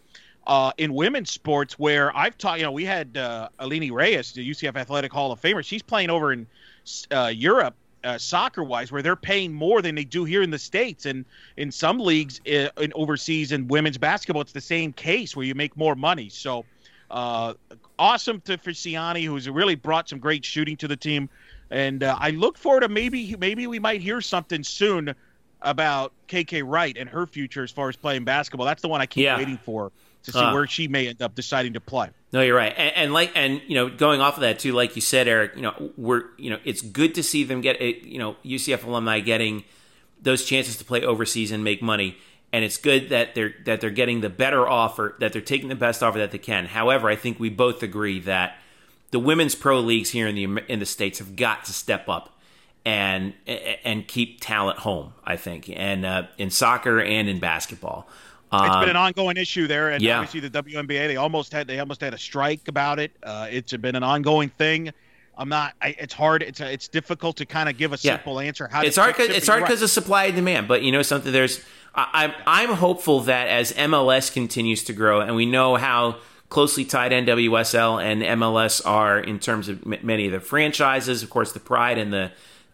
uh, 0.47 0.72
in 0.78 0.93
women's 0.93 1.32
sports, 1.32 1.78
where 1.80 2.16
I've 2.18 2.38
taught. 2.38 2.57
You 2.59 2.66
know, 2.66 2.72
we 2.72 2.84
had 2.84 3.16
uh, 3.16 3.47
Aline 3.59 3.91
Reis, 3.93 4.32
the 4.34 4.49
UCF 4.49 4.76
Athletic 4.76 5.14
Hall 5.14 5.32
of 5.32 5.39
Famer. 5.39 5.64
She's 5.64 5.84
playing 5.84 6.09
over 6.09 6.34
in 6.34 6.47
uh, 7.11 7.32
Europe. 7.34 7.75
Uh, 8.03 8.17
soccer 8.17 8.63
wise, 8.63 8.91
where 8.91 9.03
they're 9.03 9.15
paying 9.15 9.53
more 9.53 9.79
than 9.79 9.93
they 9.93 10.03
do 10.03 10.25
here 10.25 10.41
in 10.41 10.49
the 10.49 10.57
states, 10.57 11.05
and 11.05 11.23
in 11.57 11.71
some 11.71 11.99
leagues 11.99 12.41
uh, 12.47 12.67
in 12.82 12.91
overseas 12.95 13.51
in 13.51 13.67
women's 13.67 13.99
basketball, 13.99 14.41
it's 14.41 14.53
the 14.53 14.59
same 14.59 14.91
case 14.91 15.36
where 15.36 15.45
you 15.45 15.53
make 15.53 15.77
more 15.77 15.93
money. 15.93 16.27
So, 16.27 16.65
uh, 17.11 17.53
awesome 17.99 18.41
to 18.45 18.57
for 18.57 18.71
Siani, 18.71 19.25
who's 19.25 19.47
really 19.47 19.75
brought 19.75 20.09
some 20.09 20.17
great 20.17 20.43
shooting 20.43 20.75
to 20.77 20.88
the 20.88 20.97
team. 20.97 21.29
And 21.69 22.01
uh, 22.01 22.17
I 22.19 22.32
look 22.32 22.57
forward 22.57 22.79
to 22.79 22.89
maybe 22.89 23.36
maybe 23.39 23.67
we 23.67 23.77
might 23.77 24.01
hear 24.01 24.19
something 24.19 24.63
soon 24.63 25.13
about 25.61 26.11
KK 26.27 26.63
Wright 26.65 26.97
and 26.97 27.07
her 27.07 27.27
future 27.27 27.61
as 27.61 27.69
far 27.69 27.88
as 27.88 27.95
playing 27.95 28.23
basketball. 28.23 28.65
That's 28.65 28.82
the 28.82 28.88
one 28.88 28.99
I 28.99 29.05
keep 29.05 29.25
Yeah. 29.25 29.38
waiting 29.38 29.57
for 29.57 29.91
to 30.23 30.32
see 30.32 30.39
where 30.53 30.65
she 30.65 30.88
may 30.88 31.07
end 31.09 31.21
up 31.21 31.36
deciding 31.36 31.73
to 31.73 31.79
play. 31.82 32.09
No, 32.34 32.41
you're 32.41 32.55
right, 32.55 32.73
and, 32.77 32.95
and 32.95 33.13
like, 33.13 33.32
and 33.36 33.61
you 33.67 33.75
know, 33.75 33.89
going 33.89 34.21
off 34.21 34.36
of 34.36 34.41
that 34.41 34.59
too, 34.59 34.71
like 34.71 34.95
you 34.95 35.01
said, 35.01 35.27
Eric, 35.27 35.51
you 35.55 35.63
know, 35.63 35.91
we're, 35.97 36.23
you 36.38 36.49
know, 36.49 36.59
it's 36.63 36.82
good 36.82 37.15
to 37.15 37.23
see 37.23 37.43
them 37.43 37.59
get, 37.59 37.82
it, 37.82 38.03
you 38.03 38.19
know, 38.19 38.38
UCF 38.45 38.86
alumni 38.86 39.19
getting 39.19 39.65
those 40.21 40.45
chances 40.45 40.77
to 40.77 40.86
play 40.86 41.03
overseas 41.03 41.51
and 41.51 41.63
make 41.63 41.82
money, 41.82 42.17
and 42.53 42.63
it's 42.63 42.77
good 42.77 43.09
that 43.09 43.36
they're 43.36 43.53
that 43.65 43.82
they're 43.82 43.89
getting 43.89 44.21
the 44.21 44.29
better 44.29 44.67
offer, 44.67 45.15
that 45.19 45.34
they're 45.34 45.41
taking 45.41 45.67
the 45.67 45.75
best 45.75 46.01
offer 46.01 46.19
that 46.19 46.32
they 46.32 46.38
can. 46.38 46.67
However, 46.67 47.09
I 47.09 47.15
think 47.15 47.39
we 47.39 47.49
both 47.49 47.84
agree 47.84 48.19
that 48.21 48.55
the 49.11 49.19
women's 49.19 49.55
pro 49.55 49.79
leagues 49.79 50.11
here 50.11 50.27
in 50.27 50.36
the 50.36 50.43
in 50.71 50.79
the 50.79 50.86
states 50.86 51.19
have 51.19 51.36
got 51.36 51.65
to 51.65 51.73
step 51.73 52.07
up 52.07 52.38
and 52.86 53.34
eh, 53.45 53.57
eh, 53.61 53.75
and 53.84 54.07
keep 54.07 54.39
talent 54.41 54.79
home. 54.79 55.13
I 55.23 55.36
think, 55.36 55.69
and 55.69 56.05
uh, 56.05 56.23
in 56.38 56.49
soccer 56.49 57.01
and 57.01 57.27
in 57.27 57.39
basketball. 57.39 58.07
It's 58.54 58.76
Um, 58.76 58.82
been 58.82 58.89
an 58.89 58.95
ongoing 58.97 59.38
issue 59.38 59.68
there, 59.68 59.89
and 59.91 60.02
yeah. 60.04 60.20
obviously 60.20 60.41
the 60.41 60.49
WNBA 60.62 61.08
they 61.08 61.16
almost 61.16 61.54
had 61.54 61.68
they 61.68 61.80
almost 61.80 62.02
had 62.02 62.14
a 62.14 62.18
strike 62.18 62.68
about 62.68 62.99
it. 62.99 63.12
Uh, 63.24 63.47
it's 63.49 63.72
been 63.78 63.95
an 63.95 64.04
ongoing 64.04 64.49
thing. 64.49 64.91
I'm 65.38 65.47
not. 65.47 65.74
I, 65.82 65.95
it's 65.97 66.14
hard. 66.14 66.43
It's 66.43 66.60
it's 66.60 66.89
difficult 66.89 67.38
to 67.38 67.45
kind 67.45 67.70
of 67.70 67.78
give 67.78 67.93
a 67.93 67.95
Yeah. 68.02 68.16
simple 68.16 68.39
answer. 68.41 68.68
How 68.68 68.82
it's 68.82 68.97
hard. 68.97 69.16
'cause- 69.16 69.28
it, 69.30 69.36
it's 69.38 69.47
hard 69.47 69.64
because 69.64 69.82
of 69.82 69.89
supply 69.89 70.26
and 70.26 70.36
demand. 70.36 70.68
But 70.68 70.82
you 70.84 70.91
know 70.91 71.02
something. 71.02 71.32
There's. 71.32 71.62
I, 71.95 72.08
I'm 72.14 72.34
I'm 72.45 72.70
hopeful 72.76 73.22
that 73.22 73.47
as 73.47 73.72
MLS 73.74 74.32
continues 74.34 74.84
to 74.84 74.93
grow, 74.93 75.22
and 75.22 75.36
we 75.36 75.45
know 75.45 75.78
how 75.78 76.18
closely 76.49 76.84
tied 76.84 77.14
NWSL 77.14 78.04
and 78.04 78.22
MLS 78.22 78.86
are 78.86 79.18
in 79.18 79.39
terms 79.39 79.70
of 79.70 79.82
m- 79.89 79.99
many 80.04 80.26
of 80.26 80.34
the 80.34 80.41
franchises. 80.41 81.24
Of 81.24 81.30
course, 81.30 81.54
the 81.54 81.62
Pride 81.62 81.97
and 81.97 82.12
the 82.12 82.32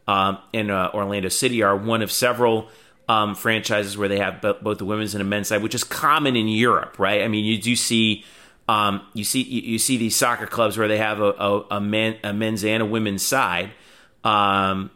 um, 0.08 0.40
in 0.54 0.72
uh, 0.72 0.90
Orlando 0.96 1.30
City 1.30 1.62
are 1.62 1.76
one 1.76 2.02
of 2.02 2.12
several. 2.12 2.70
Um, 3.10 3.36
franchises 3.36 3.97
where 3.97 4.10
they 4.10 4.20
have 4.20 4.41
bo- 4.41 4.58
both 4.62 4.80
the 4.80 4.86
women's 4.86 5.16
and 5.16 5.22
the 5.22 5.26
men's 5.26 5.47
side, 5.47 5.64
which 5.64 5.74
is 5.74 5.86
common 5.86 6.36
in 6.36 6.49
Europe, 6.49 6.99
right? 6.99 7.22
I 7.22 7.30
mean, 7.30 7.45
you 7.45 7.58
do 7.58 7.74
see 7.74 8.26
um, 8.70 9.01
you 9.14 9.24
see 9.24 9.41
you, 9.43 9.62
you 9.62 9.80
see 9.80 9.97
these 9.97 10.16
soccer 10.16 10.45
clubs 10.45 10.78
where 10.78 10.88
they 10.88 10.97
have 10.97 11.22
a, 11.22 11.32
a, 11.32 11.66
a 11.72 11.82
men 11.82 12.18
a 12.24 12.34
men's 12.34 12.66
and 12.66 12.84
a 12.84 12.86
women's 12.86 13.26
side, 13.26 13.72
um, 14.24 14.91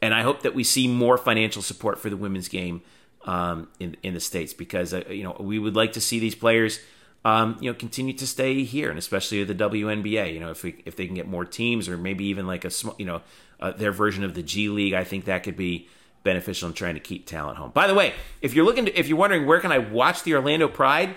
and 0.00 0.14
I 0.14 0.22
hope 0.22 0.42
that 0.42 0.54
we 0.54 0.62
see 0.62 0.86
more 0.86 1.18
financial 1.18 1.60
support 1.60 1.98
for 1.98 2.08
the 2.08 2.16
women's 2.16 2.48
game 2.48 2.82
um, 3.24 3.68
in 3.80 3.96
in 4.02 4.14
the 4.14 4.20
states 4.20 4.54
because 4.54 4.94
uh, 4.94 5.02
you 5.08 5.24
know 5.24 5.36
we 5.40 5.58
would 5.58 5.74
like 5.74 5.92
to 5.94 6.00
see 6.00 6.20
these 6.20 6.36
players 6.36 6.78
um, 7.24 7.56
you 7.60 7.68
know 7.68 7.74
continue 7.74 8.12
to 8.14 8.26
stay 8.26 8.62
here 8.62 8.90
and 8.90 8.98
especially 8.98 9.42
the 9.42 9.54
WNBA. 9.54 10.32
You 10.32 10.38
know 10.38 10.50
if 10.50 10.62
we 10.62 10.82
if 10.84 10.94
they 10.94 11.06
can 11.06 11.16
get 11.16 11.26
more 11.26 11.44
teams 11.44 11.88
or 11.88 11.96
maybe 11.96 12.26
even 12.26 12.46
like 12.46 12.64
a 12.64 12.70
small 12.70 12.94
you 12.96 13.06
know 13.06 13.22
uh, 13.58 13.72
their 13.72 13.90
version 13.90 14.22
of 14.22 14.34
the 14.34 14.42
G 14.42 14.68
League, 14.68 14.94
I 14.94 15.02
think 15.02 15.24
that 15.24 15.42
could 15.42 15.56
be 15.56 15.88
beneficial 16.26 16.68
in 16.68 16.74
trying 16.74 16.94
to 16.94 17.00
keep 17.00 17.26
talent 17.26 17.56
home. 17.56 17.70
By 17.70 17.86
the 17.86 17.94
way, 17.94 18.12
if 18.42 18.52
you're 18.52 18.66
looking 18.66 18.84
to, 18.84 18.98
if 18.98 19.08
you're 19.08 19.16
wondering 19.16 19.46
where 19.46 19.60
can 19.60 19.72
I 19.72 19.78
watch 19.78 20.24
the 20.24 20.34
Orlando 20.34 20.68
Pride, 20.68 21.14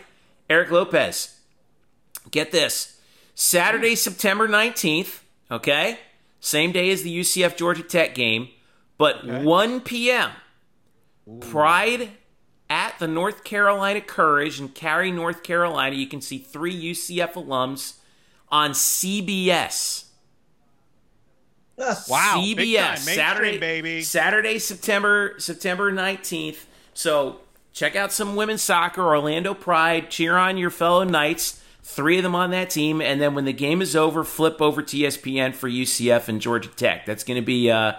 Eric 0.49 0.71
Lopez. 0.71 1.39
Get 2.31 2.51
this. 2.51 2.99
Saturday, 3.35 3.95
September 3.95 4.47
19th, 4.47 5.19
okay? 5.51 5.99
Same 6.39 6.71
day 6.71 6.89
as 6.91 7.03
the 7.03 7.19
UCF 7.19 7.55
Georgia 7.55 7.83
Tech 7.83 8.15
game, 8.15 8.49
but 8.97 9.25
1 9.25 9.81
p.m. 9.81 10.31
Pride 11.39 12.09
at 12.69 12.97
the 12.99 13.07
North 13.07 13.43
Carolina 13.43 14.01
Courage 14.01 14.59
in 14.59 14.69
Cary, 14.69 15.11
North 15.11 15.43
Carolina. 15.43 15.95
You 15.95 16.07
can 16.07 16.21
see 16.21 16.37
three 16.37 16.75
UCF 16.91 17.33
alums 17.33 17.97
on 18.49 18.71
CBS. 18.71 20.05
Wow, 21.79 22.41
CBS. 22.43 22.97
Saturday, 22.99 23.57
baby. 23.57 24.01
Saturday, 24.01 24.59
September 24.59 25.35
September 25.37 25.91
nineteenth. 25.91 26.67
So 26.93 27.39
check 27.73 27.95
out 27.95 28.11
some 28.11 28.35
women's 28.35 28.61
soccer, 28.61 29.01
Orlando 29.05 29.53
Pride. 29.53 30.09
Cheer 30.09 30.37
on 30.37 30.57
your 30.57 30.69
fellow 30.69 31.03
Knights. 31.03 31.61
Three 31.81 32.17
of 32.17 32.23
them 32.23 32.35
on 32.35 32.51
that 32.51 32.69
team, 32.69 33.01
and 33.01 33.19
then 33.19 33.33
when 33.33 33.45
the 33.45 33.53
game 33.53 33.81
is 33.81 33.95
over, 33.95 34.23
flip 34.23 34.61
over 34.61 34.81
to 34.83 34.97
ESPN 34.97 35.55
for 35.55 35.67
UCF 35.67 36.27
and 36.27 36.39
Georgia 36.39 36.69
Tech. 36.69 37.05
That's 37.07 37.23
going 37.23 37.41
to 37.41 37.45
be 37.45 37.71
uh, 37.71 37.93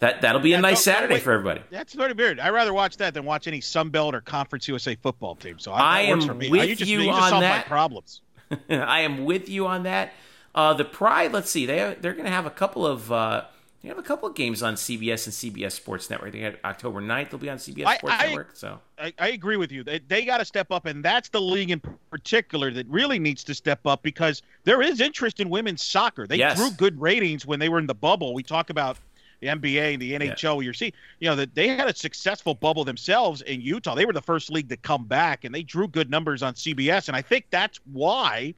that 0.00 0.22
that'll 0.22 0.40
be 0.40 0.52
a 0.54 0.60
nice 0.60 0.82
Saturday 0.82 1.20
for 1.20 1.32
everybody. 1.32 1.60
That's 1.70 1.92
very 1.94 2.12
weird. 2.12 2.40
I'd 2.40 2.50
rather 2.50 2.74
watch 2.74 2.96
that 2.96 3.14
than 3.14 3.24
watch 3.24 3.46
any 3.46 3.60
Sunbelt 3.60 4.14
or 4.14 4.20
Conference 4.20 4.66
USA 4.68 4.96
football 4.96 5.36
team. 5.36 5.58
So 5.58 5.72
I 5.72 6.08
works 6.10 6.24
am 6.24 6.28
for 6.28 6.34
me. 6.34 6.50
with 6.50 6.68
you 6.68 6.74
just, 6.76 6.90
you 6.90 7.00
you 7.00 7.06
just 7.06 7.22
on 7.22 7.28
solved 7.28 7.44
my 7.44 7.48
that. 7.48 7.66
problems. 7.66 8.20
I 8.70 9.00
am 9.00 9.24
with 9.24 9.48
you 9.48 9.66
on 9.66 9.84
that. 9.84 10.12
Uh, 10.56 10.72
the 10.74 10.84
Pride, 10.84 11.32
let's 11.32 11.50
see, 11.50 11.66
they 11.66 11.96
they're 12.00 12.14
going 12.14 12.24
to 12.24 12.30
have 12.30 12.46
a 12.46 12.50
couple 12.50 12.86
of 12.86 13.12
uh, 13.12 13.44
they 13.82 13.88
have 13.88 13.98
a 13.98 14.02
couple 14.02 14.28
of 14.28 14.34
games 14.34 14.62
on 14.62 14.74
CBS 14.74 15.26
and 15.26 15.54
CBS 15.54 15.72
Sports 15.72 16.08
Network. 16.08 16.32
They 16.32 16.40
got 16.40 16.54
October 16.64 17.00
9th, 17.02 17.30
they'll 17.30 17.38
be 17.38 17.50
on 17.50 17.58
CBS 17.58 17.84
I- 17.86 17.96
Sports 17.98 18.16
I- 18.18 18.26
Network. 18.26 18.56
So 18.56 18.80
I, 18.98 19.12
I 19.18 19.28
agree 19.28 19.58
with 19.58 19.70
you. 19.70 19.84
They, 19.84 19.98
they 20.00 20.24
got 20.24 20.38
to 20.38 20.44
step 20.46 20.72
up, 20.72 20.86
and 20.86 21.04
that's 21.04 21.28
the 21.28 21.40
league 21.40 21.70
in 21.70 21.80
particular 22.10 22.70
that 22.72 22.86
really 22.88 23.18
needs 23.18 23.44
to 23.44 23.54
step 23.54 23.86
up 23.86 24.02
because 24.02 24.40
there 24.64 24.80
is 24.80 25.00
interest 25.02 25.40
in 25.40 25.50
women's 25.50 25.82
soccer. 25.82 26.26
They 26.26 26.36
Yes. 26.38 26.56
drew 26.56 26.70
good 26.70 26.98
ratings 27.00 27.44
when 27.46 27.60
they 27.60 27.68
were 27.68 27.78
in 27.78 27.86
the 27.86 27.94
bubble. 27.94 28.32
We 28.32 28.42
talk 28.42 28.70
about 28.70 28.96
the 29.40 29.48
NBA 29.48 29.92
and 29.92 30.00
the 30.02 30.12
NHL. 30.14 30.64
You're 30.64 30.72
seeing, 30.72 30.92
you 31.20 31.28
know, 31.28 31.36
that 31.36 31.54
they 31.54 31.68
had 31.68 31.86
a 31.88 31.94
successful 31.94 32.54
bubble 32.54 32.84
themselves 32.84 33.42
in 33.42 33.60
Utah. 33.60 33.94
They 33.94 34.06
were 34.06 34.14
the 34.14 34.22
first 34.22 34.50
league 34.50 34.70
to 34.70 34.78
come 34.78 35.04
back, 35.04 35.44
and 35.44 35.54
they 35.54 35.62
drew 35.62 35.86
good 35.86 36.08
numbers 36.10 36.42
on 36.42 36.54
CBS. 36.54 37.08
And 37.08 37.16
I 37.16 37.20
think 37.20 37.44
that's 37.50 37.78
why 37.92 38.54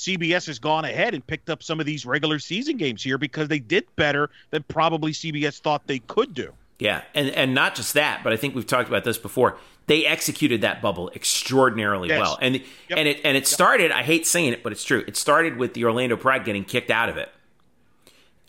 CBS 0.00 0.46
has 0.46 0.58
gone 0.58 0.84
ahead 0.84 1.14
and 1.14 1.26
picked 1.26 1.50
up 1.50 1.62
some 1.62 1.80
of 1.80 1.86
these 1.86 2.06
regular 2.06 2.38
season 2.38 2.76
games 2.76 3.02
here 3.02 3.18
because 3.18 3.48
they 3.48 3.58
did 3.58 3.84
better 3.96 4.30
than 4.50 4.62
probably 4.64 5.12
CBS 5.12 5.60
thought 5.60 5.86
they 5.86 5.98
could 6.00 6.34
do. 6.34 6.52
Yeah, 6.78 7.02
and 7.14 7.28
and 7.30 7.54
not 7.54 7.74
just 7.74 7.92
that, 7.94 8.22
but 8.24 8.32
I 8.32 8.36
think 8.36 8.54
we've 8.54 8.66
talked 8.66 8.88
about 8.88 9.04
this 9.04 9.18
before. 9.18 9.58
They 9.86 10.06
executed 10.06 10.62
that 10.62 10.80
bubble 10.80 11.10
extraordinarily 11.14 12.08
Yes. 12.08 12.20
well, 12.20 12.38
and 12.40 12.54
Yep. 12.54 12.64
and 12.90 13.08
it 13.08 13.20
and 13.24 13.36
it 13.36 13.46
started. 13.46 13.90
I 13.92 14.02
hate 14.02 14.26
saying 14.26 14.52
it, 14.54 14.62
but 14.62 14.72
it's 14.72 14.84
true. 14.84 15.04
It 15.06 15.16
started 15.16 15.58
with 15.58 15.74
the 15.74 15.84
Orlando 15.84 16.16
Pride 16.16 16.44
getting 16.44 16.64
kicked 16.64 16.90
out 16.90 17.08
of 17.10 17.18
it 17.18 17.28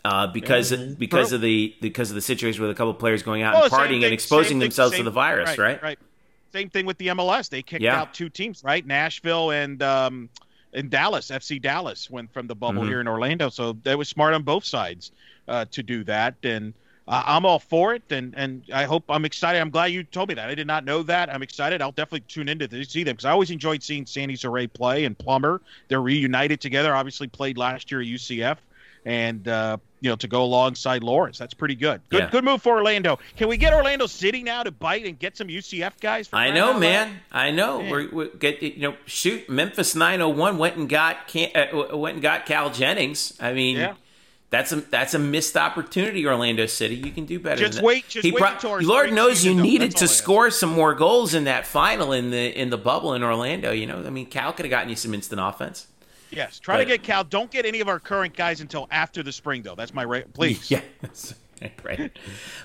uh, 0.04 0.28
because 0.28 0.70
because 0.96 1.28
True. 1.28 1.36
of 1.36 1.42
the 1.42 1.74
because 1.82 2.10
of 2.10 2.14
the 2.14 2.22
situation 2.22 2.62
with 2.62 2.70
a 2.70 2.74
couple 2.74 2.90
of 2.90 2.98
players 2.98 3.22
going 3.22 3.42
out 3.42 3.54
Well, 3.54 3.64
and 3.64 3.72
partying 3.72 3.88
thing- 3.88 4.04
and 4.04 4.12
exposing 4.14 4.44
same 4.44 4.52
thing- 4.60 4.68
themselves 4.68 4.96
to 4.96 5.02
the 5.02 5.10
virus, 5.10 5.58
right? 5.58 5.82
Right. 5.82 5.98
Same 6.52 6.70
thing 6.70 6.86
with 6.86 6.98
the 6.98 7.08
MLS. 7.08 7.48
They 7.50 7.62
kicked 7.62 7.82
Yeah. 7.82 8.00
out 8.00 8.14
two 8.14 8.28
teams, 8.28 8.62
right? 8.64 8.86
Nashville 8.86 9.50
and 9.50 9.82
um, 9.82 10.28
and 10.72 10.90
Dallas, 10.90 11.30
FC 11.30 11.60
Dallas, 11.60 12.10
went 12.10 12.32
from 12.32 12.46
the 12.46 12.54
bubble 12.54 12.82
Mhm. 12.82 12.88
here 12.88 13.00
in 13.00 13.08
Orlando. 13.08 13.48
So 13.50 13.74
that 13.84 13.98
was 13.98 14.08
smart 14.08 14.34
on 14.34 14.42
both 14.42 14.64
sides 14.64 15.12
uh, 15.48 15.64
to 15.72 15.82
do 15.82 16.04
that, 16.04 16.34
and 16.42 16.72
uh, 17.08 17.22
I'm 17.26 17.44
all 17.44 17.58
for 17.58 17.94
it. 17.94 18.02
And 18.10 18.32
and 18.36 18.62
I 18.72 18.84
hope 18.84 19.04
I'm 19.08 19.24
excited. 19.24 19.60
I'm 19.60 19.70
glad 19.70 19.86
you 19.86 20.04
told 20.04 20.28
me 20.28 20.34
that. 20.36 20.48
I 20.48 20.54
did 20.54 20.66
not 20.66 20.84
know 20.84 21.02
that. 21.02 21.32
I'm 21.34 21.42
excited. 21.42 21.82
I'll 21.82 21.90
definitely 21.92 22.24
tune 22.28 22.48
into 22.48 22.68
to 22.68 22.84
see 22.84 23.02
them 23.02 23.14
because 23.14 23.24
I 23.24 23.30
always 23.32 23.50
enjoyed 23.50 23.82
seeing 23.82 24.06
Sandy 24.06 24.36
Saray 24.36 24.72
play 24.72 25.04
and 25.04 25.18
Plummer. 25.18 25.60
They're 25.88 26.00
reunited 26.00 26.60
together. 26.60 26.94
Obviously 26.94 27.26
played 27.28 27.58
last 27.58 27.90
year 27.90 28.00
at 28.00 28.06
UCF. 28.06 28.58
And 29.04 29.48
uh, 29.48 29.78
you 30.00 30.10
know 30.10 30.16
to 30.16 30.28
go 30.28 30.44
alongside 30.44 31.02
Lawrence, 31.02 31.36
that's 31.38 31.54
pretty 31.54 31.74
good. 31.74 32.00
Good, 32.08 32.20
Yeah. 32.20 32.30
good 32.30 32.44
move 32.44 32.62
for 32.62 32.74
Orlando. 32.76 33.18
Can 33.36 33.48
we 33.48 33.56
get 33.56 33.74
Orlando 33.74 34.06
City 34.06 34.42
now 34.44 34.62
to 34.62 34.70
bite 34.70 35.04
and 35.06 35.18
get 35.18 35.36
some 35.36 35.48
UCF 35.48 35.98
guys? 36.00 36.28
For 36.28 36.36
I 36.36 36.50
know, 36.52 36.78
man. 36.78 37.18
I 37.32 37.50
know. 37.50 37.80
Yeah. 37.80 37.90
We're, 37.90 38.08
we 38.10 38.28
get 38.38 38.62
you 38.62 38.78
know, 38.78 38.94
shoot. 39.06 39.48
Memphis 39.50 39.96
901 39.96 40.56
went 40.58 40.76
and 40.76 40.88
got 40.88 41.16
uh, 41.34 41.96
went 41.96 42.14
and 42.14 42.22
got 42.22 42.46
Cal 42.46 42.70
Jennings. 42.70 43.36
I 43.40 43.52
mean, 43.52 43.76
Yeah. 43.76 43.94
that's 44.50 44.70
a 44.70 44.76
that's 44.82 45.14
a 45.14 45.18
missed 45.18 45.56
opportunity. 45.56 46.24
Orlando 46.24 46.66
City, 46.66 46.94
you 46.94 47.10
can 47.10 47.24
do 47.26 47.40
better. 47.40 47.56
Just 47.58 47.72
than 47.74 47.82
that. 47.82 47.86
wait- 47.86 48.08
just 48.08 48.24
He 48.24 48.30
wait 48.30 48.40
pro- 48.60 48.78
Lord 48.78 49.12
knows 49.12 49.44
you 49.44 49.52
needed 49.54 49.96
to 49.96 50.06
score 50.06 50.50
some 50.52 50.70
more 50.70 50.94
goals 50.94 51.34
in 51.34 51.42
that 51.44 51.66
final 51.66 52.12
in 52.12 52.30
the 52.30 52.56
in 52.56 52.70
the 52.70 52.78
bubble 52.78 53.14
in 53.14 53.24
Orlando. 53.24 53.72
You 53.72 53.86
know, 53.88 54.04
I 54.06 54.10
mean, 54.10 54.26
Cal 54.26 54.52
could 54.52 54.64
have 54.64 54.70
gotten 54.70 54.90
you 54.90 54.96
some 54.96 55.12
instant 55.12 55.40
offense. 55.40 55.88
Yes, 56.32 56.58
try 56.58 56.78
to 56.78 56.84
get 56.84 57.02
Cal. 57.02 57.24
Don't 57.24 57.50
get 57.50 57.66
any 57.66 57.80
of 57.80 57.88
our 57.88 58.00
current 58.00 58.34
guys 58.34 58.60
until 58.60 58.88
after 58.90 59.22
the 59.22 59.32
spring, 59.32 59.62
though. 59.62 59.74
That's 59.74 59.92
my 59.92 60.02
rate. 60.02 60.32
Please. 60.32 60.70
Yes. 61.12 61.34
right. 61.84 62.10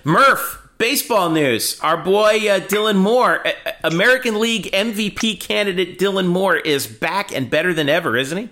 Murph, 0.02 0.68
baseball 0.78 1.30
news. 1.30 1.78
Our 1.80 1.96
boy 1.96 2.48
uh, 2.48 2.60
Dylan 2.60 2.96
Moore, 2.96 3.46
uh, 3.46 3.52
American 3.84 4.40
League 4.40 4.64
MVP 4.72 5.38
candidate 5.38 5.98
Dylan 5.98 6.26
Moore, 6.26 6.56
is 6.56 6.86
back 6.86 7.32
and 7.32 7.48
better 7.48 7.72
than 7.72 7.88
ever, 7.88 8.16
isn't 8.16 8.38
he? 8.38 8.48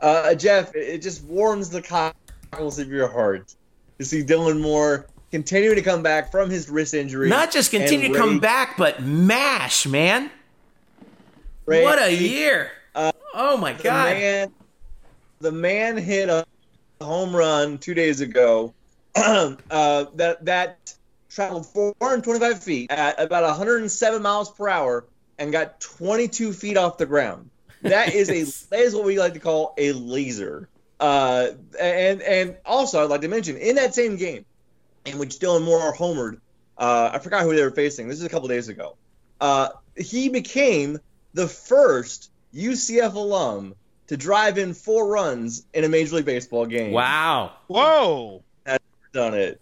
Uh, 0.00 0.34
Jeff, 0.34 0.74
it 0.74 0.88
it 0.88 1.02
just 1.02 1.24
warms 1.24 1.70
the 1.70 1.82
cockles 1.82 2.78
of 2.78 2.88
your 2.88 3.08
heart 3.08 3.54
to 3.98 4.04
see 4.04 4.22
Dylan 4.22 4.60
Moore 4.60 5.06
continuing 5.30 5.76
to 5.76 5.82
come 5.82 6.02
back 6.02 6.30
from 6.30 6.50
his 6.50 6.68
wrist 6.68 6.94
injury. 6.94 7.28
Not 7.28 7.50
just 7.50 7.70
continue 7.70 8.06
and 8.06 8.14
to 8.14 8.20
come 8.20 8.38
back, 8.38 8.76
but 8.76 9.02
mash, 9.02 9.86
man. 9.86 10.30
Ray- 11.64 11.82
what 11.82 12.00
a 12.00 12.14
year! 12.14 12.70
Oh 13.36 13.56
my 13.56 13.74
The 13.74 13.82
god! 13.82 14.14
man, 14.14 14.52
the 15.40 15.52
man 15.52 15.96
hit 15.96 16.28
a 16.28 16.44
home 17.00 17.36
run 17.36 17.78
two 17.78 17.94
days 17.94 18.20
ago. 18.20 18.74
uh, 19.14 19.54
that 20.14 20.44
that 20.44 20.94
traveled 21.28 21.66
425 21.66 22.62
feet 22.62 22.90
at 22.90 23.20
about 23.20 23.44
107 23.44 24.22
miles 24.22 24.50
per 24.50 24.68
hour 24.68 25.04
and 25.38 25.52
got 25.52 25.80
22 25.80 26.52
feet 26.52 26.76
off 26.76 26.98
the 26.98 27.06
ground. 27.06 27.50
That 27.82 28.14
is 28.14 28.30
a 28.30 28.42
that 28.70 28.80
is 28.80 28.94
what 28.94 29.04
we 29.04 29.18
like 29.18 29.34
to 29.34 29.40
call 29.40 29.74
a 29.78 29.92
laser. 29.92 30.68
Uh, 30.98 31.48
and 31.78 32.22
and 32.22 32.56
also 32.64 33.04
I'd 33.04 33.10
like 33.10 33.20
to 33.20 33.28
mention 33.28 33.56
in 33.58 33.76
that 33.76 33.94
same 33.94 34.16
game, 34.16 34.44
in 35.04 35.18
which 35.18 35.38
Dylan 35.38 35.62
Moore 35.64 35.94
homered, 35.94 36.40
uh, 36.78 37.10
I 37.12 37.18
forgot 37.18 37.42
who 37.42 37.54
they 37.54 37.62
were 37.62 37.70
facing. 37.70 38.08
This 38.08 38.18
is 38.18 38.24
a 38.24 38.30
couple 38.30 38.48
days 38.48 38.68
ago. 38.68 38.96
Uh, 39.40 39.68
he 39.96 40.30
became 40.30 40.98
the 41.34 41.46
first 41.46 42.30
UCF 42.56 43.14
alum 43.14 43.74
to 44.06 44.16
drive 44.16 44.56
in 44.58 44.72
four 44.72 45.08
runs 45.08 45.66
in 45.74 45.84
a 45.84 45.88
Major 45.88 46.16
League 46.16 46.24
Baseball 46.24 46.64
game. 46.66 46.92
Wow. 46.92 47.52
Whoa. 47.66 48.42
That's 48.64 48.82
done 49.12 49.34
it. 49.34 49.60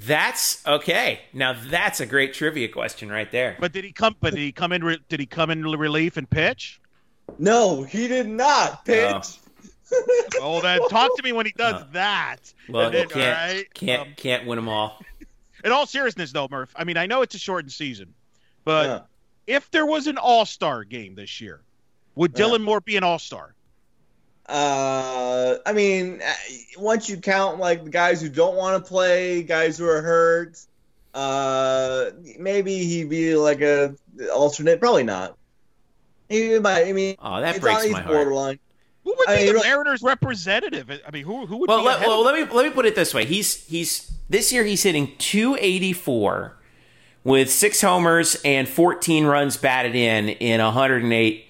That's 0.00 0.64
okay. 0.66 1.20
Now 1.32 1.56
that's 1.68 1.98
a 2.00 2.06
great 2.06 2.32
trivia 2.32 2.68
question 2.68 3.10
right 3.10 3.30
there. 3.32 3.56
But 3.58 3.72
did 3.72 3.84
he 3.84 3.90
come? 3.92 4.14
But 4.20 4.30
did 4.34 4.40
he 4.40 4.52
come 4.52 4.72
in? 4.72 4.84
Re, 4.84 4.98
did 5.08 5.18
he 5.18 5.26
come 5.26 5.50
in 5.50 5.62
relief 5.64 6.16
and 6.16 6.30
pitch? 6.30 6.80
No, 7.38 7.82
he 7.82 8.06
did 8.06 8.28
not 8.28 8.84
pitch. 8.84 9.10
Oh. 9.12 9.22
Oh, 10.42 10.60
then 10.60 10.86
talk 10.90 11.16
to 11.16 11.22
me 11.22 11.32
when 11.32 11.46
he 11.46 11.52
does 11.52 11.72
Uh, 11.76 11.86
that. 11.92 12.52
Well, 12.68 12.86
And 12.88 12.94
then, 12.94 13.08
can't 13.08 13.38
all 13.38 13.46
right, 13.56 13.74
can't 13.74 14.02
um, 14.02 14.08
can't 14.18 14.46
win 14.46 14.56
them 14.56 14.68
all. 14.68 15.00
In 15.64 15.72
all 15.72 15.86
seriousness, 15.86 16.30
though, 16.30 16.46
Murph. 16.50 16.70
I 16.76 16.84
mean, 16.84 16.98
I 16.98 17.06
know 17.06 17.22
it's 17.22 17.34
a 17.34 17.38
shortened 17.38 17.72
season, 17.72 18.12
but 18.64 18.84
Yeah. 18.86 19.00
if 19.56 19.70
there 19.70 19.86
was 19.86 20.06
an 20.06 20.18
All 20.18 20.44
Star 20.44 20.84
game 20.84 21.14
this 21.14 21.40
year, 21.40 21.62
would 22.18 22.38
Yeah. 22.38 22.44
Dylan 22.44 22.62
Moore 22.62 22.80
be 22.82 22.96
an 22.98 23.04
All 23.04 23.18
Star? 23.18 23.54
Uh, 24.48 25.56
I 25.66 25.72
mean, 25.72 26.20
uh, 26.22 26.32
once 26.78 27.08
you 27.08 27.18
count 27.18 27.58
like 27.58 27.84
the 27.84 27.90
guys 27.90 28.20
who 28.22 28.28
don't 28.28 28.56
want 28.56 28.82
to 28.82 28.88
play, 28.88 29.42
guys 29.42 29.76
who 29.78 29.86
are 29.86 30.00
hurt, 30.02 30.58
uh, 31.14 32.10
maybe 32.38 32.78
he'd 32.84 33.10
be 33.10 33.34
like 33.36 33.60
a 33.60 33.94
alternate. 34.34 34.80
Probably 34.80 35.02
not. 35.04 35.36
He 36.28 36.58
might. 36.58 36.86
I 36.86 36.92
mean, 36.92 37.16
Oh, 37.20 37.40
that 37.40 37.60
breaks 37.60 37.84
on, 37.84 37.90
my 37.92 37.98
he's 37.98 38.04
heart. 38.04 38.06
borderline. 38.16 38.58
Who 39.04 39.14
would 39.16 39.28
I 39.28 39.32
be 39.32 39.36
mean, 39.36 39.46
the 39.46 39.52
you 39.52 39.58
know- 39.58 39.64
Mariners' 39.64 40.02
representative? 40.02 40.90
I 41.06 41.10
mean, 41.10 41.24
who 41.24 41.46
who 41.46 41.58
would 41.58 41.68
Well, 41.68 41.78
be 41.80 41.84
let, 41.86 42.00
well, 42.00 42.22
let 42.22 42.34
me 42.34 42.54
let 42.54 42.64
me 42.66 42.70
put 42.70 42.86
it 42.86 42.94
this 42.94 43.12
way. 43.14 43.24
He's 43.26 43.66
he's 43.66 44.10
this 44.30 44.50
year 44.52 44.64
he's 44.64 44.82
hitting 44.82 45.12
284 45.18 46.56
with 47.24 47.50
six 47.50 47.80
homers 47.82 48.36
and 48.44 48.66
14 48.68 49.26
runs 49.26 49.56
batted 49.58 49.94
in 49.94 50.28
in 50.30 50.60
108 50.62 51.44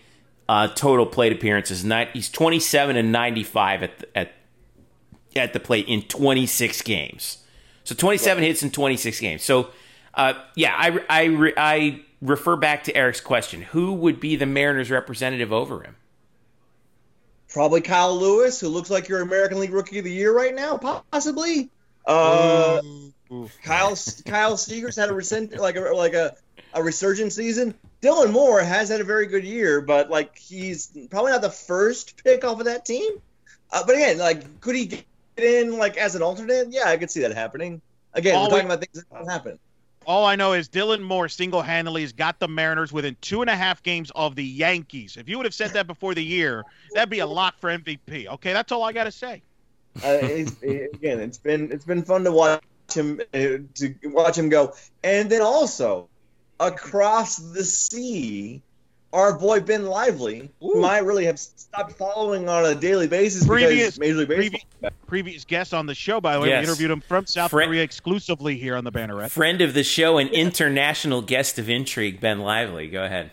uh, 0.48 0.68
total 0.68 1.06
plate 1.06 1.32
appearances. 1.32 1.84
Ni- 1.84 2.08
He's 2.12 2.30
27 2.30 2.96
and 2.96 3.12
95 3.12 3.82
at 3.82 3.98
the, 3.98 4.18
at 4.18 4.32
at 5.36 5.52
the 5.52 5.60
plate 5.60 5.86
in 5.86 6.02
26 6.02 6.82
games. 6.82 7.38
So 7.84 7.94
27 7.94 8.42
hits 8.42 8.62
in 8.62 8.70
26 8.70 9.20
games. 9.20 9.42
So 9.42 9.70
uh, 10.14 10.34
yeah, 10.56 10.74
I 10.76 10.98
I 11.08 11.52
I 11.56 12.00
refer 12.20 12.56
back 12.56 12.84
to 12.84 12.96
Eric's 12.96 13.20
question. 13.20 13.62
Who 13.62 13.92
would 13.94 14.20
be 14.20 14.36
the 14.36 14.46
Mariners 14.46 14.90
representative 14.90 15.52
over 15.52 15.82
him? 15.82 15.96
Probably 17.50 17.80
Kyle 17.80 18.14
Lewis, 18.18 18.60
who 18.60 18.68
looks 18.68 18.90
like 18.90 19.08
your 19.08 19.22
American 19.22 19.58
League 19.58 19.72
Rookie 19.72 19.98
of 19.98 20.04
the 20.04 20.12
Year 20.12 20.36
right 20.36 20.54
now, 20.54 20.76
possibly. 21.10 21.70
Uh, 22.04 22.80
Ooh. 23.32 23.50
Kyle 23.62 23.96
Kyle 24.24 24.56
Seager's 24.56 24.96
had 24.96 25.08
a 25.10 25.14
recent 25.14 25.56
like 25.58 25.76
a 25.76 25.80
like 25.80 26.14
a, 26.14 26.34
a 26.74 26.82
resurgent 26.82 27.32
season. 27.32 27.74
Dylan 28.00 28.30
Moore 28.32 28.60
has 28.62 28.88
had 28.88 29.00
a 29.00 29.04
very 29.04 29.26
good 29.26 29.44
year, 29.44 29.80
but 29.80 30.08
like 30.10 30.36
he's 30.38 30.86
probably 31.10 31.32
not 31.32 31.42
the 31.42 31.50
first 31.50 32.22
pick 32.24 32.44
off 32.44 32.58
of 32.60 32.66
that 32.66 32.84
team. 32.84 33.12
Uh, 33.70 33.82
but 33.86 33.96
again, 33.96 34.18
like 34.18 34.60
could 34.60 34.76
he 34.76 34.86
get 34.86 35.04
in 35.36 35.76
like 35.78 35.96
as 35.96 36.14
an 36.14 36.22
alternate? 36.22 36.68
Yeah, 36.70 36.84
I 36.86 36.96
could 36.96 37.10
see 37.10 37.20
that 37.20 37.34
happening. 37.34 37.80
Again, 38.14 38.34
All 38.36 38.42
we're 38.44 38.46
we- 38.48 38.50
talking 38.52 38.66
about 38.66 38.80
things 38.80 39.04
that 39.04 39.14
don't 39.14 39.28
happen. 39.30 39.58
All 40.06 40.24
I 40.24 40.36
know 40.36 40.54
is 40.54 40.70
Dylan 40.70 41.02
Moore 41.02 41.28
single 41.28 41.60
handedly 41.60 42.00
has 42.00 42.14
got 42.14 42.38
the 42.40 42.48
Mariners 42.48 42.90
within 42.94 43.14
two 43.20 43.42
and 43.42 43.50
a 43.50 43.54
half 43.54 43.82
games 43.82 44.10
of 44.14 44.36
the 44.36 44.44
Yankees. 44.44 45.18
If 45.18 45.28
you 45.28 45.36
would 45.36 45.44
have 45.44 45.52
said 45.52 45.72
that 45.74 45.86
before 45.86 46.14
the 46.14 46.24
year, 46.24 46.64
that'd 46.94 47.10
be 47.10 47.18
a 47.18 47.26
lock 47.26 47.58
for 47.58 47.68
MVP. 47.68 48.26
Okay, 48.26 48.54
that's 48.54 48.72
all 48.72 48.82
I 48.84 48.94
got 48.94 49.04
to 49.04 49.12
say. 49.12 49.42
Uh, 49.96 50.16
it's, 50.22 50.56
it- 50.62 50.94
again, 50.94 51.20
it's 51.20 51.36
been 51.36 51.70
it's 51.70 51.84
been 51.84 52.02
fun 52.02 52.24
to 52.24 52.32
watch 52.32 52.62
him 52.94 53.20
uh, 53.34 53.38
to 53.74 53.94
watch 54.04 54.36
him 54.38 54.48
go, 54.48 54.74
and 55.04 55.30
then 55.30 55.42
also 55.42 56.08
across 56.60 57.36
the 57.36 57.62
sea, 57.64 58.60
our 59.12 59.38
boy 59.38 59.60
Ben 59.60 59.86
Lively, 59.86 60.50
Ooh. 60.62 60.72
whom 60.74 60.84
I 60.84 60.98
really 60.98 61.24
have 61.26 61.38
stopped 61.38 61.92
following 61.92 62.48
on 62.48 62.64
a 62.66 62.74
daily 62.74 63.06
basis 63.06 63.46
Previous- 63.46 63.98
Major 63.98 64.16
League 64.16 64.28
Baseball. 64.28 64.90
Previous 65.06 65.44
guest 65.44 65.72
on 65.74 65.86
the 65.86 65.94
show, 65.94 66.20
by 66.20 66.34
the 66.34 66.40
way, 66.40 66.48
Yes. 66.48 66.60
we 66.64 66.68
interviewed 66.70 66.90
him 66.90 67.00
from 67.00 67.26
South 67.26 67.50
Fre- 67.50 67.62
Korea 67.64 67.82
exclusively 67.82 68.56
here 68.58 68.76
on 68.76 68.84
the 68.84 68.92
Banneret. 68.92 69.30
Friend 69.30 69.60
of 69.60 69.74
the 69.74 69.82
show 69.82 70.18
and 70.18 70.30
international 70.30 71.22
guest 71.22 71.58
of 71.58 71.68
intrigue, 71.68 72.20
Ben 72.20 72.40
Lively. 72.40 72.88
Go 72.88 73.04
ahead. 73.04 73.30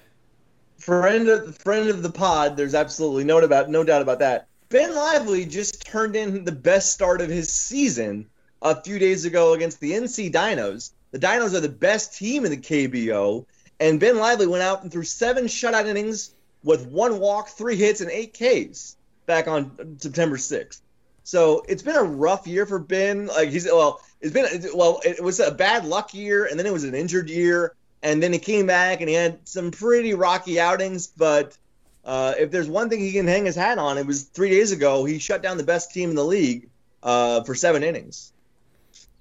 friend 0.79 1.27
of 1.29 1.57
friend 1.57 1.89
of 1.89 2.03
the 2.03 2.11
pod. 2.11 2.55
There's 2.57 2.75
absolutely 2.75 3.23
no 3.23 3.35
doubt 3.39 3.45
about 3.45 3.69
no 3.69 3.83
doubt 3.83 4.01
about 4.03 4.19
that. 4.19 4.47
Ben 4.69 4.93
Lively 4.95 5.45
just 5.45 5.83
turned 5.85 6.15
in 6.15 6.43
the 6.43 6.51
best 6.51 6.91
start 6.93 7.21
of 7.21 7.29
his 7.29 7.51
season 7.51 8.25
a 8.65 8.81
few 8.81 8.97
days 8.97 9.25
ago 9.25 9.53
against 9.53 9.79
the 9.79 9.91
NC 9.91 10.31
Dinos. 10.31 10.91
The 11.11 11.19
Dinos 11.19 11.53
are 11.53 11.59
the 11.59 11.69
best 11.69 12.17
team 12.17 12.45
in 12.45 12.51
the 12.51 12.57
KBO, 12.57 13.45
and 13.79 13.99
Ben 13.99 14.17
Lively 14.17 14.47
went 14.47 14.63
out 14.63 14.81
and 14.81 14.91
threw 14.91 15.03
seven 15.03 15.45
shutout 15.45 15.85
innings 15.85 16.33
with 16.63 16.87
one 16.87 17.19
walk, 17.19 17.49
three 17.49 17.75
hits, 17.75 18.01
and 18.01 18.09
eight 18.09 18.33
Ks 18.33 18.97
back 19.27 19.47
on 19.47 19.97
September 19.99 20.35
6th. 20.35 20.81
So 21.23 21.63
it's 21.67 21.83
been 21.83 21.95
a 21.95 22.03
rough 22.03 22.47
year 22.47 22.65
for 22.65 22.79
Ben. 22.79 23.27
Like 23.27 23.49
he's 23.49 23.65
well, 23.65 24.01
it's 24.19 24.33
been 24.33 24.47
well, 24.73 24.99
it 25.05 25.23
was 25.23 25.39
a 25.39 25.51
bad 25.51 25.85
luck 25.85 26.13
year, 26.15 26.45
and 26.45 26.57
then 26.57 26.65
it 26.65 26.73
was 26.73 26.83
an 26.83 26.95
injured 26.95 27.29
year, 27.29 27.75
and 28.01 28.21
then 28.21 28.33
he 28.33 28.39
came 28.39 28.65
back 28.65 28.99
and 28.99 29.09
he 29.09 29.15
had 29.15 29.47
some 29.47 29.69
pretty 29.69 30.15
rocky 30.15 30.59
outings. 30.59 31.05
But 31.07 31.55
uh, 32.03 32.33
if 32.39 32.49
there's 32.49 32.67
one 32.67 32.89
thing 32.89 32.99
he 32.99 33.11
can 33.11 33.27
hang 33.27 33.45
his 33.45 33.55
hat 33.55 33.77
on, 33.77 33.99
it 33.99 34.07
was 34.07 34.23
three 34.23 34.49
days 34.49 34.71
ago 34.71 35.05
he 35.05 35.19
shut 35.19 35.43
down 35.43 35.57
the 35.57 35.63
best 35.63 35.93
team 35.93 36.09
in 36.09 36.15
the 36.15 36.25
league 36.25 36.67
uh, 37.03 37.43
for 37.43 37.53
seven 37.53 37.83
innings. 37.83 38.31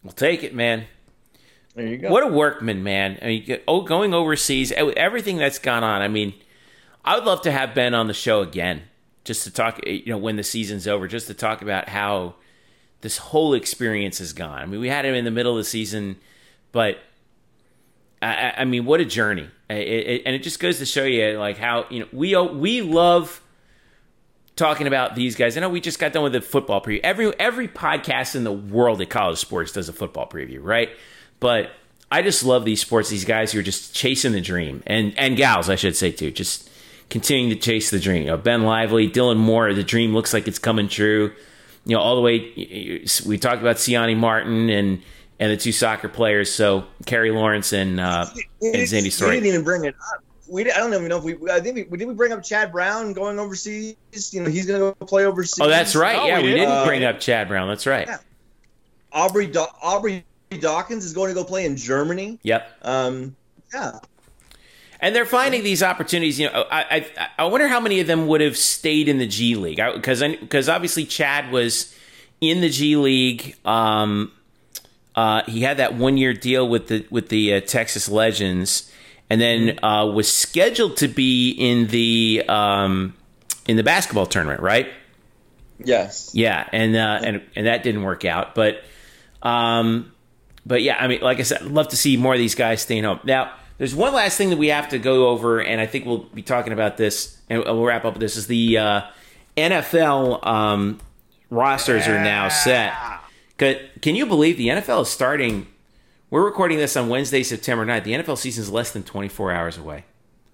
We'll 0.04 0.12
take 0.12 0.44
it, 0.44 0.54
man. 0.54 0.84
There 1.74 1.86
you 1.86 1.96
go. 1.96 2.10
What 2.10 2.22
a 2.22 2.28
workman, 2.28 2.84
man. 2.84 3.18
I 3.20 3.26
mean, 3.26 3.58
oh, 3.66 3.80
going 3.82 4.14
overseas, 4.14 4.70
everything 4.72 5.38
that's 5.38 5.58
gone 5.58 5.82
on. 5.82 6.02
I 6.02 6.08
mean, 6.08 6.34
I 7.04 7.16
would 7.16 7.24
love 7.24 7.42
to 7.42 7.50
have 7.50 7.74
Ben 7.74 7.94
on 7.94 8.06
the 8.06 8.14
show 8.14 8.42
again, 8.42 8.82
just 9.24 9.42
to 9.44 9.50
talk. 9.50 9.80
Eh, 9.84 9.90
you 10.04 10.12
know, 10.12 10.18
when 10.18 10.36
the 10.36 10.44
season's 10.44 10.86
over, 10.86 11.08
just 11.08 11.26
to 11.26 11.34
talk 11.34 11.62
about 11.62 11.88
how 11.88 12.34
this 13.00 13.16
whole 13.18 13.54
experience 13.54 14.18
has 14.18 14.32
gone. 14.32 14.60
I 14.62 14.66
mean, 14.66 14.80
we 14.80 14.88
had 14.88 15.04
him 15.04 15.14
in 15.14 15.24
the 15.24 15.30
middle 15.32 15.52
of 15.52 15.58
the 15.58 15.64
season, 15.64 16.16
but 16.70 16.98
I, 18.22 18.34
I- 18.34 18.54
I 18.58 18.64
mean, 18.64 18.84
what 18.84 19.00
a 19.00 19.04
journey! 19.04 19.48
It, 19.68 19.76
it, 19.88 20.22
and 20.26 20.34
it 20.36 20.42
just 20.44 20.60
goes 20.60 20.78
to 20.78 20.86
show 20.86 21.04
you, 21.04 21.38
like 21.38 21.56
how 21.58 21.86
you 21.90 22.00
know 22.00 22.08
we 22.12 22.36
we 22.36 22.82
love 22.82 23.40
talking 24.56 24.86
about 24.86 25.14
these 25.14 25.36
guys. 25.36 25.56
I 25.56 25.60
know 25.60 25.68
we 25.68 25.80
just 25.80 25.98
got 25.98 26.12
done 26.12 26.22
with 26.22 26.32
the 26.32 26.40
football 26.40 26.80
preview. 26.80 27.00
Every 27.02 27.38
every 27.38 27.68
podcast 27.68 28.36
in 28.36 28.44
the 28.44 28.52
world 28.52 29.00
at 29.00 29.10
college 29.10 29.38
sports 29.38 29.72
does 29.72 29.88
a 29.88 29.92
football 29.92 30.28
preview, 30.28 30.58
right? 30.62 30.90
But 31.40 31.70
I 32.10 32.22
just 32.22 32.44
love 32.44 32.64
these 32.64 32.80
sports. 32.80 33.10
These 33.10 33.24
guys 33.24 33.52
who 33.52 33.58
are 33.58 33.62
just 33.62 33.94
chasing 33.94 34.32
the 34.32 34.40
dream, 34.40 34.82
and 34.86 35.16
and 35.18 35.36
gals, 35.36 35.68
I 35.68 35.76
should 35.76 35.96
say 35.96 36.12
too, 36.12 36.30
just 36.30 36.70
continuing 37.10 37.50
to 37.50 37.56
chase 37.56 37.90
the 37.90 37.98
dream. 37.98 38.22
You 38.22 38.28
know, 38.28 38.36
ben 38.36 38.62
Lively, 38.62 39.10
Dylan 39.10 39.36
Moore. 39.36 39.74
The 39.74 39.82
dream 39.82 40.14
looks 40.14 40.32
like 40.32 40.48
it's 40.48 40.58
coming 40.58 40.88
true. 40.88 41.32
You 41.86 41.96
know, 41.96 42.00
all 42.00 42.16
the 42.16 42.22
way. 42.22 43.02
We 43.26 43.38
talked 43.38 43.60
about 43.60 43.76
Siani 43.76 44.16
Martin 44.16 44.70
and 44.70 45.02
and 45.40 45.50
the 45.50 45.56
two 45.56 45.72
soccer 45.72 46.08
players. 46.08 46.52
So 46.52 46.84
Kerry 47.06 47.30
Lawrence 47.30 47.72
and 47.72 48.00
uh, 48.00 48.26
and 48.62 48.74
Zandy 48.76 49.08
Soree. 49.08 49.32
didn't 49.34 49.46
even 49.46 49.64
bring 49.64 49.84
it 49.84 49.94
up. 50.14 50.23
We 50.48 50.70
I 50.70 50.76
don't 50.78 50.92
even 50.92 51.08
know 51.08 51.18
if 51.18 51.24
we. 51.24 51.50
I 51.50 51.60
think 51.60 51.90
we 51.90 51.98
did. 51.98 52.06
We 52.08 52.14
bring 52.14 52.32
up 52.32 52.42
Chad 52.42 52.70
Brown 52.72 53.12
going 53.14 53.38
overseas. 53.38 53.96
You 54.30 54.42
know, 54.42 54.50
he's 54.50 54.66
going 54.66 54.78
to 54.80 54.94
go 54.98 55.06
play 55.06 55.24
overseas. 55.24 55.60
Oh, 55.60 55.68
that's 55.68 55.94
right. 55.96 56.16
No, 56.16 56.26
yeah, 56.26 56.36
we 56.38 56.42
we 56.44 56.48
didn't. 56.50 56.68
didn't 56.68 56.74
Uh, 56.82 56.86
bring 56.86 57.04
up 57.04 57.20
Chad 57.20 57.48
Brown. 57.48 57.68
That's 57.68 57.86
right. 57.86 58.06
Yeah. 58.06 58.18
Aubrey 59.12 59.46
Da- 59.46 59.72
Aubrey 59.82 60.24
Dawkins 60.60 61.04
is 61.04 61.12
going 61.12 61.28
to 61.28 61.34
go 61.34 61.44
play 61.44 61.64
in 61.64 61.76
Germany. 61.76 62.38
Yep. 62.42 62.68
Um, 62.82 63.36
yeah. 63.72 63.98
And 65.00 65.14
they're 65.14 65.26
finding 65.26 65.62
these 65.64 65.82
opportunities. 65.82 66.38
You 66.40 66.50
know, 66.50 66.64
I 66.70 67.06
I, 67.18 67.28
I 67.38 67.44
wonder 67.44 67.68
how 67.68 67.80
many 67.80 68.00
of 68.00 68.06
them 68.06 68.26
would 68.26 68.40
have 68.40 68.56
stayed 68.56 69.08
in 69.08 69.18
the 69.18 69.26
G 69.26 69.54
League 69.56 69.76
because 69.94 70.22
because 70.22 70.68
obviously 70.68 71.04
Chad 71.04 71.50
was 71.52 71.94
in 72.40 72.60
the 72.60 72.68
G 72.70 72.96
League. 72.96 73.56
Um, 73.64 74.32
uh, 75.14 75.42
he 75.46 75.60
had 75.60 75.76
that 75.76 75.94
one 75.94 76.16
year 76.16 76.32
deal 76.32 76.68
with 76.68 76.88
the 76.88 77.06
with 77.10 77.28
the 77.28 77.54
uh, 77.54 77.60
Texas 77.60 78.08
Legends, 78.08 78.90
and 79.34 79.40
then 79.40 79.84
uh, 79.84 80.06
was 80.06 80.32
scheduled 80.32 80.96
to 80.98 81.08
be 81.08 81.50
in 81.50 81.88
the 81.88 82.44
um, 82.48 83.14
in 83.66 83.76
the 83.76 83.82
basketball 83.82 84.26
tournament, 84.26 84.60
right? 84.60 84.86
Yes. 85.84 86.30
Yeah, 86.32 86.68
and 86.70 86.94
uh, 86.94 87.18
and 87.20 87.42
and 87.56 87.66
that 87.66 87.82
didn't 87.82 88.04
work 88.04 88.24
out. 88.24 88.54
But 88.54 88.84
um, 89.42 90.12
but 90.64 90.82
yeah, 90.82 90.96
I 91.00 91.08
mean, 91.08 91.20
like 91.20 91.40
I 91.40 91.42
said, 91.42 91.62
I'd 91.62 91.72
love 91.72 91.88
to 91.88 91.96
see 91.96 92.16
more 92.16 92.32
of 92.32 92.38
these 92.38 92.54
guys 92.54 92.82
staying 92.82 93.02
home. 93.02 93.18
Now, 93.24 93.52
there's 93.76 93.92
one 93.92 94.14
last 94.14 94.38
thing 94.38 94.50
that 94.50 94.56
we 94.56 94.68
have 94.68 94.90
to 94.90 95.00
go 95.00 95.26
over, 95.30 95.60
and 95.60 95.80
I 95.80 95.86
think 95.86 96.06
we'll 96.06 96.18
be 96.18 96.42
talking 96.42 96.72
about 96.72 96.96
this, 96.96 97.36
and 97.50 97.64
we'll 97.64 97.82
wrap 97.82 98.04
up 98.04 98.12
with 98.12 98.20
this. 98.20 98.36
Is 98.36 98.46
the 98.46 98.78
uh, 98.78 99.00
NFL 99.56 100.46
um, 100.46 101.00
rosters 101.50 102.06
are 102.06 102.22
now 102.22 102.50
set? 102.50 102.94
Can, 103.58 103.80
can 104.00 104.14
you 104.14 104.26
believe 104.26 104.58
the 104.58 104.68
NFL 104.68 105.02
is 105.02 105.08
starting? 105.08 105.66
We're 106.34 106.44
recording 106.44 106.78
this 106.78 106.96
on 106.96 107.08
Wednesday, 107.08 107.44
September 107.44 107.86
9th. 107.86 108.02
The 108.02 108.12
NFL 108.14 108.38
season 108.38 108.62
is 108.62 108.68
less 108.68 108.90
than 108.90 109.04
24 109.04 109.52
hours 109.52 109.78
away. 109.78 110.04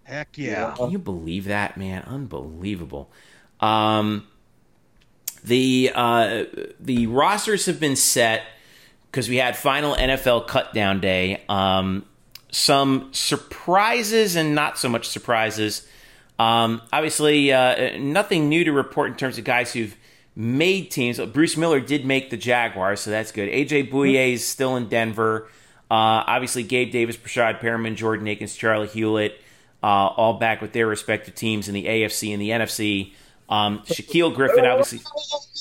Heck 0.02 0.36
yeah. 0.36 0.74
Can 0.76 0.90
you 0.90 0.98
believe 0.98 1.46
that, 1.46 1.78
man? 1.78 2.02
Unbelievable. 2.02 3.10
Um, 3.60 4.26
the 5.42 5.90
uh, 5.94 6.44
the 6.78 7.06
rosters 7.06 7.64
have 7.64 7.80
been 7.80 7.96
set 7.96 8.42
because 9.10 9.30
we 9.30 9.36
had 9.36 9.56
final 9.56 9.94
NFL 9.94 10.48
cutdown 10.48 11.00
day. 11.00 11.44
Um, 11.48 12.04
some 12.52 13.08
surprises 13.14 14.36
and 14.36 14.54
not 14.54 14.78
so 14.78 14.90
much 14.90 15.08
surprises. 15.08 15.88
Um, 16.38 16.82
obviously, 16.92 17.54
uh, 17.54 17.96
nothing 17.96 18.50
new 18.50 18.64
to 18.64 18.72
report 18.72 19.12
in 19.12 19.16
terms 19.16 19.38
of 19.38 19.44
guys 19.44 19.72
who've 19.72 19.96
made 20.36 20.90
teams. 20.90 21.18
Bruce 21.18 21.56
Miller 21.56 21.80
did 21.80 22.04
make 22.04 22.28
the 22.28 22.36
Jaguars, 22.36 23.00
so 23.00 23.10
that's 23.10 23.32
good. 23.32 23.48
AJ 23.48 23.90
Bouye 23.90 24.34
is 24.34 24.46
still 24.46 24.76
in 24.76 24.86
Denver. 24.86 25.48
Uh, 25.90 26.22
obviously, 26.26 26.62
Gabe 26.62 26.92
Davis, 26.92 27.16
Breshad 27.16 27.60
Perriman, 27.60 27.96
Jordan 27.96 28.28
Akins, 28.28 28.54
Charlie 28.54 28.86
Hewlett, 28.86 29.40
uh, 29.82 29.86
all 29.86 30.34
back 30.34 30.60
with 30.62 30.72
their 30.72 30.86
respective 30.86 31.34
teams 31.34 31.66
in 31.68 31.74
the 31.74 31.86
AFC 31.86 32.32
and 32.32 32.40
the 32.40 32.50
NFC. 32.50 33.12
Um, 33.48 33.80
Shaquill 33.80 34.32
Griffin, 34.34 34.64
obviously. 34.64 35.00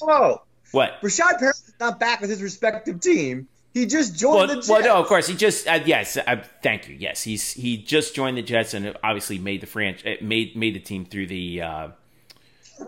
Whoa. 0.02 0.42
What? 0.72 1.02
Breshad 1.02 1.40
Perriman's 1.40 1.74
not 1.80 2.00
back 2.00 2.22
with 2.22 2.30
his 2.30 2.44
respective 2.44 3.00
team. 3.00 3.48
He 3.74 3.86
just 3.86 4.18
joined 4.20 4.36
Well, 4.36 4.48
the 4.48 4.56
Jets. 4.56 4.70
well, 4.70 4.82
no, 4.82 4.96
of 4.98 5.08
course 5.08 5.28
he 5.28 5.36
just 5.36 5.68
uh, 5.68 5.80
yes. 5.86 6.18
Uh, 6.18 6.44
thank 6.64 6.88
you. 6.90 6.96
Yes, 6.96 7.22
he's 7.24 7.52
he 7.54 7.78
just 7.78 8.16
joined 8.16 8.36
the 8.38 8.42
Jets 8.42 8.74
and 8.74 8.96
obviously 9.04 9.38
made 9.38 9.62
the 9.62 9.68
franchise 9.68 10.18
made 10.22 10.56
made 10.56 10.74
the 10.76 10.80
team 10.80 11.06
through 11.06 11.28
the 11.28 11.62
uh, 11.62 11.88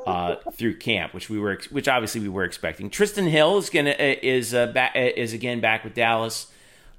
uh, 0.08 0.36
through 0.54 0.78
camp, 0.78 1.14
which 1.14 1.30
we 1.30 1.40
were 1.40 1.60
which 1.70 1.88
obviously 1.88 2.22
we 2.22 2.30
were 2.30 2.44
expecting. 2.44 2.90
Trysten 2.90 3.30
Hill 3.30 3.58
is 3.60 3.70
gonna 3.70 3.92
uh, 3.92 4.16
is 4.24 4.54
uh, 4.56 4.68
back 4.68 4.96
is 4.96 5.34
again 5.34 5.60
back 5.62 5.84
with 5.84 5.94
Dallas. 5.94 6.48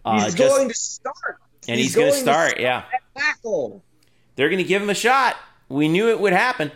Uh, 0.04 0.24
He's 0.24 0.34
just- 0.34 0.56
going 0.56 0.68
to 0.68 0.74
start. 0.74 1.38
and 1.68 1.78
he's, 1.78 1.94
going 1.94 2.12
to 2.12 2.18
start. 2.18 2.58
Yeah, 2.58 2.84
at 2.92 3.00
tackle. 3.16 3.82
they're 4.36 4.48
going 4.48 4.62
to 4.62 4.68
give 4.68 4.82
him 4.82 4.90
a 4.90 4.94
shot. 4.94 5.36
We 5.68 5.88
knew 5.88 6.08
it 6.08 6.20
would 6.20 6.32
happen. 6.32 6.72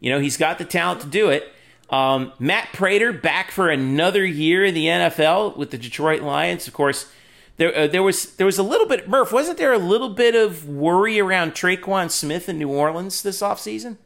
You 0.00 0.10
know, 0.10 0.20
he's 0.20 0.36
got 0.36 0.58
the 0.58 0.64
talent 0.64 1.00
to 1.00 1.06
do 1.06 1.30
it. 1.30 1.50
Um, 1.88 2.32
Matt 2.38 2.68
Prater 2.72 3.12
back 3.12 3.50
for 3.50 3.70
another 3.70 4.24
year 4.26 4.64
in 4.64 4.74
the 4.74 4.86
NFL 4.86 5.56
with 5.56 5.70
the 5.70 5.78
Detroit 5.78 6.20
Lions. 6.20 6.66
Of 6.68 6.74
course, 6.74 7.10
there 7.56 7.74
uh, 7.76 7.86
there 7.86 8.02
was 8.02 8.34
there 8.36 8.44
was 8.46 8.58
a 8.58 8.62
little 8.62 8.86
bit 8.86 9.08
Murph, 9.08 9.32
wasn't 9.32 9.56
there 9.56 9.72
a 9.72 9.78
little 9.78 10.10
bit 10.10 10.34
of 10.34 10.68
worry 10.68 11.18
around 11.18 11.52
Tre'Quan 11.52 12.10
Smith 12.10 12.48
in 12.48 12.58
New 12.58 12.68
Orleans 12.68 13.22
this 13.22 13.40
offseason? 13.40 13.96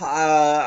Uh, 0.00 0.04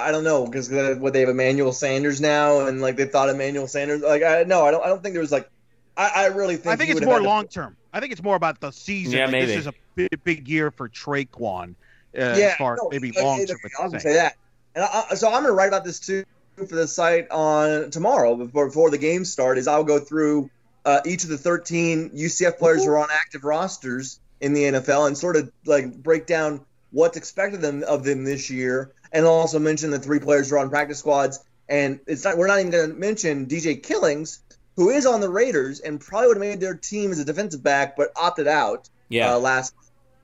I 0.05 0.11
don't 0.11 0.23
know 0.23 0.45
because 0.45 0.71
uh, 0.71 0.95
what 0.99 1.13
they 1.13 1.19
have 1.21 1.29
Emmanuel 1.29 1.73
Sanders 1.73 2.21
now, 2.21 2.67
and 2.67 2.79
like 2.81 2.95
they 2.95 3.05
thought 3.05 3.29
Emmanuel 3.29 3.67
Sanders. 3.67 4.01
Like 4.01 4.23
I 4.23 4.43
no, 4.43 4.65
I 4.65 4.71
don't. 4.71 4.83
I 4.83 4.87
don't 4.87 5.03
think 5.03 5.13
there 5.13 5.21
was 5.21 5.31
like. 5.31 5.49
I, 5.97 6.11
I 6.15 6.25
really 6.27 6.57
think. 6.57 6.73
I 6.73 6.75
think 6.75 6.91
it's 6.91 7.05
more 7.05 7.21
long 7.21 7.47
term. 7.47 7.75
I 7.93 7.99
think 7.99 8.11
it's 8.11 8.23
more 8.23 8.35
about 8.35 8.59
the 8.59 8.71
season. 8.71 9.13
Yeah, 9.17 9.23
Like, 9.25 9.31
maybe. 9.31 9.45
This 9.47 9.57
is 9.57 9.67
a 9.67 9.73
big, 9.95 10.23
big 10.23 10.47
year 10.47 10.71
for 10.71 10.89
Tre'Quan. 10.89 11.69
Uh, 11.69 11.73
Yeah, 12.13 12.27
as 12.35 12.55
far 12.55 12.77
no, 12.77 12.89
maybe 12.91 13.11
long 13.11 13.45
term. 13.45 13.57
I 13.79 13.83
was 13.83 13.91
gonna 13.91 14.01
say 14.01 14.13
that, 14.13 14.35
and 14.75 14.83
I, 14.83 15.03
I- 15.11 15.15
so 15.15 15.27
I'm 15.27 15.41
gonna 15.43 15.53
write 15.53 15.67
about 15.67 15.83
this 15.85 15.99
too 15.99 16.23
for 16.55 16.65
the 16.75 16.87
site 16.87 17.29
on 17.31 17.91
tomorrow 17.91 18.35
before 18.35 18.67
before 18.67 18.89
the 18.89 18.97
games 18.97 19.31
start. 19.31 19.57
Is 19.57 19.67
I'll 19.67 19.83
go 19.83 19.99
through 19.99 20.49
uh, 20.85 21.01
each 21.05 21.23
of 21.23 21.29
the 21.29 21.37
13 21.37 22.11
UCF 22.11 22.57
players 22.57 22.83
who 22.85 22.91
are 22.91 22.97
on 22.99 23.07
active 23.11 23.43
rosters 23.43 24.19
in 24.39 24.53
the 24.53 24.63
NFL 24.63 25.07
and 25.07 25.17
sort 25.17 25.35
of 25.35 25.51
like 25.65 25.93
break 26.03 26.25
down 26.27 26.61
what's 26.91 27.17
expected 27.17 27.61
them 27.61 27.83
of 27.83 28.03
them 28.03 28.23
this 28.23 28.49
year, 28.49 28.91
and 29.11 29.25
I'll 29.25 29.31
also 29.33 29.59
mention 29.59 29.91
the 29.91 29.99
three 29.99 30.19
players 30.19 30.49
who 30.49 30.55
are 30.55 30.59
on 30.59 30.69
practice 30.69 30.99
squads. 30.99 31.39
And 31.67 31.99
it's 32.05 32.23
not 32.23 32.37
we're 32.37 32.47
not 32.47 32.59
even 32.59 32.71
going 32.71 32.89
to 32.91 32.95
mention 32.95 33.47
DJ 33.47 33.81
Killings, 33.81 34.39
who 34.75 34.89
is 34.89 35.05
on 35.05 35.21
the 35.21 35.29
Raiders 35.29 35.79
and 35.79 35.99
probably 35.99 36.27
would 36.27 36.37
have 36.37 36.47
made 36.47 36.59
their 36.59 36.75
team 36.75 37.11
as 37.11 37.19
a 37.19 37.25
defensive 37.25 37.63
back, 37.63 37.95
but 37.95 38.11
opted 38.15 38.47
out 38.47 38.89
Yeah, 39.09 39.33
uh, 39.33 39.39
last. 39.39 39.73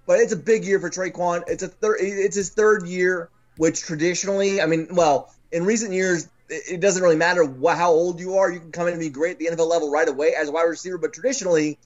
But 0.06 0.20
it's 0.20 0.34
a 0.34 0.38
big 0.38 0.66
year 0.66 0.80
for 0.80 0.90
Tre'Quan. 0.90 1.44
It's 1.48 1.64
a 1.64 1.68
third. 1.68 1.98
It's 2.02 2.36
his 2.36 2.50
third 2.50 2.88
year, 2.88 3.30
which 3.58 3.82
traditionally, 3.82 4.62
I 4.62 4.66
mean, 4.66 4.88
well, 4.92 5.34
in 5.52 5.66
recent 5.66 5.94
years, 5.94 6.28
it 6.50 6.64
it 6.74 6.80
doesn't 6.82 7.02
really 7.02 7.16
matter 7.16 7.46
wha 7.46 7.76
how 7.76 7.92
old 7.92 8.20
you 8.20 8.38
are. 8.38 8.52
You 8.52 8.60
can 8.60 8.72
come 8.72 8.88
in 8.88 8.94
and 8.94 9.00
be 9.00 9.10
great 9.10 9.32
at 9.32 9.40
the 9.40 9.46
NFL 9.48 9.70
level 9.70 9.90
right 9.90 10.08
away 10.08 10.34
as 10.38 10.50
a 10.50 10.52
wide 10.52 10.64
receiver. 10.64 10.98
But 10.98 11.14
traditionally, 11.14 11.78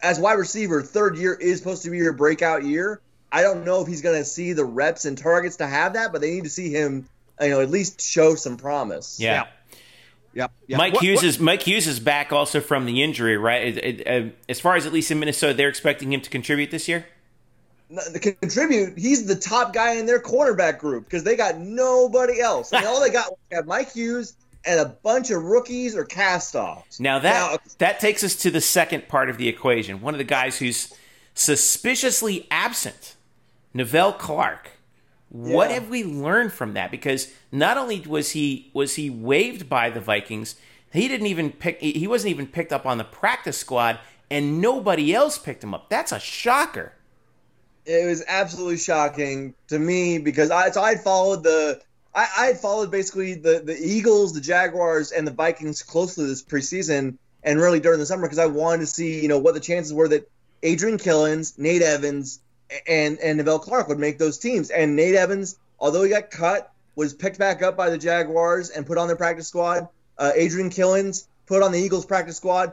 as 0.00 0.20
wide 0.20 0.34
receiver, 0.34 0.82
third 0.82 1.16
year 1.16 1.34
is 1.34 1.58
supposed 1.58 1.82
to 1.84 1.90
be 1.90 1.98
your 1.98 2.12
breakout 2.12 2.64
year. 2.64 3.00
I 3.32 3.42
don't 3.42 3.64
know 3.64 3.80
if 3.80 3.88
he's 3.88 4.02
going 4.02 4.18
to 4.18 4.24
see 4.26 4.52
the 4.52 4.64
reps 4.64 5.06
and 5.06 5.16
targets 5.16 5.56
to 5.56 5.66
have 5.66 5.94
that, 5.94 6.12
but 6.12 6.20
they 6.20 6.32
need 6.32 6.44
to 6.44 6.50
see 6.50 6.70
him, 6.70 7.08
you 7.40 7.48
know, 7.48 7.60
at 7.60 7.70
least 7.70 8.02
show 8.02 8.34
some 8.34 8.58
promise. 8.58 9.18
yeah. 9.18 9.46
Yep. 10.34 10.50
yep. 10.66 10.78
Mike 10.78 10.94
What- 10.94 11.02
Hughes 11.02 11.16
what- 11.16 11.24
is 11.24 11.38
Mike 11.38 11.62
Hughes 11.62 11.86
is 11.86 12.00
back 12.00 12.32
also 12.32 12.60
from 12.60 12.86
the 12.86 13.02
injury, 13.02 13.36
right? 13.36 13.76
It- 13.76 14.00
it- 14.00 14.06
uh, 14.06 14.30
as 14.48 14.60
far 14.60 14.76
as 14.76 14.86
at 14.86 14.92
least 14.92 15.10
in 15.10 15.18
Minnesota, 15.18 15.54
they're 15.54 15.68
expecting 15.68 16.12
him 16.12 16.20
to 16.20 16.30
contribute 16.30 16.70
this 16.70 16.88
year. 16.88 17.06
to 18.14 18.18
contribute, 18.18 18.96
he's 18.96 19.26
the 19.26 19.34
top 19.36 19.74
guy 19.74 19.92
in 19.96 20.06
their 20.06 20.18
cornerback 20.18 20.78
group 20.78 21.04
because 21.04 21.24
they 21.24 21.36
got 21.36 21.58
nobody 21.58 22.40
else. 22.40 22.72
I 22.72 22.78
mean, 22.80 22.88
all 22.88 23.00
they 23.00 23.10
got 23.10 23.30
was 23.50 23.64
Mike 23.66 23.92
Hughes 23.92 24.34
and 24.64 24.80
a 24.80 24.86
bunch 24.86 25.30
of 25.30 25.42
rookies 25.42 25.94
or 25.94 26.04
cast-offs. 26.04 26.98
Now 26.98 27.18
that 27.18 27.34
Now- 27.52 27.58
that 27.78 28.00
takes 28.00 28.24
us 28.24 28.34
to 28.36 28.50
the 28.50 28.62
second 28.62 29.08
part 29.08 29.28
of 29.28 29.36
the 29.36 29.46
equation. 29.46 30.00
One 30.00 30.14
of 30.14 30.18
the 30.18 30.24
guys 30.24 30.58
who's 30.58 30.94
suspiciously 31.34 32.46
absent, 32.50 33.14
Nevelle 33.74 34.16
Clark. 34.18 34.70
What 35.32 35.70
have 35.70 35.88
we 35.88 36.04
learned 36.04 36.52
from 36.52 36.74
that? 36.74 36.90
Because 36.90 37.32
not 37.50 37.78
only 37.78 38.00
was 38.00 38.32
he 38.32 38.70
was 38.74 38.96
he 38.96 39.08
waived 39.08 39.66
by 39.66 39.88
the 39.88 40.00
Vikings, 40.00 40.56
he 40.92 41.08
didn't 41.08 41.26
even 41.26 41.52
pick. 41.52 41.80
He 41.80 42.06
wasn't 42.06 42.32
even 42.32 42.46
picked 42.46 42.70
up 42.70 42.84
on 42.84 42.98
the 42.98 43.04
practice 43.04 43.56
squad, 43.56 43.98
and 44.30 44.60
nobody 44.60 45.14
else 45.14 45.38
picked 45.38 45.64
him 45.64 45.72
up. 45.72 45.88
That's 45.88 46.12
a 46.12 46.20
shocker. 46.20 46.92
It 47.86 48.06
was 48.06 48.22
absolutely 48.28 48.76
shocking 48.76 49.54
to 49.68 49.78
me 49.78 50.18
because 50.18 50.50
I 50.50 50.70
so 50.70 50.82
I 50.82 50.96
followed 50.96 51.44
the 51.44 51.80
I, 52.14 52.28
I 52.36 52.46
had 52.48 52.60
followed 52.60 52.90
basically 52.90 53.32
the 53.32 53.62
the 53.64 53.78
Eagles, 53.82 54.34
the 54.34 54.40
Jaguars, 54.42 55.12
and 55.12 55.26
the 55.26 55.32
Vikings 55.32 55.82
closely 55.82 56.26
this 56.26 56.42
preseason 56.42 57.16
and 57.42 57.58
really 57.58 57.80
during 57.80 57.98
the 57.98 58.06
summer 58.06 58.24
because 58.24 58.38
I 58.38 58.46
wanted 58.46 58.80
to 58.80 58.86
see 58.86 59.22
you 59.22 59.28
know 59.28 59.38
what 59.38 59.54
the 59.54 59.60
chances 59.60 59.94
were 59.94 60.08
that 60.08 60.30
Adrian 60.62 60.98
Killins, 60.98 61.58
Nate 61.58 61.80
Evans, 61.80 62.38
and 62.86 63.18
and 63.18 63.40
Nevelle 63.40 63.60
Clark 63.60 63.88
would 63.88 63.98
make 63.98 64.18
those 64.18 64.38
teams. 64.38 64.70
And 64.70 64.96
Nate 64.96 65.14
Evans, 65.14 65.58
although 65.78 66.02
he 66.02 66.10
got 66.10 66.30
cut, 66.30 66.72
was 66.94 67.14
picked 67.14 67.38
back 67.38 67.62
up 67.62 67.76
by 67.76 67.90
the 67.90 67.98
Jaguars 67.98 68.70
and 68.70 68.86
put 68.86 68.98
on 68.98 69.06
their 69.06 69.16
practice 69.16 69.48
squad. 69.48 69.88
Uh, 70.18 70.32
Adrian 70.34 70.70
Killins 70.70 71.26
put 71.46 71.62
on 71.62 71.72
the 71.72 71.78
Eagles 71.78 72.06
practice 72.06 72.36
squad. 72.36 72.72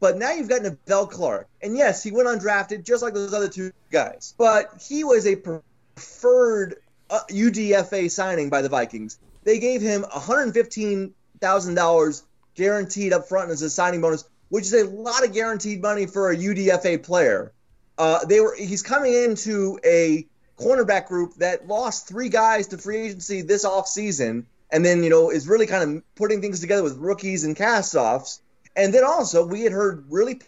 But 0.00 0.16
now 0.16 0.32
you've 0.32 0.48
got 0.48 0.62
Nevelle 0.62 1.10
Clark. 1.10 1.46
And 1.60 1.76
yes, 1.76 2.02
he 2.02 2.10
went 2.10 2.26
undrafted 2.26 2.84
just 2.84 3.02
like 3.02 3.12
those 3.12 3.34
other 3.34 3.48
two 3.48 3.72
guys. 3.92 4.34
But 4.38 4.82
he 4.88 5.04
was 5.04 5.26
a 5.26 5.36
preferred 5.36 6.76
uh, 7.10 7.20
UDFA 7.28 8.10
signing 8.10 8.48
by 8.48 8.62
the 8.62 8.70
Vikings. 8.70 9.18
They 9.44 9.58
gave 9.58 9.82
him 9.82 10.04
$115,000 10.04 12.22
guaranteed 12.54 13.12
up 13.12 13.28
front 13.28 13.50
as 13.50 13.60
a 13.62 13.70
signing 13.70 14.00
bonus, 14.00 14.24
which 14.48 14.64
is 14.64 14.72
a 14.72 14.86
lot 14.86 15.22
of 15.24 15.34
guaranteed 15.34 15.82
money 15.82 16.06
for 16.06 16.30
a 16.30 16.36
UDFA 16.36 17.02
player. 17.02 17.52
Uh, 17.98 18.24
they 18.24 18.40
were 18.40 18.54
he's 18.56 18.82
coming 18.82 19.12
into 19.12 19.78
a 19.84 20.26
cornerback 20.58 21.06
group 21.06 21.34
that 21.36 21.66
lost 21.66 22.08
three 22.08 22.28
guys 22.28 22.66
to 22.68 22.78
free 22.78 23.06
agency 23.06 23.42
this 23.42 23.64
offseason 23.64 24.44
and 24.70 24.84
then 24.84 25.02
you 25.02 25.10
know 25.10 25.30
is 25.30 25.48
really 25.48 25.66
kind 25.66 25.96
of 25.96 26.14
putting 26.14 26.40
things 26.40 26.60
together 26.60 26.82
with 26.82 26.96
rookies 26.96 27.44
and 27.44 27.56
cast-offs. 27.56 28.40
And 28.76 28.94
then 28.94 29.04
also 29.04 29.44
we 29.44 29.62
had 29.62 29.72
heard 29.72 30.04
really 30.10 30.40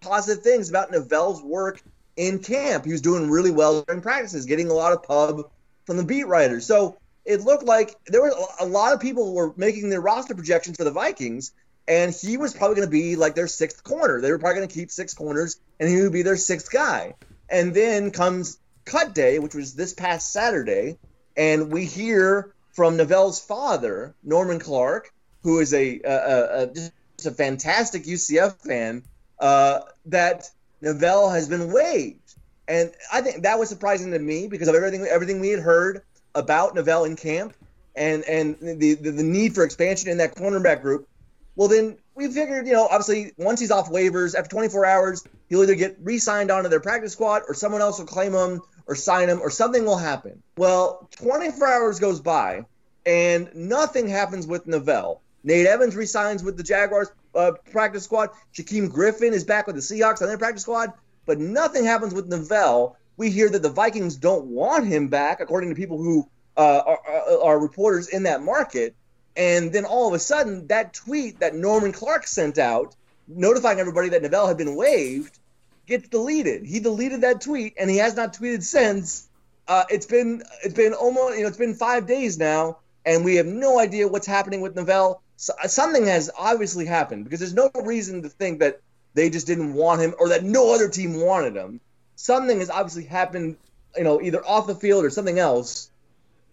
positive 0.00 0.42
things 0.42 0.68
about 0.68 0.90
Nevelle's 0.90 1.42
work 1.42 1.82
in 2.16 2.38
camp. 2.38 2.84
He 2.84 2.92
was 2.92 3.00
doing 3.00 3.30
really 3.30 3.50
well 3.50 3.82
during 3.82 4.02
practices, 4.02 4.46
getting 4.46 4.68
a 4.68 4.74
lot 4.74 4.92
of 4.92 5.02
pub 5.02 5.50
from 5.86 5.96
the 5.96 6.04
beat 6.04 6.26
writers. 6.26 6.66
So 6.66 6.96
it 7.24 7.42
looked 7.42 7.64
like 7.64 7.94
there 8.06 8.20
were 8.20 8.34
a 8.60 8.66
lot 8.66 8.92
of 8.92 9.00
people 9.00 9.32
were 9.32 9.52
making 9.56 9.88
their 9.90 10.00
roster 10.00 10.34
projections 10.34 10.76
for 10.76 10.84
the 10.84 10.90
Vikings, 10.90 11.52
and 11.88 12.14
he 12.14 12.36
was 12.36 12.54
probably 12.54 12.76
going 12.76 12.88
to 12.88 12.92
be 12.92 13.16
like 13.16 13.34
their 13.34 13.48
sixth 13.48 13.82
corner. 13.82 14.20
They 14.20 14.30
were 14.30 14.38
probably 14.38 14.56
going 14.56 14.68
to 14.68 14.74
keep 14.74 14.90
six 14.90 15.14
corners, 15.14 15.60
and 15.80 15.88
he 15.88 16.00
would 16.02 16.12
be 16.12 16.22
their 16.22 16.36
sixth 16.36 16.70
guy. 16.70 17.14
And 17.48 17.74
then 17.74 18.10
comes 18.10 18.58
cut 18.84 19.14
day, 19.14 19.38
which 19.38 19.54
was 19.54 19.74
this 19.74 19.92
past 19.92 20.32
Saturday, 20.32 20.98
and 21.36 21.70
we 21.70 21.84
hear 21.84 22.54
from 22.72 22.96
Nevelle's 22.96 23.40
father, 23.40 24.14
Norman 24.22 24.58
Clark, 24.58 25.12
who 25.42 25.58
is 25.60 25.74
a, 25.74 26.00
a, 26.04 26.12
a, 26.12 26.62
a 26.62 26.66
just 26.66 26.92
a 27.26 27.30
fantastic 27.30 28.04
UCF 28.04 28.56
fan, 28.60 29.02
uh, 29.38 29.80
that 30.06 30.50
Nevelle 30.82 31.32
has 31.32 31.48
been 31.48 31.72
waived, 31.72 32.34
and 32.68 32.92
I 33.12 33.20
think 33.20 33.42
that 33.42 33.58
was 33.58 33.68
surprising 33.68 34.12
to 34.12 34.18
me 34.18 34.48
because 34.48 34.68
of 34.68 34.74
everything 34.74 35.04
everything 35.06 35.40
we 35.40 35.50
had 35.50 35.60
heard 35.60 36.02
about 36.34 36.74
Nevelle 36.74 37.06
in 37.06 37.16
camp, 37.16 37.54
and 37.94 38.24
and 38.24 38.56
the, 38.60 38.94
the 38.94 39.10
the 39.10 39.22
need 39.22 39.54
for 39.54 39.64
expansion 39.64 40.10
in 40.10 40.18
that 40.18 40.34
cornerback 40.34 40.82
group. 40.82 41.08
Well, 41.54 41.68
then 41.68 41.98
we 42.14 42.28
figured, 42.28 42.66
you 42.66 42.72
know, 42.72 42.86
obviously 42.86 43.32
once 43.36 43.60
he's 43.60 43.70
off 43.70 43.90
waivers 43.90 44.34
after 44.34 44.50
24 44.50 44.86
hours, 44.86 45.24
he'll 45.48 45.62
either 45.62 45.74
get 45.74 45.96
re-signed 46.00 46.50
onto 46.50 46.68
their 46.68 46.80
practice 46.80 47.12
squad 47.12 47.42
or 47.48 47.54
someone 47.54 47.80
else 47.80 47.98
will 47.98 48.06
claim 48.06 48.32
him 48.32 48.62
or 48.86 48.94
sign 48.94 49.28
him 49.28 49.40
or 49.40 49.50
something 49.50 49.84
will 49.84 49.98
happen. 49.98 50.42
Well, 50.56 51.08
24 51.16 51.66
hours 51.66 52.00
goes 52.00 52.20
by 52.20 52.64
and 53.04 53.50
nothing 53.54 54.08
happens 54.08 54.46
with 54.46 54.66
Nevelle. 54.66 55.20
Nate 55.44 55.66
Evans 55.66 55.96
resigns 55.96 56.42
with 56.42 56.56
the 56.56 56.62
Jaguars 56.62 57.08
uh, 57.34 57.52
practice 57.70 58.04
squad. 58.04 58.30
Shaquem 58.54 58.90
Griffin 58.90 59.32
is 59.32 59.44
back 59.44 59.66
with 59.66 59.76
the 59.76 59.82
Seahawks 59.82 60.22
on 60.22 60.28
their 60.28 60.38
practice 60.38 60.62
squad, 60.62 60.92
but 61.26 61.38
nothing 61.38 61.84
happens 61.84 62.14
with 62.14 62.30
Nevelle. 62.30 62.96
we 63.16 63.30
hear 63.30 63.48
that 63.50 63.62
the 63.62 63.70
Vikings 63.70 64.16
don't 64.16 64.46
want 64.46 64.86
him 64.86 65.08
back, 65.08 65.40
according 65.40 65.70
to 65.70 65.74
people 65.74 65.98
who 65.98 66.28
uh, 66.56 66.82
are, 66.86 67.42
are 67.42 67.58
reporters 67.58 68.08
in 68.08 68.22
that 68.24 68.42
market. 68.42 68.94
And 69.36 69.72
then 69.72 69.84
all 69.84 70.08
of 70.08 70.14
a 70.14 70.18
sudden, 70.18 70.66
that 70.66 70.92
tweet 70.92 71.40
that 71.40 71.54
Norman 71.54 71.92
Clark 71.92 72.26
sent 72.26 72.58
out, 72.58 72.94
notifying 73.26 73.80
everybody 73.80 74.10
that 74.10 74.22
Nevelle 74.22 74.48
had 74.48 74.58
been 74.58 74.76
waived, 74.76 75.38
gets 75.86 76.08
deleted. 76.08 76.66
He 76.66 76.80
deleted 76.80 77.22
that 77.22 77.40
tweet, 77.40 77.74
and 77.78 77.88
he 77.88 77.96
has 77.98 78.14
not 78.14 78.34
tweeted 78.34 78.62
since. 78.62 79.28
Uh, 79.68 79.84
it's 79.88 80.06
been 80.06 80.42
it's 80.64 80.74
been 80.74 80.92
almost 80.92 81.36
you 81.36 81.42
know 81.42 81.48
it's 81.48 81.56
been 81.56 81.74
five 81.74 82.06
days 82.06 82.38
now, 82.38 82.78
and 83.06 83.24
we 83.24 83.36
have 83.36 83.46
no 83.46 83.78
idea 83.78 84.08
what's 84.08 84.26
happening 84.26 84.60
with 84.60 84.74
Nevelle. 84.74 85.20
So, 85.36 85.54
uh, 85.62 85.68
something 85.68 86.06
has 86.06 86.30
obviously 86.38 86.84
happened 86.84 87.24
because 87.24 87.40
there's 87.40 87.54
no 87.54 87.70
reason 87.82 88.22
to 88.22 88.28
think 88.28 88.60
that 88.60 88.80
they 89.14 89.30
just 89.30 89.46
didn't 89.46 89.74
want 89.74 90.00
him 90.00 90.14
or 90.18 90.28
that 90.30 90.44
no 90.44 90.74
other 90.74 90.88
team 90.88 91.20
wanted 91.20 91.56
him. 91.56 91.80
Something 92.16 92.58
has 92.60 92.70
obviously 92.70 93.04
happened, 93.04 93.56
you 93.96 94.04
know, 94.04 94.20
either 94.20 94.44
off 94.44 94.66
the 94.66 94.74
field 94.74 95.04
or 95.04 95.10
something 95.10 95.38
else 95.38 95.90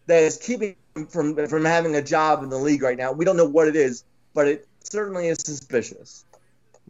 that 0.10 0.24
is 0.24 0.38
keeping 0.38 0.76
him 0.96 1.08
from 1.08 1.48
from 1.48 1.66
having 1.66 1.96
a 1.96 2.02
job 2.02 2.44
in 2.44 2.50
the 2.50 2.58
league 2.58 2.82
right 2.82 2.98
now. 2.98 3.12
We 3.12 3.26
don't 3.26 3.38
know 3.38 3.48
what 3.48 3.68
it 3.68 3.76
is, 3.76 4.04
but 4.34 4.48
it 4.48 4.68
certainly 4.84 5.28
is 5.28 5.40
suspicious. 5.40 6.26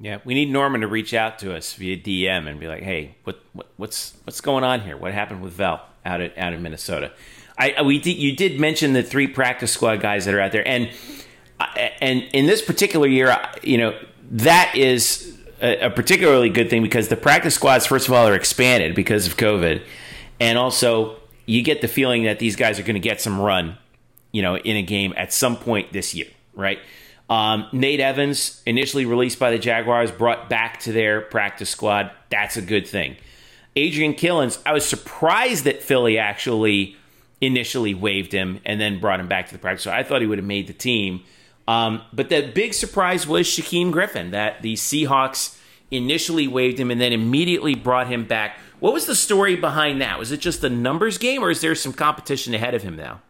Yeah, 0.01 0.19
we 0.23 0.33
need 0.33 0.49
Norman 0.49 0.81
to 0.81 0.87
reach 0.87 1.13
out 1.13 1.39
to 1.39 1.53
us 1.53 1.73
via 1.73 1.97
DM 1.97 2.47
and 2.47 2.59
be 2.59 2.67
like, 2.67 2.83
"Hey, 2.83 3.15
what, 3.25 3.39
what 3.53 3.67
what's 3.77 4.13
what's 4.23 4.41
going 4.41 4.63
on 4.63 4.81
here? 4.81 4.97
What 4.97 5.13
happened 5.13 5.41
with 5.41 5.53
Vel 5.53 5.81
out 6.05 6.21
at 6.21 6.37
out 6.37 6.53
of 6.53 6.61
Minnesota?" 6.61 7.11
I 7.57 7.81
we 7.81 7.99
did, 7.99 8.17
you 8.17 8.35
did 8.35 8.59
mention 8.59 8.93
the 8.93 9.03
three 9.03 9.27
practice 9.27 9.71
squad 9.71 9.99
guys 9.99 10.25
that 10.25 10.33
are 10.33 10.39
out 10.39 10.53
there, 10.53 10.65
and 10.65 10.89
and 12.01 12.23
in 12.33 12.45
this 12.45 12.61
particular 12.61 13.07
year, 13.07 13.37
you 13.61 13.77
know 13.77 13.99
that 14.31 14.73
is 14.75 15.37
a, 15.61 15.87
a 15.87 15.89
particularly 15.89 16.49
good 16.49 16.69
thing 16.69 16.81
because 16.81 17.09
the 17.09 17.17
practice 17.17 17.55
squads, 17.55 17.85
first 17.85 18.07
of 18.07 18.13
all, 18.13 18.25
are 18.25 18.35
expanded 18.35 18.95
because 18.95 19.27
of 19.27 19.35
COVID, 19.35 19.83
and 20.39 20.57
also 20.57 21.18
you 21.49 21.63
get 21.63 21.81
the 21.81 21.87
feeling 21.87 22.25
that 22.25 22.37
these 22.37 22.55
guys 22.55 22.79
are 22.79 22.83
going 22.83 22.93
to 22.93 22.99
get 22.99 23.19
some 23.19 23.41
run, 23.41 23.75
you 24.31 24.43
know, 24.43 24.55
in 24.55 24.77
a 24.77 24.83
game 24.83 25.15
at 25.17 25.33
some 25.33 25.57
point 25.57 25.91
this 25.91 26.13
year, 26.13 26.27
right? 26.53 26.77
Um, 27.27 27.65
Nate 27.71 27.99
Evans, 27.99 28.61
initially 28.67 29.05
released 29.05 29.39
by 29.39 29.49
the 29.49 29.57
Jaguars, 29.57 30.11
brought 30.11 30.47
back 30.47 30.79
to 30.81 30.91
their 30.91 31.21
practice 31.21 31.71
squad. 31.71 32.11
That's 32.29 32.55
a 32.55 32.61
good 32.61 32.87
thing. 32.87 33.17
Adrian 33.75 34.13
Killins, 34.13 34.61
I 34.63 34.73
was 34.73 34.85
surprised 34.85 35.63
that 35.63 35.81
Philly 35.81 36.19
actually 36.19 36.95
initially 37.41 37.95
waived 37.95 38.31
him 38.31 38.59
and 38.63 38.79
then 38.79 38.99
brought 38.99 39.19
him 39.19 39.27
back 39.27 39.47
to 39.47 39.53
the 39.53 39.59
practice. 39.59 39.83
So 39.83 39.91
I 39.91 40.03
thought 40.03 40.21
he 40.21 40.27
would 40.27 40.37
have 40.37 40.45
made 40.45 40.67
the 40.67 40.73
team. 40.73 41.23
Um, 41.67 42.03
but 42.13 42.29
the 42.29 42.51
big 42.53 42.75
surprise 42.75 43.25
was 43.25 43.47
Shaquem 43.47 43.91
Griffin, 43.91 44.31
that 44.31 44.61
the 44.61 44.75
Seahawks 44.75 45.57
initially 45.89 46.47
waived 46.47 46.79
him 46.79 46.91
and 46.91 47.01
then 47.01 47.11
immediately 47.11 47.73
brought 47.73 48.05
him 48.05 48.25
back. 48.25 48.59
What 48.79 48.93
was 48.93 49.05
the 49.05 49.15
story 49.15 49.55
behind 49.55 50.01
that? 50.01 50.17
Was 50.17 50.31
it 50.31 50.39
just 50.39 50.63
a 50.63 50.69
numbers 50.69 51.17
game, 51.17 51.43
or 51.43 51.51
is 51.51 51.61
there 51.61 51.75
some 51.75 51.93
competition 51.93 52.53
ahead 52.53 52.73
of 52.73 52.81
him 52.81 52.95
now? 52.95 53.21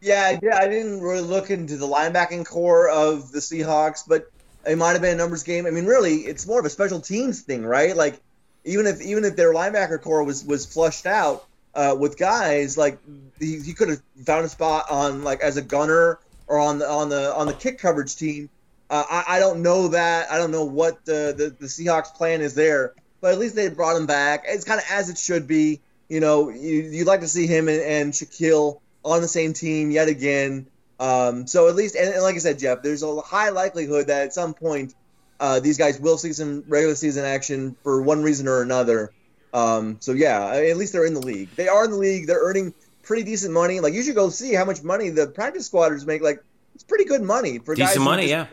Yeah, 0.00 0.38
I 0.54 0.66
didn't 0.66 1.00
really 1.00 1.20
look 1.20 1.50
into 1.50 1.76
the 1.76 1.86
linebacking 1.86 2.44
corps 2.46 2.88
of 2.88 3.30
the 3.30 3.38
Seahawks, 3.38 4.02
but 4.06 4.30
it 4.66 4.76
might 4.76 4.92
have 4.92 5.02
been 5.02 5.14
a 5.14 5.16
numbers 5.16 5.42
game. 5.42 5.66
I 5.66 5.70
mean, 5.70 5.86
really, 5.86 6.16
it's 6.16 6.46
more 6.46 6.58
of 6.58 6.64
a 6.64 6.70
special 6.70 7.00
teams 7.00 7.42
thing, 7.42 7.64
right? 7.64 7.96
Like, 7.96 8.20
even 8.64 8.86
if 8.86 9.00
even 9.00 9.24
if 9.24 9.36
their 9.36 9.52
linebacker 9.52 10.00
corps 10.00 10.24
was 10.24 10.44
was 10.44 10.66
flushed 10.66 11.06
out 11.06 11.46
uh, 11.74 11.94
with 11.98 12.18
guys, 12.18 12.76
like 12.76 12.98
he, 13.38 13.60
he 13.60 13.74
could 13.74 13.90
have 13.90 14.02
found 14.24 14.44
a 14.44 14.48
spot 14.48 14.86
on 14.90 15.22
like 15.22 15.40
as 15.40 15.56
a 15.56 15.62
gunner 15.62 16.18
or 16.46 16.58
on 16.58 16.78
the 16.78 16.88
on 16.88 17.08
the 17.08 17.34
on 17.34 17.46
the 17.46 17.54
kick 17.54 17.78
coverage 17.78 18.16
team. 18.16 18.48
Uh, 18.90 19.04
I, 19.08 19.36
I 19.36 19.38
don't 19.38 19.62
know 19.62 19.88
that. 19.88 20.30
I 20.30 20.36
don't 20.36 20.50
know 20.50 20.64
what 20.64 21.04
the, 21.04 21.34
the 21.36 21.54
the 21.58 21.66
Seahawks 21.66 22.12
plan 22.14 22.40
is 22.40 22.54
there, 22.54 22.94
but 23.22 23.32
at 23.32 23.38
least 23.38 23.54
they 23.54 23.70
brought 23.70 23.96
him 23.96 24.04
back. 24.04 24.44
It's 24.46 24.64
kind 24.64 24.78
of 24.78 24.84
as 24.90 25.08
it 25.08 25.16
should 25.16 25.46
be. 25.46 25.80
You 26.10 26.20
know, 26.20 26.50
you, 26.50 26.82
you'd 26.82 27.06
like 27.06 27.20
to 27.20 27.28
see 27.28 27.46
him 27.46 27.68
and, 27.68 27.80
and 27.80 28.12
Shaquill 28.12 28.80
on 29.02 29.22
the 29.22 29.28
same 29.28 29.54
team 29.54 29.90
yet 29.90 30.08
again. 30.08 30.66
Um, 31.00 31.46
so 31.46 31.68
at 31.68 31.74
least, 31.74 31.94
and, 31.94 32.12
and, 32.12 32.22
like 32.22 32.34
I 32.34 32.38
said, 32.38 32.58
Jeff, 32.58 32.82
there's 32.82 33.02
a 33.02 33.20
high 33.22 33.48
likelihood 33.48 34.08
that 34.08 34.22
at 34.22 34.34
some 34.34 34.52
point 34.52 34.94
uh, 35.40 35.60
these 35.60 35.78
guys 35.78 35.98
will 35.98 36.18
see 36.18 36.32
some 36.32 36.64
regular 36.68 36.94
season 36.94 37.24
action 37.24 37.76
for 37.82 38.02
one 38.02 38.22
reason 38.22 38.46
or 38.46 38.60
another. 38.60 39.12
Um, 39.54 39.96
so 40.00 40.12
yeah, 40.12 40.48
at 40.48 40.76
least 40.76 40.92
they're 40.92 41.06
in 41.06 41.14
the 41.14 41.20
league. 41.20 41.48
They 41.56 41.68
are 41.68 41.84
in 41.84 41.90
the 41.90 41.96
league. 41.96 42.26
They're 42.26 42.42
earning 42.42 42.74
pretty 43.02 43.22
decent 43.22 43.52
money. 43.52 43.80
Like 43.80 43.94
you 43.94 44.02
should 44.02 44.14
go 44.14 44.30
see 44.30 44.52
how 44.54 44.64
much 44.64 44.82
money 44.82 45.08
the 45.10 45.28
practice 45.28 45.66
squatters 45.66 46.04
make. 46.06 46.22
Like 46.22 46.42
it's 46.74 46.84
pretty 46.84 47.04
good 47.04 47.22
money 47.22 47.58
for 47.58 47.74
decent 47.74 47.96
guys 47.96 48.04
money. 48.04 48.28
Just, 48.28 48.50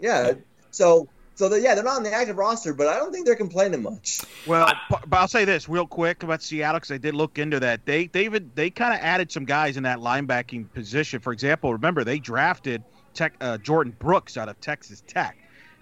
yeah, 0.00 0.26
yeah. 0.26 0.32
So 0.70 1.08
so 1.36 1.48
that, 1.48 1.60
yeah, 1.60 1.74
they're 1.74 1.84
not 1.84 1.96
on 1.96 2.02
the 2.04 2.12
active 2.12 2.36
roster, 2.36 2.72
but 2.72 2.86
I 2.86 2.96
don't 2.96 3.12
think 3.12 3.26
they're 3.26 3.34
complaining 3.34 3.82
much. 3.82 4.20
Well, 4.46 4.70
but 4.88 5.12
I'll 5.12 5.28
say 5.28 5.44
this 5.44 5.68
real 5.68 5.86
quick 5.86 6.22
about 6.22 6.42
Seattle 6.42 6.78
because 6.78 6.92
I 6.92 6.98
did 6.98 7.14
look 7.14 7.38
into 7.38 7.58
that. 7.60 7.84
They 7.84 8.06
David 8.06 8.54
they 8.54 8.70
kind 8.70 8.94
of 8.94 9.00
added 9.00 9.32
some 9.32 9.44
guys 9.44 9.76
in 9.76 9.82
that 9.82 9.98
linebacking 9.98 10.72
position. 10.72 11.20
For 11.20 11.32
example, 11.32 11.72
remember 11.72 12.04
they 12.04 12.18
drafted 12.18 12.84
Tech, 13.14 13.34
uh, 13.40 13.58
Jordyn 13.58 13.98
Brooks 13.98 14.36
out 14.36 14.48
of 14.48 14.60
Texas 14.60 15.02
Tech 15.06 15.36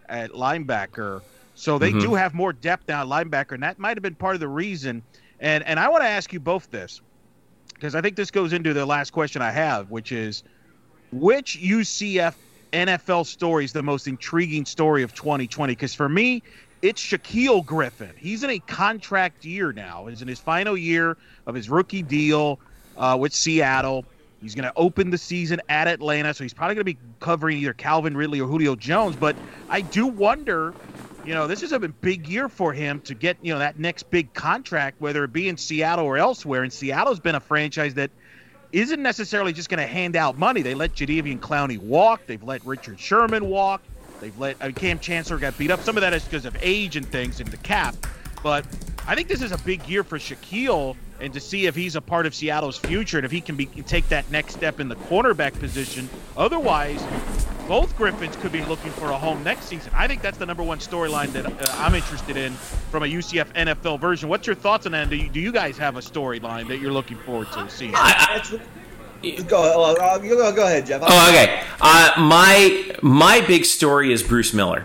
at 0.08 0.32
linebacker, 0.32 1.22
so 1.54 1.78
they 1.78 1.90
mm-hmm. 1.90 2.00
do 2.00 2.14
have 2.14 2.34
more 2.34 2.52
depth 2.52 2.88
now 2.88 3.02
at 3.02 3.06
linebacker, 3.08 3.52
and 3.52 3.62
that 3.62 3.78
might 3.78 3.96
have 3.96 4.02
been 4.02 4.14
part 4.14 4.34
of 4.34 4.40
the 4.40 4.48
reason. 4.48 5.02
And 5.38 5.64
and 5.64 5.78
I 5.78 5.88
want 5.88 6.02
to 6.02 6.08
ask 6.08 6.32
you 6.32 6.40
both 6.40 6.70
this 6.70 7.02
because 7.74 7.94
I 7.94 8.00
think 8.00 8.16
this 8.16 8.30
goes 8.30 8.54
into 8.54 8.72
the 8.72 8.86
last 8.86 9.10
question 9.10 9.42
I 9.42 9.50
have, 9.50 9.90
which 9.90 10.12
is 10.12 10.44
which 11.10 11.58
UCF 11.60 12.34
NFL 12.72 13.26
story 13.26 13.64
is 13.64 13.72
the 13.72 13.82
most 13.82 14.06
intriguing 14.06 14.64
story 14.64 15.02
of 15.02 15.14
2020? 15.14 15.72
Because 15.72 15.94
for 15.94 16.08
me, 16.08 16.42
it's 16.80 17.00
Shaquill 17.00 17.64
Griffin. 17.64 18.12
He's 18.16 18.42
in 18.42 18.50
a 18.50 18.58
contract 18.60 19.44
year 19.44 19.72
now. 19.72 20.06
He's 20.06 20.22
in 20.22 20.28
his 20.28 20.40
final 20.40 20.76
year 20.76 21.16
of 21.46 21.54
his 21.54 21.70
rookie 21.70 22.02
deal 22.02 22.58
uh, 22.96 23.16
with 23.18 23.32
Seattle. 23.32 24.04
He's 24.40 24.54
going 24.54 24.64
to 24.64 24.72
open 24.74 25.10
the 25.10 25.18
season 25.18 25.60
at 25.68 25.86
Atlanta, 25.86 26.34
so 26.34 26.42
he's 26.42 26.54
probably 26.54 26.74
going 26.74 26.86
to 26.86 26.92
be 26.92 26.98
covering 27.20 27.58
either 27.58 27.72
Calvin 27.72 28.16
Ridley 28.16 28.40
or 28.40 28.48
Julio 28.48 28.74
Jones. 28.74 29.14
But 29.14 29.36
I 29.68 29.82
do 29.82 30.08
wonder, 30.08 30.74
you 31.24 31.32
know, 31.32 31.46
this 31.46 31.62
is 31.62 31.70
a 31.70 31.78
big 31.78 32.26
year 32.26 32.48
for 32.48 32.72
him 32.72 33.00
to 33.02 33.14
get, 33.14 33.36
you 33.42 33.52
know, 33.52 33.60
that 33.60 33.78
next 33.78 34.10
big 34.10 34.34
contract, 34.34 35.00
whether 35.00 35.22
it 35.22 35.32
be 35.32 35.48
in 35.48 35.56
Seattle 35.56 36.06
or 36.06 36.18
elsewhere. 36.18 36.64
And 36.64 36.72
Seattle's 36.72 37.20
been 37.20 37.36
a 37.36 37.40
franchise 37.40 37.94
that– 37.94 38.10
isn't 38.72 39.02
necessarily 39.02 39.52
just 39.52 39.68
going 39.68 39.80
to 39.80 39.86
hand 39.86 40.16
out 40.16 40.38
money. 40.38 40.62
They 40.62 40.74
let 40.74 40.94
Jadeveon 40.94 41.38
Clowney 41.40 41.78
walk. 41.78 42.22
They've 42.26 42.42
let 42.42 42.64
Richard 42.64 42.98
Sherman 42.98 43.46
walk. 43.46 43.82
They've 44.20 44.36
let 44.38 44.56
uh, 44.56 44.64
I 44.64 44.66
mean, 44.68 44.74
Kam 44.74 44.98
Chancellor 44.98 45.38
got 45.38 45.56
beat 45.58 45.70
up. 45.70 45.80
Some 45.80 45.96
of 45.96 46.00
that 46.00 46.14
is 46.14 46.24
because 46.24 46.44
of 46.44 46.56
age 46.60 46.96
and 46.96 47.06
things 47.06 47.40
and 47.40 47.48
the 47.48 47.56
cap. 47.58 47.94
But 48.42 48.64
I 49.06 49.14
think 49.14 49.28
this 49.28 49.42
is 49.42 49.52
a 49.52 49.58
big 49.58 49.86
year 49.88 50.04
for 50.04 50.18
Shaquill 50.18 50.96
and 51.22 51.32
to 51.32 51.40
see 51.40 51.66
if 51.66 51.74
he's 51.76 51.94
a 51.94 52.00
part 52.00 52.26
of 52.26 52.34
Seattle's 52.34 52.76
future 52.76 53.16
and 53.16 53.24
if 53.24 53.30
he 53.30 53.40
can 53.40 53.54
be 53.54 53.66
take 53.66 54.08
that 54.08 54.28
next 54.30 54.54
step 54.54 54.80
in 54.80 54.88
the 54.88 54.96
cornerback 54.96 55.58
position. 55.58 56.10
Otherwise, 56.36 57.02
both 57.68 57.96
Griffins 57.96 58.34
could 58.36 58.50
be 58.50 58.64
looking 58.64 58.90
for 58.90 59.12
a 59.12 59.16
home 59.16 59.42
next 59.44 59.66
season. 59.66 59.92
I 59.94 60.08
think 60.08 60.20
that's 60.20 60.36
the 60.36 60.46
number 60.46 60.64
one 60.64 60.80
storyline 60.80 61.32
that 61.32 61.46
uh, 61.46 61.72
I'm 61.76 61.94
interested 61.94 62.36
in 62.36 62.52
from 62.90 63.04
a 63.04 63.06
UCF 63.06 63.52
NFL 63.54 64.00
version. 64.00 64.28
What's 64.28 64.48
your 64.48 64.56
thoughts 64.56 64.84
on 64.84 64.92
that? 64.92 65.10
Do 65.10 65.16
you, 65.16 65.28
do 65.28 65.40
you 65.40 65.52
guys 65.52 65.78
have 65.78 65.96
a 65.96 66.00
storyline 66.00 66.66
that 66.68 66.78
you're 66.78 66.92
looking 66.92 67.18
forward 67.18 67.46
to 67.52 67.70
seeing? 67.70 67.94
I, 67.94 68.42
I, 69.22 69.42
go, 69.42 69.62
uh, 69.62 70.02
uh 70.02 70.18
go, 70.18 70.52
go 70.52 70.66
ahead, 70.66 70.86
Jeff. 70.86 71.02
Oh, 71.04 71.28
okay. 71.28 71.62
Uh, 71.80 72.12
my 72.18 72.96
my 73.00 73.40
big 73.46 73.64
story 73.64 74.12
is 74.12 74.24
Bruce 74.24 74.52
Miller. 74.52 74.84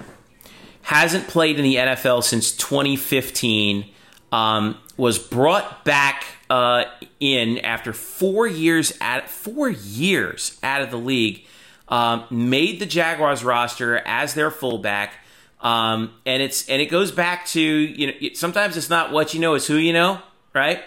Hasn't 0.83 1.27
played 1.27 1.57
in 1.57 1.63
the 1.63 1.75
NFL 1.75 2.23
since 2.23 2.51
2015. 2.51 3.89
Um, 4.31 4.77
was 4.97 5.19
brought 5.19 5.85
back 5.85 6.25
uh, 6.49 6.85
in 7.19 7.59
after 7.59 7.93
four 7.93 8.47
years 8.47 8.93
at 8.99 9.29
four 9.29 9.69
years 9.69 10.59
out 10.63 10.81
of 10.81 10.91
the 10.91 10.97
league 10.97 11.45
um, 11.87 12.25
made 12.29 12.79
the 12.79 12.85
Jaguars 12.85 13.43
roster 13.43 13.97
as 13.97 14.33
their 14.33 14.51
fullback. 14.51 15.13
Um, 15.61 16.13
and 16.25 16.41
it's 16.41 16.67
and 16.69 16.81
it 16.81 16.87
goes 16.87 17.11
back 17.11 17.45
to 17.47 17.61
you 17.61 18.07
know 18.07 18.13
sometimes 18.33 18.77
it's 18.77 18.89
not 18.89 19.11
what 19.11 19.33
you 19.33 19.39
know, 19.39 19.55
it's 19.55 19.67
who 19.67 19.75
you 19.75 19.93
know, 19.93 20.21
right? 20.53 20.83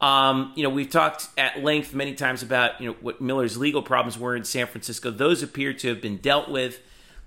Um, 0.00 0.52
you 0.56 0.64
know 0.64 0.70
we've 0.70 0.90
talked 0.90 1.28
at 1.38 1.62
length 1.62 1.94
many 1.94 2.14
times 2.14 2.42
about 2.42 2.80
you 2.80 2.88
know 2.88 2.96
what 3.00 3.20
Miller's 3.20 3.56
legal 3.56 3.82
problems 3.82 4.18
were 4.18 4.34
in 4.34 4.44
San 4.44 4.66
Francisco. 4.66 5.10
Those 5.10 5.42
appear 5.42 5.72
to 5.74 5.88
have 5.88 6.00
been 6.00 6.16
dealt 6.16 6.48
with. 6.48 6.80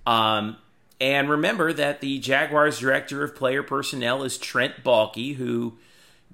Um, 0.05 0.57
and 0.99 1.29
remember 1.29 1.73
that 1.73 1.99
the 1.99 2.19
Jaguars 2.19 2.79
director 2.79 3.23
of 3.23 3.35
player 3.35 3.63
personnel 3.63 4.23
is 4.23 4.37
Trent 4.37 4.83
Baalke, 4.83 5.35
who 5.35 5.77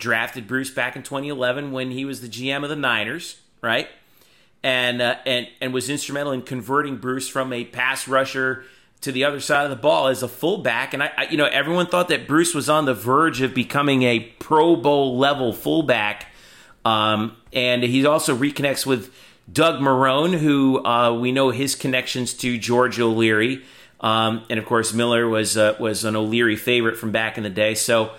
drafted 0.02 0.48
Bruce 0.48 0.70
back 0.70 0.98
in 0.98 1.04
2011 1.04 1.72
when 1.72 1.92
he 1.92 2.04
was 2.04 2.20
the 2.20 2.28
GM 2.28 2.64
of 2.64 2.70
the 2.70 2.76
Niners, 2.76 3.40
right? 3.62 3.88
and 4.64 5.02
uh, 5.02 5.16
and 5.26 5.48
and 5.60 5.74
was 5.74 5.90
instrumental 5.90 6.32
in 6.32 6.42
converting 6.42 6.98
Bruce 6.98 7.28
from 7.28 7.52
a 7.54 7.66
pass 7.66 8.08
rusher 8.08 8.64
to 9.02 9.12
the 9.12 9.24
other 9.24 9.40
side 9.40 9.64
of 9.64 9.72
the 9.72 9.76
ball 9.76 10.08
as 10.08 10.22
a 10.22 10.28
fullback. 10.28 10.94
And 10.94 11.02
I, 11.02 11.12
I, 11.18 11.24
you 11.26 11.38
know, 11.38 11.46
everyone 11.46 11.88
thought 11.88 12.10
that 12.10 12.28
Bruce 12.28 12.54
was 12.54 12.70
on 12.70 12.86
the 12.86 12.94
verge 12.94 13.42
of 13.42 13.56
becoming 13.56 14.04
a 14.04 14.20
Pro 14.20 14.76
Bowl 14.76 15.18
level 15.18 15.54
fullback. 15.54 16.28
Um, 16.86 17.36
and 17.52 17.82
he 17.82 18.06
also 18.06 18.38
reconnects 18.38 18.86
with 18.86 19.12
Doug 19.52 19.82
Marrone, 19.82 20.38
who 20.38 20.86
uh, 20.86 21.14
we 21.14 21.32
know 21.32 21.50
his 21.50 21.74
connections 21.74 22.34
to 22.36 22.60
George 22.60 23.00
O'Leary. 23.00 23.64
Um, 24.02 24.44
and 24.52 24.60
of 24.60 24.66
course, 24.66 24.94
Miller 24.94 25.28
was 25.28 25.58
uh, 25.58 25.76
was 25.80 26.04
an 26.06 26.16
O'Leary 26.16 26.56
favorite 26.56 26.98
from 26.98 27.12
back 27.12 27.38
in 27.38 27.44
the 27.44 27.50
day. 27.50 27.74
So, 27.74 28.12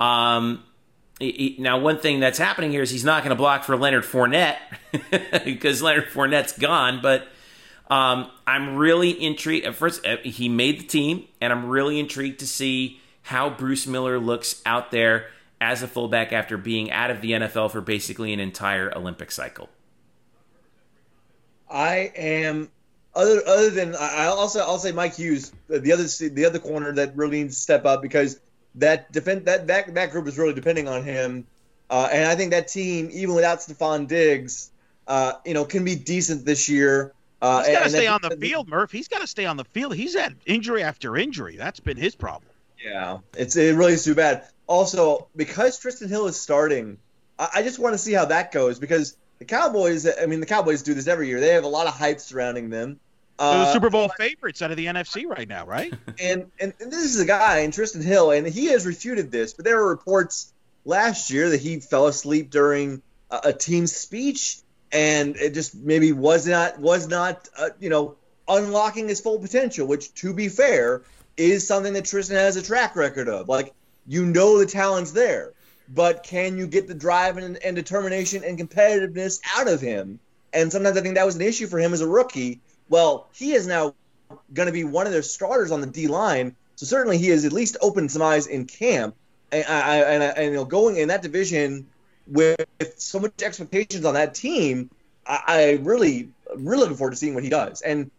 um, 0.00 0.63
he, 1.20 1.56
now, 1.58 1.78
one 1.78 1.98
thing 1.98 2.20
that's 2.20 2.38
happening 2.38 2.70
here 2.70 2.82
is 2.82 2.90
he's 2.90 3.04
not 3.04 3.22
going 3.22 3.30
to 3.30 3.36
block 3.36 3.64
for 3.64 3.76
Leonard 3.76 4.04
Fournette 4.04 4.56
because 5.44 5.80
Leonard 5.80 6.06
Fournette's 6.06 6.58
gone. 6.58 7.00
But 7.00 7.28
um, 7.88 8.30
I'm 8.46 8.76
really 8.76 9.10
intrigued. 9.22 9.66
At 9.66 9.74
first, 9.74 10.04
uh, 10.06 10.16
he 10.22 10.48
made 10.48 10.80
the 10.80 10.86
team, 10.86 11.28
and 11.40 11.52
I'm 11.52 11.66
really 11.66 12.00
intrigued 12.00 12.40
to 12.40 12.46
see 12.46 13.00
how 13.22 13.48
Bruce 13.48 13.86
Miller 13.86 14.18
looks 14.18 14.60
out 14.66 14.90
there 14.90 15.26
as 15.60 15.82
a 15.82 15.88
fullback 15.88 16.32
after 16.32 16.56
being 16.56 16.90
out 16.90 17.10
of 17.10 17.20
the 17.20 17.32
NFL 17.32 17.70
for 17.70 17.80
basically 17.80 18.32
an 18.32 18.40
entire 18.40 18.94
Olympic 18.96 19.30
cycle. 19.30 19.68
I 21.70 22.12
am 22.16 22.70
other 23.14 23.40
other 23.46 23.70
than 23.70 23.94
I 23.96 24.26
also 24.26 24.60
I'll 24.60 24.78
say 24.78 24.92
Mike 24.92 25.16
Hughes, 25.16 25.52
the 25.68 25.92
other 25.92 26.04
the 26.04 26.44
other 26.44 26.58
corner 26.58 26.92
that 26.92 27.16
really 27.16 27.42
needs 27.42 27.56
to 27.56 27.62
step 27.62 27.86
up 27.86 28.02
because 28.02 28.40
that 28.76 29.12
defend 29.12 29.46
that 29.46 29.66
that 29.68 29.94
that 29.94 30.10
group 30.10 30.26
is 30.26 30.38
really 30.38 30.54
depending 30.54 30.88
on 30.88 31.04
him, 31.04 31.46
uh, 31.90 32.08
and 32.10 32.26
I 32.26 32.34
think 32.34 32.50
that 32.52 32.68
team 32.68 33.08
even 33.12 33.34
without 33.34 33.58
Stefon 33.58 34.08
Diggs, 34.08 34.70
uh, 35.06 35.34
you 35.44 35.54
know, 35.54 35.64
can 35.64 35.84
be 35.84 35.94
decent 35.94 36.44
this 36.44 36.68
year. 36.68 37.12
Uh, 37.40 37.62
He's 37.62 37.76
got 37.76 37.84
to 37.84 37.90
stay 37.90 38.06
on 38.06 38.20
the 38.22 38.36
field, 38.36 38.68
Murph. 38.68 38.90
He's 38.90 39.08
got 39.08 39.20
to 39.20 39.26
stay 39.26 39.44
on 39.44 39.56
the 39.56 39.64
field. 39.64 39.94
He's 39.94 40.14
had 40.16 40.36
injury 40.46 40.82
after 40.82 41.16
injury. 41.16 41.56
That's 41.56 41.80
been 41.80 41.96
his 41.96 42.14
problem. 42.14 42.50
Yeah, 42.82 43.18
it's 43.36 43.56
it 43.56 43.76
really 43.76 43.92
is 43.92 44.04
too 44.04 44.14
bad. 44.14 44.44
Also, 44.66 45.28
because 45.36 45.78
Trysten 45.80 46.08
Hill 46.08 46.26
is 46.26 46.40
starting, 46.40 46.98
I, 47.38 47.48
I 47.56 47.62
just 47.62 47.78
want 47.78 47.94
to 47.94 47.98
see 47.98 48.12
how 48.12 48.26
that 48.26 48.50
goes 48.50 48.78
because 48.78 49.16
the 49.38 49.44
Cowboys. 49.44 50.06
I 50.06 50.26
mean, 50.26 50.40
the 50.40 50.46
Cowboys 50.46 50.82
do 50.82 50.94
this 50.94 51.06
every 51.06 51.28
year. 51.28 51.40
They 51.40 51.48
have 51.50 51.64
a 51.64 51.68
lot 51.68 51.86
of 51.86 51.94
hype 51.94 52.20
surrounding 52.20 52.70
them. 52.70 52.98
The 53.38 53.72
Super 53.72 53.90
Bowl 53.90 54.04
uh, 54.04 54.14
favorites 54.16 54.62
out 54.62 54.70
of 54.70 54.76
the 54.76 54.86
NFC 54.86 55.26
right 55.26 55.48
now, 55.48 55.66
right? 55.66 55.92
And, 56.20 56.50
and 56.60 56.72
and 56.80 56.92
this 56.92 57.02
is 57.04 57.18
a 57.18 57.24
guy, 57.24 57.58
and 57.58 57.72
Trysten 57.72 58.02
Hill, 58.02 58.30
and 58.30 58.46
he 58.46 58.66
has 58.66 58.86
refuted 58.86 59.32
this, 59.32 59.52
but 59.52 59.64
there 59.64 59.76
were 59.76 59.88
reports 59.88 60.52
last 60.84 61.30
year 61.30 61.50
that 61.50 61.60
he 61.60 61.80
fell 61.80 62.06
asleep 62.06 62.50
during 62.50 63.02
a, 63.30 63.40
a 63.46 63.52
team 63.52 63.86
speech, 63.88 64.58
and 64.92 65.36
it 65.36 65.54
just 65.54 65.74
maybe 65.74 66.12
was 66.12 66.46
not 66.46 66.78
was 66.78 67.08
not 67.08 67.48
uh, 67.58 67.70
you 67.80 67.90
know 67.90 68.16
unlocking 68.46 69.08
his 69.08 69.20
full 69.20 69.40
potential. 69.40 69.88
Which, 69.88 70.14
to 70.14 70.32
be 70.32 70.48
fair, 70.48 71.02
is 71.36 71.66
something 71.66 71.94
that 71.94 72.04
Trysten 72.04 72.36
has 72.36 72.56
a 72.56 72.62
track 72.62 72.94
record 72.94 73.28
of. 73.28 73.48
Like 73.48 73.74
you 74.06 74.24
know 74.24 74.58
the 74.58 74.66
talent's 74.66 75.10
there, 75.10 75.52
but 75.88 76.22
can 76.22 76.56
you 76.56 76.68
get 76.68 76.86
the 76.86 76.94
drive 76.94 77.38
and, 77.38 77.56
and 77.64 77.74
determination 77.74 78.44
and 78.44 78.56
competitiveness 78.56 79.40
out 79.56 79.66
of 79.66 79.80
him? 79.80 80.20
And 80.52 80.70
sometimes 80.70 80.96
I 80.96 81.00
think 81.00 81.16
that 81.16 81.26
was 81.26 81.34
an 81.34 81.42
issue 81.42 81.66
for 81.66 81.80
him 81.80 81.92
as 81.92 82.00
a 82.00 82.06
rookie 82.06 82.60
well, 82.88 83.28
he 83.34 83.52
is 83.52 83.66
now 83.66 83.94
going 84.52 84.66
to 84.66 84.72
be 84.72 84.84
one 84.84 85.06
of 85.06 85.12
their 85.12 85.22
starters 85.22 85.70
on 85.70 85.80
the 85.80 85.86
D 85.86 86.06
line. 86.06 86.54
So 86.76 86.86
certainly 86.86 87.18
he 87.18 87.28
has 87.28 87.44
at 87.44 87.52
least 87.52 87.76
opened 87.80 88.10
some 88.10 88.22
eyes 88.22 88.46
in 88.46 88.66
camp. 88.66 89.14
And, 89.52 89.64
I, 89.66 89.96
and, 89.98 90.22
I, 90.22 90.26
and 90.26 90.46
you 90.46 90.52
know, 90.52 90.64
going 90.64 90.96
in 90.96 91.08
that 91.08 91.22
division 91.22 91.86
with 92.26 92.66
so 92.96 93.20
much 93.20 93.42
expectations 93.42 94.04
on 94.04 94.14
that 94.14 94.34
team, 94.34 94.90
I, 95.26 95.42
I 95.46 95.72
really, 95.82 96.30
really 96.56 96.80
looking 96.80 96.96
forward 96.96 97.12
to 97.12 97.16
seeing 97.16 97.34
what 97.34 97.44
he 97.44 97.50
does. 97.50 97.80
And 97.82 98.10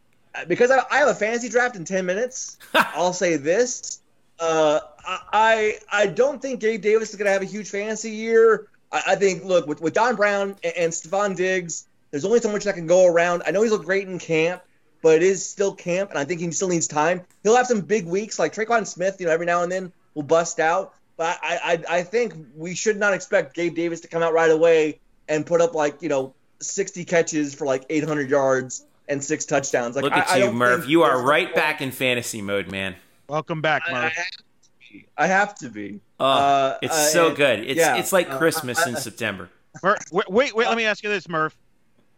because 0.47 0.71
I, 0.71 0.81
I 0.89 0.97
have 0.97 1.09
a 1.09 1.15
fantasy 1.15 1.49
draft 1.49 1.75
in 1.75 1.85
10 1.85 2.05
minutes, 2.05 2.57
I'll 2.73 3.13
say 3.13 3.35
this. 3.35 3.99
Uh, 4.39 4.79
I 5.07 5.77
I 5.91 6.07
don't 6.07 6.41
think 6.41 6.59
Gabe 6.59 6.81
Davis 6.81 7.11
is 7.11 7.15
going 7.15 7.27
to 7.27 7.31
have 7.31 7.41
a 7.41 7.45
huge 7.45 7.69
fantasy 7.69 8.11
year. 8.11 8.67
I, 8.91 9.03
I 9.09 9.15
think, 9.15 9.45
look, 9.45 9.65
with, 9.67 9.81
with 9.81 9.93
John 9.93 10.15
Brown 10.15 10.55
and, 10.63 10.73
and 10.77 10.93
Stefon 10.93 11.35
Diggs, 11.35 11.87
there's 12.15 12.23
only 12.23 12.39
so 12.39 12.49
much 12.49 12.63
that 12.63 12.75
can 12.75 12.87
go 12.87 13.05
around. 13.05 13.43
I 13.45 13.51
know 13.51 13.61
he's 13.61 13.73
looked 13.73 13.83
great 13.83 14.07
in 14.07 14.19
camp, 14.19 14.61
but 15.01 15.15
it 15.15 15.21
is 15.21 15.45
still 15.45 15.75
camp, 15.75 16.11
and 16.11 16.17
I 16.17 16.23
think 16.23 16.39
he 16.39 16.49
still 16.51 16.69
needs 16.69 16.87
time. 16.87 17.21
He'll 17.43 17.57
have 17.57 17.67
some 17.67 17.81
big 17.81 18.05
weeks, 18.05 18.39
like 18.39 18.53
Tre'Quan 18.53 18.87
Smith. 18.87 19.17
You 19.19 19.25
know, 19.25 19.33
every 19.33 19.45
now 19.45 19.63
and 19.63 19.69
then 19.69 19.91
will 20.13 20.23
bust 20.23 20.61
out. 20.61 20.93
But 21.17 21.37
I, 21.43 21.81
I, 21.89 21.97
I 21.97 22.03
think 22.03 22.33
we 22.55 22.73
should 22.73 22.95
not 22.95 23.13
expect 23.13 23.53
Gabe 23.53 23.75
Davis 23.75 23.99
to 23.99 24.07
come 24.07 24.23
out 24.23 24.31
right 24.31 24.49
away 24.49 25.01
and 25.27 25.45
put 25.45 25.59
up 25.59 25.75
like 25.75 26.01
you 26.01 26.07
know 26.07 26.33
60 26.61 27.03
catches 27.03 27.53
for 27.53 27.65
like 27.65 27.85
800 27.89 28.29
yards 28.29 28.85
and 29.09 29.21
six 29.21 29.43
touchdowns. 29.43 29.97
Like, 29.97 30.05
Look 30.05 30.13
at 30.13 30.29
I, 30.29 30.37
you, 30.37 30.45
I 30.45 30.51
Murph. 30.51 30.87
You 30.87 31.03
are 31.03 31.21
right 31.21 31.53
back 31.53 31.81
in 31.81 31.91
fantasy 31.91 32.41
mode, 32.41 32.71
man. 32.71 32.95
Welcome 33.27 33.59
back, 33.59 33.83
Murph. 33.91 34.05
I, 34.05 34.07
have 34.07 34.31
to 34.31 34.43
be. 34.89 35.05
I 35.17 35.27
have 35.27 35.55
to 35.55 35.69
be. 35.69 35.99
Oh, 36.21 36.25
uh, 36.25 36.77
it's 36.81 36.93
uh, 36.93 37.07
so 37.07 37.27
and, 37.27 37.35
good. 37.35 37.59
It's 37.59 37.77
yeah, 37.77 37.97
it's 37.97 38.13
like 38.13 38.29
uh, 38.29 38.37
Christmas 38.37 38.87
in 38.87 38.95
September. 38.95 39.49
Murph, 39.83 39.99
wait, 40.13 40.29
wait, 40.29 40.55
wait, 40.55 40.67
let 40.69 40.77
me 40.77 40.85
ask 40.85 41.03
you 41.03 41.09
this, 41.09 41.27
Murph. 41.27 41.57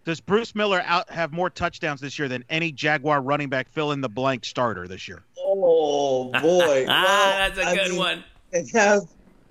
Does 0.08 0.22
Bruce 0.22 0.56
Miller 0.56 0.82
out 0.86 1.10
have 1.10 1.34
more 1.34 1.50
touchdowns 1.50 2.00
this 2.00 2.18
year 2.18 2.30
than 2.30 2.46
any 2.50 2.72
Jaguar 2.72 3.22
running 3.22 3.50
back 3.50 3.68
fill 3.68 3.92
in 3.92 4.00
the 4.00 4.08
blank 4.08 4.46
starter 4.46 4.88
this 4.88 5.06
year? 5.06 5.22
Oh 5.38 6.32
boy, 6.42 6.86
well, 6.88 7.50
that's 7.50 7.60
a 7.60 7.64
I 7.66 7.76
good 7.76 7.90
mean, 7.90 8.00
one. 8.00 8.24
Have, 8.72 9.02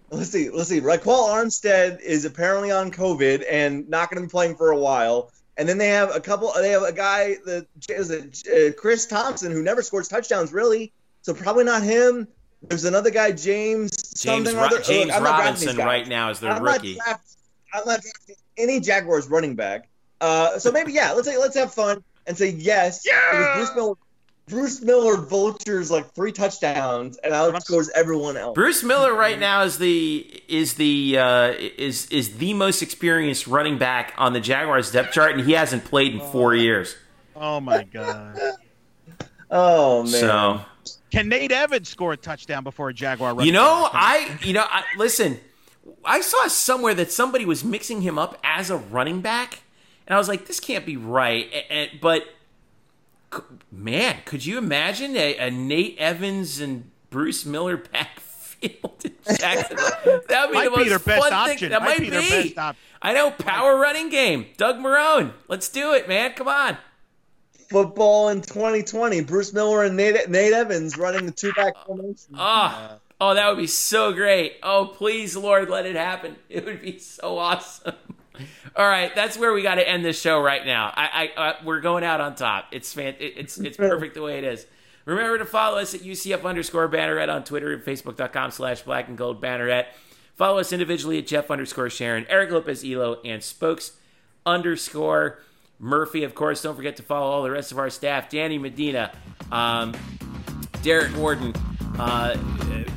let's 0.09 0.31
see, 0.31 0.49
let's 0.49 0.71
see. 0.71 0.81
Ryquell 0.81 1.29
Armstead 1.29 2.01
is 2.01 2.25
apparently 2.25 2.71
on 2.71 2.91
COVID 2.91 3.45
and 3.51 3.87
not 3.91 4.09
going 4.09 4.23
to 4.23 4.27
be 4.27 4.31
playing 4.31 4.57
for 4.57 4.71
a 4.71 4.79
while. 4.79 5.31
And 5.59 5.69
then 5.69 5.77
they 5.77 5.89
have 5.89 6.17
a 6.17 6.23
couple. 6.23 6.51
They 6.57 6.71
have 6.71 6.85
a 6.85 6.93
guy 6.93 7.37
that 7.45 7.67
is 7.91 8.11
it 8.11 8.49
uh, 8.49 8.73
Chris 8.81 9.05
Thompson 9.05 9.53
who 9.53 9.63
never 9.63 9.83
scores 9.83 10.09
touchdowns 10.09 10.55
really, 10.55 10.91
so 11.21 11.35
probably 11.35 11.65
not 11.65 11.83
him. 11.83 12.27
There's 12.63 12.87
another 12.87 13.11
guy, 13.11 13.33
James. 13.33 13.95
James, 14.15 14.55
Ro- 14.55 14.63
other. 14.63 14.81
James 14.81 15.13
Look, 15.13 15.23
Robinson 15.23 15.77
right 15.77 16.09
now 16.09 16.31
is 16.31 16.41
their 16.41 16.53
I'm 16.53 16.63
rookie. 16.63 16.95
Not 16.95 17.05
draft, 17.05 17.37
I'm 17.75 17.83
not 17.85 18.01
drafting 18.01 18.37
any 18.57 18.81
Jaguars 18.81 19.29
running 19.29 19.55
back. 19.55 19.91
Uh, 20.21 20.59
so 20.59 20.73
maybe 20.73 20.93
yeah, 20.93 21.13
let's 21.13 21.29
say 21.29 21.37
let's 21.37 21.57
have 21.57 21.73
fun 21.73 22.03
and 22.27 22.37
say 22.37 22.51
yes. 22.51 23.07
Yeah. 23.07 23.55
Bruce 23.57 23.75
Miller, 23.75 23.95
Bruce 24.49 24.81
Miller 24.81 25.17
vultures 25.17 25.91
like 25.91 26.13
three 26.15 26.33
touchdowns 26.33 27.17
and 27.19 27.33
outscores 27.33 27.89
everyone 27.95 28.37
else. 28.37 28.55
Bruce 28.55 28.85
Miller 28.85 29.13
right 29.15 29.39
now 29.39 29.63
is 29.63 29.79
the 29.79 30.43
is 30.49 30.75
the 30.75 31.19
uh, 31.19 31.53
is 31.57 32.07
is 32.07 32.39
the 32.39 32.55
most 32.55 32.83
experienced 32.83 33.47
running 33.47 33.79
back 33.79 34.15
on 34.17 34.33
the 34.33 34.41
Jaguars 34.41 34.93
depth 34.93 35.13
chart, 35.13 35.33
and 35.33 35.45
he 35.45 35.53
hasn't 35.53 35.85
played 35.85 36.15
in 36.15 36.21
four 36.21 36.53
oh. 36.53 36.57
years. 36.57 36.97
Oh 37.35 37.61
my 37.61 37.83
god. 37.85 38.39
oh 39.51 40.03
man. 40.05 40.13
So 40.13 40.61
can 41.11 41.29
Nate 41.29 41.53
Evans 41.53 41.89
score 41.89 42.13
a 42.13 42.17
touchdown 42.17 42.65
before 42.65 42.89
a 42.89 42.95
Jaguar? 42.95 43.43
You 43.45 43.53
know, 43.53 43.89
I 43.93 44.39
you 44.43 44.53
know, 44.53 44.65
I, 44.69 44.85
listen. 44.97 45.41
I 46.05 46.21
saw 46.21 46.49
somewhere 46.49 46.95
that 46.95 47.13
somebody 47.13 47.45
was 47.45 47.65
mixing 47.65 48.03
him 48.03 48.19
up 48.19 48.39
as 48.43 48.71
a 48.71 48.77
running 48.77 49.21
back 49.21 49.61
and 50.07 50.15
I 50.15 50.19
was 50.19 50.29
like, 50.29 50.47
this 50.47 50.61
can't 50.61 50.87
be 50.87 50.97
right. 50.97 51.47
And, 51.53 51.65
and, 51.71 52.01
but 52.01 52.25
man, 53.71 54.19
could 54.25 54.45
you 54.45 54.59
imagine 54.59 55.17
a, 55.17 55.37
a, 55.39 55.51
Nate 55.51 55.99
Evans 55.99 56.61
and 56.61 56.91
Bruce 57.11 57.45
Miller 57.45 57.77
backfield 57.77 59.05
in 59.05 59.13
Jacksonville? 59.37 60.21
That 60.29 60.47
would 60.47 60.53
be 60.53 60.55
might 60.55 60.65
the 60.65 60.71
most 60.71 60.83
be 60.85 60.89
their 60.89 60.99
best 60.99 61.23
fun 61.23 61.33
option. 61.33 61.71
That 61.71 61.83
might, 61.83 62.01
might 62.01 62.11
be. 62.11 62.55
be. 62.55 62.59
I 63.03 63.13
know, 63.13 63.31
power 63.31 63.77
running 63.77 64.09
game. 64.09 64.47
Doug 64.57 64.77
Marrone. 64.77 65.33
Let's 65.49 65.69
do 65.69 65.95
it, 65.95 66.09
man. 66.09 66.33
Come 66.33 66.49
on. 66.49 66.77
Football 67.69 68.29
in 68.29 68.43
2020. 68.43 69.23
Bruce 69.23 69.53
Miller 69.53 69.85
and 69.85 69.97
Nate, 69.97 70.29
Nate 70.31 70.53
Evans 70.53 70.97
running 70.97 71.27
the 71.27 71.33
two 71.33 71.53
back 71.53 71.75
formation. 71.85 72.35
Oh, 72.35 72.99
oh, 73.21 73.35
that 73.35 73.49
would 73.49 73.59
be 73.59 73.67
so 73.67 74.13
great. 74.13 74.59
Oh, 74.63 74.93
please, 74.97 75.37
Lord, 75.37 75.69
let 75.69 75.85
it 75.85 75.97
happen. 75.97 76.37
It 76.49 76.65
would 76.65 76.81
be 76.81 76.99
so 76.99 77.39
awesome. 77.39 77.95
All 78.75 78.87
right, 78.87 79.15
that's 79.15 79.39
where 79.39 79.53
we 79.53 79.63
got 79.63 79.77
to 79.77 79.89
end 79.89 80.05
this 80.05 80.21
show 80.21 80.41
right 80.41 80.65
now. 80.65 80.93
I, 80.95 81.31
I 81.37 81.41
uh, 81.41 81.57
we're 81.65 81.81
going 81.81 82.05
out 82.05 82.21
on 82.21 82.35
top. 82.35 82.67
It's 82.73 82.93
fan, 82.93 83.15
it's 83.19 83.59
it's 83.59 83.77
perfect 83.77 84.15
the 84.15 84.23
way 84.23 84.39
it 84.39 84.45
is. 84.45 84.67
Remember 85.05 85.39
to 85.39 85.45
follow 85.45 85.79
us 85.79 85.95
at 85.95 86.01
UCF 86.01 86.45
underscore 86.45 86.89
Banneret 86.89 87.33
on 87.33 87.45
Twitter 87.45 87.73
and 87.73 87.83
Facebook.com 87.83 88.51
slash 88.51 88.83
Black 88.83 89.09
and 89.09 89.17
Gold 89.17 89.41
Banneret. 89.41 89.87
Follow 90.35 90.59
us 90.59 90.73
individually 90.73 91.19
at 91.19 91.27
Jeff 91.27 91.51
underscore 91.51 91.89
Sharon, 91.89 92.27
Eric 92.29 92.51
Lopez 92.51 92.85
Elo, 92.85 93.21
and 93.25 93.43
Spokes 93.43 93.93
underscore 94.45 95.39
Murphy. 95.79 96.25
Of 96.25 96.35
course, 96.35 96.63
don't 96.63 96.75
forget 96.77 96.97
to 96.97 97.03
follow 97.03 97.31
all 97.31 97.43
the 97.43 97.51
rest 97.51 97.73
of 97.73 97.79
our 97.79 97.89
staff: 97.89 98.29
Danny 98.29 98.59
Medina, 98.59 99.13
um, 99.53 99.95
Derek 100.83 101.17
Warden. 101.17 101.55
Uh, 101.99 102.37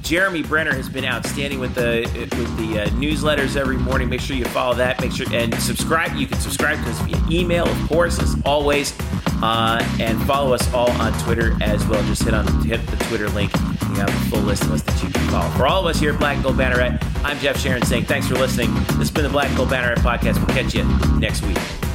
Jeremy 0.02 0.42
Brenner 0.42 0.74
has 0.74 0.90
been 0.90 1.06
outstanding 1.06 1.60
with 1.60 1.76
the 1.76 2.02
with 2.38 2.58
the 2.58 2.82
uh, 2.82 2.88
newsletters 2.90 3.56
every 3.56 3.78
morning. 3.78 4.10
Make 4.10 4.22
sure 4.22 4.36
you 4.36 4.46
follow 4.46 4.74
that. 4.76 5.00
Make 5.02 5.12
sure 5.12 5.28
and 5.32 5.54
subscribe. 5.56 6.16
You 6.16 6.26
can 6.26 6.40
subscribe 6.40 6.84
to 6.84 6.90
us 6.90 7.00
via 7.02 7.22
email, 7.30 7.68
of 7.68 7.88
course, 7.88 8.20
as 8.20 8.36
always, 8.46 8.98
uh, 9.44 9.86
and 10.00 10.22
follow 10.24 10.54
us 10.54 10.74
all 10.74 10.90
on 10.94 11.14
Twitter 11.24 11.56
as 11.62 11.86
well. 11.88 12.04
Just 12.06 12.24
hit 12.24 12.34
on 12.34 12.48
hit 12.66 12.86
the 12.88 12.98
Twitter 13.06 13.30
link. 13.30 13.54
You 13.90 13.96
have 13.96 14.10
a 14.10 14.30
full 14.30 14.42
list 14.42 14.64
of 14.64 14.72
us 14.72 14.82
that 14.84 15.04
you 15.04 15.10
can 15.10 15.30
follow. 15.30 15.50
For 15.52 15.68
all 15.68 15.82
of 15.82 15.86
us 15.86 16.00
here 16.00 16.14
at 16.14 16.20
Black 16.20 16.36
and 16.36 16.44
Gold 16.44 16.58
Banneret, 16.58 17.04
I'm 17.24 17.38
Jeff 17.40 17.60
Sharon 17.60 17.84
saying 17.84 18.06
thanks 18.06 18.28
for 18.28 18.36
listening. 18.36 18.74
This 18.74 18.98
has 18.98 19.12
been 19.12 19.24
the 19.24 19.30
Black 19.30 19.50
and 19.50 19.58
Gold 19.58 19.70
Banneret 19.70 19.98
podcast. 19.98 20.38
We'll 20.38 20.56
catch 20.56 20.74
you 20.74 20.86
next 21.20 21.46
week. 21.46 21.89